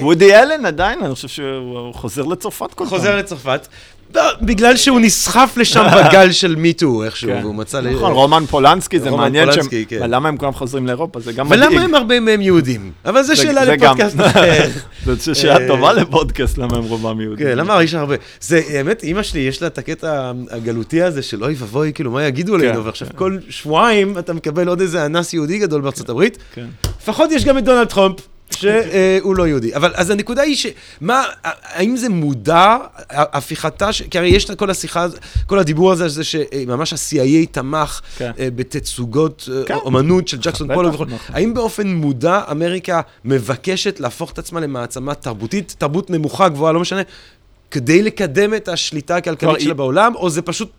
וודי 0.02 0.36
אלן 0.36 0.66
עדיין, 0.66 1.00
אני 1.04 1.16
חושב 1.16 1.28
שהוא 1.28 1.94
חוזר 1.94 2.24
לצרפת 2.24 2.74
כל 2.74 2.84
פעם. 2.84 2.88
חוזר 2.88 3.16
לצרפת. 3.16 3.68
לא, 4.16 4.22
בגלל 4.42 4.76
שהוא 4.78 5.00
נסחף 5.00 5.54
לשם 5.58 5.86
בגל 5.98 6.32
של 6.32 6.56
מיטו 6.56 7.04
איכשהו, 7.04 7.30
כן. 7.30 7.40
והוא 7.42 7.56
מצא... 7.56 7.80
ל- 7.80 7.90
נכון, 7.96 8.12
רומן 8.12 8.44
פולנסקי, 8.46 9.00
זה 9.00 9.12
מעניין 9.12 9.52
שהם... 9.52 9.66
כן. 9.88 10.10
למה 10.10 10.30
הם 10.30 10.38
כולם 10.38 10.54
חוזרים 10.54 10.88
לאירופה? 10.88 11.20
זה 11.20 11.34
גם 11.34 11.50
מדאיג. 11.50 11.64
ולמה 11.64 11.82
הם 11.82 11.96
הרבה 11.96 12.20
מהם 12.20 12.42
יהודים? 12.42 12.92
אבל 13.06 13.24
זו 13.24 13.36
שאלה. 13.36 13.66
לפודקאסט 13.66 14.20
אחר. 14.20 14.68
זאת 15.06 15.36
שאלה 15.36 15.58
אה, 15.62 15.68
טובה 15.68 15.94
לפודקאסט, 15.94 16.58
למה 16.58 16.78
הם 16.78 16.84
רובם 16.84 17.22
יהודים. 17.22 17.48
כן, 17.48 17.58
למה 17.58 17.84
יש 17.84 17.94
הרבה? 17.94 18.16
זה, 18.42 18.62
האמת, 18.70 19.04
אימא 19.04 19.24
שלי, 19.24 19.40
יש 19.40 19.62
לה 19.62 19.68
את 19.68 19.78
הקטע 19.78 20.32
הגלותי 20.52 21.02
הזה 21.02 21.22
של 21.22 21.44
אוי 21.44 21.56
ואבוי, 21.58 21.92
כאילו, 21.94 22.12
מה 22.12 22.24
יגידו 22.24 22.56
עלינו? 22.56 22.86
ועכשיו 22.86 23.08
כל 23.16 23.38
שבועיים 23.50 24.18
אתה 24.18 24.34
מקבל 24.34 24.68
עוד 24.68 24.82
איזה 24.82 25.06
אנס 25.06 25.34
יהודי 25.34 25.60
גדול 25.60 25.82
בארצות 25.82 26.10
הברית. 26.10 26.38
כן. 26.54 26.66
לפחות 27.04 27.32
יש 27.32 27.46
גם 27.46 27.58
את 27.58 27.64
דונלד 27.64 27.88
טראמפ. 27.88 28.20
שהוא 28.58 29.36
לא 29.36 29.48
יהודי. 29.48 29.76
אבל 29.76 29.92
אז 29.96 30.10
הנקודה 30.10 30.42
היא 30.42 30.56
שמה, 30.56 31.24
האם 31.64 31.98
זה 31.98 32.10
מודע, 32.10 32.78
הפיכתה, 33.10 33.94
ש... 33.94 34.02
כי 34.02 34.18
הרי 34.18 34.28
יש 34.28 34.50
את 34.50 34.60
כל 34.60 34.70
השיחה, 34.70 35.06
כל 35.48 35.60
הדיבור 35.60 35.92
הזה, 35.92 36.08
זה 36.10 36.24
שממש 36.24 36.94
ה-CIA 36.94 37.48
תמך 37.52 38.02
כן. 38.18 38.32
אה, 38.40 38.48
בתצוגות 38.56 39.50
אה, 39.54 39.64
כן. 39.66 39.74
אומנות 39.74 40.28
של 40.28 40.38
ג'קסון 40.42 40.74
פולוק 40.74 40.94
וכו'. 40.94 41.06
נכון. 41.06 41.36
האם 41.36 41.54
באופן 41.54 41.88
מודע 41.88 42.42
אמריקה 42.52 43.02
מבקשת 43.26 44.00
להפוך 44.00 44.32
את 44.32 44.40
עצמה 44.40 44.60
למעצמה 44.60 45.14
תרבותית, 45.16 45.76
תרבות 45.78 46.10
נמוכה, 46.10 46.50
גבוהה, 46.50 46.74
לא 46.74 46.80
משנה, 46.80 47.02
כדי 47.72 48.04
לקדם 48.04 48.54
את 48.54 48.68
השליטה 48.68 49.16
הכלכלית 49.16 49.60
שלה 49.60 49.70
היא- 49.70 49.76
בעולם, 49.76 50.16
או 50.16 50.30
זה 50.30 50.42
פשוט 50.42 50.72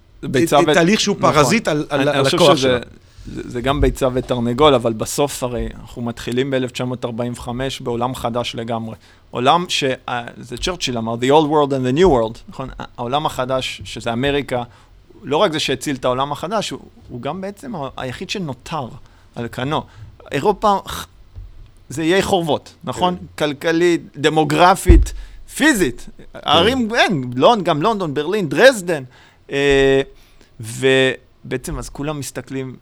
תהליך 0.74 1.00
שהוא 1.00 1.16
נכון. 1.18 1.32
פרזיט 1.32 1.68
על 1.68 2.08
הכוח 2.08 2.56
שלה? 2.56 2.78
זה, 3.26 3.42
זה 3.44 3.60
גם 3.60 3.80
ביצה 3.80 4.08
ותרנגול, 4.14 4.74
אבל 4.74 4.92
בסוף 4.92 5.42
הרי 5.42 5.68
אנחנו 5.80 6.02
מתחילים 6.02 6.50
ב-1945 6.50 7.48
בעולם 7.80 8.14
חדש 8.14 8.54
לגמרי. 8.54 8.96
עולם 9.30 9.64
ש... 9.68 9.84
אה, 10.08 10.26
זה 10.36 10.56
צ'רצ'יל 10.56 10.98
אמר, 10.98 11.14
The 11.14 11.32
old 11.32 11.48
world 11.48 11.72
and 11.72 11.94
the 11.94 11.98
new 11.98 12.06
world, 12.06 12.38
נכון? 12.48 12.68
העולם 12.98 13.26
החדש, 13.26 13.82
שזה 13.84 14.12
אמריקה, 14.12 14.62
לא 15.22 15.36
רק 15.36 15.52
זה 15.52 15.60
שהציל 15.60 15.96
את 15.96 16.04
העולם 16.04 16.32
החדש, 16.32 16.70
הוא, 16.70 16.80
הוא 17.08 17.22
גם 17.22 17.40
בעצם 17.40 17.72
היחיד 17.96 18.30
שנותר 18.30 18.88
על 19.34 19.48
כנו. 19.52 19.82
אירופה, 20.32 20.78
זה 21.88 22.02
איי 22.02 22.22
חורבות, 22.22 22.74
נכון? 22.84 23.16
כלכלית, 23.38 24.02
דמוגרפית, 24.16 25.12
פיזית. 25.56 26.08
ערים, 26.34 26.94
אין, 26.94 27.30
לונד, 27.36 27.64
גם 27.64 27.82
לונדון, 27.82 28.14
ברלין, 28.14 28.48
דרזדן. 28.48 29.04
אה, 29.50 30.00
ובעצם 30.60 31.78
אז 31.78 31.88
כולם 31.88 32.18
מסתכלים, 32.18 32.76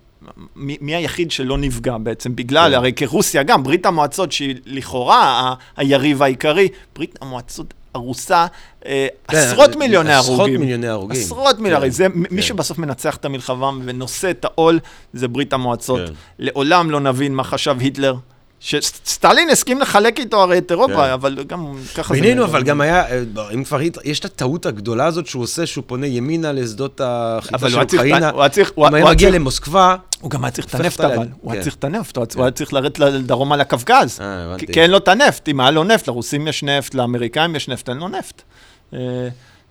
מי, 0.57 0.77
מי 0.81 0.95
היחיד 0.95 1.31
שלא 1.31 1.59
נפגע 1.59 1.97
בעצם? 1.99 2.37
בגלל, 2.37 2.71
כן. 2.71 2.77
הרי 2.77 2.93
כרוסיה 2.93 3.43
גם, 3.43 3.63
ברית 3.63 3.87
המועצות 3.87 4.33
שהיא 4.33 4.55
לכאורה 4.67 5.23
ה- 5.25 5.55
היריב 5.77 6.23
העיקרי, 6.23 6.69
ברית 6.97 7.19
המועצות 7.23 7.75
הרוסה, 7.95 8.47
אה, 8.87 9.07
כן, 9.29 9.37
עשרות 9.37 9.77
מיליוני 9.77 10.13
הרוגים. 10.13 10.35
עשרות 10.35 10.51
מיליוני 10.61 10.89
הרוגים. 10.89 11.21
עשרות 11.21 11.59
מיליוני, 11.59 11.85
כן, 11.85 11.91
זה, 11.91 12.09
מ- 12.09 12.25
כן. 12.25 12.35
מי 12.35 12.43
שבסוף 12.43 12.79
מנצח 12.79 13.17
את 13.17 13.25
המלחמה 13.25 13.71
ונושא 13.85 14.31
את 14.31 14.45
העול, 14.45 14.79
זה 15.13 15.29
ברית 15.29 15.53
המועצות. 15.53 16.01
כן. 16.09 16.13
לעולם 16.39 16.91
לא 16.91 17.01
נבין 17.01 17.35
מה 17.35 17.45
חשב 17.45 17.77
היטלר. 17.81 18.15
שסטלין 18.61 19.51
הסכים 19.51 19.81
לחלק 19.81 20.19
איתו 20.21 20.43
הרי 20.43 20.59
את 20.59 20.71
אירופה, 20.71 20.95
כן. 20.95 21.11
אבל 21.11 21.45
גם 21.47 21.67
ככה 21.95 22.15
זה... 22.15 22.21
בינינו. 22.21 22.45
אבל 22.45 22.63
גם 22.63 22.81
היה, 22.81 23.07
אה, 23.11 23.23
אם 23.55 23.65
כבר, 23.65 23.79
יש 24.05 24.21
את 24.21 24.25
הטעות 24.25 24.67
הגדולה 24.67 25.07
הזאת 25.07 25.27
שהוא 25.27 25.43
עושה, 25.43 25.67
שהוא 25.67 25.85
פונה 25.87 26.07
ימינה 26.07 26.53
לשדות 26.53 27.01
החיטה 27.05 27.69
של 27.71 27.81
אוקראינה. 27.81 28.31
הוא 28.31 28.41
היה 28.43 28.49
צריך... 28.49 28.73
הוא 28.75 28.87
היה 28.95 29.05
מגיע 29.11 29.31
למוסקבה, 29.31 29.97
הוא 30.21 30.31
גם 30.31 30.45
היה 30.45 30.51
צריך 30.51 30.67
את 30.67 30.75
הנפט 30.75 31.01
אבל, 31.01 31.27
הוא 31.41 31.53
היה 31.53 31.61
כן. 31.61 31.65
צריך 31.65 31.75
את 31.75 31.85
הנפט, 31.85 32.17
הוא 32.17 32.27
היה- 32.37 32.45
היה 32.45 32.51
צריך 32.51 32.73
לרדת 32.73 32.99
לדרומה 32.99 33.57
לקווקז. 33.57 34.19
אה, 34.21 34.45
הבנתי. 34.45 34.67
כי 34.67 34.73
כי 34.73 34.81
אין 34.83 34.91
לו 34.91 34.97
את 34.99 35.09
הנפט, 35.09 35.49
אם 35.49 35.61
היה 35.61 35.71
לו 35.71 35.85
נפט, 35.85 36.09
לרוסים 36.09 36.49
יש 36.49 36.63
נפט, 36.63 36.95
לאמריקאים 36.95 37.57
יש 37.57 37.69
נפט, 37.69 37.89
אין 37.89 37.97
לו 37.97 38.09
נפט. 38.09 38.43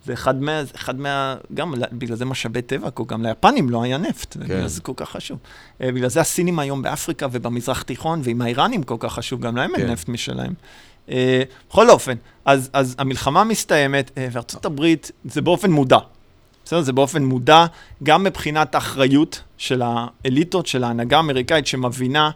זה 0.04 0.12
אחד 0.12 0.42
מה... 0.42 0.62
אחד 0.74 1.00
מה... 1.00 1.36
גם 1.54 1.74
בגלל 1.92 2.16
זה 2.16 2.24
משאבי 2.24 2.62
טבע, 2.62 2.88
גם 3.06 3.22
ליפנים 3.22 3.70
לא 3.70 3.82
היה 3.82 3.98
נפט, 3.98 4.36
בגלל 4.36 4.66
זה 4.66 4.80
כל 4.80 4.92
כך 4.96 5.10
חשוב. 5.10 5.38
אה, 5.82 5.92
בגלל 5.92 6.08
זה 6.08 6.20
הסינים 6.20 6.58
היום 6.58 6.82
באפריקה 6.82 7.26
ובמזרח 7.32 7.82
תיכון, 7.82 8.20
ועם 8.24 8.42
האיראנים 8.42 8.82
כל 8.82 8.96
כך 8.98 9.12
חשוב, 9.12 9.40
גם 9.40 9.56
להם 9.56 9.74
אין 9.74 9.86
כן. 9.86 9.92
נפט 9.92 10.08
משלהם. 10.08 10.52
אה, 11.10 11.42
בכל 11.68 11.90
אופן, 11.90 12.14
אז, 12.44 12.70
אז 12.72 12.94
המלחמה 12.98 13.44
מסתיימת, 13.44 14.10
אה, 14.18 14.28
וארצות 14.32 14.64
הברית, 14.64 15.10
זה 15.24 15.42
באופן 15.42 15.70
מודע. 15.70 15.98
בסדר? 16.64 16.80
זה 16.80 16.92
באופן 16.92 17.24
מודע, 17.24 17.66
גם 18.02 18.24
מבחינת 18.24 18.74
האחריות 18.74 19.42
של 19.56 19.82
האליטות, 19.84 20.66
של 20.66 20.84
ההנהגה 20.84 21.16
האמריקאית 21.16 21.66
שמבינה, 21.66 22.30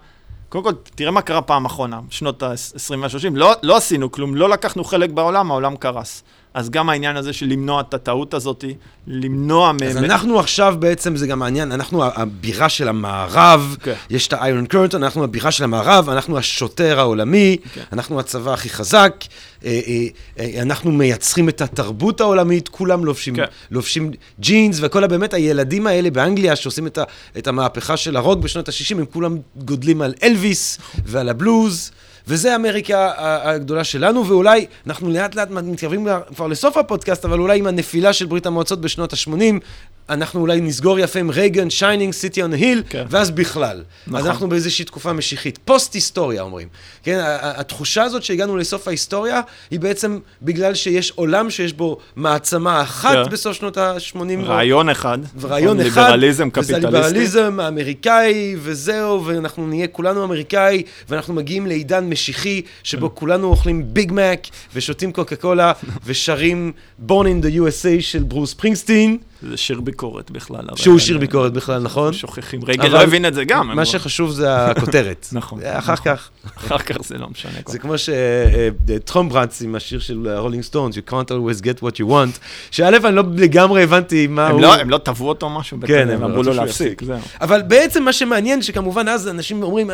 קודם 0.49 0.65
כל, 0.65 0.73
תראה 0.95 1.11
מה 1.11 1.23
קרה 1.23 1.43
פעם 1.43 1.65
אחרונה, 1.65 2.01
שנות 2.11 2.43
ה-20 2.43 2.97
וה-30, 2.99 3.35
לא, 3.35 3.53
לא 3.63 3.77
עשינו 3.77 4.13
כלום, 4.13 4.35
לא 4.35 4.49
לקחנו 4.49 4.85
חלק 4.85 5.11
בעולם, 5.11 5.51
העולם 5.51 5.77
קרס. 5.77 6.23
אז 6.55 6.71
גם 6.71 6.89
העניין 6.89 7.17
הזה 7.17 7.33
של 7.33 7.47
למנוע 7.47 7.81
את 7.81 7.95
הטעות 7.95 8.35
הזאת, 8.35 8.65
למנוע 9.07 9.73
מ... 9.73 9.77
אז 9.83 9.97
אנחנו 9.97 10.41
עכשיו 10.41 10.75
בעצם, 10.79 11.17
זה 11.17 11.27
גם 11.27 11.39
מעניין, 11.39 11.73
אנחנו 11.73 12.05
הבירה 12.05 12.69
של 12.69 12.89
המערב, 12.89 13.77
כן. 13.83 13.95
יש 14.11 14.29
את 14.29 14.33
האיירון 14.33 14.67
קרטון, 14.67 15.03
אנחנו 15.03 15.25
הבירה 15.25 15.51
של 15.51 15.65
המערב, 15.65 16.11
אנחנו 16.11 16.39
השוטר 16.39 17.01
העולמי, 17.01 17.57
כן. 17.75 17.83
אנחנו 17.93 18.21
הצבא 18.21 18.53
הכי 18.53 18.69
חזק, 18.69 19.25
אה, 19.65 19.81
אה, 19.87 20.07
אה, 20.39 20.63
אנחנו 20.63 20.93
מייצרים 20.93 21.49
את 21.49 21.61
התרבות 21.61 22.21
העולמית, 22.21 22.69
כולם 22.69 23.05
לובשים, 23.05 23.37
כן. 23.37 23.45
לובשים 23.71 24.11
ג'ינס, 24.41 24.79
וכל 24.83 25.05
הבאמת 25.05 25.35
הילדים 25.35 25.87
האלה 25.87 26.11
באנגליה 26.11 26.57
שעושים 26.57 26.87
את, 26.87 26.99
ה, 26.99 27.05
את 27.39 27.47
המהפכה 27.47 27.97
של 27.97 28.17
הרוק 28.17 28.39
בשנות 28.39 28.69
ה-60, 28.69 28.99
הם 28.99 29.05
כולם 29.13 29.39
גודלים 29.57 30.03
על 30.03 30.15
אלוויס 30.23 30.79
ועל 31.07 31.29
הבלוז. 31.29 31.91
וזה 32.29 32.57
אמריקה 32.57 33.13
הגדולה 33.19 33.85
שלנו, 33.85 34.29
ואולי 34.29 34.67
אנחנו 34.87 35.11
לאט 35.11 35.35
לאט 35.35 35.51
מתקרבים 35.51 36.07
כבר 36.35 36.47
לסוף 36.47 36.77
הפודקאסט, 36.77 37.25
אבל 37.25 37.39
אולי 37.39 37.59
עם 37.59 37.67
הנפילה 37.67 38.13
של 38.13 38.27
ברית 38.27 38.47
המועצות 38.47 38.81
בשנות 38.81 39.13
ה-80, 39.13 39.61
אנחנו 40.09 40.41
אולי 40.41 40.61
נסגור 40.61 40.99
יפה 40.99 41.21
עם 41.21 41.31
רייגן, 41.31 41.71
shining, 41.71 42.13
city 42.13 42.43
on 42.43 42.53
hill, 42.53 42.83
כן. 42.89 43.05
ואז 43.11 43.31
בכלל. 43.31 43.83
נכון. 44.07 44.21
אז 44.21 44.27
אנחנו 44.27 44.49
באיזושהי 44.49 44.85
תקופה 44.85 45.13
משיחית. 45.13 45.59
פוסט-היסטוריה 45.65 46.43
אומרים. 46.43 46.69
כן, 47.03 47.21
התחושה 47.43 48.03
הזאת 48.03 48.23
שהגענו 48.23 48.57
לסוף 48.57 48.89
ההיסטוריה, 48.89 49.41
היא 49.71 49.81
בעצם 49.81 50.19
בגלל 50.43 50.75
שיש 50.75 51.11
עולם 51.11 51.51
שיש 51.51 51.73
בו 51.73 51.99
מעצמה 52.17 52.83
אחת 52.83 53.15
כן. 53.25 53.31
בסוף 53.31 53.57
שנות 53.57 53.79
ה-80. 53.79 54.45
רעיון 54.45 54.89
אחד, 54.89 55.19
ורעיון 55.41 55.81
אחד, 55.81 56.03
ליברליזם 56.03 56.49
וזה 56.57 56.73
קפיטליסטי. 56.73 56.87
הליברליזם 56.87 57.61
האמריקאי, 57.61 58.57
וזהו, 58.59 59.25
ואנחנו 59.27 59.67
נהיה 59.67 59.87
כולנו 59.87 60.25
אמריקאי, 60.25 60.83
ואנחנו 61.09 61.35
מגיעים 61.35 61.67
לעידן 61.67 62.05
משיחי, 62.05 62.63
שבו 62.83 63.09
כן. 63.09 63.15
כולנו 63.21 63.47
אוכלים 63.47 63.85
ביג 63.95 64.13
מק, 64.13 64.47
ושותים 64.75 65.13
קוקה 65.13 65.37
קולה, 65.37 65.73
ושרים 66.07 66.73
Born 67.09 67.11
in 67.11 67.45
the 67.45 67.57
USA 67.57 68.01
של 68.01 68.23
ברוס 68.23 68.55
פרינגסטין, 68.55 69.19
זה 69.51 69.57
שיר 69.57 69.81
ביקורת 69.81 70.31
בכלל. 70.31 70.65
שהוא 70.77 70.99
שיר 70.99 71.19
ביקורת 71.19 71.53
בכלל, 71.53 71.83
נכון? 71.83 72.13
שוכחים. 72.13 72.61
אבל 72.63 72.91
לא 72.91 73.03
הבין 73.03 73.27
את 73.27 73.35
זה 73.35 73.45
גם. 73.45 73.77
מה 73.77 73.85
שחשוב 73.85 74.31
זה 74.31 74.67
הכותרת. 74.67 75.29
נכון, 75.33 75.61
אחר 75.65 75.93
נכון. 75.93 76.17
כך, 76.17 76.31
אחר 76.57 76.79
כך 76.79 76.97
זה 77.05 77.19
לא 77.19 77.29
משנה. 77.29 77.53
זה 77.67 77.79
כמו 77.79 77.95
שטראמפ 77.99 79.14
רץ 79.14 79.63
עם 79.63 79.75
השיר 79.75 80.01
של 80.01 80.29
הרולינג 80.29 80.63
סטונס, 80.63 80.97
You 80.97 81.11
can't 81.11 81.31
always 81.31 81.63
get 81.63 81.83
what 81.83 81.97
you 82.01 82.09
want, 82.09 82.39
שא' 82.71 82.89
אני 82.89 83.17
לא 83.17 83.23
לגמרי 83.37 83.83
הבנתי 83.83 84.27
מה 84.27 84.49
הוא... 84.49 84.61
לא- 84.61 84.75
הם 84.75 84.91
לא 84.91 84.99
תבעו 84.99 85.29
אותו 85.29 85.51
משהו? 85.51 85.79
כן, 85.87 86.11
הם 86.11 86.23
אמרו 86.23 86.43
לו 86.43 86.53
להפסיק. 86.53 87.03
זהו. 87.05 87.17
אבל 87.41 87.63
בעצם 87.63 88.03
מה 88.03 88.13
שמעניין, 88.13 88.63
שכמובן 88.63 89.09
אז 89.09 89.29
אנשים 89.29 89.63
אומרים 89.63 89.91
9-11, 89.91 89.93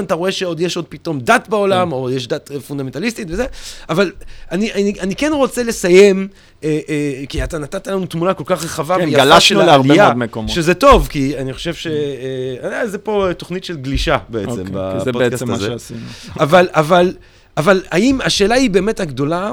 אתה 0.00 0.14
רואה 0.14 0.32
שעוד 0.32 0.60
יש 0.60 0.76
עוד 0.76 0.84
פתאום 0.88 1.20
דת 1.20 1.48
בעולם, 1.48 1.92
או 1.92 2.10
יש 2.10 2.28
דת 2.28 2.50
אה, 2.50 2.60
פונדמנטליסטית 2.60 3.28
וזה, 3.30 3.46
אבל 3.88 4.12
אני, 4.52 5.14
כן 5.16 5.32
רוצה 5.34 5.62
לסיים, 5.62 6.28
אה, 6.64 6.78
אה, 6.88 7.26
כי 7.28 7.44
אתה 7.44 7.58
נתת 7.58 7.86
לנו 7.86 8.06
תמונה 8.06 8.34
כל 8.34 8.44
כך 8.46 8.64
רחבה 8.64 8.75
כן, 8.98 9.08
ויפה 9.08 9.40
של 9.40 9.60
העלייה. 9.60 10.12
שזה 10.48 10.74
טוב, 10.74 11.08
כי 11.10 11.38
אני 11.38 11.52
חושב 11.52 11.74
ש... 11.74 11.86
אה, 11.86 12.72
אה, 12.72 12.86
זה 12.86 12.98
פה 12.98 13.28
תוכנית 13.36 13.64
של 13.64 13.76
גלישה 13.76 14.18
בעצם, 14.28 14.50
אוקיי, 14.50 14.64
בפודקאסט 14.64 15.04
זה 15.04 15.12
בעצם 15.12 15.48
מה 15.48 15.54
הזה. 15.54 15.66
שעשינו. 15.66 16.00
אבל, 16.40 16.68
אבל, 16.72 17.14
אבל 17.56 17.82
האם, 17.90 18.18
השאלה 18.24 18.54
היא 18.54 18.70
באמת 18.70 19.00
הגדולה, 19.00 19.52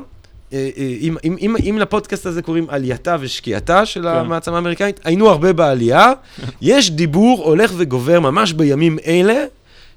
אה, 0.53 0.69
אה, 0.77 0.95
אם, 1.01 1.17
אם, 1.23 1.35
אם, 1.41 1.55
אם 1.69 1.77
לפודקאסט 1.79 2.25
הזה 2.25 2.41
קוראים 2.41 2.65
עלייתה 2.69 3.15
ושקיעתה 3.19 3.85
של 3.85 4.07
המעצמה 4.07 4.55
האמריקאית, 4.55 4.99
היינו 5.03 5.29
הרבה 5.29 5.53
בעלייה, 5.53 6.11
יש 6.61 6.91
דיבור 6.91 7.43
הולך 7.43 7.71
וגובר 7.77 8.19
ממש 8.19 8.53
בימים 8.53 8.97
אלה. 9.05 9.45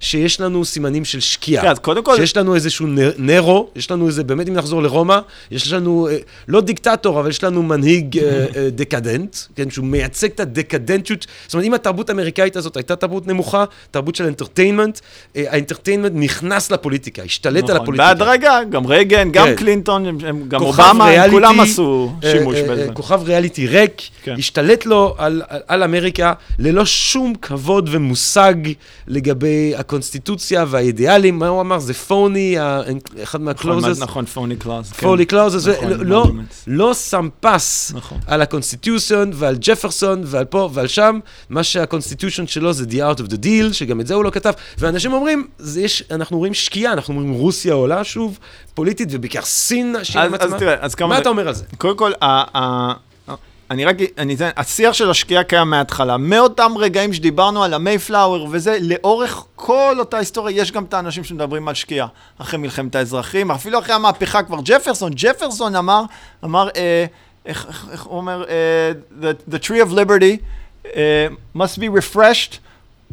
שיש 0.00 0.40
לנו 0.40 0.64
סימנים 0.64 1.04
של 1.04 1.20
שקיעה. 1.20 1.62
כן, 1.62 1.68
אז 1.70 1.78
קודם 1.78 2.04
כל- 2.04 2.16
שיש 2.16 2.36
לנו 2.36 2.54
איזשהו 2.54 2.86
נרו, 3.18 3.68
יש 3.76 3.90
לנו 3.90 4.06
איזה, 4.06 4.24
באמת 4.24 4.48
אם 4.48 4.54
נחזור 4.54 4.82
לרומא, 4.82 5.18
יש 5.50 5.72
לנו, 5.72 6.08
אה, 6.10 6.16
לא 6.48 6.60
דיקטטור, 6.60 7.20
אבל 7.20 7.30
יש 7.30 7.44
לנו 7.44 7.62
מנהיג 7.62 8.18
אה, 8.18 8.24
אה, 8.56 8.68
דקדנט, 8.70 9.36
כן, 9.56 9.70
שהוא 9.70 9.86
מייצג 9.86 10.28
את 10.30 10.40
הדקדנטיות. 10.40 11.26
זאת 11.46 11.54
אומרת, 11.54 11.66
אם 11.66 11.74
התרבות 11.74 12.08
האמריקאית 12.10 12.56
הזאת 12.56 12.76
הייתה 12.76 12.96
תרבות 12.96 13.26
נמוכה, 13.26 13.64
תרבות 13.90 14.14
של 14.14 14.24
entertainment, 14.24 15.00
אה, 15.36 15.44
ה 15.48 15.53
entertainment 15.53 16.12
נכנס 16.14 16.70
לפוליטיקה, 16.70 17.22
השתלט 17.22 17.64
על 17.64 17.74
נכון, 17.74 17.82
הפוליטיקה. 17.82 18.14
בהדרגה, 18.14 18.58
גם 18.70 18.86
רייגן, 18.86 19.28
גם 19.32 19.46
כן. 19.46 19.54
קלינטון, 19.56 20.18
גם 20.48 20.62
אובמה, 20.62 21.04
ריאליטי, 21.04 21.30
כולם 21.30 21.60
עשו 21.60 22.12
שימוש 22.30 22.56
בזה. 22.60 22.88
כוכב 22.92 23.20
ריאליטי 23.24 23.66
ריק, 23.66 24.02
כן. 24.22 24.34
השתלט 24.38 24.86
לו 24.86 25.14
על, 25.18 25.42
על, 25.48 25.60
על 25.68 25.82
אמריקה 25.82 26.32
ללא 26.58 26.84
שום 26.84 27.34
כבוד 27.42 27.88
ומושג 27.92 28.54
לגבי 29.06 29.72
הקונסטיטוציה 29.86 30.64
והאידיאלים, 30.68 31.38
מה 31.38 31.48
הוא 31.48 31.60
אמר? 31.60 31.78
זה 31.78 31.94
phony, 31.94 32.56
אחד 33.22 33.40
מה 33.40 33.52
clauses. 33.52 34.00
נכון, 34.00 34.24
phony 34.24 34.56
clause. 34.56 34.92
phony 34.92 35.24
clauses, 35.24 35.68
נכון, 35.68 35.90
לא. 35.92 36.32
לא 36.66 36.94
שם 36.94 37.28
פס 37.40 37.92
נכון. 37.94 38.18
על 38.26 38.42
ה 38.42 38.49
constitution 38.49 39.30
ועל 39.34 39.56
ג'פרסון 39.60 40.22
ועל 40.26 40.44
פה 40.44 40.70
ועל 40.72 40.86
שם, 40.86 41.18
מה 41.50 41.62
שה 41.62 41.79
constitution 41.79 42.46
שלו 42.46 42.72
זה 42.72 42.84
The 42.84 43.16
Art 43.16 43.20
of 43.20 43.26
the 43.30 43.36
Deal, 43.36 43.72
שגם 43.72 44.00
את 44.00 44.06
זה 44.06 44.14
הוא 44.14 44.24
לא 44.24 44.30
כתב, 44.30 44.52
ואנשים 44.78 45.12
אומרים, 45.12 45.46
יש, 45.76 46.02
אנחנו 46.10 46.38
רואים 46.38 46.54
שקיעה, 46.54 46.92
אנחנו 46.92 47.14
אומרים 47.14 47.32
רוסיה 47.32 47.74
עולה 47.74 48.04
שוב, 48.04 48.38
פוליטית, 48.74 49.08
ובעיקר 49.10 49.42
סין, 49.42 49.96
שהיא 50.02 50.22
עצמה. 50.80 51.06
מה 51.06 51.18
אתה 51.18 51.28
אומר 51.28 51.48
על 51.48 51.54
זה? 51.54 51.64
קודם 51.78 51.96
כל, 51.96 52.12
אני 53.70 53.84
רק, 53.84 53.96
אני 54.18 54.34
אתן, 54.34 54.50
השיח 54.56 54.92
של 54.92 55.10
השקיעה 55.10 55.44
קיים 55.44 55.70
מההתחלה. 55.70 56.16
מאותם 56.16 56.72
רגעים 56.76 57.12
שדיברנו 57.12 57.64
על 57.64 57.74
המייפלאואר 57.74 58.46
וזה, 58.50 58.78
לאורך 58.80 59.44
כל 59.54 59.96
אותה 59.98 60.18
היסטוריה, 60.18 60.60
יש 60.60 60.72
גם 60.72 60.84
את 60.84 60.94
האנשים 60.94 61.24
שמדברים 61.24 61.68
על 61.68 61.74
שקיעה. 61.74 62.06
אחרי 62.38 62.58
מלחמת 62.58 62.94
האזרחים, 62.94 63.50
אפילו 63.50 63.78
אחרי 63.78 63.94
המהפכה 63.94 64.42
כבר, 64.42 64.58
ג'פרסון, 64.64 65.12
ג'פרסון 65.14 65.76
אמר, 65.76 66.02
אמר, 66.44 66.68
אה, 66.76 67.06
איך, 67.46 67.66
איך, 67.68 67.86
איך 67.92 68.02
הוא 68.02 68.16
אומר, 68.16 68.44
אה, 68.48 68.92
the, 69.20 69.52
the 69.54 69.58
tree 69.58 69.88
of 69.88 69.92
liberty 69.92 70.42
אה, 70.96 71.26
must 71.56 71.78
be 71.78 71.88
refreshed 71.88 72.58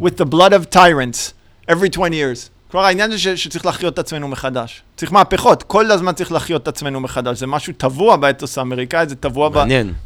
with 0.02 0.18
the 0.18 0.26
blood 0.26 0.54
of 0.54 0.76
tyrants 0.76 1.34
every 1.68 1.90
20 1.90 2.16
years. 2.16 2.50
כלומר, 2.74 2.86
העניין 2.86 3.12
זה 3.12 3.20
ש, 3.20 3.28
שצריך 3.28 3.66
להחיות 3.66 3.94
את 3.94 4.00
עצמנו 4.00 4.28
מחדש. 4.28 4.82
צריך 4.96 5.12
מהפכות, 5.12 5.64
כל 5.64 5.92
הזמן 5.92 6.14
צריך 6.14 6.32
להחיות 6.32 6.64
את 6.64 6.68
עצמנו 6.68 7.00
מחדש. 7.00 7.40
זה 7.40 7.48
משהו 7.48 7.74
טבוע 7.78 8.16
באתוס 8.16 8.58
האמריקאי, 8.58 9.08
זה 9.08 9.16
טבוע 9.16 9.50
ב. 9.50 9.58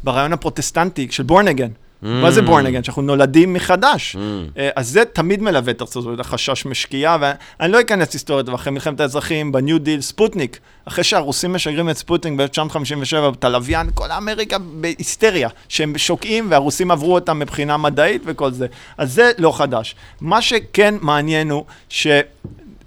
ברעיון 0.04 0.32
הפרוטסטנטי 0.32 1.08
של 1.10 1.22
born 1.22 1.40
again. 1.40 1.68
מה 2.02 2.30
זה 2.30 2.42
born 2.42 2.58
again? 2.58 2.82
שאנחנו 2.84 3.02
נולדים 3.02 3.52
מחדש. 3.52 4.16
אה, 4.58 4.68
אז 4.76 4.88
זה 4.88 5.04
תמיד 5.04 5.42
מלווה 5.42 5.70
את 5.72 5.82
ארצות 5.82 6.04
הברית, 6.04 6.20
החשש 6.20 6.66
משקיעה, 6.66 7.16
ואני 7.60 7.72
לא 7.72 7.80
אכנס 7.80 8.12
היסטוריות, 8.12 8.48
אבל 8.48 8.54
אחרי 8.56 8.72
מלחמת 8.72 9.00
האזרחים, 9.00 9.52
ב 9.52 9.59
New 9.59 9.78
Deal, 9.78 10.00
ספוטניק, 10.00 10.58
אחרי 10.84 11.04
שהרוסים 11.04 11.52
משגרים 11.52 11.90
את 11.90 11.96
ספוטניק 11.96 12.40
ב-1957, 12.40 13.34
את 13.38 13.44
הלוויין, 13.44 13.90
כל 13.94 14.10
אמריקה 14.12 14.56
בהיסטריה, 14.58 15.48
שהם 15.68 15.98
שוקעים 15.98 16.46
והרוסים 16.50 16.90
עברו 16.90 17.14
אותם 17.14 17.38
מבחינה 17.38 17.76
מדעית 17.76 18.22
וכל 18.26 18.50
זה. 18.52 18.66
אז 18.98 19.12
זה 19.14 19.30
לא 19.38 19.52
חדש. 19.58 19.94
מה 20.20 20.42
שכן 20.42 20.94
מעניין 21.00 21.50
הוא 21.50 21.64
ש... 21.88 22.06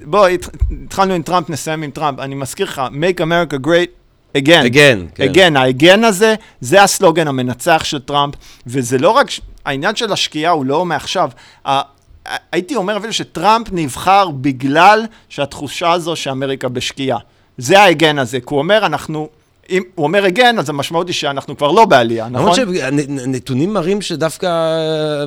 בוא, 0.04 0.28
הת- 0.28 0.50
התחלנו 0.86 1.14
עם 1.14 1.22
טראמפ, 1.22 1.50
נסיים 1.50 1.84
עם 1.84 1.92
טראמפ. 1.92 2.20
אני 2.20 2.36
מזכיר 2.36 2.66
לך, 2.66 2.82
make 2.92 3.20
America 3.22 3.66
great 3.68 4.01
again. 4.38 4.66
Again, 4.66 5.16
כן. 5.16 5.32
again, 5.32 5.60
ה 5.60 5.67
again 5.67 6.03
הזה, 6.03 6.36
זה 6.62 6.84
הסלוגן 6.84 7.28
המנצח 7.28 7.84
של 7.84 7.99
טראמפ, 7.99 8.36
וזה 8.68 8.98
לא 8.98 9.10
רק, 9.10 9.28
העניין 9.66 9.95
של 9.95 10.14
השקיעה 10.14 10.52
הוא 10.52 10.66
לא 10.66 10.86
מעכשיו. 10.86 11.30
הייתי 12.52 12.76
אומר 12.76 12.98
אפילו 12.98 13.14
שטראמפ 13.14 13.68
נבחר 13.72 14.30
בגלל 14.30 15.06
שהתחושה 15.30 15.91
הזו 15.91 16.16
שאמריקה 16.16 16.70
בשקיעה. 16.70 17.18
זה 17.58 17.80
ההגן 17.82 18.20
הזה, 18.20 18.40
כי 18.40 18.45
הוא 18.49 18.60
אומר, 18.60 18.86
אנחנו, 18.86 19.30
אם 19.72 19.84
הוא 19.95 20.03
אומר 20.03 20.26
הגן, 20.26 20.60
אז 20.60 20.69
המשמעות 20.69 21.07
היא 21.07 21.14
שאנחנו 21.14 21.57
כבר 21.57 21.72
לא 21.72 21.85
בעלייה, 21.85 22.27
נכון? 22.30 22.41
למרות 22.41 22.56
שהנתונים 22.77 23.73
מראים 23.73 24.02
שדווקא 24.02 24.45
אה, 24.48 25.23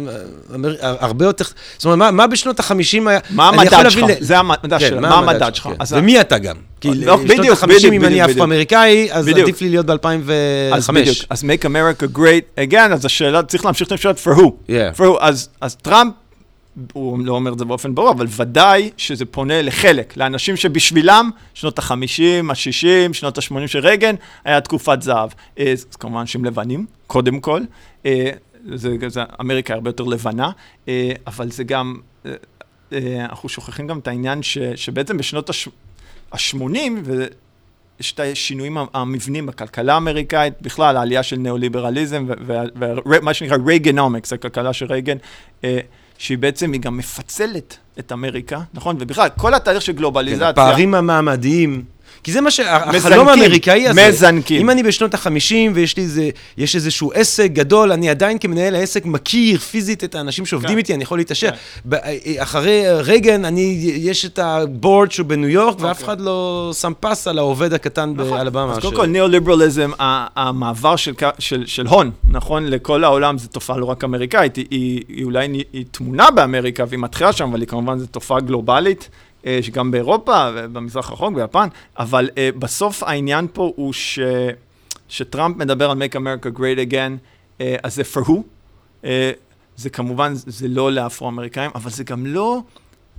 הרבה 1.01 1.25
יותר, 1.25 1.45
זאת 1.79 1.85
אומרת, 1.85 1.99
מה- 1.99 2.11
מה 2.11 2.27
בשנות 2.27 2.61
החמישים 2.61 3.09
היה... 3.09 3.19
מה 3.31 3.49
המדד 3.49 3.91
שלך? 3.91 4.03
ל- 4.03 4.15
זה 4.25 4.39
המדד 4.39 4.79
כן, 4.79 4.89
שלך. 4.89 5.01
מה 5.01 5.15
המדד 5.19 5.55
שלך? 5.55 5.65
כן. 5.65 5.73
אז- 5.79 5.93
ומי 5.93 6.21
אתה 6.21 6.39
גם? 6.39 6.57
כי 6.81 6.89
לא, 6.95 7.17
בשנות 7.17 7.39
בדיוק, 7.39 7.53
החמישים, 7.53 7.89
בדיוק, 7.91 8.05
אם 8.05 8.09
אני 8.09 8.25
אפרו-אמריקאי, 8.25 9.09
אז 9.13 9.25
בדיוק. 9.27 9.49
עדיף 9.49 9.61
לי 9.61 9.69
להיות 9.69 9.87
אז 9.91 9.97
ב-2005. 10.87 10.93
בדיוק, 10.93 11.17
אז 11.31 11.45
make 11.45 11.65
America 11.65 12.17
great 12.19 12.61
again, 12.71 12.93
אז 12.93 13.05
השאלה, 13.05 13.43
צריך 13.43 13.65
להמשיך 13.65 13.87
את 13.87 13.93
השאלה, 13.93 14.15
for 14.25 14.39
who? 14.39 14.43
Yeah. 14.69 14.71
for 14.99 15.03
who? 15.03 15.17
אז, 15.21 15.49
אז 15.61 15.75
טראמפ, 15.77 16.13
הוא 16.93 17.19
לא 17.19 17.33
אומר 17.33 17.53
את 17.53 17.59
זה 17.59 17.65
באופן 17.65 17.95
ברור, 17.95 18.11
אבל 18.11 18.27
ודאי 18.37 18.91
שזה 18.97 19.25
פונה 19.25 19.63
לחלק, 19.63 20.17
לאנשים 20.17 20.57
שבשבילם, 20.57 21.31
שנות 21.55 21.79
ה-50, 21.79 21.93
ה-60, 22.51 23.13
שנות 23.13 23.39
ה-80 23.39 23.67
של 23.67 23.79
רייגן, 23.79 24.15
היה 24.45 24.61
תקופת 24.61 25.03
זהב. 25.03 25.31
אה, 25.59 25.73
אז 25.73 25.85
כמובן 25.85 26.21
אנשים 26.21 26.45
לבנים, 26.45 26.87
קודם 27.07 27.41
כל. 27.41 27.61
אה, 28.07 28.31
זה, 28.75 28.97
זה 29.07 29.23
אמריקה 29.41 29.75
הרבה 29.75 29.89
יותר 29.89 30.05
לבנה, 30.05 30.51
אה, 30.89 31.13
אבל 31.27 31.51
זה 31.51 31.65
גם, 31.65 31.97
אה, 32.27 32.33
אה, 32.93 33.25
אנחנו 33.25 33.49
שוכחים 33.49 33.87
גם 33.87 33.99
את 33.99 34.09
העניין 34.09 34.43
ש, 34.43 34.59
שבעצם 34.59 35.17
בשנות 35.17 35.51
ה-80, 35.51 36.77
יש 38.01 38.13
את 38.13 38.21
השינויים 38.21 38.77
המבנים 38.95 39.47
בכלכלה 39.47 39.95
האמריקאית, 39.95 40.55
בכלל 40.63 40.97
העלייה 40.97 41.23
של 41.23 41.37
ניאו-ליברליזם 41.37 42.27
ומה 43.07 43.35
שנקרא 43.35 43.57
רייגנומיקס, 43.67 44.33
הכלכלה 44.33 44.73
של 44.73 44.87
רייגן, 44.87 45.17
אה, 45.65 45.79
שהיא 46.19 46.39
בעצם, 46.39 46.73
היא 46.73 46.81
גם 46.81 46.97
מפצלת 46.97 47.77
את 47.99 48.13
אמריקה, 48.13 48.61
נכון? 48.75 48.97
ובכלל, 48.99 49.29
כל 49.37 49.55
התהליך 49.55 49.83
של 49.83 49.93
כן, 49.93 49.99
גלובליזציה, 49.99 50.49
הפערים 50.49 50.95
המעמדיים. 50.95 51.85
כי 52.25 52.33
זה 52.33 52.41
מה 52.41 52.51
שהחלום 52.51 53.29
האמריקאי 53.29 53.89
הזה. 53.89 54.09
מזנקים. 54.09 54.61
אם 54.61 54.71
אני 54.71 54.83
בשנות 54.83 55.15
ה-50 55.15 55.29
ויש 55.75 55.97
לי 55.97 56.03
איזה, 56.03 56.31
יש 56.59 56.77
איזשהו 56.77 57.13
עסק 57.15 57.51
גדול, 57.53 57.93
אני 57.93 58.11
עדיין 58.11 58.39
כמנהל 58.39 58.75
העסק 58.75 59.07
מכיר 59.07 59.59
פיזית 59.59 60.05
את 60.05 60.15
האנשים 60.15 60.47
שעובדים 60.47 60.71
כן. 60.73 60.79
איתי, 60.79 60.95
אני 60.95 61.03
יכול 61.03 61.19
להתעשר. 61.19 61.51
כן. 61.51 61.57
ב- 61.89 61.95
אחרי 62.39 62.83
רייגן, 63.01 63.45
אני, 63.45 63.61
יש 63.97 64.25
את 64.25 64.39
הבורד 64.39 65.13
שהוא 65.13 65.27
בניו 65.27 65.49
יורק, 65.49 65.77
ואף 65.81 65.91
אוקיי. 66.01 66.05
אחד 66.05 66.21
לא 66.21 66.71
שם 66.81 66.93
פס 67.01 67.29
על 67.29 67.39
העובד 67.39 67.73
הקטן 67.73 68.17
באלבמה. 68.17 68.73
אז 68.73 68.79
קודם 68.79 68.97
כל 68.97 69.07
ניאו-ליברליזם, 69.07 69.91
המעבר 69.99 70.97
של, 70.97 71.13
של, 71.39 71.67
של 71.67 71.87
הון, 71.87 72.11
נכון, 72.29 72.65
לכל 72.67 73.05
העולם, 73.05 73.39
זו 73.39 73.49
תופעה 73.49 73.77
לא 73.79 73.85
רק 73.85 74.05
אמריקאית, 74.05 74.57
היא, 74.57 74.67
היא, 74.71 75.03
היא 75.09 75.25
אולי 75.25 75.49
נ- 75.49 75.55
היא 75.73 75.85
תמונה 75.91 76.31
באמריקה 76.31 76.85
והיא 76.89 77.01
מתחילה 77.01 77.33
שם, 77.33 77.49
אבל 77.51 77.61
היא 77.61 77.69
כמובן 77.69 77.99
זו 77.99 78.07
תופעה 78.07 78.41
גלובלית, 78.41 79.09
אה, 79.09 79.09
שגם 79.63 79.91
באירופה 79.91 80.51
ובמזרח 80.55 81.11
הרחוק, 81.11 81.35
ביפן, 81.35 81.69
אבל 81.99 82.31
אה, 82.39 82.51
בסוף 82.59 83.03
העניין 83.03 83.47
פה 83.53 83.73
הוא 83.77 83.93
ש, 83.93 84.19
שטראמפ 85.09 85.57
מדבר 85.57 85.91
על 85.91 86.03
make 86.03 86.15
America 86.15 86.59
great 86.59 86.91
again, 86.91 87.13
אה, 87.61 87.77
אז 87.83 87.95
זה 87.95 88.03
for 88.15 88.27
who? 88.27 88.33
אה, 89.05 89.33
זה 89.77 89.91
כמובן, 89.91 90.33
זה 90.35 90.69
לא 90.69 90.93
לאפרו-אמריקאים, 90.93 91.71
אבל 91.75 91.91
זה 91.91 92.05
גם 92.05 92.27
לא, 92.27 92.61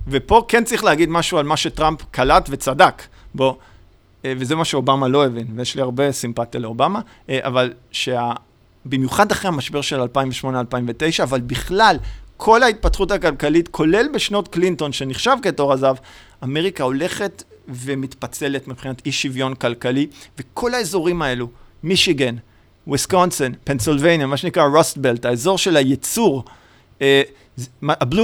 ופה 0.08 0.44
כן 0.48 0.64
צריך 0.64 0.84
להגיד 0.84 1.08
משהו 1.08 1.38
על 1.38 1.44
מה 1.44 1.56
שטראמפ 1.56 2.02
קלט 2.10 2.48
וצדק. 2.50 3.02
אה, 4.26 4.32
וזה 4.38 4.56
מה 4.56 4.64
שאובמה 4.64 5.08
לא 5.08 5.26
הבין, 5.26 5.46
ויש 5.56 5.74
לי 5.74 5.82
הרבה 5.82 6.12
סימפתיה 6.12 6.60
לאובמה, 6.60 7.00
אה, 7.28 7.38
אבל 7.42 7.72
שה... 7.90 8.32
במיוחד 8.88 9.30
אחרי 9.30 9.48
המשבר 9.48 9.80
של 9.80 10.00
2008-2009, 10.02 10.06
אבל 11.22 11.40
בכלל, 11.40 11.96
כל 12.36 12.62
ההתפתחות 12.62 13.10
הכלכלית, 13.10 13.68
כולל 13.68 14.06
בשנות 14.14 14.48
קלינטון, 14.48 14.92
שנחשב 14.92 15.36
כתור 15.42 15.72
הזהב, 15.72 15.96
אמריקה 16.44 16.84
הולכת 16.84 17.42
ומתפצלת 17.68 18.68
מבחינת 18.68 19.06
אי 19.06 19.12
שוויון 19.12 19.54
כלכלי, 19.54 20.06
וכל 20.38 20.74
האזורים 20.74 21.22
האלו, 21.22 21.48
מישיגן, 21.82 22.36
וויסקונסין, 22.86 23.54
פנסילבניה, 23.64 24.26
מה 24.26 24.36
שנקרא 24.36 24.64
Rust 24.64 24.96
Belt, 24.96 25.24
האזור 25.24 25.58
של 25.58 25.76
הייצור, 25.76 26.44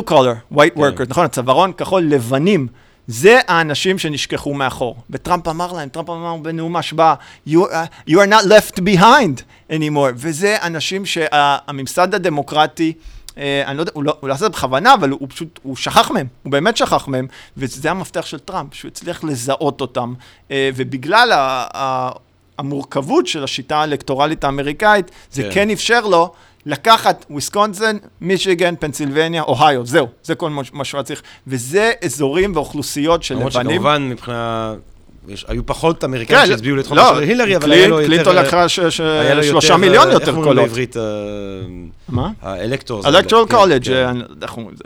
collar, 0.06 0.55
white 0.55 0.74
כן. 0.74 0.80
workers, 0.80 1.09
נכון, 1.09 1.24
הצווארון 1.24 1.72
כחול, 1.72 2.02
לבנים. 2.02 2.68
זה 3.06 3.40
האנשים 3.48 3.98
שנשכחו 3.98 4.55
מאחור. 4.55 4.97
וטראמפ 5.10 5.48
אמר 5.48 5.72
להם, 5.72 5.89
טראמפ 5.89 6.10
אמר 6.10 6.36
בנאום 6.36 6.76
השבעה, 6.76 7.14
you, 7.48 7.52
uh, 7.52 8.10
you 8.10 8.14
are 8.14 8.30
not 8.30 8.44
left 8.44 8.78
behind 8.78 9.43
anymore. 9.70 10.12
וזה 10.14 10.56
אנשים 10.62 11.06
שהממסד 11.06 12.14
הדמוקרטי, 12.14 12.93
אני 13.36 13.76
לא 13.76 13.82
יודע, 13.82 13.92
הוא 13.94 14.04
לא, 14.04 14.16
הוא 14.20 14.28
לא 14.28 14.34
עשה 14.34 14.46
את 14.46 14.52
זה 14.52 14.59
בכוונה, 14.59 14.94
אבל 14.94 15.10
הוא, 15.10 15.20
הוא 15.20 15.28
פשוט, 15.28 15.59
הוא 15.62 15.76
שכח 15.76 16.10
מהם, 16.10 16.26
הוא 16.42 16.52
באמת 16.52 16.76
שכח 16.76 17.09
מהם, 17.09 17.26
וזה 17.56 17.90
המפתח 17.90 18.26
של 18.26 18.38
טראמפ, 18.38 18.74
שהוא 18.74 18.88
הצליח 18.88 19.24
לזהות 19.24 19.80
אותם. 19.80 20.14
אה, 20.50 20.70
ובגלל 20.76 21.32
ה, 21.32 21.66
ה, 21.76 22.10
המורכבות 22.59 23.26
של 23.26 23.44
השיטה 23.44 23.76
האלקטורלית 23.76 24.44
האמריקאית, 24.44 25.10
זה 25.30 25.42
כן. 25.42 25.50
כן 25.54 25.70
אפשר 25.70 26.00
לו 26.06 26.32
לקחת 26.66 27.26
וויסקונסין, 27.30 27.98
מישיגן, 28.20 28.74
פנסילבניה, 28.78 29.42
אוהיו, 29.42 29.86
זהו, 29.86 30.06
זה 30.22 30.34
כל 30.34 30.50
מה- 30.50 30.84
שהוא 30.84 30.98
היה 30.98 31.04
צריך. 31.04 31.22
וזה 31.46 31.92
אזורים 32.04 32.52
ואוכלוסיות 32.56 33.22
של 33.22 33.34
למרות 33.34 33.54
לבנים. 33.54 33.70
שכמובן 33.70 34.09
מבחינה... 34.09 34.74
יש- 35.28 35.44
היו 35.49 35.66
פחות 35.66 36.05
אמריקאים 36.05 36.39
כן, 36.40 36.47
שהצביעו 36.47 36.77
לא, 36.77 36.81
לתחומה 36.82 37.11
של 37.15 37.23
הילרי, 37.23 37.57
אבל 37.57 37.73
היה 37.73 37.89
לו 37.89 37.97
יותר... 38.01 38.07
קלינטון 38.09 38.36
לקחה 38.36 38.69
ש- 38.69 38.81
ש- 38.81 39.01
לו 39.35 39.43
שלושה 39.43 39.77
מיליון 39.77 40.09
אה, 40.09 40.12
יותר 40.12 40.27
איך 40.27 40.36
אומרים 40.36 40.44
קולות. 40.53 40.65
בעברית? 40.69 40.97
אה, 40.97 41.03
מה? 42.09 42.31
ה 42.43 42.49
electors. 42.49 43.06
electoral 43.06 43.47
כן, 43.49 43.55
קולג'. 43.57 43.90
אה, 43.90 44.12
איך 44.43 44.57
אומרים? 44.57 44.77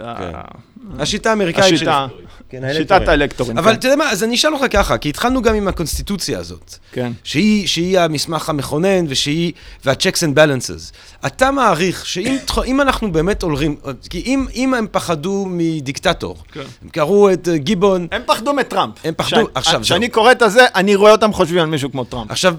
השיטה 0.99 1.31
האמריקאית 1.31 1.75
השיטה, 1.75 2.07
כן, 2.49 2.63
שיטת 2.77 3.09
האלקטורים. 3.09 3.59
אבל 3.59 3.71
כן. 3.73 3.79
אתה 3.79 3.87
יודע 3.87 3.97
מה, 3.97 4.11
אז 4.11 4.25
אני 4.25 4.35
אשאל 4.35 4.55
אותך 4.55 4.65
ככה, 4.71 4.99
כי 4.99 5.09
התחלנו 5.09 5.43
גם 5.43 5.55
עם 5.55 5.69
הקונסטיטוציה 5.69 6.39
הזאת, 6.39 6.75
כן. 6.93 7.13
שהיא, 7.25 7.67
שהיא 7.67 7.99
המסמך 8.01 8.49
המכונן 8.49 9.05
ושהיא, 9.09 9.53
וה-checks 9.85 9.97
and 10.23 10.37
balances. 10.39 10.93
אתה 11.27 11.51
מעריך 11.51 12.07
שאם 12.07 12.37
אם 12.67 12.81
אנחנו 12.81 13.13
באמת 13.13 13.43
הולכים, 13.43 13.77
כי 14.11 14.23
אם, 14.27 14.47
אם 14.55 14.75
הם 14.75 14.87
פחדו 14.91 15.47
מדיקטטור, 15.51 16.37
כן. 16.53 16.61
הם 16.83 16.89
קראו 16.89 17.33
את 17.33 17.49
אה, 17.49 17.57
גיבון, 17.59 18.07
הם 18.13 18.23
פחדו 18.27 18.53
מטראמפ. 18.53 18.95
הם 19.05 19.15
פחדו- 19.17 19.29
שאני- 19.37 19.47
עכשיו, 19.55 19.81
כשאני. 19.83 20.09
קורא 20.09 20.33
את 20.33 20.43
הזה, 20.43 20.67
אני 20.75 20.95
רואה 20.95 21.13
אותם 21.13 21.33
חושבים 21.33 21.61
על 21.61 21.67
מישהו 21.67 21.91
כמו 21.93 22.05
טראמפ. 22.05 22.31
עכשיו, 22.31 22.55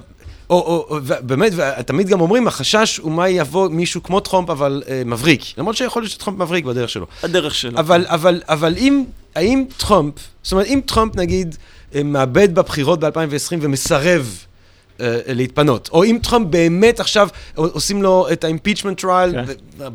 או, 0.49 0.85
או, 0.89 0.99
ו- 1.03 1.13
באמת, 1.21 1.53
ותמיד 1.55 2.07
גם 2.07 2.21
אומרים, 2.21 2.47
החשש 2.47 2.97
הוא 2.97 3.11
מה 3.11 3.29
יבוא 3.29 3.69
מישהו 3.69 4.03
כמו 4.03 4.19
טראמפ, 4.19 4.49
אבל 4.49 4.83
אה, 4.87 5.01
מבריק. 5.05 5.41
למרות 5.57 5.75
שיכול 5.75 6.01
להיות 6.01 6.11
שטראמפ 6.11 6.39
מבריק 6.39 6.65
בדרך 6.65 6.89
שלו. 6.89 7.05
הדרך 7.23 7.55
שלו. 7.55 7.79
אבל, 7.79 8.05
אבל, 8.07 8.41
אבל 8.49 8.73
אם, 8.77 9.03
האם 9.35 9.65
טראמפ, 9.77 10.13
זאת 10.43 10.51
אומרת, 10.51 10.67
אם 10.67 10.79
טראמפ 10.85 11.15
נגיד 11.15 11.55
אה, 11.95 12.03
מאבד 12.03 12.55
בבחירות 12.55 12.99
ב-2020 12.99 13.57
ומסרב 13.61 14.37
אה, 15.01 15.19
להתפנות, 15.27 15.89
או 15.93 16.03
אם 16.03 16.19
טראמפ 16.23 16.47
באמת 16.47 16.99
עכשיו 16.99 17.27
עושים 17.55 18.03
לו 18.03 18.27
את 18.31 18.43
ה-impeachment 18.43 19.01
trial, 19.01 19.31
כן. 19.31 19.45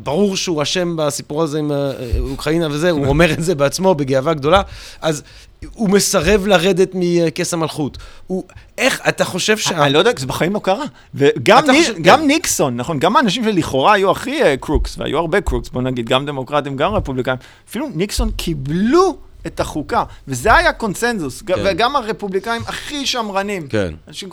ברור 0.03 0.37
שהוא 0.37 0.61
אשם 0.61 0.95
בסיפור 0.97 1.43
הזה 1.43 1.59
עם 1.59 1.71
אה, 1.71 1.91
אוקראינה 2.19 2.67
וזה, 2.71 2.91
הוא 2.91 3.05
אומר 3.05 3.33
את 3.33 3.43
זה 3.43 3.55
בעצמו 3.55 3.95
בגאווה 3.95 4.33
גדולה, 4.33 4.61
אז 5.01 5.23
הוא 5.73 5.89
מסרב 5.89 6.47
לרדת 6.47 6.89
מכס 6.93 7.53
המלכות. 7.53 7.97
הוא, 8.27 8.43
איך, 8.77 9.01
אתה 9.09 9.25
חושב 9.25 9.57
שה... 9.57 9.83
אני 9.85 9.93
לא 9.93 9.99
יודע, 9.99 10.11
זה 10.17 10.25
בחיים 10.27 10.53
לא 10.53 10.59
קרה. 10.59 10.85
וגם 11.15 11.63
ני- 11.71 11.79
חושב- 11.81 11.95
גם 12.01 12.19
כן. 12.19 12.27
ניקסון, 12.27 12.77
נכון, 12.77 12.99
גם 12.99 13.15
האנשים 13.15 13.43
שלכאורה 13.43 13.93
היו 13.93 14.11
הכי 14.11 14.43
אה, 14.43 14.57
crooks, 14.57 14.97
והיו 14.97 15.17
הרבה 15.17 15.41
crooks, 15.41 15.69
בוא 15.69 15.81
נגיד, 15.81 16.05
גם 16.09 16.25
דמוקרטים, 16.25 16.75
גם 16.77 16.93
רפובליקאים, 16.93 17.37
אפילו 17.69 17.89
ניקסון 17.95 18.31
קיבלו 18.31 19.17
את 19.47 19.59
החוקה, 19.59 20.03
וזה 20.27 20.55
היה 20.55 20.73
קונצנזוס, 20.73 21.41
כן. 21.41 21.53
וגם 21.65 21.95
הרפובליקאים 21.95 22.61
הכי 22.67 23.05
שמרנים. 23.05 23.67
כן. 23.67 23.93
אנשים- 24.07 24.29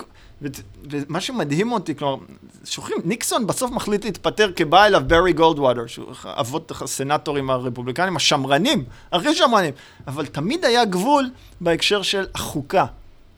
ומה 0.91 1.21
שמדהים 1.21 1.73
אותי, 1.73 1.95
כלומר, 1.95 2.17
שוכחים, 2.65 2.97
ניקסון 3.05 3.47
בסוף 3.47 3.71
מחליט 3.71 4.05
להתפטר 4.05 4.53
כי 4.53 4.65
בא 4.65 4.85
אליו 4.87 5.03
ברי 5.07 5.33
גולדווטר, 5.33 5.87
שהוא 5.87 6.07
אבות 6.25 6.73
הסנטורים 6.83 7.51
הרפובליקנים 7.51 8.17
השמרנים, 8.17 8.85
הכי 9.13 9.35
שמרנים, 9.35 9.75
אבל 10.07 10.27
תמיד 10.27 10.65
היה 10.65 10.85
גבול 10.85 11.31
בהקשר 11.61 12.03
של 12.03 12.27
החוקה. 12.35 12.87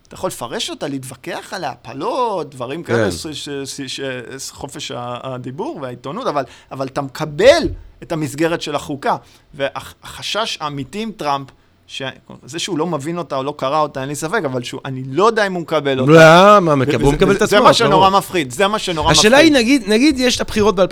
אתה 0.09 0.15
יכול 0.15 0.29
לפרש 0.29 0.71
אותה, 0.71 0.89
להתווכח 0.89 1.53
עליה, 1.53 1.71
הפלות, 1.71 2.51
דברים 2.51 2.83
כאלה, 2.83 3.05
כן. 3.05 3.11
ש- 3.11 3.27
ש- 3.27 3.49
ש- 3.65 4.01
ש- 4.01 4.51
חופש 4.51 4.93
הדיבור 4.97 5.79
והעיתונות, 5.83 6.27
אבל, 6.27 6.45
אבל 6.73 6.87
אתה 6.87 7.03
מקבל 7.03 7.63
את 8.03 8.13
המסגרת 8.13 8.63
של 8.63 8.75
החוקה. 8.75 9.17
והחשש 9.55 10.59
האמיתי 10.61 11.03
עם 11.03 11.13
טראמפ, 11.13 11.49
שזה 11.93 12.59
שהוא 12.59 12.79
לא 12.79 12.87
מבין 12.87 13.19
אותה 13.19 13.37
או 13.37 13.43
לא 13.43 13.55
קרא 13.59 13.81
אותה, 13.81 14.01
אין 14.01 14.09
לי 14.09 14.15
ספק, 14.15 14.41
אבל 14.45 14.63
שהוא, 14.63 14.81
אני 14.85 15.03
לא 15.07 15.27
יודע 15.27 15.47
אם 15.47 15.53
הוא 15.53 15.63
מקבל 15.63 16.01
אותה. 16.01 16.13
לא, 16.13 16.19
מה, 16.61 16.75
מקבל- 16.75 17.05
הוא 17.05 17.13
מקבל 17.13 17.33
את 17.33 17.39
זה 17.39 17.45
עצמו. 17.45 17.63
מה 17.63 17.73
שנורא. 17.73 18.11
מפחיד, 18.11 18.51
זה 18.53 18.69
מה 18.69 18.79
שנורא 18.79 19.07
מפחיד. 19.11 19.19
השאלה 19.19 19.37
היא, 19.37 19.53
נגיד, 19.53 19.83
נגיד 19.89 20.21
יש 20.21 20.37
את 20.37 20.41
הבחירות 20.41 20.77
ב-2020, 20.77 20.87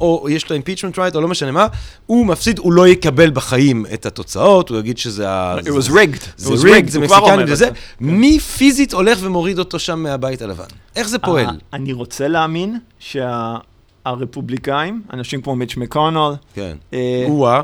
או 0.00 0.26
יש 0.30 0.50
לו 0.50 0.56
impeachment 0.56 0.94
right, 0.96 1.14
או 1.14 1.20
לא 1.20 1.28
משנה 1.28 1.50
מה, 1.52 1.66
הוא 2.06 2.26
מפסיד, 2.26 2.58
הוא 2.58 2.72
לא 2.72 2.88
יקבל 2.88 3.30
בחיים 3.30 3.86
את 3.94 4.06
התוצאות, 4.06 4.68
הוא 4.68 4.78
יגיד 4.78 4.98
שזה 4.98 5.30
ה... 5.30 5.56
It 5.58 5.62
was 5.62 5.88
rigged. 5.90 6.22
It 6.22 6.26
זה 6.36 6.54
rigged, 6.54 6.90
זה 6.90 6.98
הוא 6.98 7.06
מקסיקני 7.06 7.42
את 7.42 7.48
וזה. 7.48 7.54
זה. 7.54 7.68
מי 8.00 8.38
פיזית 8.38 8.92
הולך 8.92 9.18
ומוריד 9.22 9.58
אותו 9.58 9.78
שם 9.78 10.02
מהבית 10.02 10.42
הלבן? 10.42 10.64
איך 10.96 11.08
זה 11.08 11.18
פועל? 11.18 11.46
אה, 11.46 11.50
אני 11.72 11.92
רוצה 11.92 12.28
להאמין 12.28 12.78
שהרפובליקאים, 12.98 15.02
אנשים 15.12 15.42
כמו 15.42 15.56
מיץ' 15.56 15.76
מקונול, 15.76 16.34
כן. 16.54 16.76
אה, 16.94 17.24
או-אה. 17.28 17.62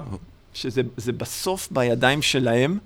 שזה 0.56 0.82
זה 0.96 1.12
בסוף 1.12 1.68
בידיים 1.70 2.22
שלהם. 2.22 2.78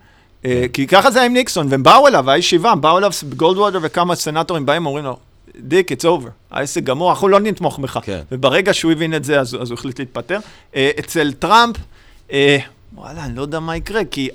אה, 0.44 0.66
כי 0.72 0.86
ככה 0.86 1.10
זה 1.10 1.18
היה 1.18 1.26
עם 1.26 1.32
ניקסון, 1.32 1.66
והם 1.70 1.82
באו 1.82 2.06
אליו, 2.06 2.30
היה 2.30 2.38
ישיבה, 2.38 2.74
באו 2.74 2.98
אליו 2.98 3.10
גולדוואטר 3.36 3.78
וכמה 3.82 4.14
סנטורים 4.14 4.66
באים, 4.66 4.86
אומרים 4.86 5.04
לו, 5.04 5.18
דיק, 5.56 5.92
it's 5.92 6.04
over, 6.04 6.28
העסק 6.50 6.82
גמור, 6.82 7.10
אנחנו 7.10 7.28
לא 7.28 7.40
נתמוך 7.40 7.78
בך. 7.78 7.98
כן. 8.02 8.20
וברגע 8.32 8.74
שהוא 8.74 8.92
הבין 8.92 9.14
את 9.14 9.24
זה, 9.24 9.40
אז, 9.40 9.56
אז 9.60 9.70
הוא 9.70 9.78
החליט 9.78 9.98
להתפטר. 9.98 10.38
אה, 10.76 10.90
אצל 10.98 11.32
טראמפ, 11.32 11.76
אה, 12.32 12.58
וואלה, 12.94 13.24
אני 13.24 13.36
לא 13.36 13.42
יודע 13.42 13.60
מה 13.60 13.76
יקרה, 13.76 14.04
כי 14.04 14.28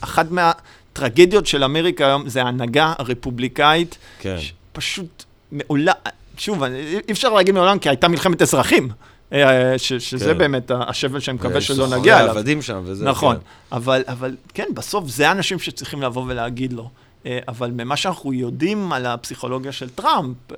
אחת 0.00 0.26
מהטרגדיות 0.30 1.46
של 1.46 1.64
אמריקה 1.64 2.06
היום 2.06 2.28
זה 2.28 2.42
ההנהגה 2.42 2.92
הרפובליקאית, 2.98 3.98
כן. 4.20 4.36
פשוט 4.72 5.24
מעולם, 5.52 5.94
שוב, 6.36 6.62
אי 6.62 7.12
אפשר 7.12 7.32
להגיד 7.32 7.54
מעולם, 7.54 7.78
כי 7.78 7.88
הייתה 7.88 8.08
מלחמת 8.08 8.42
אזרחים. 8.42 8.88
אה, 9.32 9.78
ש, 9.78 9.92
שזה 9.92 10.32
כן. 10.32 10.38
באמת 10.38 10.70
השבל 10.70 11.20
שאני 11.20 11.34
מקווה 11.34 11.60
שלא 11.60 11.84
סוחרי 11.84 12.00
נגיע 12.00 12.20
אליו. 12.20 12.28
העבדים 12.28 12.62
שם 12.62 12.82
וזה. 12.84 13.04
נכון, 13.04 13.36
כן. 13.36 13.76
אבל, 13.76 14.02
אבל 14.08 14.36
כן, 14.54 14.66
בסוף 14.74 15.08
זה 15.08 15.28
האנשים 15.28 15.58
שצריכים 15.58 16.02
לבוא 16.02 16.24
ולהגיד 16.26 16.72
לו. 16.72 16.90
אה, 17.26 17.38
אבל 17.48 17.70
ממה 17.70 17.96
שאנחנו 17.96 18.32
יודעים 18.32 18.92
על 18.92 19.06
הפסיכולוגיה 19.06 19.72
של 19.72 19.88
טראמפ, 19.88 20.36
אה, 20.52 20.56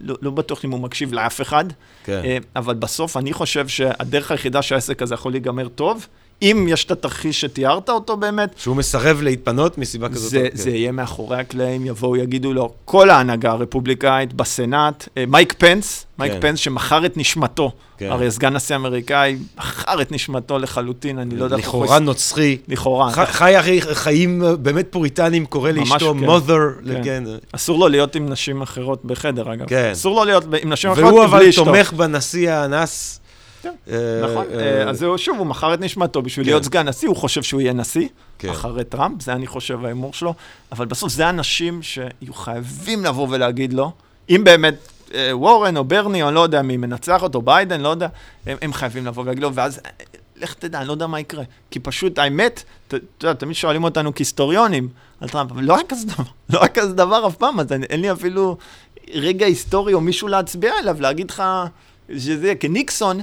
לא, 0.00 0.16
לא 0.22 0.30
בטוח 0.30 0.64
אם 0.64 0.70
הוא 0.70 0.80
מקשיב 0.80 1.12
לאף 1.12 1.40
אחד, 1.40 1.64
כן. 2.04 2.20
אה, 2.24 2.38
אבל 2.56 2.74
בסוף 2.74 3.16
אני 3.16 3.32
חושב 3.32 3.68
שהדרך 3.68 4.30
היחידה 4.30 4.62
שהעסק 4.62 5.02
הזה 5.02 5.14
יכול 5.14 5.32
להיגמר 5.32 5.68
טוב, 5.68 6.06
אם 6.42 6.66
יש 6.68 6.84
את 6.84 6.90
התרחיש 6.90 7.40
שתיארת 7.40 7.88
אותו 7.90 8.16
באמת, 8.16 8.50
שהוא 8.56 8.76
מסרב 8.76 9.22
להתפנות 9.22 9.78
מסיבה 9.78 10.08
כזאת. 10.08 10.30
זה, 10.30 10.48
כן. 10.50 10.56
זה 10.56 10.70
יהיה 10.70 10.92
מאחורי 10.92 11.36
הקלעים, 11.40 11.86
יבואו, 11.86 12.16
יגידו 12.16 12.52
לו, 12.52 12.72
כל 12.84 13.10
ההנהגה 13.10 13.50
הרפובליקאית 13.50 14.32
בסנאט, 14.32 15.08
אה, 15.16 15.24
מייק 15.28 15.54
פנס, 15.58 16.06
מייק 16.18 16.32
כן. 16.32 16.40
פנס 16.40 16.58
שמכר 16.58 17.06
את 17.06 17.16
נשמתו, 17.16 17.72
כן. 17.98 18.08
הרי 18.10 18.30
סגן 18.30 18.52
נשיא 18.54 18.76
אמריקאי 18.76 19.36
מכר 19.58 20.02
את 20.02 20.12
נשמתו 20.12 20.58
לחלוטין, 20.58 21.18
אני 21.18 21.36
לא 21.36 21.44
יודע 21.44 21.56
לכאורה 21.56 21.98
נוצרי. 21.98 22.56
לכאורה. 22.68 23.10
ח- 23.12 23.30
חי 23.30 23.60
אחי 23.60 23.80
חיים 23.80 24.42
באמת 24.62 24.86
פוריטנים, 24.90 25.46
קורא 25.46 25.70
לאשתו 25.70 26.14
כן. 26.20 26.26
mother, 26.28 26.86
כן. 26.86 27.00
כן. 27.04 27.24
אסור 27.52 27.78
לו 27.78 27.88
להיות 27.88 28.14
עם 28.16 28.28
נשים 28.28 28.62
אחרות 28.62 29.04
בחדר, 29.04 29.52
אגב. 29.52 29.66
כן. 29.68 29.90
אסור 29.92 30.16
לו 30.16 30.24
להיות 30.24 30.44
עם 30.62 30.72
נשים 30.72 30.90
אחרות 30.90 31.04
והוא 31.08 31.26
בלי 31.26 31.36
אבל 31.38 31.48
אשתו. 31.48 31.64
תומך 31.64 31.92
בנשיא 31.92 32.50
האנס. 32.52 33.20
כן, 33.62 33.72
אה, 33.90 34.20
נכון, 34.24 34.46
אה, 34.52 34.82
אה, 34.82 34.90
אז 34.90 35.04
שוב, 35.16 35.38
הוא 35.38 35.46
מכר 35.46 35.74
את 35.74 35.80
נשמתו 35.80 36.22
בשביל 36.22 36.46
כן. 36.46 36.50
להיות 36.50 36.64
סגן 36.64 36.88
נשיא, 36.88 37.08
הוא 37.08 37.16
חושב 37.16 37.42
שהוא 37.42 37.60
יהיה 37.60 37.72
נשיא, 37.72 38.08
כן. 38.38 38.48
אחרי 38.48 38.84
טראמפ, 38.84 39.22
זה 39.22 39.32
אני 39.32 39.46
חושב 39.46 39.84
ההימור 39.84 40.12
שלו, 40.12 40.34
אבל 40.72 40.86
בסוף 40.86 41.12
זה 41.12 41.28
אנשים 41.28 41.82
שיהיו 41.82 42.34
חייבים 42.34 43.04
לבוא 43.04 43.26
ולהגיד 43.30 43.72
לו, 43.72 43.92
אם 44.30 44.40
באמת 44.44 44.74
וורן 45.32 45.76
או 45.76 45.84
ברני, 45.84 46.22
או 46.22 46.30
לא 46.30 46.40
יודע 46.40 46.62
מי 46.62 46.76
מנצח 46.76 47.22
אותו, 47.22 47.42
ביידן, 47.42 47.80
לא 47.80 47.88
יודע, 47.88 48.08
הם, 48.46 48.56
הם 48.62 48.72
חייבים 48.72 49.06
לבוא 49.06 49.22
ולהגיד 49.22 49.42
לו, 49.42 49.54
ואז 49.54 49.80
לך 50.36 50.54
תדע, 50.54 50.78
אני 50.78 50.88
לא 50.88 50.92
יודע 50.92 51.06
מה 51.06 51.20
יקרה. 51.20 51.44
כי 51.70 51.80
פשוט, 51.80 52.18
האמת, 52.18 52.62
אתה 52.88 52.96
יודע, 53.22 53.32
תמיד 53.32 53.56
שואלים 53.56 53.84
אותנו 53.84 54.14
כהיסטוריונים 54.14 54.88
על 55.20 55.28
טראמפ, 55.28 55.50
אבל 55.50 55.64
לא 55.64 55.74
היה 55.74 55.84
כזה 55.88 56.06
דבר, 56.06 56.24
לא 56.52 56.58
היה 56.58 56.68
כזה 56.68 56.92
דבר 56.92 57.26
אף 57.26 57.36
פעם, 57.36 57.60
אז 57.60 57.66
אין 57.72 58.00
לי 58.00 58.12
אפילו 58.12 58.56
רגע 59.14 59.46
היסטורי 59.46 59.94
או 59.94 60.00
מישהו 60.00 60.28
להצביע 60.28 60.72
עליו, 60.78 60.96
להגיד 61.00 61.30
לך 61.30 61.42
שזה 62.18 62.46
יהיה, 62.46 62.54
כי 62.54 62.68
ניקסון, 62.68 63.20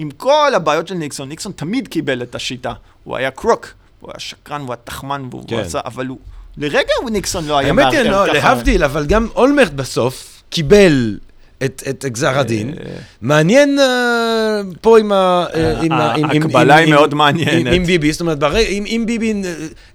עם 0.00 0.10
כל 0.10 0.52
הבעיות 0.56 0.88
של 0.88 0.94
ניקסון, 0.94 1.28
ניקסון 1.28 1.52
תמיד 1.52 1.88
קיבל 1.88 2.22
את 2.22 2.34
השיטה. 2.34 2.72
הוא 3.04 3.16
היה 3.16 3.30
קרוק, 3.30 3.68
הוא 4.00 4.10
היה 4.12 4.20
שקרן, 4.20 4.60
הוא 4.60 4.68
היה 4.68 4.76
תחמן, 4.84 5.28
והוא 5.30 5.44
כן. 5.48 5.58
עשה, 5.58 5.80
אבל 5.84 6.06
הוא, 6.06 6.18
לרגע 6.56 6.92
הוא 7.02 7.10
ניקסון 7.10 7.44
לא 7.46 7.58
היה 7.58 7.68
האמת 7.68 7.86
היא, 7.92 8.02
מארגן 8.02 8.10
לא. 8.10 8.26
להבדיל, 8.26 8.84
אבל 8.84 9.06
גם 9.06 9.28
אולמרט 9.34 9.72
בסוף 9.72 10.42
קיבל 10.50 11.18
את 11.64 11.82
את 11.88 12.04
גזר 12.08 12.38
הדין. 12.38 12.68
אה, 12.70 12.90
מעניין 13.22 13.78
אה, 13.78 13.86
פה 14.80 14.98
עם 14.98 15.12
ה... 15.12 15.44
אה, 15.54 15.80
עם 15.80 15.92
עם- 15.92 16.00
עם- 16.16 16.24
ההקבלה 16.30 16.74
עם- 16.74 16.78
היא 16.78 16.86
עם- 16.86 16.94
מאוד 16.94 17.14
מעניינת. 17.14 17.52
עם- 17.66 17.72
עם 17.72 17.84
ביבי, 17.84 18.12
זאת 18.12 18.20
אומרת, 18.20 18.38
ברי- 18.38 18.66
אם 18.68 18.84
אם 18.86 19.02
ביבי, 19.06 19.42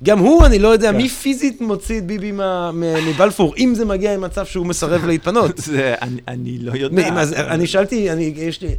גם 0.04 0.20
הוא, 0.20 0.46
אני 0.46 0.60
לא 0.60 0.68
יודע, 0.68 0.92
כן. 0.92 0.98
מי 0.98 1.10
פיזית 1.10 1.62
מוציא 1.62 1.98
את 1.98 2.06
ביבי 2.06 2.32
מבלפור, 3.08 3.54
אם 3.58 3.74
זה 3.76 3.86
מגיע 3.86 4.14
למצב 4.14 4.46
שהוא 4.46 4.66
מסרב 4.66 5.06
להתפנות. 5.06 5.52
זה, 5.66 5.96
אני, 6.02 6.20
אני 6.28 6.58
לא 6.62 6.72
יודע. 6.76 7.08
אז 7.18 7.34
אני 7.34 7.68
שאלתי, 7.68 8.12
אני, 8.12 8.34
יש 8.36 8.62
לי, 8.62 8.76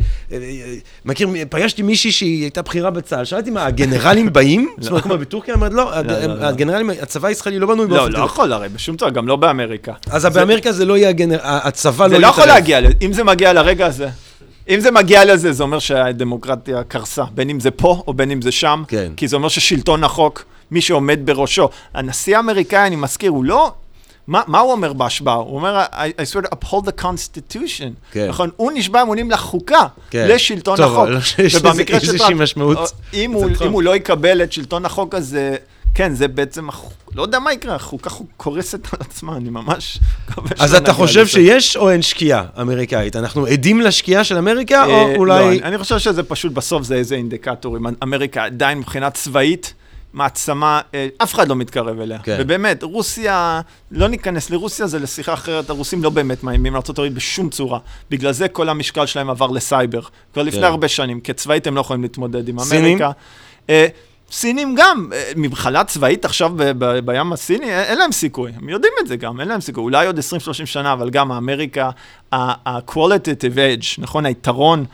מכיר, 1.05 1.29
פגשתי 1.51 1.83
מישהי 1.83 2.13
שהיא 2.13 2.43
הייתה 2.43 2.63
בכירה 2.63 2.91
בצה"ל, 2.91 3.25
שאלתי 3.25 3.51
מה, 3.51 3.67
הגנרלים 3.67 4.33
באים? 4.33 4.69
זאת 4.81 4.91
אומרת, 4.91 5.03
כמו 5.03 5.19
בטורקיה, 5.19 5.55
אמרת, 5.55 5.73
לא, 5.73 5.91
לא, 6.07 6.27
לא. 6.27 6.45
הגנרלים, 6.47 6.91
הצבא 7.03 7.29
הישראלי 7.29 7.59
לא 7.59 7.67
בנוי 7.67 7.87
לא, 7.89 7.95
באופן 7.97 8.11
לא 8.11 8.17
טבעי. 8.17 8.27
יכול 8.27 8.53
הרי, 8.53 8.69
בשום 8.69 8.97
צורה, 8.97 9.11
גם 9.11 9.29
לא 9.29 9.37
באמריקה. 9.37 9.93
אז 10.11 10.27
באמריקה 10.27 10.73
זה 10.73 10.85
לא 10.85 10.97
יהיה 10.97 11.09
הגנר... 11.09 11.39
הצבא 11.43 12.05
לא 12.05 12.11
זה 12.11 12.19
לא 12.19 12.27
יכול 12.27 12.43
יתערב. 12.45 12.55
להגיע, 12.59 12.76
ל- 12.81 12.93
אם 13.03 13.13
זה 13.13 13.25
מגיע 13.25 13.53
לרגע 13.53 13.87
הזה, 13.87 14.09
אם 14.69 14.81
זה 14.81 14.91
מגיע 14.91 15.25
לזה, 15.25 15.53
זה 15.53 15.63
אומר 15.63 15.79
שהדמוקרטיה 15.79 16.83
קרסה, 16.85 17.25
בין 17.35 17.51
אם 17.51 17.61
זה 17.61 17.71
פה 17.71 18.03
או 18.07 18.15
בין 18.15 18.31
אם 18.31 18.43
זה 18.43 18.53
שם, 18.53 18.83
כן. 18.89 19.13
כי 19.17 19.29
זה 19.29 19.37
אומר 19.37 19.49
ששלטון 19.49 20.05
החוק, 20.05 20.45
מי 20.71 20.81
שעומד 20.81 21.19
בראשו, 21.25 21.69
הנשיא 21.95 22.37
האמריקאי, 22.37 22.87
אני 22.87 22.97
מזכיר, 22.97 23.31
הוא 23.31 23.45
לא... 23.45 23.73
מה, 24.27 24.43
מה 24.47 24.59
הוא 24.59 24.73
אומר 24.73 24.93
בהשבעה? 24.93 25.35
הוא 25.35 25.57
אומר, 25.57 25.85
I, 25.93 25.95
I 25.95 26.35
swear 26.35 26.47
to 26.47 26.49
uphold 26.55 26.87
the 26.87 27.03
constitution. 27.03 27.91
כן. 28.13 28.29
נכון? 28.29 28.51
הוא 28.57 28.73
נשבע 28.75 29.03
אמונים 29.03 29.31
לחוקה, 29.31 29.87
כן. 30.11 30.27
לשלטון 30.29 30.77
טוב, 30.77 30.93
החוק. 30.93 31.09
יש 31.39 31.55
לזה 31.55 31.69
ובמקרה 31.71 32.01
של 32.01 32.07
איזושהי 32.13 32.35
משמעות. 32.35 32.79
הוא. 32.79 32.87
אם 33.67 33.73
הוא 33.73 33.83
לא 33.83 33.97
יקבל 33.97 34.43
את 34.43 34.53
שלטון 34.53 34.85
החוק 34.85 35.15
הזה, 35.15 35.57
כן, 35.97 36.15
זה 36.15 36.29
בעצם, 36.29 36.69
לא 37.15 37.23
יודע 37.23 37.39
מה 37.39 37.53
יקרה, 37.53 37.75
החוקה 37.75 38.11
חוק- 38.11 38.31
קורסת 38.37 38.87
על 38.93 38.99
עצמה, 39.11 39.37
אני 39.37 39.51
ממש 39.51 39.99
אז 40.59 40.71
שלא 40.71 40.79
אתה 40.79 40.93
חושב. 40.93 41.27
שיש 41.27 41.77
או 41.77 41.91
אין 41.91 42.03
שקיעה 42.03 42.45
אמריקאית? 42.61 43.17
אנחנו 43.17 43.47
עדים 43.47 43.81
לשקיעה 43.81 44.25
של 44.25 44.37
אמריקה, 44.39 44.85
אה, 44.85 45.03
או 45.03 45.25
לא, 45.25 45.35
אולי... 45.39 45.49
אני- 45.49 45.63
אני 45.63 45.79
חושב 45.79 45.99
שזה 45.99 46.23
פשוט 46.23 46.53
בסוף 46.53 46.83
זה 46.83 46.95
איזה 46.95 47.15
אינדיקטורים. 47.15 47.87
אמריקה 48.03 48.45
עדיין 48.45 48.79
מבחינה 48.79 49.11
צבאית, 49.11 49.75
מעצמה, 50.13 50.81
אה, 50.95 51.09
אף 51.19 51.35
אחד 51.35 51.49
לא 51.49 51.57
מתקרב 51.57 52.01
אליה. 52.01 52.19
כן. 52.19 52.37
ובאמת, 52.41 52.83
רוסיה, 52.83 53.61
לא 53.91 54.09
ניכנס 54.09 54.51
לרוסיה, 54.51 54.87
זה 54.87 54.99
לשיחה 54.99 55.35
אחרת, 55.35 55.71
הרוסים 55.71 56.03
לא 56.03 56.11
באמת 56.11 56.45
מאיימים 56.45 56.73
לארה"ב 56.73 57.03
בשום 57.15 57.51
צורה. 57.51 57.79
בגלל 58.11 58.33
זה 58.33 58.49
כל 58.49 58.69
המשקל 58.69 59.07
שלהם 59.07 59.31
עבר 59.31 59.47
לסייבר. 59.47 60.01
כבר 60.33 60.43
לפני 60.43 60.61
כן. 60.61 60.67
הרבה 60.67 60.89
שנים, 60.89 61.21
כי 61.21 61.33
צבאית 61.33 61.67
הם 61.67 61.75
לא 61.75 61.81
יכולים 61.81 62.03
להתמודד 62.03 62.49
עם 62.49 62.59
סינים? 62.61 62.85
אמריקה. 62.85 63.11
אה, 63.71 63.87
סינים 64.33 64.75
גם, 64.79 65.11
אה, 65.13 65.33
מבחלה 65.37 65.85
צבאית 65.85 66.25
עכשיו 66.25 66.53
ב- 66.57 66.63
ב- 66.85 66.99
בים 67.11 67.33
הסיני, 67.33 67.71
אה, 67.71 67.83
אין 67.83 67.99
להם 67.99 68.13
סיכוי, 68.13 68.53
הם 68.57 68.69
יודעים 68.69 68.93
את 69.03 69.07
זה 69.07 69.17
גם, 69.17 69.41
אין 69.41 69.49
להם 69.49 69.61
סיכוי, 69.61 69.85
אולי 69.85 70.07
עוד 70.07 70.19
20-30 70.19 70.23
שנה, 70.67 70.93
אבל 70.93 71.11
גם 71.11 71.33
האמריקה, 71.33 71.91
ה-qualitative 72.33 73.57
edge, 73.57 73.87
נכון, 73.99 74.27
היתרון 74.27 74.85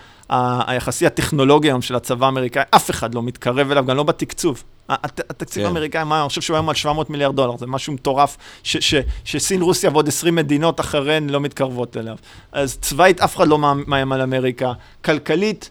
היחסי 0.67 1.07
הטכנולוגי 1.07 1.69
היום 1.69 1.83
של 1.83 1.95
הצבא 1.95 2.27
האמריקאי, 2.27 2.63
אף 2.71 2.91
אחד 2.91 3.15
לא 3.15 3.23
מתקרב 3.23 3.71
אליו, 3.71 3.87
גם 3.87 3.97
לא 3.97 4.03
בתקצוב. 4.03 4.63
הת- 4.89 5.31
התקציב 5.31 5.63
כן. 5.63 5.67
האמריקאי, 5.69 6.05
מה, 6.05 6.21
אני 6.21 6.29
חושב 6.29 6.41
שהוא 6.41 6.57
היום 6.57 6.69
על 6.69 6.75
700 6.75 7.11
מיליארד 7.11 7.37
דולר, 7.37 7.57
זה 7.57 7.67
משהו 7.67 7.93
מטורף, 7.93 8.37
ש- 8.63 8.77
ש- 8.77 9.03
שסין, 9.25 9.63
רוסיה 9.63 9.91
ועוד 9.91 10.09
20 10.09 10.35
מדינות 10.35 10.81
אחריהן 10.81 11.31
לא 11.31 11.41
מתקרבות 11.41 11.97
אליו. 11.97 12.17
אז 12.53 12.79
צבאית 12.81 13.21
אף 13.21 13.37
אחד 13.37 13.49
לא 13.49 13.59
מאיים 13.87 14.13
על 14.13 14.21
אמריקה, 14.23 14.73
כלכלית, 15.05 15.71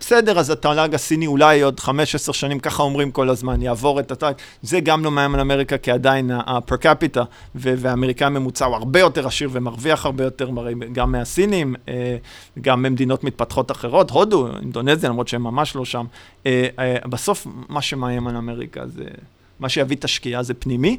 בסדר, 0.00 0.38
אז 0.38 0.50
התל"ג 0.50 0.94
הסיני 0.94 1.26
אולי 1.26 1.60
עוד 1.60 1.80
5-10 1.80 1.88
שנים, 2.32 2.58
ככה 2.58 2.82
אומרים 2.82 3.10
כל 3.10 3.28
הזמן, 3.28 3.62
יעבור 3.62 4.00
את 4.00 4.10
התל"ג. 4.10 4.32
זה 4.62 4.80
גם 4.80 5.04
לא 5.04 5.10
מאיים 5.10 5.34
על 5.34 5.40
אמריקה, 5.40 5.78
כי 5.78 5.90
עדיין 5.90 6.30
ה-per 6.30 6.84
capita 6.84 7.20
והאמריקאי 7.54 8.26
הממוצע 8.26 8.64
הוא 8.64 8.76
הרבה 8.76 9.00
יותר 9.00 9.26
עשיר 9.26 9.48
ומרוויח 9.52 10.06
הרבה 10.06 10.24
יותר, 10.24 10.50
גם 10.92 11.12
מהסינים, 11.12 11.74
אה, 11.88 12.16
גם 12.60 12.82
ממדינות 12.82 13.24
מתפתחות 13.24 13.70
אחרות, 13.70 14.10
הודו, 14.10 14.48
אינדונזיה, 14.62 15.10
למרות 15.10 15.28
שהם 15.28 15.42
ממש 15.42 15.76
לא 15.76 15.84
שם. 15.84 16.06
אה, 16.46 16.68
אה, 16.78 16.96
בסוף, 17.04 17.46
מה 17.68 17.82
שמאיים 17.82 18.26
על 18.26 18.36
אמריקה 18.36 18.86
זה, 18.86 19.04
מה 19.60 19.68
שיביא 19.68 19.96
את 19.96 20.04
השקיעה 20.04 20.42
זה 20.42 20.54
פנימי. 20.54 20.98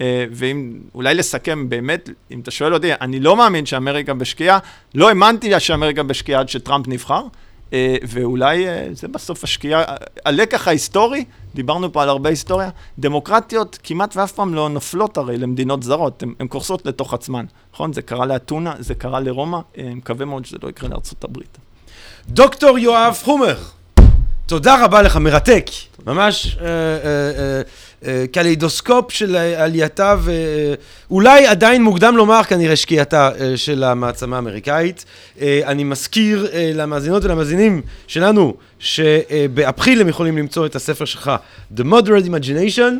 אה, 0.00 0.24
ואם, 0.30 0.78
אולי 0.94 1.14
לסכם 1.14 1.68
באמת, 1.68 2.10
אם 2.30 2.40
אתה 2.40 2.50
שואל 2.50 2.74
אותי, 2.74 2.92
אני 3.00 3.20
לא 3.20 3.36
מאמין 3.36 3.66
שאמריקה 3.66 4.14
בשקיעה, 4.14 4.58
לא 4.94 5.08
האמנתי 5.08 5.60
שאמריקה 5.60 6.02
בשקיעה 6.02 6.40
עד 6.40 6.48
שטראמפ 6.48 6.88
נבחר. 6.88 7.22
אה, 7.72 7.96
ואולי 8.08 8.68
אה, 8.68 8.86
זה 8.92 9.08
בסוף 9.08 9.44
השקיעה, 9.44 9.84
הלקח 10.24 10.68
ההיסטורי, 10.68 11.24
דיברנו 11.54 11.92
פה 11.92 12.02
על 12.02 12.08
הרבה 12.08 12.30
היסטוריה, 12.30 12.70
דמוקרטיות 12.98 13.78
כמעט 13.82 14.16
ואף 14.16 14.32
פעם 14.32 14.54
לא 14.54 14.68
נופלות 14.68 15.16
הרי 15.16 15.36
למדינות 15.36 15.82
זרות, 15.82 16.22
הן 16.40 16.46
קורסות 16.46 16.86
לתוך 16.86 17.14
עצמן, 17.14 17.44
נכון? 17.74 17.92
זה 17.92 18.02
קרה 18.02 18.26
לאתונה, 18.26 18.74
זה 18.78 18.94
קרה 18.94 19.20
לרומא, 19.20 19.58
אה, 19.78 19.90
מקווה 19.94 20.26
מאוד 20.26 20.46
שזה 20.46 20.56
לא 20.62 20.68
יקרה 20.68 20.88
לארצות 20.88 21.24
הברית. 21.24 21.58
דוקטור 22.28 22.78
יואב 22.78 23.20
חומר, 23.24 23.56
תודה 24.46 24.84
רבה 24.84 25.02
לך, 25.02 25.16
מרתק. 25.16 25.66
ממש 26.06 26.56
קלידוסקופ 28.32 29.12
של 29.12 29.36
עלייתה 29.36 30.16
ואולי 31.10 31.46
עדיין 31.46 31.82
מוקדם 31.82 32.16
לומר 32.16 32.44
כנראה 32.44 32.76
שקיעתה 32.76 33.30
אה, 33.40 33.56
של 33.56 33.84
המעצמה 33.84 34.36
האמריקאית. 34.36 35.04
אה, 35.40 35.60
אני 35.66 35.84
מזכיר 35.84 36.46
אה, 36.52 36.70
למאזינות 36.74 37.24
ולמאזינים 37.24 37.82
שלנו 38.06 38.54
שבאפריל 38.78 40.00
הם 40.00 40.08
יכולים 40.08 40.38
למצוא 40.38 40.66
את 40.66 40.76
הספר 40.76 41.04
שלך, 41.04 41.32
The 41.76 41.80
Moderate 41.80 42.26
Imagination, 42.26 42.92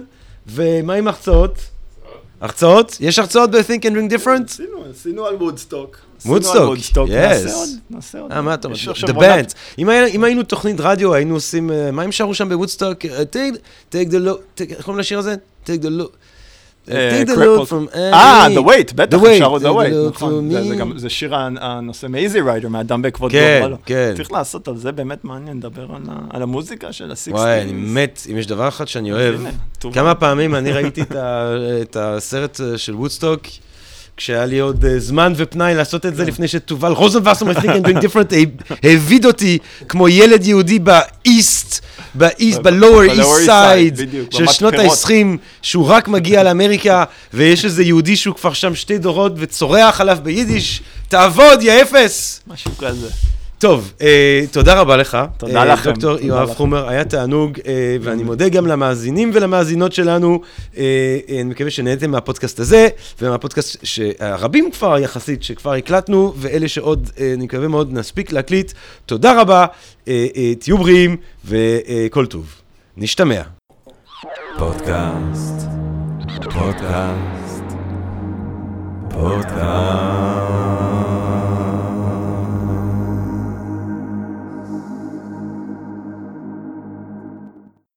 ומה 0.46 0.94
עם 0.94 1.08
הרצאות? 1.08 1.77
הרצאות? 2.40 2.96
יש 3.00 3.18
הרצאות 3.18 3.50
ב-Think 3.50 3.82
and 3.82 3.92
Drink 3.92 4.12
Different? 4.12 4.44
עשינו, 4.44 4.84
עשינו 4.90 5.26
על 5.26 5.34
וודסטוק. 5.34 5.96
וודסטוק, 6.26 7.08
yes. 7.08 7.12
נעשה 7.12 7.54
עוד, 7.54 7.68
נעשה 7.90 8.20
עוד. 8.20 8.32
אה, 8.32 8.42
מה 8.42 8.54
אתה 8.54 8.68
אומר? 8.68 8.76
The 9.06 9.14
Band. 9.14 9.54
אם 9.78 10.24
היינו 10.24 10.42
תוכנית 10.42 10.76
רדיו, 10.80 11.14
היינו 11.14 11.34
עושים, 11.34 11.70
אה, 11.70 11.90
מה 11.90 12.02
הם 12.02 12.12
שרו 12.12 12.34
שם 12.34 12.48
בוודסטוק? 12.48 13.04
אה, 13.04 13.22
Take 13.92 13.94
the 13.94 14.28
take- 14.58 14.74
איך 14.74 14.84
קוראים 14.84 14.98
לשיר 15.00 15.18
הזה? 15.18 15.34
Take 15.66 15.82
the 15.82 16.00
load. 16.00 16.16
אה, 16.90 17.22
the. 17.26 17.96
אה, 17.96 18.46
The 18.46 18.60
Wait, 18.66 18.94
בטח, 18.94 19.18
The 19.18 19.24
Weight, 19.24 19.38
שרו 19.38 19.58
The 19.58 19.62
Wait, 19.62 20.08
נכון. 20.14 20.50
זה- 20.98 21.08
שיר 21.10 21.34
הנושא 21.60 22.06
מ-Easy 22.06 22.36
Rider, 22.64 22.68
מהאדם 22.68 23.02
בעקבות 23.02 23.32
כן, 23.32 23.58
גורלו. 23.60 23.76
כן. 23.86 24.12
צריך 24.16 24.32
לעשות 24.32 24.68
על 24.68 24.76
זה, 24.76 24.92
באמת 24.92 25.24
מעניין, 25.24 25.56
לדבר 25.56 25.86
על 26.30 26.42
המוזיקה 26.42 26.92
של 26.92 27.10
ה-60's. 27.10 27.32
וואי, 27.32 27.60
אני 27.62 27.72
מת, 27.72 28.26
אם 28.32 28.38
יש 28.38 28.46
דבר 28.46 28.68
אחד 28.68 28.88
שאני 28.88 29.12
אוהב. 29.12 29.40
כמה 29.92 30.14
פעמים 30.14 30.54
אני 30.54 30.72
ראיתי 30.72 31.02
את 31.82 31.96
הסרט 32.00 32.60
אה, 32.60 32.78
של 32.78 32.94
וודסטוק, 32.94 33.40
כשהיה 34.16 34.46
לי 34.46 34.58
עוד 34.58 34.84
אה, 34.84 34.98
זמן 34.98 35.32
ופנאי 35.36 35.74
לעשות 35.74 36.06
את 36.06 36.16
זה 36.16 36.22
כן. 36.22 36.28
לפני 36.28 36.48
שתובל 36.48 36.92
רוזנבסר 36.92 37.44
מ-Think 37.44 37.62
and 37.62 37.86
Drink 37.88 38.02
Different 38.02 38.34
אה, 38.34 38.42
העביד 38.90 39.26
אותי 39.26 39.58
כמו 39.88 40.08
ילד 40.08 40.44
יהודי 40.46 40.78
ב 40.78 40.96
East, 40.96 41.84
ב 42.14 42.22
East, 42.22 42.58
ב 42.58 43.02
Lower 43.02 43.20
East 43.20 43.46
East 43.46 43.73
Side 43.73 44.00
של 44.30 44.46
שנות 44.46 44.74
במתפרות. 44.74 44.98
ה-20, 45.04 45.38
שהוא 45.62 45.86
רק 45.86 46.08
מגיע 46.08 46.42
לאמריקה, 46.42 47.04
ויש 47.34 47.64
איזה 47.64 47.82
יהודי 47.82 48.16
שהוא 48.16 48.34
כבר 48.34 48.52
שם 48.52 48.74
שתי 48.74 48.98
דורות 48.98 49.32
וצורח 49.36 50.00
עליו 50.00 50.18
ביידיש, 50.22 50.82
תעבוד, 51.08 51.62
יא 51.62 51.82
אפס! 51.82 52.40
משהו 52.46 52.70
כזה. 52.78 53.08
טוב, 53.58 53.92
אה, 54.02 54.44
תודה 54.52 54.80
רבה 54.80 54.96
לך. 54.96 55.18
תודה 55.36 55.60
אה, 55.60 55.64
לכם, 55.64 55.90
דוקטור 55.90 56.16
תודה 56.16 56.26
יואב 56.26 56.42
לכם. 56.42 56.54
חומר, 56.54 56.88
היה 56.88 57.04
תענוג, 57.04 57.58
אה, 57.66 57.96
ואני 58.00 58.22
מודה 58.22 58.48
גם 58.48 58.66
למאזינים 58.66 59.30
ולמאזינות 59.34 59.92
שלנו. 59.92 60.40
אה, 60.76 60.82
אה, 61.28 61.40
אני 61.40 61.50
מקווה 61.50 61.70
שנהנתם 61.70 62.10
מהפודקאסט 62.10 62.60
הזה, 62.60 62.88
ומהפודקאסט 63.22 63.76
שהרבים 63.82 64.70
כבר 64.70 64.98
יחסית, 64.98 65.42
שכבר 65.42 65.72
הקלטנו, 65.72 66.34
ואלה 66.36 66.68
שעוד, 66.68 67.10
אה, 67.20 67.32
אני 67.34 67.44
מקווה 67.44 67.68
מאוד, 67.68 67.92
נספיק 67.92 68.32
להקליט. 68.32 68.72
תודה 69.06 69.40
רבה, 69.40 69.66
אה, 70.08 70.26
אה, 70.36 70.54
תהיו 70.54 70.78
בריאים 70.78 71.16
וכל 71.44 72.26
טוב. 72.26 72.54
נשתמע. 72.96 73.42
פודקאסט, 74.58 75.68
פודקאסט, 76.52 77.64
פודקאסט. 79.10 80.97